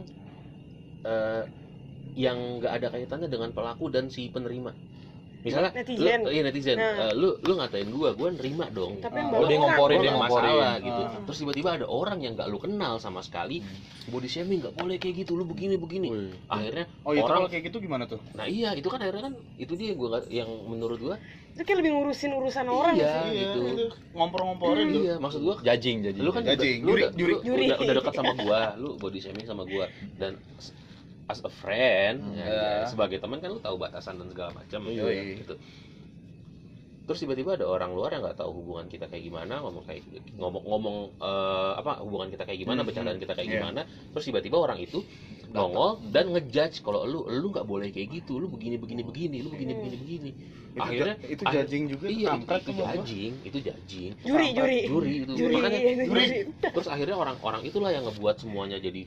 [1.06, 1.42] eh,
[2.16, 4.72] yang nggak ada kaitannya dengan pelaku dan si penerima
[5.46, 6.20] misalnya Netizen.
[6.20, 6.92] lu, iya netizen Nah.
[7.00, 10.10] Eh, lu lu ngatain gua gua nerima dong Tapi yang Oh, bawa dia ngomporin, dia
[10.10, 10.42] ngomporin.
[10.42, 11.22] masalah gitu Ah.
[11.22, 13.62] terus tiba-tiba ada orang yang nggak lu kenal sama sekali
[14.06, 16.08] body shaming nggak boleh kayak gitu lu begini begini
[16.46, 18.18] akhirnya Oh itu orang kalau kayak gitu gimana tuh?
[18.32, 21.16] nah iya itu kan akhirnya kan itu dia gua yang menurut gua
[21.48, 23.12] Itu kayak lebih ngurusin urusan orang Iya.
[23.24, 23.32] sih.
[23.34, 23.60] gitu.
[23.66, 25.00] itu ngompor-ngomporin tuh.
[25.00, 26.20] iya maksud gua Judging, judging.
[26.20, 27.34] lu kan juga, lu, juri, udah, juri.
[27.40, 27.64] Juri.
[27.66, 29.86] udah, udah dekat sama gua lu body shaming sama gua
[30.16, 30.36] dan
[31.26, 32.38] as a friend Hmm.
[32.38, 32.54] ya, Ya.
[32.54, 35.42] ya, sebagai teman kan lu tahu batasan dan segala macam Yoi.
[35.42, 35.54] gitu
[37.06, 40.02] terus tiba-tiba ada orang luar yang nggak tahu hubungan kita kayak gimana ngomong kayak
[40.34, 43.54] ngomong-ngomong eh, apa hubungan kita kayak gimana Hmm, bercandaan kita kayak iya.
[43.62, 43.80] gimana
[44.10, 45.06] terus tiba-tiba orang itu
[45.48, 49.54] nongol dan ngejudge kalau lu lu nggak boleh kayak gitu lu begini begini begini lu
[49.54, 49.82] begini Hmm.
[49.82, 50.30] begini begini
[50.76, 54.78] Itu, akhirnya itu judging juga iya itu, itu judging itu judging Juri, juri.
[54.84, 56.06] juri itu Juri, makanya iya, juri.
[56.10, 56.26] juri.
[56.68, 59.06] terus akhirnya orang-orang itulah yang ngebuat semuanya jadi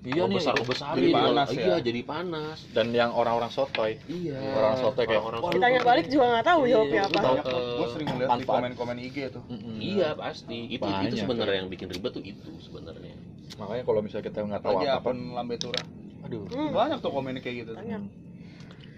[0.00, 1.60] Iya nih, besar itu- besarin jadi panas ya.
[1.60, 2.58] iya jadi panas.
[2.72, 4.00] Dan yang orang-orang sotoy.
[4.08, 4.40] Iya.
[4.50, 7.20] Orang sotoy kayak, orang "Wah, Ditanya balik juga nggak tahu Iya, jawabnya apa.
[7.20, 7.36] tahu.
[7.36, 9.42] tuh gue sering ngeliat di komen-komen IG tuh.
[9.76, 10.58] Iya pasti.
[10.66, 11.60] Itu itu Banyak, sebenarnya ya.
[11.60, 13.12] yang bikin ribet tuh itu sebenarnya.
[13.60, 15.84] Makanya kalau misalnya kita nggak tahu apa apa lambe turah.
[16.24, 16.48] Aduh.
[16.48, 18.00] Hmm, banyak tuh komennya kayak gitu banyak.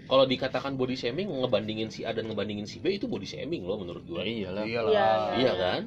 [0.03, 3.75] kalau dikatakan body shaming ngebandingin si A dan ngebandingin si B itu body shaming loh
[3.75, 4.23] menurut gua.
[4.23, 4.63] Iyalah.
[4.63, 4.91] Iyalah.
[4.91, 5.81] Iya, iya kan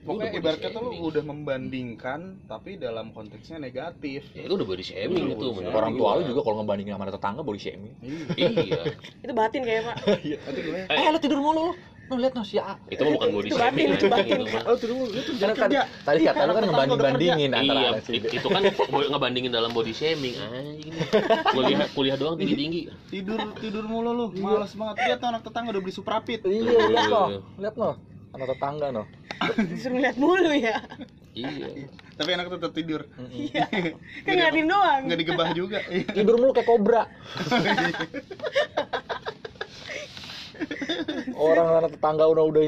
[0.00, 4.24] pokoknya udah body ibarat kata lu udah membandingkan tapi dalam konteksnya negatif.
[4.32, 7.42] Ya itu udah body shaming Iya, itu orang tua lu juga kalau ngebandingin sama tetangga
[7.44, 7.92] body shaming.
[8.36, 8.80] Iya.
[9.24, 9.96] Itu batin kayaknya pak.
[10.48, 11.74] nanti gue eh lu tidur mulu lu.
[12.10, 12.74] Lu lihat no si A.
[12.90, 13.86] Itu mah bukan body Itu shaming.
[13.86, 14.40] batin, itu batin.
[14.66, 15.70] oh tuh dulu itu kan, kan
[16.02, 20.90] tadi kata lu kan ngebanding bandingin antara Iya, itu kan ngebandingin dalam body shaming anjing.
[21.54, 22.90] Kuliah kuliah doang tinggi-tinggi.
[23.12, 24.26] tidur tidur mulu lu.
[24.40, 24.96] Males banget.
[25.06, 26.40] Lihat tuh anak tetangga udah beli suprapit.
[26.42, 27.24] Iya lihat no
[27.62, 29.04] lihat no anak tetangga no
[29.56, 30.76] Disuruh ngeliat mulu ya.
[31.30, 31.88] Iya.
[32.18, 33.64] tapi anak tetap tidur Iya.
[34.26, 35.00] Kan ngeliatin doang.
[35.08, 35.78] nggak digebah juga
[36.10, 37.02] tidur mulu kayak kobra
[41.40, 42.62] orang anak tetangga udah udah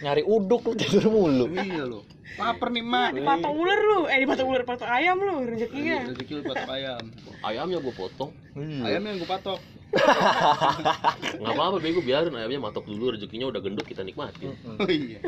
[0.00, 2.00] nyari uduk lu tidur mulu iya lu
[2.34, 4.00] lapar nih mak Dipatok ular lu.
[4.06, 6.02] Eh dipatok ular, patok ayam lu rezekinya.
[6.06, 7.04] rezeki lu patok ayam
[7.40, 8.30] Ayamnya gue potong.
[8.56, 9.60] ayam yang gue patok
[11.38, 14.54] Nggak apa-apa bego biarin ayamnya matok dulu rezekinya udah gendut kita nikmatin.
[14.56, 15.20] oh iya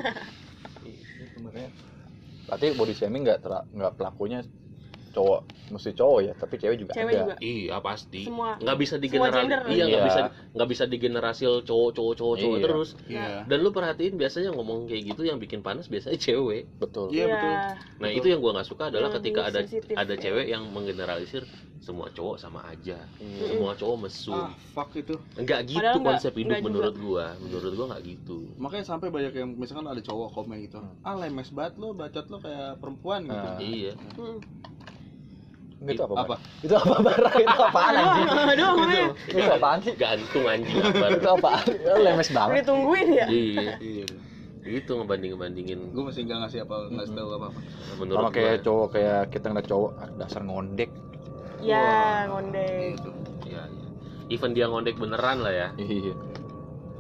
[2.47, 4.47] berarti body shaming nggak tera- nggak pelakunya
[5.17, 5.41] cowok
[5.73, 7.35] mesti cowok ya tapi cewek juga Cewek ada juga.
[7.41, 8.21] Iya pasti.
[8.23, 9.41] Semua- nggak bisa digenerasi.
[9.41, 9.61] gender.
[9.67, 10.07] Iya nggak Iya.
[10.07, 10.21] bisa
[10.53, 12.65] nggak bisa digenerasil cowok cowok cowok cowok Iya.
[12.65, 12.89] terus.
[13.09, 16.69] iya Dan lu perhatiin biasanya ngomong kayak gitu yang bikin panas biasanya cewek.
[16.77, 17.55] betul Iya, betul.
[17.97, 20.21] Nah itu yang gua nggak suka adalah Yang ketika ada sensitif, ada ya.
[20.21, 21.43] cewek yang menggeneralisir
[21.79, 23.47] semua cowok sama aja, Iya.
[23.49, 24.35] semua cowok mesum.
[24.35, 26.69] ah fuck itu Enggak gitu Padahal nggak- konsep hidup nggak juga.
[26.69, 27.27] menurut gua.
[27.39, 28.39] Menurut gua nggak gitu.
[28.57, 32.39] makanya sampai banyak yang misalkan ada cowok komen gitu ah lemes banget lo bacot lo
[32.39, 33.59] kayak perempuan gitu Ah.
[33.59, 33.93] Iya.
[34.17, 34.39] Hmm.
[35.85, 36.35] Itu apa apa?
[36.65, 38.27] Itu apa barang itu apaan anjing.
[38.33, 39.09] Aduh, makanya.
[39.29, 40.77] itu apaan sih Gantung anjing.
[40.89, 41.07] Apa.
[41.13, 42.55] itu apaan Ya, lemes banget.
[42.65, 43.27] Ditungguin ya.
[43.29, 43.73] iya.
[43.77, 44.07] iya.
[44.67, 47.61] Itu ngebanding ngebandingin gue masih nggak ngasih apa nggak tahu apa apa
[48.03, 48.65] menurut sama kayak gua.
[48.67, 50.91] cowok kayak kita ngeliat cowok ah, dasar ngondek.
[51.63, 51.89] Ya,
[52.33, 52.97] ngondek.
[52.99, 53.11] gitu.
[53.47, 53.87] Iya, iya.
[54.33, 55.69] Even dia ngondek beneran lah ya.
[55.79, 56.15] iya.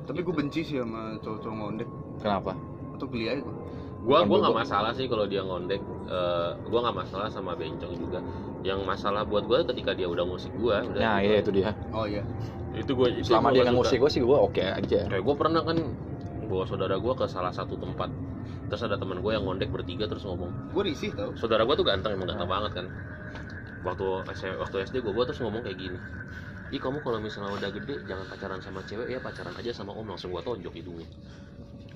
[0.07, 1.89] Tapi gue benci sih sama cowok-cowok ngondek.
[2.23, 2.53] Kenapa?
[2.95, 3.55] Atau geli aja gue
[4.07, 5.83] Gua gua nggak gua- masalah sih kalau dia ngondek.
[6.07, 8.23] Eh, gua nggak masalah sama bencong juga.
[8.63, 12.07] Yang masalah buat gua ketika dia udah ngusik gua, udah nah iya itu dia oh
[12.07, 12.23] iya
[12.75, 15.35] itu gua itu selama gua dia nggak ngusik gue sih gue oke aja Kayak gua
[15.39, 15.77] pernah kan
[16.47, 18.11] bawa saudara gua ke salah satu tempat.
[18.67, 21.87] Terus ada teman gua yang ngondek bertiga terus ngomong, gue risih tau saudara gua tuh
[21.87, 22.87] ganteng emang ganteng banget kan.
[23.87, 25.99] Waktu SM, waktu SD gua, gua terus ngomong kayak gini.
[26.75, 30.07] Ih kamu kalau misalnya udah gede jangan pacaran sama cewek ya pacaran aja sama om
[30.11, 31.07] langsung gua tonjok hidungnya.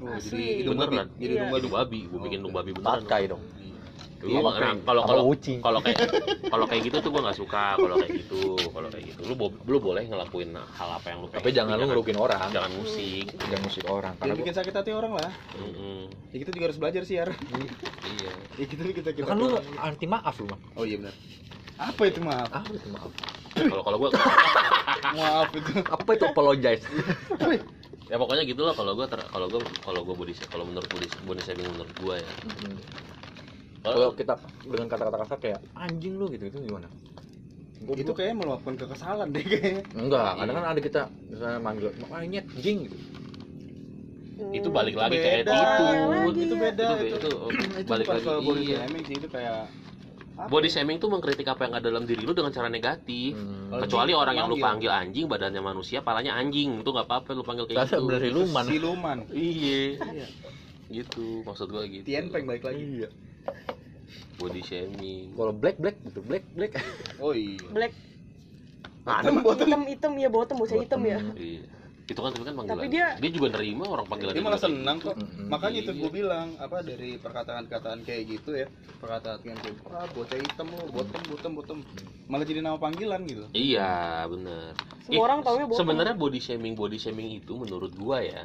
[0.00, 0.30] Oh, Asli.
[0.30, 0.88] jadi hidung babi.
[0.90, 1.08] Beneran.
[1.14, 1.50] jadi hidung Iya.
[1.50, 1.60] babi.
[1.60, 2.92] Hidung babi, gua bikin hidung babi beneran.
[2.98, 3.42] patkai dong.
[4.20, 5.24] Lu Iya, nah, kalau kalau
[5.64, 5.96] kalau kayak
[6.52, 7.64] kalau kayak gitu tuh gua nggak suka.
[7.74, 9.20] Kalau kayak gitu kalau kayak gitu.
[9.24, 11.40] Lu bo- lu boleh ngelakuin hal apa yang lu pengen.
[11.40, 12.52] tapi jangan lu ngerugiin orang.
[12.52, 13.32] jangan musik.
[13.32, 15.32] Jangan musik orang karena bikin sakit hati orang lah.
[15.56, 16.12] Mm-mm.
[16.30, 18.32] ya kita juga harus belajar sih ya iya.
[18.60, 21.16] Ya kita kita kita kan lu anti maaf lu mah oh iya benar.
[21.80, 22.48] Apa itu maaf?
[22.52, 23.08] Ah itu maaf?
[23.56, 24.10] Kalau kalau gua
[25.16, 25.70] maaf itu.
[25.80, 26.84] Apa itu apologize
[28.10, 31.06] ya pokoknya gitu lah kalau gua ter- kalau gua kalau gua body kalau menurut body
[31.22, 32.30] body shaming menurut gua ya.
[33.80, 34.34] Kalau kita
[34.66, 36.90] dengan kata-kata kasar kayak anjing lu gitu itu gimana?
[37.86, 42.40] Gua- itu kayak meluapkan kekesalan deh kayaknya enggak kadang kan ada kita misalnya manggil makanya
[42.58, 42.98] anjing gitu.
[44.50, 45.52] Itu balik lagi ke beda.
[45.52, 46.44] attitude.
[46.44, 47.30] Itu beda itu itu, itu,
[47.78, 48.24] itu balik lagi
[48.66, 48.80] iya.
[49.06, 49.70] sih itu kayak
[50.40, 50.48] apa?
[50.48, 53.36] Body shaming tuh mengkritik apa yang ada dalam diri lu dengan cara negatif.
[53.36, 53.76] Hmm.
[53.84, 54.88] kecuali orang yang lu Panggil.
[54.88, 56.80] anjing badannya manusia palanya anjing.
[56.80, 58.04] Itu nggak apa-apa lu panggil kayak gitu.
[58.08, 59.18] bener siluman siluman.
[59.34, 59.80] Iya.
[60.00, 60.26] Iya.
[60.90, 62.02] gitu maksud gua gitu.
[62.02, 62.82] Tienpeng balik lagi.
[62.82, 63.08] Iya.
[64.40, 65.36] Body shaming.
[65.36, 66.72] Kalau black black gitu black black.
[67.20, 67.60] Oh iya.
[67.70, 67.92] Black.
[69.00, 71.18] Bottom bottom hitam hitam ya bottom bocah hitam ya.
[71.36, 71.79] iya
[72.10, 72.76] itu kan tapi kan panggilan.
[72.76, 75.14] Tapi dia- juga nerima orang panggilan dia malah senang kok.
[75.14, 75.46] Mm-mm.
[75.46, 76.00] makanya itu Iya.
[76.02, 78.66] gue bilang apa dari perkataan-perkataan kayak gitu ya
[78.98, 81.78] perkataan kayak gitu ah bocah hitam lo bottom bottom bottom.
[82.26, 83.46] Malah jadi nama panggilan gitu.
[83.52, 84.74] Iya bener.
[85.02, 85.80] Semua orang taunya bottom.
[85.80, 88.44] sebenarnya body shaming body shaming itu menurut gua ya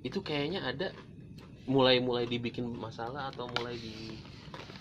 [0.00, 0.94] itu kayaknya ada
[1.66, 4.16] mulai-mulai dibikin masalah atau mulai di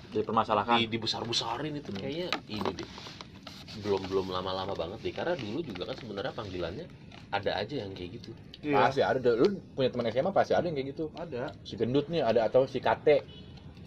[0.09, 0.79] dipermasalahkan.
[0.79, 1.93] di, dibesar-besarin itu.
[1.93, 2.89] Kayaknya ini deh.
[3.85, 5.13] Belum belum lama-lama banget deh.
[5.13, 6.85] Karena dulu juga kan sebenarnya panggilannya
[7.29, 10.89] ada aja yang kayak gitu pasti ada lu punya teman SMA pasti ada yang kayak
[10.91, 13.21] gitu ada si gendut nih ada atau si kate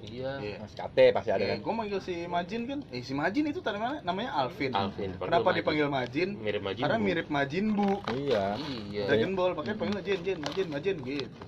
[0.02, 0.58] iya Iya.
[0.66, 3.62] Si kate pasti ada Ya, kan gue manggil si Majin kan, eh si Majin itu
[3.62, 4.02] tadi mana?
[4.02, 4.74] Namanya Alvin.
[4.74, 5.58] Alvin Kenapa Majin.
[5.62, 6.28] dipanggil Majin?
[6.34, 7.06] mirip Majin Karena Bu.
[7.06, 7.88] mirip Majin Bu.
[8.10, 8.58] iya
[8.90, 11.42] iya Dragon Ball, pakai panggil Jin, Jin, Majin, Majin gitu.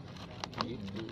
[0.62, 1.02] gitu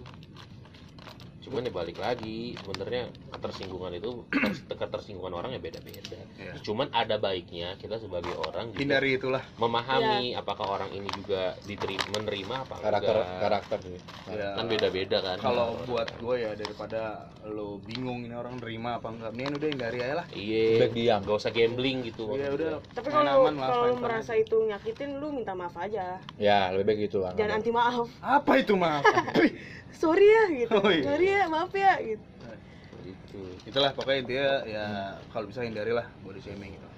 [1.52, 4.24] cuman ya balik lagi sebenarnya ketersinggungan itu
[4.80, 6.16] ketersinggungan orang ya beda-beda.
[6.40, 6.56] Iya.
[6.64, 9.44] cuman ada baiknya kita sebagai orang juga hindari itulah.
[9.60, 13.40] memahami apakah orang ini juga diterima menerima apa karakter enggak.
[13.44, 14.00] Karakter sih.
[14.32, 15.36] Ya kan beda-beda kan.
[15.44, 19.98] Kalau buat gue ya daripada lo bingung ini orang nerima apa enggak mendingan udah hindari
[20.00, 20.26] aja lah.
[20.32, 20.88] Iya.
[20.88, 21.20] Baik diam.
[21.20, 22.24] gak usah gambling gitu.
[22.32, 26.16] Ya udah tapi kalau kalau merasa itu nyakitin lu minta maaf aja.
[26.40, 28.08] Ya lebih baik gitu jangan anti maaf.
[28.22, 29.04] Apa itu maaf?
[30.02, 30.72] Sorry ya gitu.
[30.80, 31.04] Oh, iya.
[31.04, 32.24] sorry ya maaf ya gitu.
[33.02, 33.40] Gitu.
[33.66, 34.84] Itulah pokoknya intinya ya
[35.30, 36.88] kalau bisa hindari lah body shaming gitu.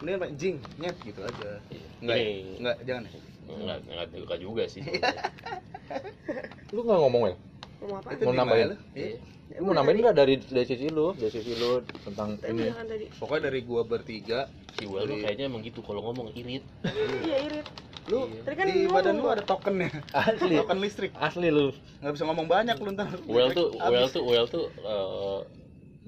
[0.00, 1.50] Mendingan pak jing nyet gitu aja.
[1.98, 2.22] Enggak ya?
[2.22, 3.10] Ini- enggak jangan ya?
[3.42, 4.82] Nggak nggak suka juga sih.
[6.72, 7.36] Lu nggak ngomong ya
[7.82, 8.14] mau apa?
[8.14, 8.66] Itu Mau nambahin?
[8.70, 8.76] lu?
[8.94, 9.18] Iya.
[9.58, 11.12] lu mau nambahin nggak dari dari sisi lu?
[11.18, 12.70] Dari sisi lu tentang Tadi ini.
[12.70, 13.06] tadi.
[13.18, 14.46] Pokoknya dari gua bertiga
[14.78, 16.62] si Well tuh kayaknya emang gitu kalau ngomong irit.
[17.26, 17.66] Iya irit
[18.10, 20.58] lu Tadi kan di ngomong badan lu ada tokennya asli.
[20.58, 21.10] Token listrik.
[21.14, 21.70] Asli lu.
[22.02, 23.14] Nggak bisa ngomong banyak lu ntar.
[23.30, 23.70] Well tuh.
[23.78, 25.38] Well tuh Well tuh eh,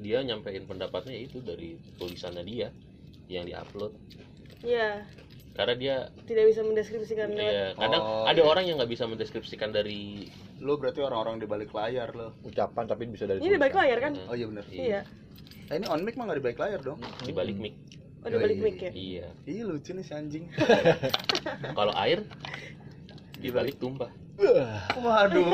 [0.03, 2.69] dia nyampein pendapatnya itu dari tulisannya dia
[3.31, 3.95] yang diupload.
[4.67, 5.07] Iya.
[5.55, 5.97] Karena dia
[6.27, 8.51] tidak bisa mendeskripsikan lewat ya, kadang Oh, ada iya.
[8.51, 10.27] orang yang nggak bisa mendeskripsikan dari
[10.59, 13.99] lu berarti orang-orang di balik layar lo ucapan tapi bisa dari ini di balik layar
[14.03, 14.19] kan?
[14.27, 15.07] Oh iya benar iya.
[15.71, 16.99] Eh, ini on mic mah nggak di balik layar dong.
[17.23, 17.79] Di balik mic
[18.25, 18.91] oh di balik mic ya?
[18.91, 19.27] Iya.
[19.45, 20.45] Iya lucu nih si anjing.
[21.79, 22.25] Kalau air
[23.37, 24.09] di balik tumpah
[24.97, 25.47] waduh.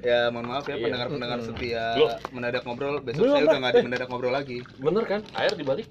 [0.00, 0.84] Ya mohon maaf ya Iya.
[0.86, 2.14] pendengar-pendengar setia Loh.
[2.30, 3.02] mendadak ngobrol.
[3.02, 4.58] Besok Belum, saya udah nggak di mendadak ngobrol lagi.
[4.78, 5.20] Bener kan?
[5.34, 5.86] Air di balik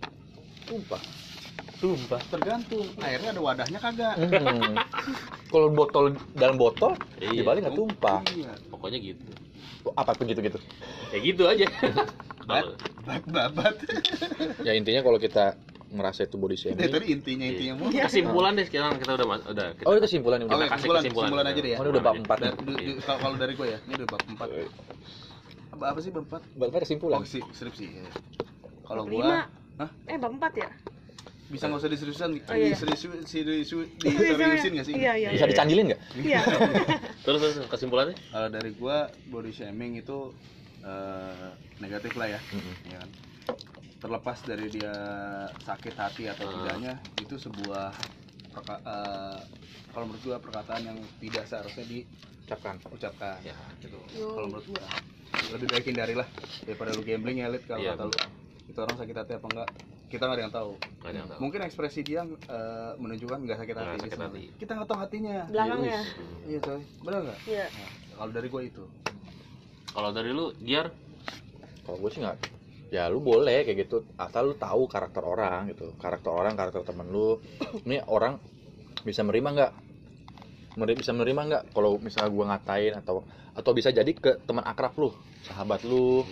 [0.66, 1.02] tumpah
[1.76, 2.88] tumpah tergantung.
[3.04, 4.16] Airnya ada wadahnya kagak?
[4.16, 4.80] Hmm.
[5.52, 7.44] kalau botol dalam botol Iya.
[7.44, 8.24] dibalik nggak tumpah.
[8.32, 8.56] Iya.
[8.72, 9.32] Pokoknya gitu.
[9.94, 10.58] Apa pun gitu gitu
[11.14, 11.66] ya gitu aja
[12.46, 13.76] Kalau- bat babat.
[14.62, 17.94] Ya intinya kalau kita merasa itu body shaming tadi intinya intinya mulu.
[17.94, 21.26] Kesimpulan deh sekarang kita udah udah kita oh itu kesimpulan Oke, udah kasih kesimpulan, kesimpulan.
[21.30, 21.78] kesimpulan aja deh ya.
[21.78, 22.38] Oh, ini udah bab empat.
[23.06, 24.48] Kalau kalau dari gue ya ini udah bab empat.
[25.72, 26.42] Apa apa sih bab empat?
[26.56, 27.18] Bapak kesimpulan.
[27.22, 28.10] Oh si skripsi ya.
[28.86, 29.38] kalau Bab gua lima.
[29.76, 29.90] Hah?
[30.08, 30.70] eh bab empat ya?
[31.46, 32.74] Bisa nggak usah diseriusan Oh, iya.
[32.74, 34.94] diseriusin diseriusin diseriusin nggak sih?
[34.98, 36.02] Iya iya bisa dicandilin nggak?
[36.18, 36.40] Iya.
[37.22, 38.18] Terus terus kesimpulannya?
[38.34, 40.34] Kalau dari gua body shaming itu
[40.86, 41.50] eh,
[41.80, 42.40] negatif lah ya,
[42.86, 43.10] ya kan?
[43.98, 44.94] terlepas dari dia
[45.60, 46.52] sakit hati atau Ah.
[46.54, 47.90] tidaknya itu sebuah
[48.52, 49.40] perka- eh,
[49.90, 51.84] kalau menurut gua perkataan yang tidak seharusnya
[52.46, 52.78] ucapkan.
[52.80, 53.42] diucapkan.
[53.42, 53.98] Ya gitu.
[54.14, 54.86] Kalau menurut gua.
[55.48, 56.28] Lebih baik hindari lah
[56.62, 58.14] daripada lu gambling ya Lid kalau Iya, kata lu.
[58.66, 59.70] itu orang sakit hati apa enggak?
[60.06, 60.72] Kita nggak ada yang tahu.
[60.78, 61.40] Nggak ada yang tahu.
[61.42, 64.30] Mungkin ekspresi dia eh, menunjukkan nggak sakit hati sakit sebenarnya.
[64.38, 64.44] hati.
[64.56, 65.38] kita nggak tahu hatinya.
[65.50, 66.00] Belakangnya.
[66.46, 66.82] Iya coy.
[67.02, 67.40] Benar nggak?
[67.46, 67.66] Iya.
[67.68, 68.84] Nah, kalau dari gua itu
[69.96, 70.92] kalau dari lu Giar?
[71.88, 72.38] Kalau gue sih nggak
[72.92, 74.04] ya lu boleh kayak gitu.
[74.20, 75.96] Asal lu tahu karakter orang gitu.
[75.96, 77.40] Karakter orang karakter temen lu.
[77.88, 78.36] Ini orang
[79.08, 79.72] bisa menerima nggak?
[80.76, 83.24] Meri- bisa menerima nggak kalau misalnya gua ngatain atau
[83.56, 85.16] atau bisa jadi ke teman akrab lu
[85.48, 86.28] sahabat lu?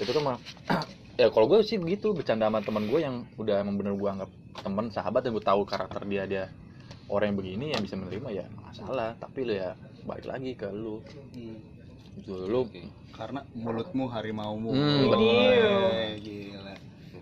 [0.00, 0.36] Itu kan mah
[1.20, 4.30] ya kalau gue sih begitu bercanda sama teman gue yang udah emang bener gue anggap
[4.64, 6.44] teman sahabat dan gue tahu karakter dia dia
[7.12, 9.10] orang yang begini yang bisa menerima ya nggak masalah.
[9.20, 9.76] Tapi lu ya
[10.08, 11.04] balik lagi ke lu
[12.18, 12.34] gitu.
[12.48, 12.66] Lu
[13.14, 14.72] karena mulutmu harimaumu.
[14.72, 16.74] Hmm, Woy, gila.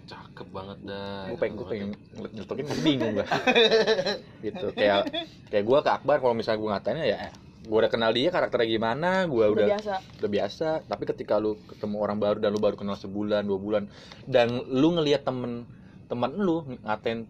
[0.08, 1.28] Cakep banget dah.
[1.28, 1.88] Gue pengen gue pengen
[2.32, 3.26] nyeletukin bingung gue
[4.48, 5.12] gitu kayak
[5.52, 7.28] kayak gue ke Akbar kalau misalnya gue ngatain ya
[7.68, 9.94] gue udah kenal dia karakternya gimana gue udah udah biasa.
[10.24, 10.68] udah biasa.
[10.88, 13.84] Tapi ketika lu ketemu orang baru dan lu baru kenal sebulan dua bulan
[14.24, 15.68] dan lu ngelihat temen
[16.08, 17.28] teman lu ngatain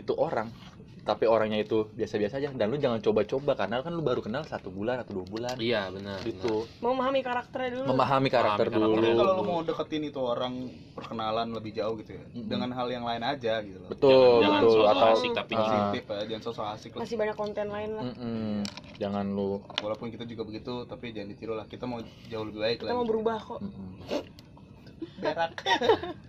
[0.00, 0.48] itu orang
[1.04, 2.48] tapi orangnya itu biasa-biasa aja.
[2.50, 5.54] Dan lu jangan coba-coba karena kan lu baru kenal satu bulan atau dua bulan.
[5.56, 6.64] Iya benar gitu.
[6.80, 7.86] memahami karakternya dulu.
[7.92, 9.04] Memahami karakter Memahami dulu.
[9.04, 10.54] Tapi kalau lu mau deketin itu orang
[10.92, 12.48] perkenalan lebih jauh gitu ya Mm-mm.
[12.48, 13.88] dengan hal yang lain aja gitu loh.
[13.92, 14.72] Betul Jangan- jangan betul.
[14.74, 15.60] sosok atau asik tapi Ah.
[15.60, 17.00] positif ya jangan sosok asik lah.
[17.04, 18.04] Masih banyak konten lain lah.
[18.08, 18.56] Mm-mm.
[18.96, 19.52] jangan lu.
[19.78, 21.66] Walaupun kita juga begitu tapi jangan ditiru lah.
[21.66, 23.60] Kita mau jauh lebih baik kita lah mau berubah kok.
[23.60, 23.90] Mm-mm.
[25.14, 25.52] berak.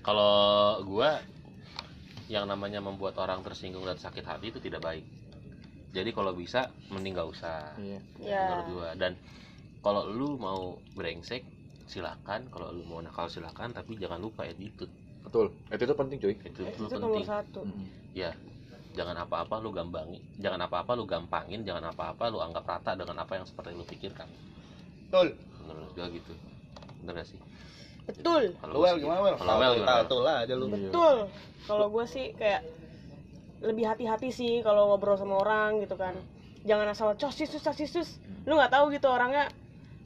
[0.02, 0.35] Kalau
[0.84, 1.19] gua
[2.26, 5.06] yang namanya membuat orang tersinggung dan sakit hati itu tidak baik.
[5.95, 7.72] Jadi kalau bisa mending gak usah.
[7.80, 7.99] Iya.
[8.19, 8.89] Ya menurut gua.
[8.99, 9.15] Dan
[9.80, 11.45] kalau lu mau brengsek
[11.88, 12.52] silakan.
[12.52, 13.72] Kalau lu mau nakal silakan.
[13.72, 14.91] Tapi jangan lupa attitude.
[15.23, 15.56] Betul.
[15.72, 16.35] Itu itu penting cuy.
[16.35, 17.61] Itu itu itu nomor penting satu.
[18.11, 18.35] Ya
[18.91, 20.19] jangan apa-apa lu gambangi.
[20.41, 21.64] Jangan apa-apa lu gampangin.
[21.64, 24.27] Jangan apa-apa lu anggap rata dengan apa yang seperti lu pikirkan.
[25.07, 25.39] Betul.
[25.64, 26.34] Menurut gua gitu.
[26.99, 27.39] Bener gak sih
[28.06, 28.44] betul.
[28.61, 30.65] Kalau lu well gimana well kalau well gimana Tahu lah aja lu.
[30.69, 30.90] Iya.
[30.90, 31.18] betul
[31.65, 32.61] kalau gue sih kayak
[33.65, 36.14] lebih hati-hati sih kalau ngobrol sama orang gitu kan.
[36.65, 39.49] Jangan asal cosisus cosisus lu nggak tahu gitu orangnya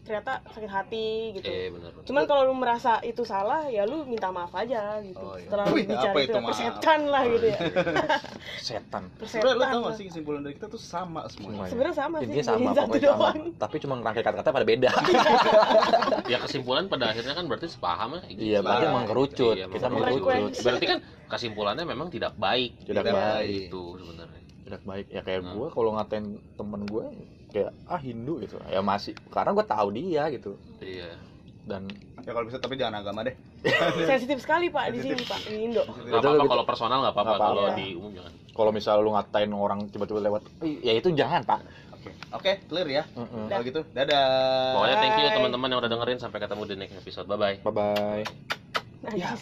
[0.10, 1.08] ternyata sakit hati
[1.38, 1.46] gitu.
[1.46, 2.06] Eh benar benar.
[2.10, 5.22] cuman kalau lu merasa itu salah ya lu minta maaf aja gitu.
[5.22, 5.46] Oh, iya.
[5.46, 7.60] setelah Wih, bicara apa itu, itu ya, persetan lah gitu ya.
[8.66, 9.04] Setan.
[9.22, 11.66] Sebenernya persetan lu tau gak sih kesimpulan dari kita tuh sama semua Semua.
[11.70, 13.30] sebenarnya sama sih intinya sama satu sama.
[13.62, 14.90] tapi cuma rangkai kata-kata pada beda.
[16.26, 18.42] Ya kesimpulan pada akhirnya kan berarti sepaham ya gitu.
[18.42, 18.90] iya berarti Iya.
[18.90, 19.56] emang kerucut.
[19.56, 20.62] Iya, kita Frekuensi.
[20.66, 21.00] berarti kan
[21.30, 23.62] kesimpulannya memang tidak baik tidak Tidak baik.
[23.70, 24.40] Itu sebenarnya.
[24.66, 25.06] Tidak baik.
[25.10, 26.26] Ya kayak gue kalau ngatain
[26.58, 27.06] temen gue
[27.50, 28.58] kayak ah Hindu gitu.
[28.68, 30.56] Ya masih karena gue tahu dia gitu.
[30.80, 31.14] Iya.
[31.66, 31.86] Dan
[32.26, 33.36] ya kalau bisa tapi jangan agama deh.
[34.10, 35.84] Sensitif sekali pak di sini pak di Indo.
[35.86, 37.78] Nggak apa-apa kalau personal nggak apa-apa kalau Iya.
[37.78, 38.34] di umum jangan.
[38.50, 41.62] Kalau misalnya lu ngatain orang tiba-tiba lewat "Ih, ya itu jangan pak.
[41.96, 42.10] Oke.
[42.32, 43.04] Oke clear ya?
[43.14, 43.48] Mm-mm.
[43.48, 44.26] kalau gitu dadah.
[44.76, 46.18] Pokoknya thank you teman-teman yang udah dengerin.
[46.18, 47.28] Sampai ketemu di next episode.
[47.28, 48.24] Bye bye bye bye
[49.00, 49.42] Najis.